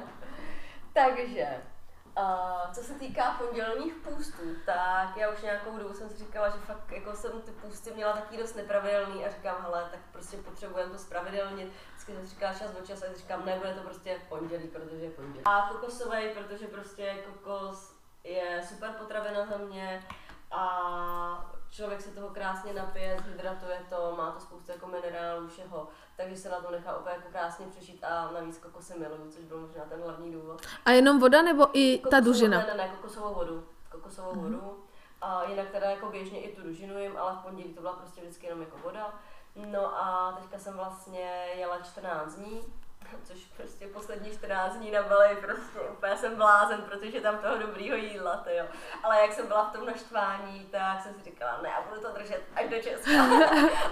Takže, 0.93 1.47
uh, 2.17 2.71
co 2.73 2.81
se 2.81 2.93
týká 2.93 3.31
pondělních 3.39 3.93
půstů, 3.93 4.43
tak 4.65 5.17
já 5.17 5.29
už 5.29 5.41
nějakou 5.41 5.77
dobu 5.77 5.93
jsem 5.93 6.09
si 6.09 6.17
říkala, 6.17 6.49
že 6.49 6.57
fakt 6.57 6.91
jako 6.91 7.15
jsem 7.15 7.31
ty 7.41 7.51
půsty 7.51 7.91
měla 7.95 8.13
taky 8.13 8.37
dost 8.37 8.55
nepravidelný 8.55 9.25
a 9.25 9.31
říkám, 9.31 9.55
hele, 9.61 9.87
tak 9.91 9.99
prostě 10.11 10.37
potřebujeme 10.37 10.91
to 10.91 10.97
spravidelnit. 10.97 11.71
Vždycky 11.89 12.13
jsem 12.13 12.27
si 12.27 12.29
říkala 12.29 12.53
čas 12.53 12.71
od 12.79 12.87
času 12.87 13.05
a 13.05 13.17
říkám, 13.17 13.45
nebude 13.45 13.73
to 13.73 13.81
prostě 13.81 14.21
pondělí, 14.29 14.67
protože 14.67 15.05
je 15.05 15.11
pondělí. 15.11 15.45
A 15.45 15.69
kokosový, 15.71 16.29
protože 16.33 16.67
prostě 16.67 17.15
kokos 17.25 17.95
je 18.23 18.61
super 18.69 18.89
potravina 18.89 19.45
za 19.45 19.57
mě 19.57 20.03
a 20.51 21.51
člověk 21.69 22.01
se 22.01 22.11
toho 22.11 22.29
krásně 22.29 22.73
napije, 22.73 23.19
zhydratuje 23.25 23.85
to, 23.89 24.15
má 24.17 24.31
to 24.31 24.39
spoustu 24.39 24.71
jako 24.71 24.87
minerálů, 24.87 25.47
všeho, 25.47 25.87
takže 26.17 26.35
se 26.35 26.49
na 26.49 26.61
to 26.61 26.71
nechá 26.71 26.97
úplně 26.97 27.15
jako 27.15 27.29
krásně 27.31 27.65
přežít 27.67 28.03
a 28.03 28.31
navíc 28.31 28.57
kokosy 28.57 28.99
miluju, 28.99 29.31
což 29.31 29.45
byl 29.45 29.59
možná 29.59 29.83
ten 29.85 30.01
hlavní 30.03 30.31
důvod. 30.31 30.61
A 30.85 30.91
jenom 30.91 31.19
voda 31.19 31.41
nebo 31.41 31.67
i 31.73 31.97
ta 31.97 32.09
Kokosovou- 32.09 32.23
dužina? 32.23 32.57
Ne, 32.57 32.65
ne, 32.65 32.73
ne, 32.73 32.89
kokosovou 32.89 33.33
vodu. 33.33 33.67
Kokosovou 33.89 34.31
mm-hmm. 34.31 34.41
vodu. 34.41 34.83
A 35.21 35.43
jinak 35.43 35.69
teda 35.69 35.89
jako 35.89 36.09
běžně 36.09 36.41
i 36.41 36.55
tu 36.55 36.63
dužinu 36.63 36.99
jim, 36.99 37.17
ale 37.17 37.33
v 37.33 37.43
pondělí 37.43 37.73
to 37.73 37.81
byla 37.81 37.93
prostě 37.93 38.21
vždycky 38.21 38.45
jenom 38.45 38.61
jako 38.61 38.77
voda. 38.77 39.13
No 39.55 39.97
a 40.03 40.31
teďka 40.41 40.59
jsem 40.59 40.73
vlastně 40.73 41.45
jela 41.55 41.79
14 41.79 42.35
dní, 42.35 42.61
což 43.23 43.37
prostě 43.57 43.87
poslední 43.87 44.31
14 44.31 44.75
dní 44.75 44.91
na 44.91 45.03
Bali, 45.03 45.35
prostě 45.35 45.79
úplně 45.79 46.17
jsem 46.17 46.35
blázen, 46.35 46.81
protože 46.81 47.21
tam 47.21 47.37
toho 47.37 47.57
dobrýho 47.57 47.95
jídla, 47.95 48.37
ty 48.37 48.55
jo. 48.55 48.65
Ale 49.03 49.21
jak 49.21 49.33
jsem 49.33 49.47
byla 49.47 49.69
v 49.69 49.71
tom 49.71 49.85
naštvání, 49.85 50.67
tak 50.71 51.01
jsem 51.01 51.13
si 51.13 51.23
říkala, 51.23 51.59
ne, 51.63 51.69
já 51.69 51.81
budu 51.89 52.01
to 52.01 52.11
držet 52.11 52.41
až 52.55 52.69
do 52.69 52.81
Česka. 52.81 53.11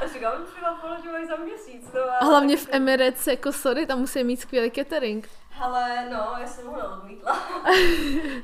a 0.04 0.08
říkám, 0.14 0.46
třeba 0.46 0.74
položím 0.82 1.28
za 1.28 1.36
měsíc. 1.36 1.94
No, 1.94 2.02
A 2.22 2.26
hlavně 2.26 2.58
v 2.58 2.68
Emirates, 2.72 3.28
jako 3.28 3.52
sorry, 3.52 3.86
tam 3.86 4.00
musí 4.00 4.24
mít 4.24 4.42
skvělý 4.42 4.72
catering. 4.72 5.30
Hele, 5.50 6.10
no, 6.10 6.36
já 6.40 6.48
jsem 6.48 6.68
ho 6.68 6.78
neodmítla. 6.78 7.40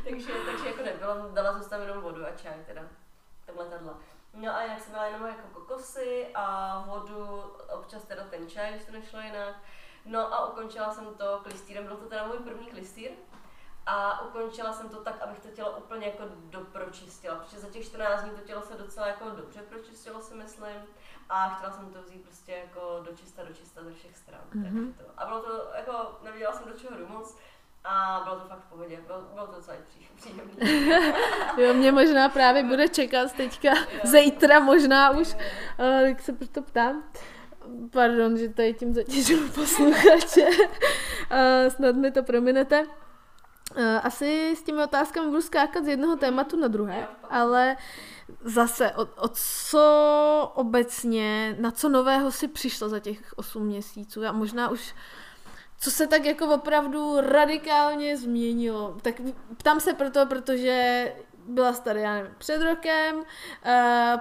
takže, 0.10 0.32
takže 0.46 0.68
jako 0.68 0.84
nebylo, 0.84 1.30
dala 1.34 1.60
jsem 1.60 1.70
tam 1.70 1.82
jenom 1.82 2.02
vodu 2.02 2.26
a 2.26 2.32
čaj 2.32 2.54
teda. 2.68 2.82
Tak 3.46 3.56
letadla. 3.56 3.98
No 4.34 4.56
a 4.56 4.64
jinak 4.64 4.80
jsem 4.80 4.92
měla 4.92 5.06
jenom 5.06 5.26
jako 5.28 5.48
kokosy 5.54 6.28
a 6.36 6.84
vodu, 6.88 7.44
občas 7.74 8.04
teda 8.04 8.24
ten 8.24 8.50
čaj, 8.50 8.72
když 8.72 8.86
to 8.86 8.92
nešlo 8.92 9.20
jinak. 9.20 9.56
No 10.06 10.34
a 10.34 10.47
ukončila 10.47 10.93
jsem 10.93 11.06
to 11.06 11.39
klistýrem, 11.43 11.86
byl 11.86 11.97
to 11.97 12.06
teda 12.06 12.28
můj 12.28 12.38
první 12.38 12.68
klistýr. 12.68 13.12
a 13.86 14.22
ukončila 14.22 14.74
jsem 14.74 14.89
to 14.89 14.97
tak, 14.97 15.22
abych 15.22 15.39
to 15.39 15.47
tělo 15.47 15.78
úplně 15.78 16.08
jako 16.08 16.24
dopročistila, 16.49 17.36
protože 17.36 17.60
za 17.60 17.70
těch 17.70 17.86
14 17.86 18.24
dní 18.24 18.32
to 18.32 18.41
tělo 18.41 18.62
se 18.62 18.78
docela 18.78 19.08
jako 19.08 19.30
dobře 19.30 19.62
pročistilo 19.62 20.22
si 20.22 20.36
myslím 20.36 20.88
a 21.30 21.49
chtěla 21.49 21.72
jsem 21.72 21.93
to 21.93 22.01
vzít 22.01 22.24
prostě 22.24 22.51
jako 22.51 23.01
dočista, 23.06 23.43
dočista 23.43 23.84
ze 23.84 23.93
všech 23.93 24.18
stran. 24.18 24.41
Mm-hmm. 24.56 24.93
To. 24.93 25.03
A 25.18 25.26
bylo 25.26 25.41
to 25.41 25.68
jako, 25.76 26.20
neviděla 26.24 26.53
jsem 26.53 26.72
do 26.72 26.80
čeho 26.80 26.97
jdu 26.97 27.08
moc, 27.08 27.38
a 27.86 28.22
bylo 28.24 28.36
to 28.36 28.47
fakt 28.47 28.60
v 28.60 28.70
pohodě, 28.70 28.99
bylo, 29.08 29.22
bylo 29.22 29.47
to 29.47 29.56
docela 29.56 29.78
příjemné. 30.16 30.53
jo, 31.58 31.74
mě 31.74 31.91
možná 31.91 32.30
právě 32.30 32.64
bude 32.64 32.88
čekat 32.88 33.34
teďka, 33.34 33.70
jo. 33.70 33.99
zítra 34.03 34.60
možná 34.60 35.10
už, 35.10 35.36
tak 35.78 36.22
se 36.22 36.34
proto 36.34 36.62
ptám. 36.62 37.03
Pardon, 37.91 38.38
že 38.38 38.49
tady 38.49 38.74
tím 38.74 38.93
zatěžuju 38.93 39.49
posluchače. 39.49 40.47
uh, 40.47 40.57
snad 41.70 41.95
mi 41.95 42.11
to 42.11 42.24
prominete. 42.24 42.84
Uh, 42.84 43.84
asi 44.03 44.55
s 44.57 44.63
těmi 44.63 44.84
otázkami 44.84 45.28
budu 45.28 45.41
skákat 45.41 45.86
z 45.86 45.88
jednoho 45.88 46.16
tématu 46.16 46.59
na 46.59 46.68
druhé, 46.68 47.07
ale 47.30 47.78
zase, 48.43 48.91
o, 48.91 49.01
o 49.01 49.28
co 49.28 50.51
obecně, 50.55 51.55
na 51.59 51.72
co 51.72 51.89
nového 51.89 52.32
si 52.32 52.47
přišlo 52.47 52.89
za 52.89 52.99
těch 52.99 53.34
8 53.36 53.66
měsíců 53.66 54.26
a 54.26 54.32
možná 54.32 54.70
už 54.70 54.93
co 55.78 55.91
se 55.91 56.07
tak 56.07 56.26
jako 56.26 56.55
opravdu 56.55 57.16
radikálně 57.22 58.18
změnilo. 58.18 58.97
Tak 59.01 59.22
ptám 59.57 59.80
se 59.80 59.93
proto, 59.93 60.26
protože 60.26 61.13
byla 61.48 61.74
tady, 61.74 62.02
já 62.02 62.14
nevím, 62.14 62.36
před 62.38 62.62
rokem, 62.62 63.16
uh, 63.16 63.24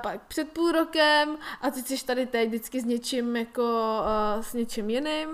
pak 0.03 0.23
před 0.27 0.53
půl 0.53 0.73
rokem 0.73 1.39
a 1.61 1.71
ty 1.71 1.83
jsi 1.83 2.07
tady 2.07 2.27
teď 2.27 2.49
vždycky 2.49 2.81
s 2.81 2.85
něčím 2.85 3.37
jako 3.37 3.63
uh, 4.37 4.43
s 4.43 4.53
něčím 4.53 4.91
jiným, 4.91 5.29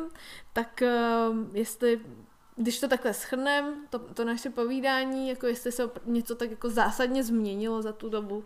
tak 0.53 0.83
uh, 0.83 1.57
jestli 1.57 2.01
když 2.57 2.81
to 2.81 2.89
takhle 2.89 3.15
schrnem, 3.15 3.87
to, 3.91 3.99
to 3.99 4.25
naše 4.25 4.51
povídání, 4.51 5.29
jako 5.29 5.47
jestli 5.47 5.73
se 5.73 5.91
něco 6.05 6.35
tak 6.35 6.51
jako 6.51 6.71
zásadně 6.71 7.25
změnilo 7.25 7.83
za 7.83 7.93
tu 7.93 8.09
dobu. 8.09 8.45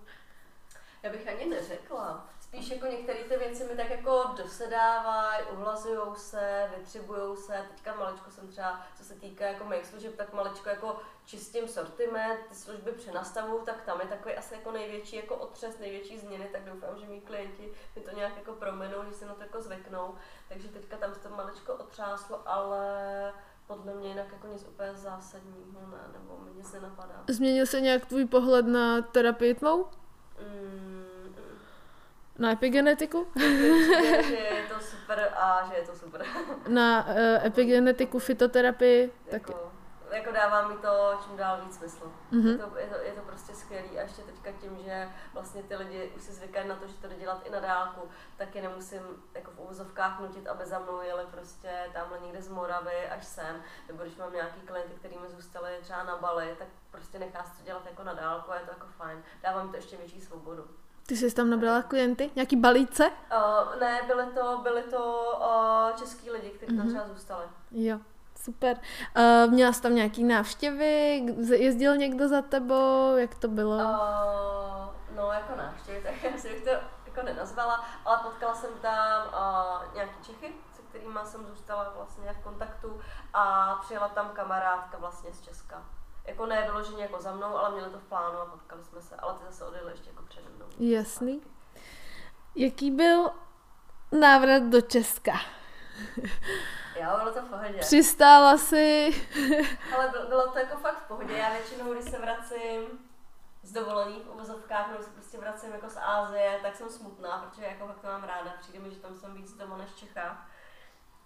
Já 1.02 1.10
bych 1.10 1.28
ani 1.28 1.46
neřekla. 1.46 2.33
Spíš 2.54 2.70
jako 2.70 2.86
některé 2.86 3.18
ty 3.24 3.36
věci 3.36 3.64
mi 3.64 3.76
tak 3.76 3.90
jako 3.90 4.24
dosedávají, 4.36 5.44
uhlazujou 5.52 6.14
se, 6.14 6.70
vytřibujou 6.76 7.36
se. 7.36 7.64
Teďka 7.70 7.94
maličko 7.94 8.30
jsem 8.30 8.48
třeba, 8.48 8.82
co 8.96 9.04
se 9.04 9.14
týká 9.14 9.46
jako 9.46 9.64
mých 9.64 9.86
služeb, 9.86 10.16
tak 10.16 10.32
maličko 10.32 10.68
jako 10.68 11.00
čistím 11.24 11.68
sortiment, 11.68 12.40
ty 12.48 12.54
služby 12.54 12.92
přenastavuju, 12.92 13.64
tak 13.64 13.82
tam 13.82 14.00
je 14.00 14.06
takový 14.06 14.34
asi 14.34 14.54
jako 14.54 14.72
největší 14.72 15.16
jako 15.16 15.36
otřes, 15.36 15.78
největší 15.78 16.18
změny, 16.18 16.48
tak 16.52 16.64
doufám, 16.64 16.98
že 16.98 17.06
mý 17.06 17.20
klienti 17.20 17.72
mi 17.96 18.02
to 18.02 18.16
nějak 18.16 18.36
jako 18.36 18.52
promenou, 18.52 19.04
že 19.08 19.14
se 19.14 19.26
na 19.26 19.34
to 19.34 19.42
jako 19.42 19.60
zvyknou. 19.60 20.14
Takže 20.48 20.68
teďka 20.68 20.96
tam 20.96 21.14
se 21.14 21.20
to 21.20 21.28
maličko 21.28 21.74
otřáslo, 21.74 22.42
ale 22.48 23.32
podle 23.66 23.94
mě 23.94 24.08
jinak 24.08 24.32
jako 24.32 24.46
nic 24.46 24.64
úplně 24.64 24.94
zásadního 24.94 25.80
ne, 25.80 26.12
nebo 26.12 26.38
mi 26.38 26.50
nic 26.50 26.72
nenapadá. 26.72 27.24
Změnil 27.30 27.66
se 27.66 27.80
nějak 27.80 28.06
tvůj 28.06 28.26
pohled 28.26 28.66
na 28.66 29.02
terapii 29.02 29.54
tmou? 29.54 29.86
Mm, 30.40 31.03
na 32.38 32.52
epigenetiku? 32.52 33.26
že 34.28 34.34
je 34.34 34.64
to 34.68 34.80
super 34.80 35.28
a 35.36 35.68
že 35.68 35.74
je 35.74 35.86
to 35.86 35.96
super. 35.96 36.26
Na 36.68 37.06
uh, 37.06 37.46
epigenetiku, 37.46 38.18
fitoterapii 38.18 39.12
jako, 39.32 39.52
taky. 39.52 39.52
Jako 40.10 40.32
dává 40.32 40.68
mi 40.68 40.74
to 40.74 41.18
čím 41.24 41.36
dál 41.36 41.60
víc 41.64 41.76
smysl. 41.76 42.12
Mm-hmm. 42.32 42.50
Je, 42.50 42.58
to, 42.58 42.78
je, 42.78 42.86
to, 42.86 42.94
je 42.94 43.12
to 43.12 43.20
prostě 43.20 43.54
skvělý 43.54 43.98
a 43.98 44.02
ještě 44.02 44.22
teďka 44.22 44.52
tím, 44.52 44.78
že 44.84 45.08
vlastně 45.32 45.62
ty 45.62 45.76
lidi 45.76 46.12
už 46.16 46.22
si 46.22 46.32
zvykají 46.32 46.68
na 46.68 46.76
to, 46.76 46.86
že 46.86 46.94
to 46.94 47.08
jde 47.08 47.16
dělat 47.16 47.46
i 47.46 47.50
na 47.50 47.60
dálku, 47.60 48.08
tak 48.36 48.54
je 48.54 48.62
nemusím 48.62 49.02
jako 49.34 49.50
v 49.50 49.58
úvozovkách 49.58 50.20
nutit, 50.20 50.46
aby 50.46 50.66
za 50.66 50.78
mnou 50.78 51.00
jeli 51.00 51.26
prostě 51.30 51.70
tamhle 51.92 52.20
někde 52.20 52.42
z 52.42 52.48
Moravy 52.48 53.08
až 53.08 53.24
sem, 53.24 53.62
nebo 53.88 54.02
když 54.02 54.16
mám 54.16 54.32
nějaký 54.32 54.60
klienty, 54.60 54.94
který 54.94 55.18
mi 55.18 55.28
zůstali 55.28 55.70
třeba 55.80 56.04
na 56.04 56.16
Bali, 56.16 56.54
tak 56.58 56.68
prostě 56.90 57.18
nechá 57.18 57.42
se 57.42 57.58
to 57.58 57.64
dělat 57.64 57.86
jako 57.86 58.04
na 58.04 58.14
dálku 58.14 58.52
a 58.52 58.54
je 58.58 58.64
to 58.64 58.70
jako 58.70 58.86
fajn. 58.86 59.22
Dává 59.42 59.62
mi 59.62 59.70
to 59.70 59.76
ještě 59.76 59.96
větší 59.96 60.20
svobodu. 60.20 60.68
Ty 61.06 61.16
jsi 61.16 61.34
tam 61.34 61.50
nabrala 61.50 61.82
klienty? 61.82 62.30
Nějaký 62.34 62.56
balíce? 62.56 63.10
Uh, 63.10 63.80
ne, 63.80 64.00
byly 64.06 64.26
to, 64.34 64.60
byly 64.62 64.82
to 64.82 65.32
uh, 65.40 65.96
český 65.96 66.30
lidi, 66.30 66.48
kteří 66.48 66.72
mm-hmm. 66.72 66.76
tam 66.76 66.86
mhm. 66.86 66.94
třeba 66.94 67.08
zůstali. 67.08 67.44
Jo, 67.70 67.98
super. 68.36 68.76
Uh, 69.16 69.52
měla 69.52 69.72
jsi 69.72 69.82
tam 69.82 69.94
nějaký 69.94 70.24
návštěvy? 70.24 71.26
Jezdil 71.54 71.96
někdo 71.96 72.28
za 72.28 72.42
tebou? 72.42 73.16
Jak 73.16 73.34
to 73.34 73.48
bylo? 73.48 73.76
Uh, 73.76 73.86
no, 75.16 75.32
jako 75.32 75.56
návštěvy, 75.56 76.00
tak 76.00 76.32
já 76.32 76.38
si 76.38 76.48
bych 76.48 76.64
to 76.64 76.70
jako 77.06 77.22
nenazvala, 77.22 77.84
ale 78.04 78.18
potkala 78.22 78.54
jsem 78.54 78.70
tam 78.82 79.26
uh, 79.26 79.94
nějaký 79.94 80.14
Čechy, 80.22 80.52
se 80.76 80.82
kterými 80.82 81.18
jsem 81.24 81.46
zůstala 81.46 81.92
vlastně 81.96 82.32
v 82.32 82.44
kontaktu 82.44 83.00
a 83.34 83.74
přijela 83.84 84.08
tam 84.08 84.28
kamarádka 84.28 84.98
vlastně 84.98 85.32
z 85.32 85.40
Česka 85.40 85.82
jako 86.26 86.46
ne 86.46 86.62
vyloženě 86.62 87.02
jako 87.02 87.20
za 87.20 87.32
mnou, 87.32 87.56
ale 87.56 87.70
měli 87.70 87.90
to 87.90 87.98
v 87.98 88.04
plánu 88.04 88.38
a 88.38 88.46
potkali 88.46 88.84
jsme 88.84 89.02
se, 89.02 89.16
ale 89.16 89.34
ty 89.34 89.44
zase 89.44 89.64
odjeli 89.64 89.92
ještě 89.92 90.10
jako 90.10 90.22
přede 90.22 90.48
mnou. 90.48 90.66
Jasný. 90.78 91.42
Jaký 92.54 92.90
byl 92.90 93.30
návrat 94.12 94.62
do 94.62 94.80
Česka? 94.80 95.32
Jo, 97.00 97.10
bylo 97.18 97.32
to 97.32 97.42
v 97.42 97.48
pohodě. 97.48 97.78
Přistála 97.78 98.58
si. 98.58 99.14
ale 99.94 100.08
bylo, 100.08 100.26
bylo 100.26 100.52
to 100.52 100.58
jako 100.58 100.76
fakt 100.76 100.98
v 100.98 101.08
pohodě. 101.08 101.32
Já 101.32 101.52
většinou, 101.52 101.92
když 101.92 102.04
se 102.04 102.18
vracím 102.18 102.82
z 103.62 103.72
dovolených 103.72 104.24
v 104.24 104.30
uvozovkách, 104.30 104.90
nebo 104.90 105.02
se 105.02 105.10
prostě 105.10 105.38
vracím 105.38 105.72
jako 105.72 105.88
z 105.88 105.96
Ázie, 105.96 106.58
tak 106.62 106.76
jsem 106.76 106.88
smutná, 106.90 107.38
protože 107.38 107.66
jako 107.66 107.86
fakt 107.86 108.00
to 108.00 108.06
mám 108.06 108.24
ráda. 108.24 108.54
Přijde 108.60 108.78
mi, 108.78 108.90
že 108.90 109.00
tam 109.00 109.14
jsem 109.14 109.34
víc 109.34 109.52
doma 109.52 109.76
než 109.76 109.90
v 109.90 109.96
Čechách. 109.98 110.46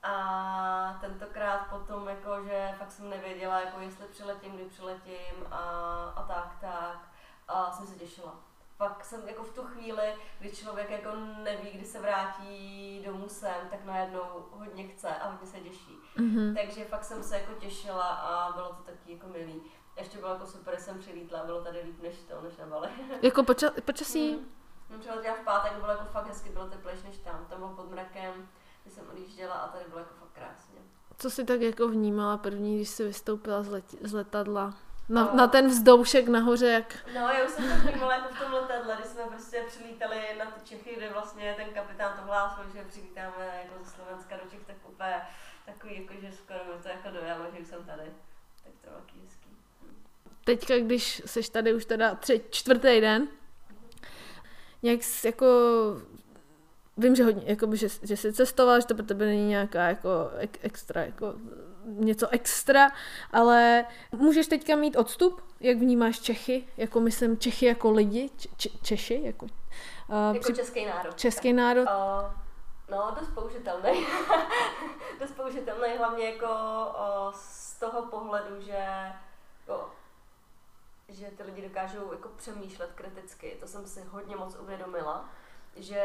A 0.02 0.98
tentokrát 1.00 1.66
potom, 1.70 2.08
jako, 2.08 2.42
že 2.44 2.74
fakt 2.78 2.90
jsem 2.92 3.10
nevěděla, 3.10 3.60
jako 3.60 3.80
jestli 3.80 4.06
přiletím, 4.06 4.52
kdy 4.52 4.64
přiletím 4.64 5.46
a, 5.50 5.58
a 6.16 6.22
tak, 6.22 6.56
tak. 6.60 7.08
A 7.48 7.70
jsem 7.70 7.86
se 7.86 7.94
těšila. 7.94 8.34
Pak 8.76 9.04
jsem 9.04 9.28
jako 9.28 9.42
v 9.44 9.54
tu 9.54 9.62
chvíli, 9.62 10.14
kdy 10.38 10.50
člověk 10.50 10.90
jako 10.90 11.10
neví, 11.42 11.70
kdy 11.70 11.84
se 11.84 12.00
vrátí 12.00 13.02
domů 13.06 13.28
sem, 13.28 13.68
tak 13.70 13.84
najednou 13.84 14.20
hodně 14.50 14.88
chce 14.88 15.08
a 15.08 15.28
hodně 15.30 15.46
se 15.46 15.60
těší. 15.60 15.98
Mm-hmm. 16.16 16.54
Takže 16.56 16.84
fakt 16.84 17.04
jsem 17.04 17.22
se 17.22 17.38
jako 17.40 17.52
těšila 17.52 18.04
a 18.08 18.52
bylo 18.52 18.68
to 18.68 18.82
taky 18.82 19.12
jako 19.12 19.26
milý. 19.26 19.62
Ještě 19.96 20.18
bylo 20.18 20.32
jako 20.32 20.46
super, 20.46 20.76
jsem 20.80 20.98
přilítla, 20.98 21.44
bylo 21.44 21.64
tady 21.64 21.80
líp 21.80 22.02
než 22.02 22.14
to, 22.18 22.40
než 22.40 22.56
na 22.56 22.66
Bali. 22.66 22.88
Jako 23.22 23.42
poča- 23.42 23.80
počasí? 23.84 24.32
Mm. 24.36 24.48
Jsem 24.88 25.00
přiletěla 25.00 25.34
v 25.36 25.44
pátek, 25.44 25.72
bylo 25.72 25.90
jako 25.90 26.04
fakt 26.04 26.26
hezky, 26.26 26.50
bylo 26.50 26.66
teplejší 26.68 27.06
než 27.06 27.18
tam. 27.18 27.46
Tam 27.48 27.58
bylo 27.58 27.70
pod 27.70 27.90
mrakem, 27.90 28.48
když 28.88 28.96
jsem 28.96 29.10
odjížděla 29.12 29.54
a 29.54 29.68
tady 29.68 29.84
bylo 29.88 29.98
jako 29.98 30.14
fakt 30.14 30.32
krásně. 30.32 30.78
Co 31.18 31.30
jsi 31.30 31.44
tak 31.44 31.60
jako 31.60 31.88
vnímala 31.88 32.36
první, 32.36 32.76
když 32.76 32.88
jsi 32.88 33.04
vystoupila 33.04 33.62
z, 33.62 33.68
let, 33.68 33.84
z 34.00 34.12
letadla? 34.12 34.74
Na, 35.08 35.24
no. 35.24 35.36
na 35.36 35.46
ten 35.46 35.68
vzdoušek 35.68 36.28
nahoře, 36.28 36.66
jak... 36.66 36.96
No, 37.14 37.28
já 37.28 37.44
už 37.44 37.50
jsem 37.50 37.64
to 37.68 37.88
vnímala 37.88 38.14
jako 38.14 38.34
v 38.34 38.38
tom 38.38 38.52
letadle, 38.52 38.96
když 38.98 39.06
jsme 39.06 39.22
prostě 39.22 39.64
přilítali 39.66 40.16
na 40.38 40.50
ty 40.50 40.68
Čechy, 40.68 40.96
kde 40.96 41.12
vlastně 41.12 41.54
ten 41.56 41.74
kapitán 41.74 42.16
to 42.18 42.22
hlásil, 42.22 42.64
že 42.74 42.84
přivítáme 42.84 43.62
jako 43.64 43.84
ze 43.84 43.90
Slovenska 43.90 44.36
do 44.36 44.50
Čech, 44.50 44.66
tak 44.66 44.76
úplně 44.88 45.20
takový, 45.66 46.02
jako, 46.02 46.14
že 46.20 46.32
skoro 46.32 46.58
mi 46.58 46.82
to 46.82 46.88
jako 46.88 47.10
dojalo, 47.10 47.44
že 47.54 47.60
už 47.60 47.68
jsem 47.68 47.84
tady. 47.84 48.12
Tak 48.64 48.72
to 48.80 48.90
bylo 48.90 49.22
hezký. 49.24 49.48
Teďka, 50.44 50.78
když 50.78 51.22
jsi 51.26 51.50
tady 51.50 51.74
už 51.74 51.84
teda 51.84 52.14
tři, 52.14 52.44
čtvrtý 52.50 53.00
den, 53.00 53.28
nějak 54.82 55.00
jako 55.24 55.46
vím, 56.98 57.16
že 57.16 57.24
hodně, 57.24 57.42
jakoby, 57.46 57.76
že, 57.76 57.88
že 58.02 58.16
jsi 58.16 58.32
cestoval, 58.32 58.80
že 58.80 58.86
to 58.86 58.94
pro 58.94 59.04
tebe 59.04 59.26
není 59.26 59.48
nějaká 59.48 59.88
jako 59.88 60.08
ek, 60.38 60.58
extra, 60.62 61.04
jako 61.04 61.34
něco 61.84 62.28
extra, 62.28 62.90
ale 63.32 63.84
můžeš 64.12 64.46
teďka 64.46 64.76
mít 64.76 64.96
odstup, 64.96 65.42
jak 65.60 65.78
vnímáš 65.78 66.20
Čechy, 66.20 66.68
jako 66.76 67.00
myslím 67.00 67.38
Čechy 67.38 67.66
jako 67.66 67.90
lidi, 67.90 68.30
če, 68.56 68.68
Češi, 68.82 69.20
jako, 69.24 69.44
uh, 69.46 70.34
jako 70.34 70.40
při, 70.40 70.54
český 70.54 70.86
národ. 70.86 71.14
Český 71.16 71.52
národ. 71.52 71.82
Uh, 71.82 72.32
no, 72.90 73.16
dost 73.20 73.28
použitelný. 73.34 74.06
dost 75.20 75.32
použitelný, 75.32 75.88
hlavně 75.98 76.24
jako 76.24 76.46
uh, 76.46 77.32
z 77.34 77.78
toho 77.78 78.02
pohledu, 78.02 78.60
že 78.60 79.12
jako, 79.60 79.90
že 81.08 81.26
ty 81.26 81.42
lidi 81.42 81.62
dokážou 81.62 82.12
jako 82.12 82.28
přemýšlet 82.36 82.90
kriticky. 82.94 83.56
To 83.60 83.66
jsem 83.66 83.86
si 83.86 84.04
hodně 84.10 84.36
moc 84.36 84.56
uvědomila 84.56 85.28
že 85.78 86.02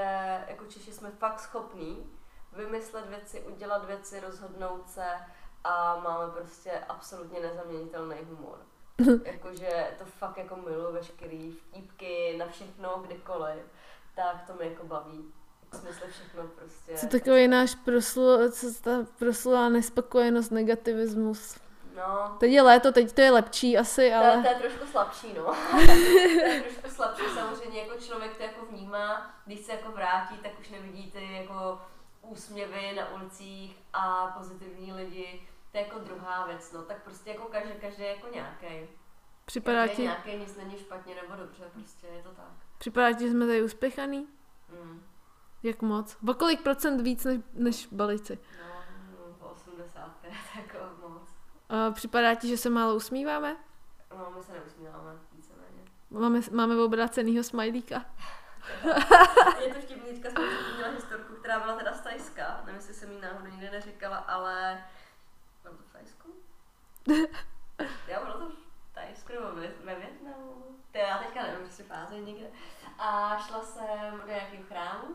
jako 0.47 0.65
Češi 0.65 0.91
jsme 0.91 1.11
fakt 1.11 1.39
schopní 1.39 2.09
vymyslet 2.53 3.09
věci, 3.09 3.41
udělat 3.41 3.85
věci, 3.85 4.19
rozhodnout 4.19 4.89
se 4.89 5.05
a 5.63 5.99
máme 5.99 6.31
prostě 6.31 6.71
absolutně 6.71 7.39
nezaměnitelný 7.39 8.15
humor. 8.29 8.57
Jakože 9.25 9.95
to 9.99 10.05
fakt 10.05 10.37
jako 10.37 10.55
miluji 10.55 10.93
veškerý 10.93 11.51
vtípky 11.51 12.35
na 12.37 12.47
všechno, 12.47 13.03
kdykoliv, 13.05 13.63
tak 14.15 14.43
to 14.47 14.53
mě 14.53 14.65
jako 14.65 14.85
baví. 14.85 15.33
Všechno 16.09 16.43
prostě. 16.47 16.93
Co 16.95 17.07
takový 17.07 17.47
náš 17.47 17.75
proslu, 17.75 18.51
co 18.51 18.73
ta 18.81 19.05
proslulá 19.19 19.69
nespokojenost, 19.69 20.49
negativismus? 20.49 21.62
No. 21.95 22.35
Teď 22.39 22.51
je 22.51 22.61
léto, 22.61 22.91
teď 22.91 23.13
to 23.13 23.21
je 23.21 23.31
lepší 23.31 23.77
asi, 23.77 24.13
ale... 24.13 24.41
To, 24.41 24.47
je 24.47 24.55
trošku 24.55 24.85
slabší, 24.87 25.33
no. 25.33 25.43
to 25.85 26.49
je 26.49 26.61
trošku 26.61 26.89
slabší, 26.89 27.23
samozřejmě 27.35 27.81
jako 27.81 27.99
člověk 27.99 28.37
to 28.37 28.43
jako 28.43 28.65
vnímá, 28.65 29.35
když 29.45 29.59
se 29.59 29.71
jako 29.71 29.91
vrátí, 29.91 30.37
tak 30.37 30.59
už 30.59 30.69
nevidí 30.69 31.11
ty 31.11 31.33
jako 31.33 31.81
úsměvy 32.21 32.93
na 32.95 33.11
ulicích 33.13 33.81
a 33.93 34.27
pozitivní 34.37 34.93
lidi, 34.93 35.47
to 35.71 35.77
je 35.77 35.83
jako 35.83 35.99
druhá 35.99 36.47
věc, 36.47 36.71
no, 36.71 36.81
tak 36.81 37.03
prostě 37.03 37.29
jako 37.29 37.45
každý, 37.45 37.73
každý 37.81 38.03
je 38.03 38.09
jako 38.09 38.27
nějaký. 38.33 38.89
Připadá 39.45 39.81
Každý 39.81 39.95
ti, 39.95 40.01
nějaký, 40.01 40.37
nic 40.37 40.57
není 40.57 40.77
špatně 40.77 41.15
nebo 41.15 41.35
dobře, 41.35 41.63
prostě 41.73 42.07
je 42.07 42.23
to 42.23 42.29
tak. 42.29 42.45
připadá 42.77 43.13
ti, 43.13 43.23
že 43.23 43.31
jsme 43.31 43.45
tady 43.45 43.63
uspěchaný? 43.63 44.27
Mm. 44.83 45.03
Jak 45.63 45.81
moc? 45.81 46.17
O 46.29 46.33
kolik 46.33 46.61
procent 46.61 47.01
víc 47.01 47.25
než, 47.25 47.39
než 47.53 47.87
balici? 47.91 48.39
No, 48.59 49.33
po 49.39 49.45
85, 49.45 50.33
jako 50.55 50.77
připadá 51.93 52.35
ti, 52.35 52.47
že 52.47 52.57
se 52.57 52.69
málo 52.69 52.95
usmíváme? 52.95 53.57
No, 54.17 54.31
my 54.37 54.43
se 54.43 54.53
neusmíváme, 54.53 55.11
víceméně. 55.31 55.81
Máme, 56.09 56.39
máme 56.51 56.75
obrácenýho 56.83 57.43
smajlíka. 57.43 58.05
Je 59.65 59.73
to 59.73 59.81
vtipný, 59.81 60.09
teďka 60.09 60.29
jsem 60.29 60.75
měla 60.75 60.91
historku, 60.91 61.33
která 61.33 61.59
byla 61.59 61.75
teda 61.75 61.93
z 61.93 62.01
Tajska, 62.01 62.61
nevím, 62.65 62.75
jestli 62.75 62.93
jsem 62.93 63.11
jí 63.11 63.21
náhodou 63.21 63.51
nikdy 63.51 63.69
neříkala, 63.69 64.17
ale 64.17 64.83
bylo 65.63 65.75
to 65.75 65.83
v 65.83 65.93
Tajsku? 65.93 66.29
jo, 68.07 68.19
bylo 68.25 68.37
to 68.37 68.49
v 68.49 68.93
Tajsku 68.93 69.33
nebo 69.33 69.47
ve, 69.85 69.95
Větnamu? 69.95 70.63
To 70.91 70.97
já 70.97 71.17
teďka 71.17 71.43
nevím, 71.43 71.59
prostě 71.59 71.83
v 71.83 71.93
Ázii 71.93 72.21
někde. 72.21 72.47
A 72.97 73.37
šla 73.37 73.63
jsem 73.63 74.19
do 74.19 74.27
nějakého 74.27 74.63
chrámu 74.63 75.07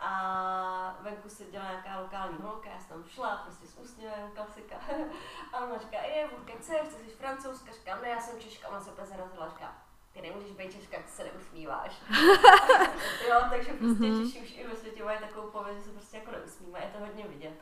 a 0.00 0.96
venku 1.00 1.28
se 1.28 1.44
dělá 1.44 1.64
nějaká 1.64 2.00
lokální 2.00 2.38
holka, 2.42 2.70
já 2.70 2.78
jsem 2.78 2.88
tam 2.88 3.04
šla, 3.08 3.36
prostě 3.36 3.66
s 3.66 3.78
úsměvem, 3.78 4.30
klasika. 4.34 4.76
A 5.52 5.58
ona 5.64 5.78
říká, 5.78 6.02
je, 6.02 6.28
vodka 6.28 6.52
chceš, 6.58 6.80
ty 6.80 7.10
jsi 7.10 7.16
francouzka, 7.16 7.72
říkám, 7.72 8.02
ne, 8.02 8.08
já 8.08 8.20
jsem 8.20 8.40
Češka, 8.40 8.68
ona 8.68 8.80
se 8.80 8.90
úplně 8.90 9.06
zarazila, 9.06 9.48
říká, 9.48 9.74
ty 10.12 10.22
nemůžeš 10.22 10.50
být 10.50 10.72
Češka, 10.72 10.96
ty 10.96 11.08
se 11.10 11.24
neusmíváš. 11.24 11.92
jo, 13.28 13.36
takže 13.50 13.72
prostě 13.72 14.04
Mhm. 14.04 14.24
Češi 14.26 14.40
už 14.40 14.50
i 14.50 14.66
ve 14.66 14.76
světě 14.76 15.04
mají 15.04 15.18
takovou 15.18 15.50
pověst, 15.50 15.78
že 15.78 15.84
se 15.84 15.90
prostě 15.90 16.16
jako 16.16 16.30
neusmívají, 16.30 16.84
je 16.84 16.90
to 16.90 16.98
hodně 17.06 17.24
vidět. 17.28 17.52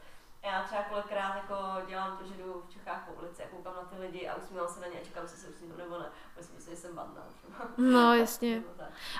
Já 0.53 0.63
třeba 0.63 0.83
kolikrát 0.83 1.37
jako 1.37 1.57
dělám 1.89 2.17
to, 2.17 2.25
že 2.25 2.35
jdu 2.35 2.63
v 2.69 2.73
Čechách 2.73 3.09
po 3.09 3.21
ulici 3.23 3.43
a 3.43 3.47
koukám 3.49 3.75
na 3.75 3.83
ty 3.83 4.03
lidi 4.03 4.29
a 4.29 4.35
usmívám 4.35 4.69
se 4.69 4.81
na 4.81 4.87
ně 4.87 5.01
a 5.01 5.05
čekám, 5.05 5.23
jestli 5.23 5.39
se 5.39 5.49
usmívám 5.49 5.79
nebo 5.79 5.99
ne. 5.99 6.07
Myslím 6.37 6.61
si, 6.61 6.71
že 6.71 6.77
jsem 6.77 7.01
třeba. 7.37 7.69
No, 7.77 8.15
jasně. 8.15 8.63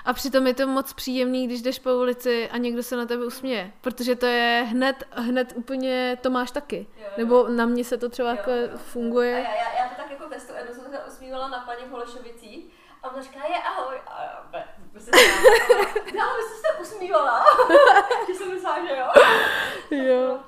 A 0.05 0.13
přitom 0.13 0.47
je 0.47 0.53
to 0.53 0.67
moc 0.67 0.93
příjemný, 0.93 1.47
když 1.47 1.61
jdeš 1.61 1.79
po 1.79 1.89
ulici 1.89 2.49
a 2.49 2.57
někdo 2.57 2.83
se 2.83 2.95
na 2.95 3.05
tebe 3.05 3.25
usměje. 3.25 3.71
Protože 3.81 4.15
to 4.15 4.25
je 4.25 4.67
hned, 4.69 5.03
hned 5.11 5.53
úplně, 5.55 6.17
to 6.21 6.29
máš 6.29 6.51
taky. 6.51 6.87
Jo, 6.97 7.03
jo. 7.03 7.13
Nebo 7.17 7.47
na 7.47 7.65
mě 7.65 7.83
se 7.83 7.97
to 7.97 8.09
třeba 8.09 8.29
Jo, 8.29 8.35
jako 8.35 8.51
jo, 8.51 8.77
funguje. 8.77 9.35
A 9.35 9.37
já, 9.37 9.55
já, 9.55 9.83
já, 9.83 9.89
to 9.89 9.95
tak 9.95 10.11
jako 10.11 10.29
testuju, 10.29 10.57
jednou 10.57 10.73
jsem 10.73 10.91
se 10.91 10.99
usmívala 10.99 11.47
na 11.47 11.59
paní 11.59 11.85
v 11.85 11.89
Holešovicích 11.89 12.73
a 13.03 13.11
ona 13.11 13.21
říká, 13.21 13.39
je 13.47 13.55
ahoj. 13.55 13.95
A 14.07 14.23
já, 14.23 14.47
be, 14.51 14.63
prostě 14.91 15.11
já, 16.15 16.23
ale 16.23 16.37
vy 16.37 16.43
jste 16.43 16.67
se 16.67 16.81
usmívala. 16.81 17.45
že 18.27 18.33
jsem 18.33 18.53
myslela, 18.53 18.85
že 18.85 18.97
jo. 18.97 19.07
Jo. 19.91 20.39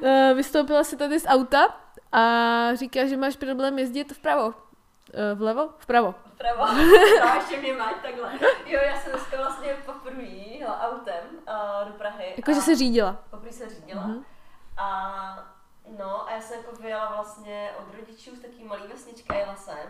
Uh, 0.00 0.36
vystoupila 0.36 0.84
si 0.84 0.96
tady 0.96 1.20
z 1.20 1.26
auta 1.26 1.76
a 2.12 2.20
říká, 2.74 3.06
že 3.06 3.16
máš 3.16 3.36
problém 3.36 3.78
jezdit 3.78 4.12
vpravo. 4.12 4.46
Uh, 4.46 4.54
vlevo? 5.34 5.68
Vpravo. 5.78 6.14
Vpravo. 6.34 6.62
A 7.22 7.34
ještě 7.34 7.56
mě 7.56 7.72
mať 7.72 7.96
takhle. 8.02 8.32
Jo, 8.66 8.80
já 8.86 8.96
jsem 9.00 9.12
dneska 9.12 9.36
vlastně 9.36 9.76
poprvé 9.86 10.22
jela 10.22 10.80
autem 10.80 11.24
uh, 11.32 11.88
do 11.88 11.94
Prahy. 11.98 12.34
Jakože 12.36 12.60
se 12.60 12.74
řídila. 12.76 13.16
Poprvé 13.30 13.52
jsem 13.52 13.68
řídila. 13.70 14.02
Mhm. 14.02 14.24
A 14.76 15.54
no, 15.98 16.28
a 16.28 16.32
já 16.32 16.40
jsem 16.40 16.58
jako 16.58 16.76
vyjela 16.76 17.12
vlastně 17.14 17.70
od 17.78 17.94
rodičů 17.94 18.36
z 18.36 18.40
taký 18.40 18.64
malý 18.64 18.82
vesničky 18.92 19.28
a 19.28 19.38
jela 19.38 19.56
jsem. 19.56 19.88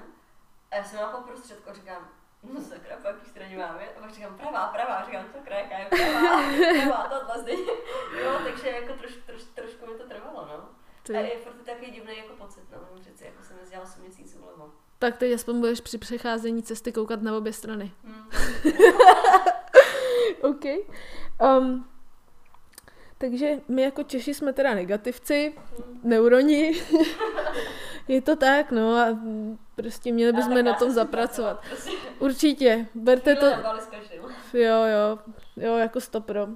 A 0.71 0.77
já 0.77 0.85
jsem 0.85 0.99
jela 0.99 1.11
po 1.13 1.23
prostředku 1.23 1.71
a 1.71 1.75
říkám, 1.75 2.09
no 2.53 2.61
sakra, 2.61 2.97
po 3.03 3.09
jaký 3.09 3.27
straně 3.31 3.59
máme? 3.59 3.83
A 3.97 4.01
pak 4.01 4.11
říkám, 4.11 4.35
pravá, 4.37 4.67
pravá, 4.67 5.05
říkám, 5.07 5.25
sakra, 5.33 5.59
jaká 5.59 5.79
je 5.79 5.87
pravá, 5.87 6.43
pravá, 6.85 7.09
tohle 7.09 7.43
zde. 7.43 7.53
Jo, 8.23 8.41
takže 8.45 8.69
jako 8.69 8.93
troš, 8.93 9.17
troš, 9.27 9.43
trošku 9.55 9.87
mi 9.87 9.99
to 9.99 10.09
trvalo, 10.09 10.47
no. 10.47 10.69
Ty. 11.03 11.17
A 11.17 11.21
je 11.21 11.37
furt 11.39 11.53
takový 11.53 11.91
divný 11.91 12.19
jako 12.19 12.33
pocit, 12.45 12.63
no, 12.73 13.01
přeci 13.01 13.25
jako 13.25 13.43
jsem 13.43 13.57
jezdila 13.61 13.83
8 13.83 14.03
měsíců 14.03 14.39
vlevo. 14.43 14.73
Tak 14.99 15.17
teď 15.17 15.35
aspoň 15.35 15.61
budeš 15.61 15.81
při 15.81 15.99
přecházení 15.99 16.63
cesty 16.63 16.93
koukat 16.93 17.23
na 17.23 17.37
obě 17.37 17.53
strany. 17.53 17.93
Hm. 18.05 18.29
OK. 20.43 20.65
Um, 21.59 21.89
takže 23.19 23.61
my 23.69 23.83
jako 23.83 24.03
Češi 24.03 24.35
jsme 24.35 24.53
teda 24.53 24.75
negativci, 24.75 25.55
Hm. 25.79 26.01
neuroni. 26.03 26.73
je 28.09 28.21
to 28.23 28.37
tak, 28.37 28.71
no 28.71 28.97
a 28.97 29.19
prostě 29.77 30.13
měli 30.13 30.33
bychom 30.33 30.65
na 30.65 30.75
tom 30.75 30.91
zapracovat. 30.91 31.61
Prostě, 31.69 31.91
Určitě, 32.19 32.87
berte 32.95 33.37
to, 33.37 33.47
jo, 34.53 34.85
jo, 34.85 35.19
jo, 35.57 35.77
jako 35.77 36.01
stopro. 36.01 36.47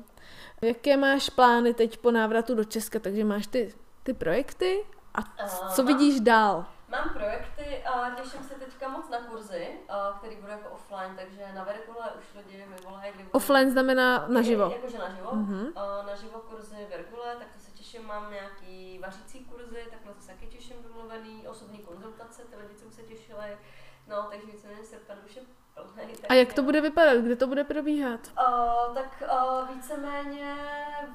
Jaké 0.63 0.97
máš 0.97 1.31
plány 1.31 1.75
teď 1.75 1.99
po 1.99 2.11
návratu 2.11 2.55
do 2.55 2.65
Česka? 2.65 2.99
Takže 2.99 3.25
máš 3.25 3.47
ty, 3.47 3.75
ty 4.03 4.15
projekty 4.15 4.85
a 5.15 5.21
A 5.21 5.49
co 5.69 5.83
vidíš 5.85 6.21
dál? 6.21 6.67
Mám 6.89 7.11
projekty 7.11 7.85
a 7.85 8.11
těším 8.11 8.43
se 8.45 8.55
teďka 8.55 8.89
moc 8.89 9.09
na 9.09 9.19
kurzy, 9.19 9.69
a, 9.89 10.15
který 10.19 10.37
budou 10.37 10.53
jako 10.53 10.69
offline, 10.69 11.17
takže 11.17 11.43
na 11.55 11.65
Verkule 11.65 12.07
už 12.19 12.25
lidi 12.35 12.67
mi 12.67 12.77
volají, 12.85 13.13
kdy 13.15 13.25
Offline 13.33 13.71
znamená 13.71 14.25
naživo. 14.29 14.71
Jakože 14.71 14.99
naživo. 14.99 15.31
Mhm. 15.33 15.73
A 15.77 16.03
naživo 16.07 16.39
kurzy 16.39 16.87
Verkule, 16.91 17.37
tak 17.39 17.49
to 17.55 17.61
se 17.61 17.71
těším, 17.71 18.07
mám 18.07 18.33
nějaký 18.33 18.99
vařící 18.99 19.45
kurzy, 19.45 19.87
tak 19.91 20.05
na 20.07 20.13
to 20.13 20.21
se 20.21 20.29
taky 20.29 20.47
těším 20.47 20.77
domluvený, 20.83 21.49
osobní 21.49 21.79
konzultace, 21.79 22.43
ty 22.43 22.57
lidi, 22.57 22.75
těšili. 23.39 23.59
No, 24.07 24.27
takže 24.31 24.47
víceméně 24.47 24.85
srpen 24.85 25.19
už 25.27 25.37
je 25.37 25.43
plný. 25.75 26.13
A 26.29 26.35
jak 26.35 26.53
to 26.53 26.63
bude 26.63 26.81
vypadat? 26.81 27.17
Kde 27.19 27.37
to 27.37 27.47
bude 27.47 27.65
probíhat? 27.65 28.21
Uh, 28.49 28.95
tak 28.95 29.23
uh, 29.23 29.69
víceméně 29.77 30.57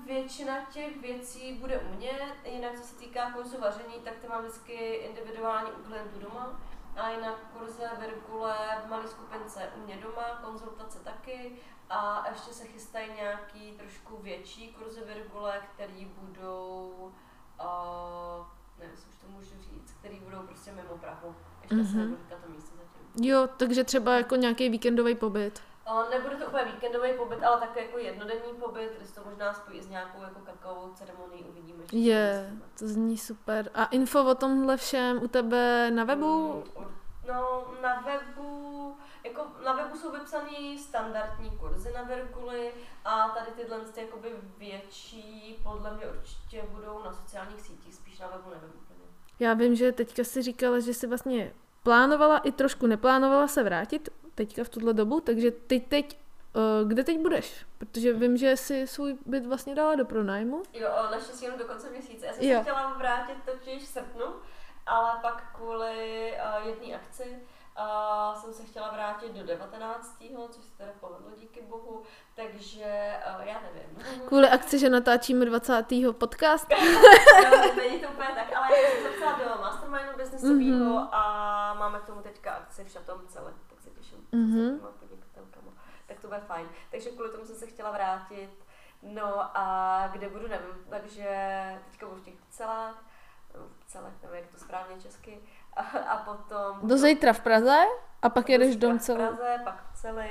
většina 0.05 0.65
těch 0.73 1.01
věcí 1.01 1.53
bude 1.53 1.79
u 1.79 1.95
mě, 1.95 2.11
jinak 2.45 2.79
co 2.79 2.87
se 2.87 2.95
týká 2.95 3.31
kurzu 3.31 3.61
vaření, 3.61 3.93
tak 4.03 4.13
ty 4.21 4.27
mám 4.27 4.41
vždycky 4.41 4.73
individuální 4.93 5.71
u 5.71 5.83
klientů 5.83 6.19
doma. 6.19 6.59
A 6.95 7.09
jinak 7.09 7.35
kurze 7.57 7.89
Virgule 7.99 8.55
v 8.85 8.89
malé 8.89 9.07
skupince 9.07 9.69
u 9.75 9.85
mě 9.85 9.97
doma, 9.97 10.39
konzultace 10.43 10.99
taky. 10.99 11.59
A 11.89 12.25
ještě 12.29 12.53
se 12.53 12.65
chystají 12.65 13.13
nějaký 13.13 13.71
trošku 13.71 14.17
větší 14.17 14.73
kurzy 14.73 15.01
Virgule, 15.01 15.61
které 15.73 16.05
budou, 16.17 17.13
uh, 17.59 18.45
jestli 18.91 19.10
už 19.10 19.18
to 19.18 19.27
můžu 19.27 19.49
říct, 19.49 19.95
které 19.99 20.15
budou 20.19 20.47
prostě 20.47 20.72
mimo 20.72 20.97
Prahu. 20.97 21.35
Ještě 21.61 21.76
mm-hmm. 21.76 21.91
se 21.91 21.97
nebudu 21.97 22.18
to 22.45 22.51
místo 22.51 22.76
zatím. 22.77 23.26
Jo, 23.26 23.47
takže 23.57 23.84
třeba 23.84 24.18
jako 24.18 24.35
nějaký 24.35 24.69
víkendový 24.69 25.15
pobyt. 25.15 25.61
Uh, 25.91 26.10
nebude 26.10 26.35
to 26.35 26.45
úplně 26.45 26.65
víkendový 26.65 27.14
pobyt, 27.18 27.43
ale 27.43 27.60
také 27.60 27.85
jako 27.85 27.97
jednodenní 27.97 28.53
pobyt, 28.60 28.91
kde 28.97 29.07
se 29.07 29.15
to 29.15 29.22
možná 29.26 29.53
spojí 29.53 29.81
s 29.81 29.89
nějakou 29.89 30.22
jako 30.22 30.39
kakaovou 30.39 30.93
ceremonií, 30.93 31.43
uvidíme. 31.43 31.84
Je, 31.91 32.53
co 32.76 32.85
to 32.85 32.91
zní 32.91 33.18
super. 33.18 33.69
A 33.73 33.85
info 33.85 34.23
o 34.23 34.35
tomhle 34.35 34.77
všem 34.77 35.23
u 35.23 35.27
tebe 35.27 35.91
na 35.91 36.03
webu? 36.03 36.64
Mm, 36.80 36.85
No, 37.27 37.65
na 37.81 38.01
webu, 38.01 38.97
jako 39.23 39.45
na 39.65 39.73
webu 39.73 39.97
jsou 39.97 40.11
vypsané 40.11 40.77
standardní 40.79 41.51
kurzy 41.51 41.93
na 41.93 42.03
Verkuli 42.03 42.71
a 43.05 43.29
tady 43.29 43.51
tyhle 43.51 43.79
ty 43.79 44.01
jakoby 44.01 44.29
větší, 44.57 45.59
podle 45.63 45.93
mě 45.93 46.05
určitě 46.07 46.63
budou 46.71 47.03
na 47.03 47.13
sociálních 47.13 47.61
sítích, 47.61 47.93
spíš 47.93 48.19
na 48.19 48.27
webu 48.27 48.49
nevím 48.49 48.69
úplně. 48.75 48.99
Já 49.39 49.53
vím, 49.53 49.75
že 49.75 49.91
teďka 49.91 50.23
si 50.23 50.41
říkala, 50.41 50.79
že 50.79 50.93
si 50.93 51.07
vlastně 51.07 51.53
plánovala 51.83 52.37
i 52.37 52.51
trošku 52.51 52.87
neplánovala 52.87 53.47
se 53.47 53.63
vrátit 53.63 54.09
teďka 54.35 54.63
v 54.63 54.69
tuhle 54.69 54.93
dobu, 54.93 55.19
takže 55.21 55.51
ty 55.51 55.79
teď, 55.79 56.19
uh, 56.55 56.89
kde 56.89 57.03
teď 57.03 57.19
budeš? 57.19 57.65
Protože 57.77 58.13
vím, 58.13 58.37
že 58.37 58.57
si 58.57 58.87
svůj 58.87 59.17
byt 59.25 59.45
vlastně 59.45 59.75
dala 59.75 59.95
do 59.95 60.05
pronájmu. 60.05 60.63
Jo, 60.73 60.89
naštěstí 61.11 61.45
jenom 61.45 61.59
do 61.59 61.65
konce 61.65 61.89
měsíce. 61.89 62.25
Já 62.25 62.33
jsem 62.33 62.43
Jo. 62.43 62.57
se 62.57 62.63
chtěla 62.63 62.93
vrátit 62.93 63.37
totiž 63.45 63.83
v 63.83 63.87
srpnu, 63.87 64.25
ale 64.85 65.11
pak 65.21 65.55
kvůli 65.55 66.33
uh, 66.61 66.67
jedné 66.67 66.95
akci 66.95 67.39
uh, 67.79 68.41
jsem 68.41 68.53
se 68.53 68.63
chtěla 68.63 68.91
vrátit 68.91 69.31
do 69.33 69.43
19. 69.45 70.17
což 70.49 70.63
se 70.65 70.77
teda 70.77 70.91
povedlo 70.99 71.31
díky 71.37 71.61
bohu, 71.61 72.03
takže 72.35 73.17
uh, 73.39 73.45
já 73.47 73.61
nevím. 73.61 74.03
Kvůli 74.27 74.49
akci, 74.49 74.79
že 74.79 74.89
natáčíme 74.89 75.45
20. 75.45 75.85
podcast. 76.11 76.67
no, 77.51 77.75
není 77.75 77.99
to 77.99 78.07
úplně 78.07 78.29
tak, 78.35 78.53
ale 78.55 78.67
já 78.81 78.89
jsem 78.89 79.03
zapsala 79.03 79.55
do 79.55 79.61
mastermindu 79.61 80.17
biznesového 80.17 80.93
Mhm. 80.99 81.07
a 81.11 81.73
máme 81.79 81.99
k 81.99 82.05
tomu 82.05 82.21
teďka 82.21 82.51
akci 82.53 82.83
v 82.83 82.89
Šatom 82.89 83.21
celé, 83.27 83.53
tak 83.69 83.81
se 83.81 83.89
těším. 83.89 84.27
Mhm. 84.31 84.79
podnikatelkama. 84.99 85.71
Tak 86.07 86.19
to 86.19 86.27
bude 86.27 86.39
fajn. 86.39 86.69
Takže 86.91 87.09
kvůli 87.09 87.29
tomu 87.31 87.45
jsem 87.45 87.55
se 87.55 87.67
chtěla 87.67 87.91
vrátit. 87.91 88.49
No 89.01 89.57
a 89.57 90.07
kde 90.11 90.29
budu, 90.29 90.47
nevím. 90.47 90.85
Takže 90.89 91.27
teďka 91.91 92.05
budu 92.07 92.21
v 92.21 92.23
těch 92.25 92.33
celách, 92.49 93.03
v 93.79 93.85
celách, 93.85 94.11
nevím, 94.21 94.37
jak 94.37 94.51
to 94.51 94.57
správně 94.59 95.01
česky. 95.01 95.39
A, 95.75 95.81
a 96.13 96.17
potom... 96.17 96.87
Do 96.87 96.97
zítra 96.97 97.33
v 97.33 97.39
Praze 97.39 97.77
a 98.21 98.29
pak 98.29 98.49
jedeš 98.49 98.75
dom 98.75 98.99
celý. 98.99 99.23
V 99.23 99.27
Praze, 99.27 99.61
pak 99.63 99.83
celý. 99.93 100.29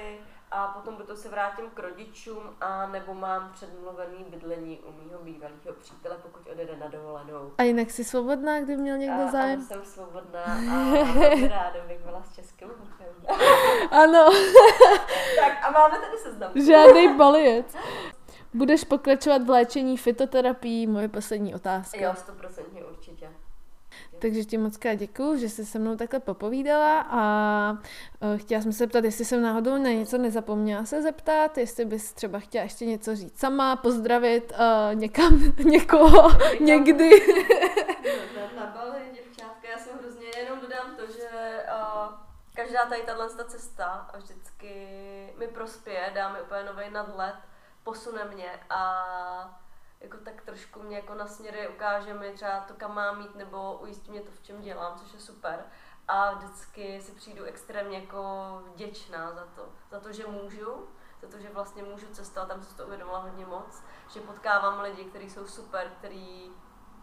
A 0.55 0.67
potom 0.69 0.97
budu 0.97 1.17
se 1.17 1.29
vrátím 1.29 1.65
k 1.75 1.79
rodičům 1.79 2.43
a 2.61 2.87
nebo 2.87 3.15
mám 3.15 3.51
předmluvený 3.53 4.25
bydlení 4.29 4.79
u 4.79 4.93
mýho 4.93 5.19
bývalého 5.19 5.73
přítele, 5.81 6.17
pokud 6.23 6.49
odjede 6.53 6.77
na 6.77 6.89
dovolenou. 6.89 7.53
A 7.59 7.63
jinak 7.63 7.91
jsi 7.91 8.05
svobodná, 8.05 8.61
kdy 8.61 8.77
měl 8.77 8.99
někdo 8.99 9.23
a, 9.23 9.31
zájem? 9.31 9.59
Ano, 9.59 9.67
jsem 9.67 9.85
svobodná 9.85 10.43
a 10.45 10.95
ráda 11.49 11.87
bych 11.89 11.99
byla 12.05 12.23
s 12.23 12.35
českým. 12.35 12.69
Ano, 13.91 14.31
tak 15.41 15.65
a 15.65 15.71
máme 15.71 15.99
tady 15.99 16.19
seznam. 16.19 16.51
žádný 16.55 17.17
balijec. 17.17 17.77
Budeš 18.55 18.85
pokračovat 18.85 19.43
v 19.43 19.51
léčení 19.51 19.97
fitoterapií? 19.97 20.87
Moje 20.87 21.09
poslední 21.09 21.55
otázka. 21.55 21.99
Jo, 22.01 22.13
stoprocentně 22.15 22.85
určitě. 22.85 23.02
Takže 24.23 24.45
ti 24.45 24.59
moc 24.59 24.77
krát 24.77 24.95
děkuju, 24.95 25.37
že 25.37 25.49
jsi 25.49 25.67
se 25.67 25.79
mnou 25.79 25.97
takhle 25.97 26.21
popovídala 26.21 27.01
a 27.01 27.23
uh, 27.73 28.39
chtěla 28.39 28.63
jsem 28.63 28.73
se 28.73 28.79
zeptat, 28.79 29.05
jestli 29.05 29.25
jsem 29.25 29.43
náhodou 29.43 29.71
na 29.71 29.91
něco 29.91 30.19
nezapomněla 30.19 30.85
se 30.85 31.03
zeptat, 31.03 31.59
jestli 31.59 31.85
bys 31.85 32.13
třeba 32.13 32.39
chtěla 32.39 32.65
ještě 32.65 32.87
něco 32.87 33.17
říct 33.17 33.39
sama, 33.39 33.77
pozdravit 33.77 34.53
uh, 34.53 34.95
někam, 34.95 35.41
někoho, 35.65 36.31
někam. 36.31 36.65
někdy. 36.65 37.11
na, 38.37 38.65
na 38.65 38.71
Bali, 38.71 39.01
děvčátka, 39.13 39.69
já 39.69 39.79
jsem 39.79 39.99
hrozně 39.99 40.27
jenom 40.37 40.61
dodám 40.61 40.97
to, 40.97 41.07
že 41.07 41.29
uh, 41.69 42.13
každá 42.55 42.87
tady 42.87 43.03
tato 43.03 43.45
cesta 43.45 44.11
vždycky 44.17 44.75
mi 45.39 45.49
prospěje, 45.49 46.13
dá 46.15 46.33
mi 46.33 46.43
úplně 46.43 46.65
nový 46.65 46.91
nadhled, 46.91 47.35
posune 47.85 48.25
mě 48.25 48.51
a 48.71 49.63
jako 50.03 50.17
tak 50.17 50.43
trošku 50.43 50.83
mě 50.83 50.97
jako 50.97 51.15
nasměruje, 51.15 51.69
ukáže 51.69 52.15
mi 52.15 52.33
třeba 52.33 52.61
to, 52.61 52.75
kam 52.75 52.95
mám 52.95 53.19
mít, 53.19 53.35
nebo 53.35 53.79
ujistí 53.79 54.11
mě 54.11 54.21
to, 54.21 54.33
v 54.33 54.43
čem 54.43 54.61
dělám, 54.61 54.99
což 54.99 55.13
je 55.13 55.21
super. 55.21 55.65
A 56.09 56.35
vždycky 56.35 57.01
si 57.01 57.13
přijdu 57.13 57.45
extrémně 57.45 57.99
jako 57.99 58.23
vděčná 58.73 59.33
za 59.33 59.45
to, 59.47 59.69
za 59.91 60.01
to, 60.01 60.13
že 60.13 60.27
můžu, 60.27 60.89
za 61.23 61.29
to, 61.29 61.39
že 61.39 61.51
vlastně 61.51 61.83
můžu 61.83 62.07
cestovat, 62.07 62.49
tam 62.49 62.63
jsem 62.63 62.77
to 62.77 62.87
uvědomila 62.87 63.19
hodně 63.19 63.47
moc, 63.47 63.83
že 64.09 64.21
potkávám 64.21 64.81
lidi, 64.81 65.05
kteří 65.05 65.31
jsou 65.31 65.47
super, 65.47 65.91
kteří 65.99 66.53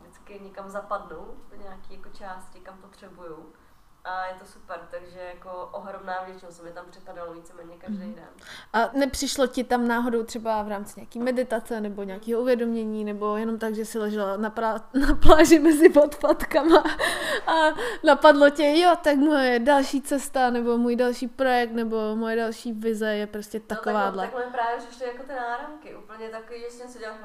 vždycky 0.01 0.39
někam 0.39 0.69
zapadnou 0.69 1.37
do 1.49 1.55
nějaké 1.55 1.93
jako 1.93 2.09
části, 2.09 2.59
kam 2.59 2.77
potřebuju 2.77 3.53
a 4.03 4.25
je 4.25 4.33
to 4.39 4.45
super, 4.45 4.79
takže 4.91 5.19
jako 5.35 5.69
ohromná 5.71 6.23
vděčnost 6.23 6.63
mi 6.63 6.71
tam 6.71 6.85
připadalo 6.89 7.33
víceméně 7.33 7.77
každý 7.77 8.05
mm. 8.05 8.13
den. 8.13 8.29
A 8.73 8.89
nepřišlo 8.93 9.47
ti 9.47 9.63
tam 9.63 9.87
náhodou 9.87 10.23
třeba 10.23 10.63
v 10.63 10.67
rámci 10.67 10.99
nějaký 10.99 11.19
meditace 11.19 11.81
nebo 11.81 12.03
nějakého 12.03 12.41
uvědomění, 12.41 13.05
nebo 13.05 13.37
jenom 13.37 13.59
tak, 13.59 13.75
že 13.75 13.85
si 13.85 13.99
ležela 13.99 14.37
na, 14.37 14.51
pra- 14.51 14.81
na 14.93 15.15
pláži 15.15 15.59
mezi 15.59 15.89
podpadkama 15.89 16.83
a 17.47 17.53
napadlo 18.03 18.49
tě, 18.49 18.73
jo, 18.77 18.95
tak 19.03 19.15
moje 19.15 19.59
další 19.59 20.01
cesta, 20.01 20.49
nebo 20.49 20.77
můj 20.77 20.95
další 20.95 21.27
projekt, 21.27 21.71
nebo 21.71 22.15
moje 22.15 22.35
další 22.35 22.73
vize 22.73 23.15
je 23.15 23.27
prostě 23.27 23.59
takováhle. 23.59 24.11
No, 24.11 24.21
takhle, 24.21 24.43
takhle 24.43 24.59
právě 24.59 24.87
přišly 24.87 25.05
jako 25.07 25.23
ty 25.23 25.33
náramky, 25.33 25.95
úplně 25.95 26.29
takový, 26.29 26.59
že 26.59 26.69
jsem 26.69 26.89
si 26.89 26.99
dělala, 26.99 27.17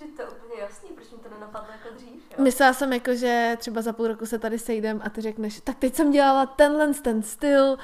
že 0.00 0.06
to 0.16 0.22
je 0.22 0.28
úplně 0.28 0.60
jasný, 0.60 0.88
proč 0.94 1.10
mi 1.10 1.18
to 1.18 1.28
nenapadlo 1.28 1.68
jako 1.72 1.94
dřív. 1.94 2.30
Jo? 2.30 2.44
Myslela 2.44 2.72
jsem 2.72 2.92
jako, 2.92 3.14
že 3.14 3.56
třeba 3.58 3.82
za 3.82 3.92
půl 3.92 4.08
roku 4.08 4.26
se 4.26 4.38
tady 4.38 4.58
sejdem 4.58 5.00
a 5.04 5.10
ty 5.10 5.20
řekneš, 5.20 5.60
tak 5.60 5.76
teď 5.78 5.94
jsem 5.94 6.10
dělala 6.10 6.19
dělala 6.20 6.46
tenhle 6.46 6.94
ten 6.94 7.22
styl, 7.22 7.78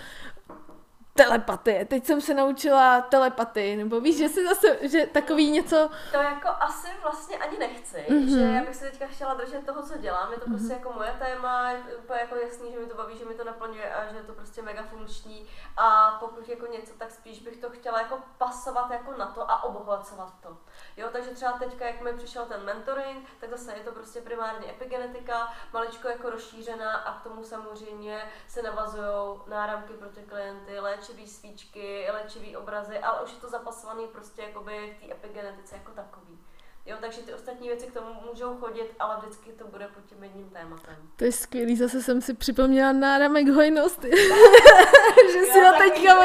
telepatie. 1.17 1.85
Teď 1.85 2.07
jsem 2.07 2.21
se 2.21 2.35
naučila 2.35 3.01
telepatii, 3.01 3.77
nebo 3.77 4.01
víš, 4.01 4.19
že 4.19 4.29
si 4.29 4.49
zase, 4.49 4.79
že 4.89 5.07
takový 5.07 5.51
něco... 5.51 5.91
To 6.13 6.17
jako 6.17 6.49
asi 6.49 6.89
vlastně 7.03 7.37
ani 7.37 7.59
nechci, 7.59 8.07
mm-hmm. 8.09 8.35
že 8.35 8.41
já 8.41 8.65
bych 8.65 8.77
se 8.77 8.91
teďka 8.91 9.07
chtěla 9.07 9.35
držet 9.35 9.67
toho, 9.67 9.83
co 9.83 9.99
dělám, 9.99 10.33
je 10.33 10.39
to 10.39 10.47
prostě 10.47 10.69
mm-hmm. 10.69 10.79
jako 10.79 10.93
moje 10.93 11.17
téma, 11.19 11.71
je 11.71 11.79
úplně 11.97 12.21
jako 12.21 12.37
jasný, 12.37 12.73
že 12.73 12.79
mi 12.79 12.87
to 12.87 12.95
baví, 12.97 13.19
že 13.19 13.25
mi 13.25 13.35
to 13.35 13.45
naplňuje 13.45 13.95
a 13.95 14.13
že 14.13 14.17
je 14.17 14.23
to 14.23 14.33
prostě 14.33 14.63
mega 14.63 14.83
funkční 14.83 15.47
a 15.77 16.17
pokud 16.21 16.49
jako 16.49 16.67
něco, 16.67 16.93
tak 16.99 17.11
spíš 17.11 17.41
bych 17.41 17.57
to 17.57 17.71
chtěla 17.71 18.01
jako 18.01 18.19
pasovat 18.39 18.91
jako 18.91 19.13
na 19.13 19.27
to 19.27 19.51
a 19.51 19.65
obohacovat 19.65 20.33
to. 20.43 20.57
Jo, 20.97 21.09
takže 21.13 21.31
třeba 21.31 21.53
teďka, 21.53 21.87
jak 21.87 22.01
mi 22.01 22.13
přišel 22.13 22.45
ten 22.45 22.65
mentoring, 22.65 23.29
tak 23.41 23.51
zase 23.51 23.73
je 23.73 23.85
to 23.85 23.93
prostě 23.93 24.21
primárně 24.21 24.71
epigenetika, 24.71 25.53
maličko 25.73 26.09
jako 26.09 26.31
rozšířená 26.31 26.97
a 26.97 27.21
k 27.21 27.23
tomu 27.23 27.45
samozřejmě 27.45 28.23
se 28.49 28.63
navazují 28.63 29.41
náramky 29.47 29.93
pro 29.93 30.09
ty 30.09 30.23
klienty, 30.23 30.81
léčivý 31.09 31.27
svíčky, 31.27 32.07
léčivý 32.13 32.57
obrazy, 32.57 32.99
ale 32.99 33.25
už 33.25 33.33
je 33.33 33.41
to 33.41 33.49
zapasovaný 33.49 34.07
prostě 34.13 34.43
jakoby 34.43 34.97
v 34.97 35.07
té 35.07 35.13
epigenetice 35.13 35.77
jako 35.77 35.93
takový. 35.93 36.39
Jo, 36.87 36.97
takže 37.01 37.21
ty 37.21 37.35
ostatní 37.35 37.69
věci 37.69 37.87
k 37.87 37.93
tomu 37.93 38.07
můžou 38.31 38.57
chodit, 38.57 38.95
ale 38.99 39.17
vždycky 39.21 39.53
to 39.53 39.67
bude 39.67 39.89
pod 39.89 40.05
tím 40.05 40.23
jedním 40.25 40.51
tématem. 40.51 40.97
To 41.17 41.25
je 41.25 41.33
skvělý, 41.33 41.77
zase 41.77 42.03
jsem 42.03 42.21
si 42.21 42.35
připomněla 42.35 42.93
náramek 42.93 43.49
hojnosti. 43.49 44.11
že 45.33 45.45
si 45.45 45.61
ho 45.61 45.73
teďka 45.79 46.17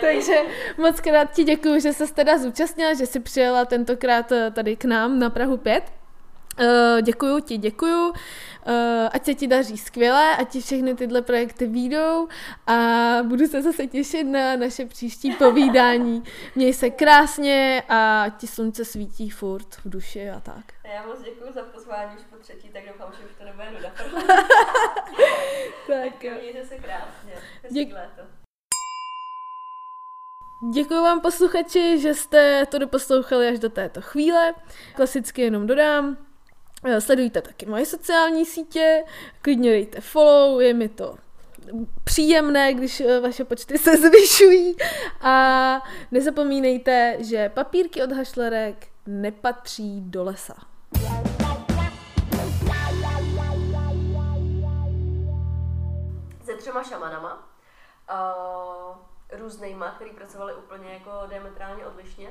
Takže 0.00 0.42
moc 0.76 1.00
krát 1.00 1.32
ti 1.32 1.44
děkuji, 1.44 1.80
že 1.80 1.92
se 1.92 2.14
teda 2.14 2.38
zúčastnila, 2.38 2.94
že 2.94 3.06
jsi 3.06 3.20
přijela 3.20 3.64
tentokrát 3.64 4.32
eh, 4.32 4.50
tady 4.50 4.76
k 4.76 4.84
nám 4.84 5.18
na 5.18 5.30
Prahu 5.30 5.56
5. 5.56 5.92
Uh, 6.60 7.00
děkuju 7.02 7.40
ti, 7.40 7.58
děkuju. 7.58 8.08
Uh, 8.08 8.14
ať 9.12 9.24
se 9.24 9.34
ti 9.34 9.46
daří 9.46 9.78
skvěle, 9.78 10.36
ať 10.36 10.48
ti 10.48 10.60
všechny 10.60 10.94
tyhle 10.94 11.22
projekty 11.22 11.66
výjdou 11.66 12.28
a 12.66 12.76
budu 13.22 13.46
se 13.46 13.62
zase 13.62 13.86
těšit 13.86 14.24
na 14.24 14.56
naše 14.56 14.86
příští 14.86 15.32
povídání. 15.32 16.22
Měj 16.54 16.74
se 16.74 16.90
krásně 16.90 17.82
a 17.88 18.26
ti 18.38 18.46
slunce 18.46 18.84
svítí 18.84 19.30
furt 19.30 19.74
v 19.74 19.90
duši 19.90 20.30
a 20.30 20.40
tak. 20.40 20.64
Já 20.94 21.06
moc 21.06 21.22
děkuji 21.22 21.52
za 21.52 21.62
pozvání 21.62 22.16
už 22.16 22.22
po 22.30 22.36
třetí, 22.36 22.68
tak 22.68 22.82
doufám, 22.88 23.12
že 23.18 23.26
už 23.26 23.32
to 23.38 23.44
nebude 23.44 23.70
nuda. 23.70 23.92
tak 25.86 26.24
jo. 26.24 26.32
Mějte 26.40 26.64
se 26.64 26.74
krásně. 26.74 27.32
Děk... 27.70 27.88
Děkuji 30.72 31.02
vám 31.02 31.20
posluchači, 31.20 31.98
že 31.98 32.14
jste 32.14 32.66
to 32.66 32.78
doposlouchali 32.78 33.48
až 33.48 33.58
do 33.58 33.68
této 33.68 34.00
chvíle. 34.00 34.54
Klasicky 34.94 35.42
jenom 35.42 35.66
dodám, 35.66 36.16
sledujte 36.98 37.42
taky 37.42 37.66
moje 37.66 37.86
sociální 37.86 38.46
sítě, 38.46 39.04
klidně 39.42 39.70
dejte 39.70 40.00
follow, 40.00 40.60
je 40.60 40.74
mi 40.74 40.88
to 40.88 41.16
příjemné, 42.04 42.74
když 42.74 43.00
eh, 43.00 43.20
vaše 43.20 43.44
počty 43.44 43.78
se 43.78 43.96
zvyšují. 43.96 44.76
A 45.20 45.82
nezapomínejte, 46.10 47.16
že 47.20 47.48
papírky 47.48 48.02
od 48.02 48.12
hašlerek 48.12 48.88
nepatří 49.06 50.00
do 50.00 50.24
lesa. 50.24 50.54
Se 56.44 56.54
třema 56.54 56.82
šamanama, 56.82 57.48
uh, 58.10 58.96
různýma, 59.38 59.90
který 59.90 60.10
pracovali 60.10 60.54
úplně 60.54 60.92
jako 60.92 61.10
diametrálně 61.28 61.86
odlišně. 61.86 62.28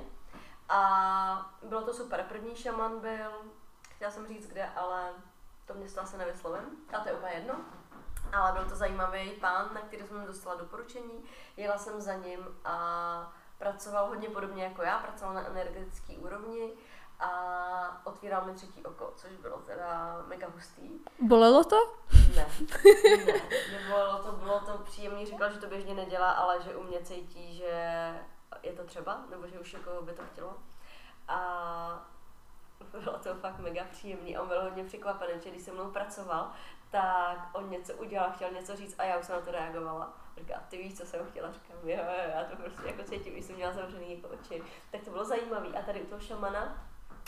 A 0.69 1.52
bylo 1.64 1.82
to 1.82 1.94
super. 1.94 2.26
První 2.30 2.56
šaman 2.56 2.99
byl 2.99 3.32
Chtěla 3.98 4.11
jsem 4.11 4.28
říct 4.28 4.48
kde, 4.48 4.69
ale 4.76 5.10
to 5.65 5.74
město 5.74 6.02
asi 6.02 6.18
nevyslovím. 6.18 6.65
A 6.94 6.99
to 6.99 7.10
je 7.10 7.15
úplně 7.15 7.34
jedno. 7.34 7.56
Ale 8.34 8.52
byl 8.52 8.69
to 8.69 8.76
zajímavý 8.76 9.32
pán, 9.32 9.69
na 9.74 9.82
který 9.82 10.07
jsem 10.07 10.26
dostala 10.26 10.56
doporučení. 10.56 11.24
Jela 11.57 11.78
jsem 11.78 12.02
za 12.02 12.14
ním 12.14 12.40
a 12.65 13.34
pracoval 13.57 14.07
hodně 14.07 14.30
podobně 14.30 14.64
jako 14.64 14.82
já, 14.82 14.99
pracoval 14.99 15.34
na 15.34 15.45
energetické 15.45 16.14
úrovni 16.14 16.74
a 17.19 18.02
otvíral 18.03 18.45
mi 18.45 18.53
třetí 18.53 18.84
oko, 18.84 19.14
což 19.15 19.32
bylo 19.32 19.57
teda 19.57 20.22
mega 20.28 20.48
hustý. 20.48 20.90
Bolelo 21.19 21.64
to? 21.64 21.76
Ne, 22.36 22.48
ne, 23.26 23.41
nebolelo 23.72 24.24
to, 24.24 24.32
bylo 24.32 24.60
to 24.60 24.78
příjemný, 24.78 25.26
říkal, 25.26 25.52
že 25.52 25.60
to 25.60 25.68
běžně 25.68 25.94
nedělá, 25.94 26.32
ale 26.32 26.61
že 26.61 26.76
u 26.76 26.84
mě 26.84 27.03
cítí, 27.03 27.57
že 27.57 28.14
je 28.64 28.74
to 28.74 28.84
třeba, 28.84 29.22
nebo 29.30 29.48
že 29.48 29.60
už 29.60 29.74
jako 29.74 30.02
by 30.02 30.14
to 30.14 30.24
chtělo. 30.32 30.57
A 31.28 32.10
bylo 32.91 33.17
to 33.19 33.35
fakt 33.35 33.59
mega 33.59 33.83
příjemný. 33.91 34.37
On 34.37 34.47
byl 34.47 34.63
hodně 34.63 34.83
překvapený, 34.83 35.41
že 35.41 35.49
když 35.49 35.61
se 35.61 35.71
mnou 35.71 35.91
pracoval, 35.91 36.51
tak 36.91 37.49
on 37.53 37.69
něco 37.69 37.93
udělal, 37.93 38.31
chtěl 38.31 38.51
něco 38.51 38.75
říct 38.75 38.95
a 38.99 39.03
já 39.03 39.17
už 39.17 39.25
jsem 39.25 39.35
na 39.35 39.41
to 39.41 39.51
reagovala. 39.51 40.13
Říká, 40.37 40.63
ty 40.69 40.77
víš, 40.77 40.97
co 40.97 41.05
jsem 41.05 41.25
chtěla? 41.25 41.51
Říkám, 41.51 41.77
jo, 41.83 41.97
jo, 41.97 42.31
já 42.35 42.43
to 42.43 42.55
prostě 42.55 42.87
jako 42.87 43.03
cítím, 43.03 43.33
když 43.33 43.45
jsem 43.45 43.55
měla 43.55 43.73
zavřený 43.73 44.15
jako 44.15 44.27
oči. 44.27 44.63
Tak 44.91 45.01
to 45.01 45.11
bylo 45.11 45.25
zajímavé. 45.25 45.67
A 45.67 45.81
tady 45.81 46.01
u 46.01 46.05
toho 46.05 46.21
šamana, 46.21 46.87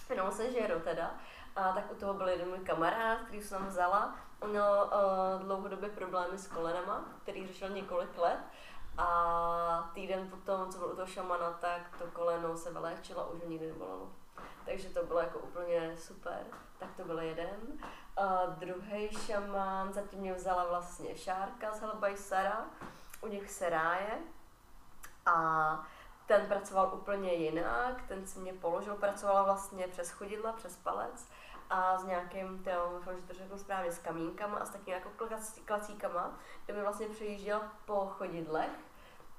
jmenoval 0.09 0.31
se 0.31 0.51
Žero 0.51 0.79
teda, 0.79 1.11
a 1.55 1.73
tak 1.73 1.91
u 1.91 1.95
toho 1.95 2.13
byl 2.13 2.27
jeden 2.27 2.49
můj 2.49 2.59
kamarád, 2.59 3.19
který 3.21 3.41
jsem 3.41 3.65
vzala. 3.65 4.15
On 4.39 4.49
měl 4.49 4.91
uh, 4.91 5.43
dlouhodobě 5.43 5.89
problémy 5.89 6.37
s 6.37 6.47
kolenama, 6.47 7.05
který 7.21 7.47
řešil 7.47 7.69
několik 7.69 8.17
let. 8.17 8.39
A 8.97 9.91
týden 9.93 10.29
potom, 10.29 10.71
co 10.71 10.77
byl 10.77 10.87
u 10.87 10.95
toho 10.95 11.07
šamana, 11.07 11.51
tak 11.51 11.81
to 11.97 12.07
koleno 12.13 12.57
se 12.57 12.71
vyléčilo 12.71 13.21
a 13.21 13.29
už 13.29 13.41
ho 13.41 13.49
nikdy 13.49 13.67
nebolelo 13.67 14.09
takže 14.65 14.89
to 14.89 15.05
bylo 15.05 15.19
jako 15.19 15.39
úplně 15.39 15.97
super. 15.97 16.43
Tak 16.79 16.89
to 16.97 17.03
byl 17.03 17.19
jeden. 17.19 17.57
A 18.17 18.45
druhý 18.45 19.09
šamán, 19.09 19.93
zatím 19.93 20.19
mě 20.19 20.33
vzala 20.33 20.65
vlastně 20.65 21.17
Šárka 21.17 21.71
z 21.71 21.81
Helbajsara, 21.81 22.65
u 23.21 23.27
nich 23.27 23.51
se 23.51 23.69
ráje. 23.69 24.19
A 25.25 25.87
ten 26.25 26.47
pracoval 26.47 26.91
úplně 26.93 27.33
jinak, 27.33 28.01
ten 28.07 28.27
si 28.27 28.39
mě 28.39 28.53
položil, 28.53 28.95
pracovala 28.95 29.43
vlastně 29.43 29.87
přes 29.87 30.11
chodidla, 30.11 30.53
přes 30.53 30.77
palec 30.77 31.29
a 31.69 31.97
s 31.97 32.03
nějakým, 32.03 32.63
tím, 32.63 33.15
že 33.15 33.27
to 33.27 33.33
řeknu 33.33 33.57
správně, 33.57 33.91
s 33.91 33.99
kamínkama 33.99 34.57
a 34.57 34.65
s 34.65 34.69
takými 34.69 34.91
jako 34.91 35.09
klacíkama, 35.65 36.33
kde 36.65 36.73
mi 36.73 36.81
vlastně 36.81 37.09
přejížděl 37.09 37.61
po 37.85 38.05
chodidlech 38.05 38.71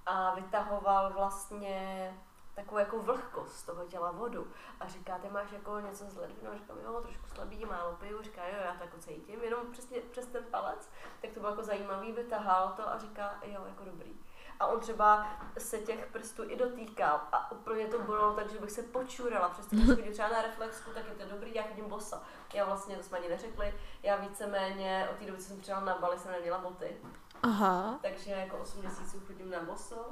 a 0.07 0.35
vytahoval 0.35 1.13
vlastně 1.13 2.15
takovou 2.55 2.79
jako 2.79 2.99
vlhkost 2.99 3.57
z 3.57 3.63
toho 3.63 3.85
těla 3.85 4.11
vodu. 4.11 4.47
A 4.81 4.89
říká, 4.89 5.19
ty 5.19 5.29
máš 5.29 5.53
jako 5.53 5.81
něco 5.81 6.05
z 6.05 6.17
ledvinu, 6.17 6.51
říkám, 6.55 6.77
jo, 6.85 7.01
trošku 7.01 7.27
slabý, 7.35 7.65
málo 7.65 7.97
piju, 8.01 8.23
říká, 8.23 8.49
jo, 8.49 8.57
já 8.65 8.75
to 8.75 8.85
jako 8.85 8.99
cítím, 8.99 9.43
jenom 9.43 9.73
přesně 9.73 10.01
přes 10.01 10.27
ten 10.27 10.45
palec, 10.51 10.91
tak 11.23 11.31
to 11.31 11.41
bylo 11.41 11.53
jako 11.53 11.63
zajímavý, 11.63 12.13
vytahal 12.13 12.73
to 12.77 12.89
a 12.89 12.99
říká, 12.99 13.35
jo, 13.43 13.65
jako 13.67 13.85
dobrý. 13.85 14.21
a 14.61 14.67
on 14.67 14.81
třeba 14.81 15.27
se 15.59 15.79
těch 15.79 16.07
prstů 16.07 16.43
i 16.51 16.57
dotýkal 16.57 17.21
a 17.33 17.53
úplně 17.53 17.87
to 17.87 17.99
bylo 17.99 18.35
tak, 18.35 18.51
že 18.51 18.59
bych 18.59 18.71
se 18.71 18.83
počurala, 18.83 19.49
přestože 19.49 19.83
když 19.83 19.97
chodím 19.97 20.13
třeba 20.13 20.29
na 20.29 20.43
reflexku, 20.43 20.91
tak 20.95 21.05
je 21.09 21.15
to 21.15 21.35
dobrý, 21.35 21.55
já 21.55 21.63
chodím 21.63 21.89
bosa. 21.89 22.23
Já 22.55 22.65
vlastně, 22.65 22.97
to 22.97 23.03
jsme 23.03 23.19
ani 23.19 23.29
neřekli, 23.29 23.75
já 24.03 24.17
víceméně 24.17 25.09
od 25.13 25.19
té 25.19 25.25
doby, 25.25 25.39
co 25.39 25.45
jsem 25.45 25.61
přijela 25.61 25.81
na 25.81 25.99
Bali, 25.99 26.19
jsem 26.19 26.33
neměla 26.33 26.59
boty. 26.59 26.97
Aha. 27.43 27.99
Takže 28.03 28.31
jako 28.31 28.59
8 28.59 28.81
měsíců 28.81 29.21
chodím 29.27 29.51
na 29.51 29.61
boso. 29.61 30.11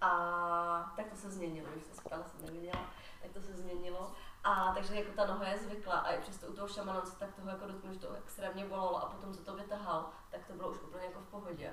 A 0.00 0.92
tak 0.96 1.06
to 1.06 1.16
se 1.16 1.30
změnilo, 1.30 1.68
když 1.72 1.84
se 1.84 2.02
ptala, 2.02 2.24
jsem 2.24 2.46
neviděla, 2.46 2.80
tak 3.22 3.30
to 3.32 3.40
se 3.40 3.52
změnilo. 3.52 4.12
A 4.44 4.72
takže 4.74 4.94
jako 4.94 5.12
ta 5.16 5.26
noha 5.26 5.48
je 5.48 5.58
zvykla 5.58 5.94
a 5.94 6.12
i 6.12 6.20
přesto 6.20 6.46
u 6.46 6.52
toho 6.52 6.68
šamana 6.68 7.04
se 7.04 7.18
tak 7.18 7.34
toho 7.34 7.50
jako 7.50 7.66
dotknu, 7.66 7.92
že 7.92 7.98
to 7.98 8.12
extrémně 8.12 8.64
bolelo 8.64 8.96
a 8.96 9.06
potom 9.06 9.34
co 9.34 9.44
to 9.44 9.56
vytahal, 9.56 10.10
tak 10.30 10.46
to 10.46 10.52
bylo 10.52 10.70
už 10.70 10.82
úplně 10.82 11.04
jako 11.04 11.20
v 11.20 11.26
pohodě. 11.26 11.72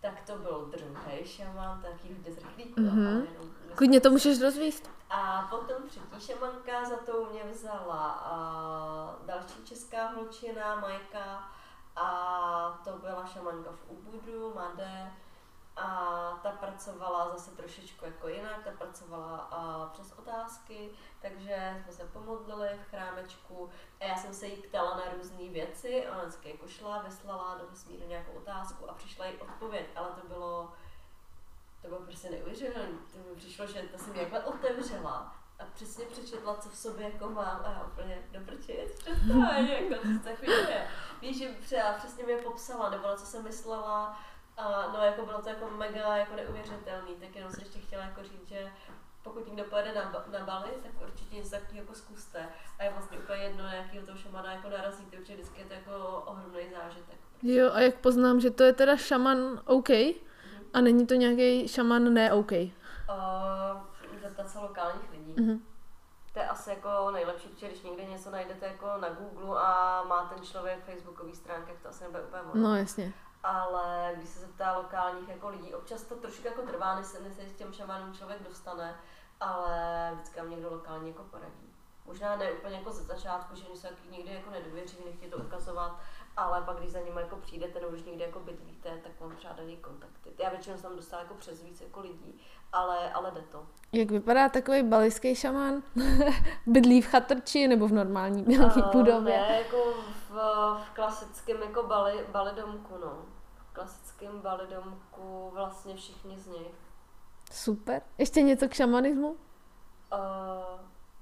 Tak 0.00 0.20
to 0.26 0.38
byl 0.38 0.70
druhý 0.72 1.24
šaman, 1.24 1.82
taky 1.82 2.14
hodně 2.14 2.32
zrychlíku. 2.32 2.80
Mm-hmm. 2.80 3.26
Klidně 3.74 4.00
to 4.00 4.10
můžeš 4.10 4.40
rozvíst. 4.40 4.90
A 5.10 5.46
potom 5.50 5.88
třetí 5.88 6.20
šamanka, 6.20 6.84
za 6.84 6.96
to 6.96 7.24
mě 7.24 7.44
vzala 7.44 8.10
a 8.10 9.16
další 9.26 9.64
česká 9.64 10.08
holčina, 10.08 10.76
Majka, 10.76 11.48
a 11.96 12.80
to 12.84 12.90
byla 12.90 13.26
šamanka 13.26 13.70
v 13.70 13.90
Ubudu, 13.90 14.54
Made, 14.54 15.12
a 15.76 16.40
ta 16.42 16.50
pracovala 16.50 17.30
zase 17.30 17.50
trošičku 17.50 18.04
jako 18.04 18.28
jinak, 18.28 18.64
ta 18.64 18.70
pracovala 18.70 19.36
a 19.36 19.88
přes 19.92 20.12
otázky, 20.12 20.90
takže 21.22 21.82
jsme 21.82 21.92
se 21.92 22.04
pomodlili 22.04 22.68
v 22.68 22.90
chrámečku 22.90 23.70
a 24.00 24.04
já 24.04 24.16
jsem 24.16 24.34
se 24.34 24.46
jí 24.46 24.62
ptala 24.62 24.96
na 24.96 25.12
různé 25.16 25.48
věci, 25.48 26.06
ona 26.10 26.22
vždycky 26.22 26.50
jako 26.50 26.68
šla, 26.68 27.02
vyslala 27.02 27.58
do 27.58 27.66
vesmíru 27.70 28.08
nějakou 28.08 28.32
otázku 28.32 28.90
a 28.90 28.94
přišla 28.94 29.26
jí 29.26 29.36
odpověď, 29.36 29.86
ale 29.96 30.08
to 30.08 30.26
bylo, 30.28 30.72
to 31.82 31.88
bylo 31.88 32.00
prostě 32.00 32.30
neuvěřitelné, 32.30 32.98
to 33.12 33.18
mi 33.18 33.36
přišlo, 33.36 33.66
že 33.66 33.82
ta 33.82 33.98
se 33.98 34.10
mi 34.10 34.18
jakhle 34.18 34.44
otevřela 34.44 35.36
a 35.58 35.64
přesně 35.74 36.04
přečetla, 36.04 36.56
co 36.56 36.68
v 36.68 36.76
sobě 36.76 37.10
jako 37.12 37.30
mám 37.30 37.62
a 37.64 37.70
já 37.70 37.84
úplně 37.92 38.22
doprčit, 38.30 38.94
přestaň, 38.98 39.66
jako 39.66 39.94
to 40.44 40.50
je. 40.50 40.88
Víš, 41.20 41.38
že 41.38 41.56
přesně 41.98 42.24
mě 42.24 42.36
popsala, 42.36 42.90
nebo 42.90 43.06
na 43.06 43.16
co 43.16 43.26
jsem 43.26 43.44
myslela, 43.44 44.18
a 44.56 44.92
no 44.92 45.04
jako 45.04 45.26
bylo 45.26 45.42
to 45.42 45.48
jako 45.48 45.70
mega 45.70 46.16
jako 46.16 46.36
neuvěřitelný, 46.36 47.14
tak 47.20 47.36
jenom 47.36 47.50
jsem 47.50 47.60
ještě 47.60 47.78
chtěla 47.78 48.04
jako 48.04 48.22
říct, 48.22 48.48
že 48.48 48.72
pokud 49.22 49.46
někdo 49.46 49.64
pojede 49.64 49.94
na, 49.94 50.24
na 50.38 50.46
Bali, 50.46 50.70
tak 50.82 50.92
určitě 51.02 51.36
něco 51.36 51.50
takového 51.50 51.78
jako 51.78 51.94
zkuste. 51.94 52.48
A 52.78 52.84
je 52.84 52.90
vlastně 52.90 53.18
úplně 53.18 53.42
jedno, 53.42 53.64
na 53.64 53.74
jakýho 53.74 54.06
toho 54.06 54.18
šamana 54.18 54.52
jako 54.52 54.68
narazíte, 54.68 55.16
určitě 55.16 55.34
vždycky 55.34 55.60
je 55.60 55.66
to 55.66 55.74
jako 55.74 56.22
ohromný 56.26 56.60
zážitek. 56.82 57.18
Jo, 57.42 57.70
a 57.72 57.80
jak 57.80 57.94
poznám, 57.94 58.40
že 58.40 58.50
to 58.50 58.62
je 58.62 58.72
teda 58.72 58.96
šaman 58.96 59.60
OK, 59.64 59.88
mm-hmm. 59.88 60.14
a 60.72 60.80
není 60.80 61.06
to 61.06 61.14
nějaký 61.14 61.68
šaman 61.68 62.14
ne 62.14 62.32
OK? 62.32 62.52
Uh, 62.52 62.68
zeptat 64.22 64.50
se 64.50 64.58
lokálních 64.58 65.10
lidí. 65.10 65.34
Mm-hmm. 65.34 65.60
To 66.32 66.38
je 66.38 66.48
asi 66.48 66.70
jako 66.70 67.10
nejlepší, 67.10 67.48
protože 67.48 67.68
když 67.68 67.82
někde 67.82 68.04
něco 68.04 68.30
najdete 68.30 68.66
jako 68.66 68.86
na 69.00 69.08
Google 69.08 69.60
a 69.60 70.02
má 70.08 70.32
ten 70.34 70.44
člověk 70.44 70.84
facebookový 70.84 71.34
stránky, 71.34 71.72
tak 71.72 71.82
to 71.82 71.88
asi 71.88 72.04
nebude 72.04 72.22
úplně 72.22 72.42
možné. 72.42 72.62
No 72.62 72.76
jasně 72.76 73.12
ale 73.46 74.12
když 74.16 74.28
se 74.28 74.40
zeptá 74.40 74.78
lokálních 74.78 75.28
jako 75.28 75.48
lidí, 75.48 75.74
občas 75.74 76.02
to 76.02 76.14
trošku 76.14 76.46
jako 76.46 76.62
trvá, 76.62 76.96
než 76.96 77.06
se, 77.06 77.20
než 77.20 77.34
se 77.34 77.42
s 77.42 77.56
těm 77.56 77.72
šamanům 77.72 78.14
člověk 78.14 78.42
dostane, 78.42 78.94
ale 79.40 80.10
vždycky 80.14 80.40
vám 80.40 80.50
někdo 80.50 80.70
lokálně 80.70 81.08
jako 81.08 81.22
poradí. 81.22 81.72
Možná 82.06 82.36
ne 82.36 82.52
úplně 82.52 82.76
jako 82.76 82.92
ze 82.92 83.02
začátku, 83.02 83.56
že 83.56 83.64
oni 83.66 83.76
se 83.76 83.88
někdy 84.10 84.34
jako 84.34 84.50
nedověří, 84.50 84.96
nechtějí 85.04 85.30
to 85.30 85.36
ukazovat, 85.36 86.00
ale 86.36 86.62
pak 86.62 86.76
když 86.76 86.90
za 86.90 87.00
nimi 87.00 87.20
jako 87.20 87.36
přijdete 87.36 87.80
nebo 87.80 87.92
když 87.92 88.04
někde 88.04 88.24
jako 88.24 88.40
bydlíte, 88.40 88.90
tak 89.02 89.20
vám 89.20 89.36
třeba 89.36 89.54
dají 89.54 89.76
kontakty. 89.76 90.30
Já 90.38 90.50
většinou 90.50 90.76
jsem 90.76 90.96
dostala 90.96 91.22
jako 91.22 91.34
přes 91.34 91.62
víc 91.62 91.80
jako 91.80 92.00
lidí, 92.00 92.40
ale, 92.72 93.12
ale 93.12 93.30
jde 93.30 93.40
to. 93.40 93.66
Jak 93.92 94.10
vypadá 94.10 94.48
takový 94.48 94.82
balijský 94.82 95.34
šamán? 95.34 95.82
Bydlí 96.66 97.02
v 97.02 97.06
chatrči 97.06 97.68
nebo 97.68 97.88
v 97.88 97.92
normální 97.92 98.44
nějaký 98.46 98.82
uh, 98.82 98.90
budově? 98.92 99.38
Ne, 99.38 99.58
jako 99.58 99.94
v, 100.28 100.30
v 100.84 100.90
klasickém 100.94 101.62
jako 101.62 101.82
bali, 101.82 102.26
balidomku, 102.32 102.94
no. 103.00 103.35
Klasickém 103.76 104.40
balidomku 104.40 105.50
vlastně 105.54 105.96
všichni 105.96 106.38
z 106.38 106.46
nich. 106.46 106.74
Super. 107.52 108.02
Ještě 108.18 108.42
něco 108.42 108.68
k 108.68 108.74
šamanismu? 108.74 109.28
Uh, 109.28 109.38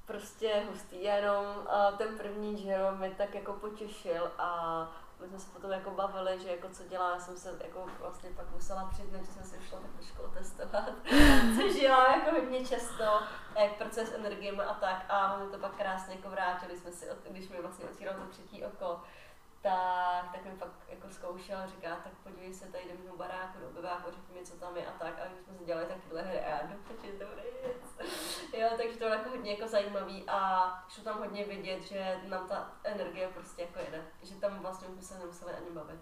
prostě 0.05 0.62
hustý, 0.70 1.02
jenom 1.02 1.44
uh, 1.56 1.98
ten 1.98 2.18
první, 2.18 2.62
že 2.62 2.70
jo, 2.70 2.97
mě 2.98 3.10
tak 3.10 3.35
jako 3.35 3.52
potěšil 3.52 4.32
a 4.39 4.89
my 5.20 5.28
jsme 5.28 5.39
se 5.39 5.51
potom 5.51 5.70
jako 5.70 5.90
bavili, 5.90 6.40
že 6.40 6.51
jako 6.51 6.68
co 6.68 6.82
dělá, 6.85 7.10
já 7.10 7.20
jsem 7.20 7.36
se 7.36 7.59
jako 7.64 7.86
vlastně 8.01 8.31
pak 8.36 8.51
musela 8.51 8.90
přiznat, 8.93 9.20
že 9.20 9.32
jsem 9.32 9.44
se 9.44 9.62
šla 9.68 9.78
tak 9.81 9.90
trošku 9.90 10.22
otestovat, 10.22 10.90
což 11.56 11.81
dělám 11.81 12.20
jako 12.20 12.40
hodně 12.40 12.66
často, 12.66 13.05
jak 13.59 13.76
proces 13.78 14.09
s 14.09 14.14
energiemi 14.14 14.62
a 14.62 14.74
tak 14.74 15.05
a 15.09 15.36
my 15.36 15.51
to 15.51 15.59
pak 15.59 15.76
krásně 15.76 16.14
jako 16.14 16.31
vrátili 16.31 16.78
jsme 16.78 16.93
si, 16.93 17.06
když 17.31 17.48
mi 17.48 17.60
vlastně 17.60 17.85
otvíral 17.85 18.14
to 18.14 18.26
třetí 18.31 18.64
oko, 18.64 19.01
tak, 19.64 20.32
tak 20.32 20.44
mi 20.44 20.50
pak 20.58 20.68
jako 20.88 21.08
zkoušel 21.10 21.58
a 21.58 21.66
říká, 21.66 21.88
tak 22.04 22.12
podívej 22.22 22.54
se 22.54 22.66
tady 22.72 22.84
do 22.84 23.04
mého 23.04 23.16
baráku, 23.16 23.60
do 23.60 23.68
obyváku, 23.68 24.10
řekni 24.10 24.34
mi, 24.34 24.46
co 24.46 24.54
tam 24.56 24.76
je 24.76 24.86
a 24.86 24.92
tak. 24.92 25.18
A 25.20 25.28
my 25.30 25.42
jsme 25.42 25.58
si 25.58 25.64
dělali 25.64 25.86
takovéhle 25.86 26.22
hry 26.30 26.40
a 26.40 26.48
já 26.48 26.70
dopočet 26.72 27.18
dobrý 27.18 27.42
věc. 27.62 28.10
Jo, 28.58 28.68
takže 28.76 28.92
to 28.92 28.98
bylo 28.98 29.10
jako 29.10 29.30
hodně 29.30 29.52
jako 29.52 29.68
zajímavý 29.68 30.24
a 30.28 30.68
šlo 30.88 31.04
tam 31.04 31.18
hodně 31.18 31.44
vidět, 31.44 31.82
že 31.82 32.20
nám 32.28 32.48
ta 32.48 32.72
energie 32.84 33.28
prostě 33.28 33.62
jako 33.62 33.78
jede. 33.78 34.04
Že 34.22 34.34
tam 34.34 34.58
vlastně 34.58 34.88
jsme 34.88 35.02
se 35.02 35.18
nemuseli 35.18 35.52
ani 35.52 35.70
bavit. 35.70 36.00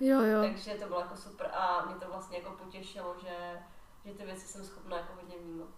Jo, 0.00 0.20
jo. 0.20 0.42
Takže 0.42 0.74
to 0.74 0.86
bylo 0.86 1.00
jako 1.00 1.16
super 1.16 1.50
a 1.54 1.84
mě 1.86 1.94
to 1.94 2.06
vlastně 2.06 2.38
jako 2.38 2.50
potěšilo, 2.50 3.16
že, 3.22 3.62
že 4.04 4.14
ty 4.14 4.24
věci 4.24 4.46
jsem 4.48 4.64
schopná 4.64 4.96
jako 4.96 5.12
hodně 5.14 5.36
vnímat. 5.38 5.68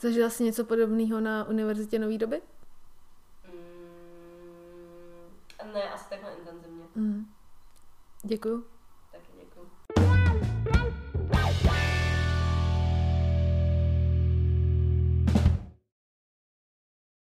Zažila 0.00 0.30
jsi 0.30 0.44
něco 0.44 0.64
podobného 0.64 1.20
na 1.20 1.44
Univerzitě 1.44 1.98
Nový 1.98 2.18
doby? 2.18 2.42
Ne, 5.64 5.90
asi 5.90 6.04
takhle 6.08 6.34
intenzivně. 6.34 6.84
Mm. 6.94 7.26
Děkuju. 8.22 8.64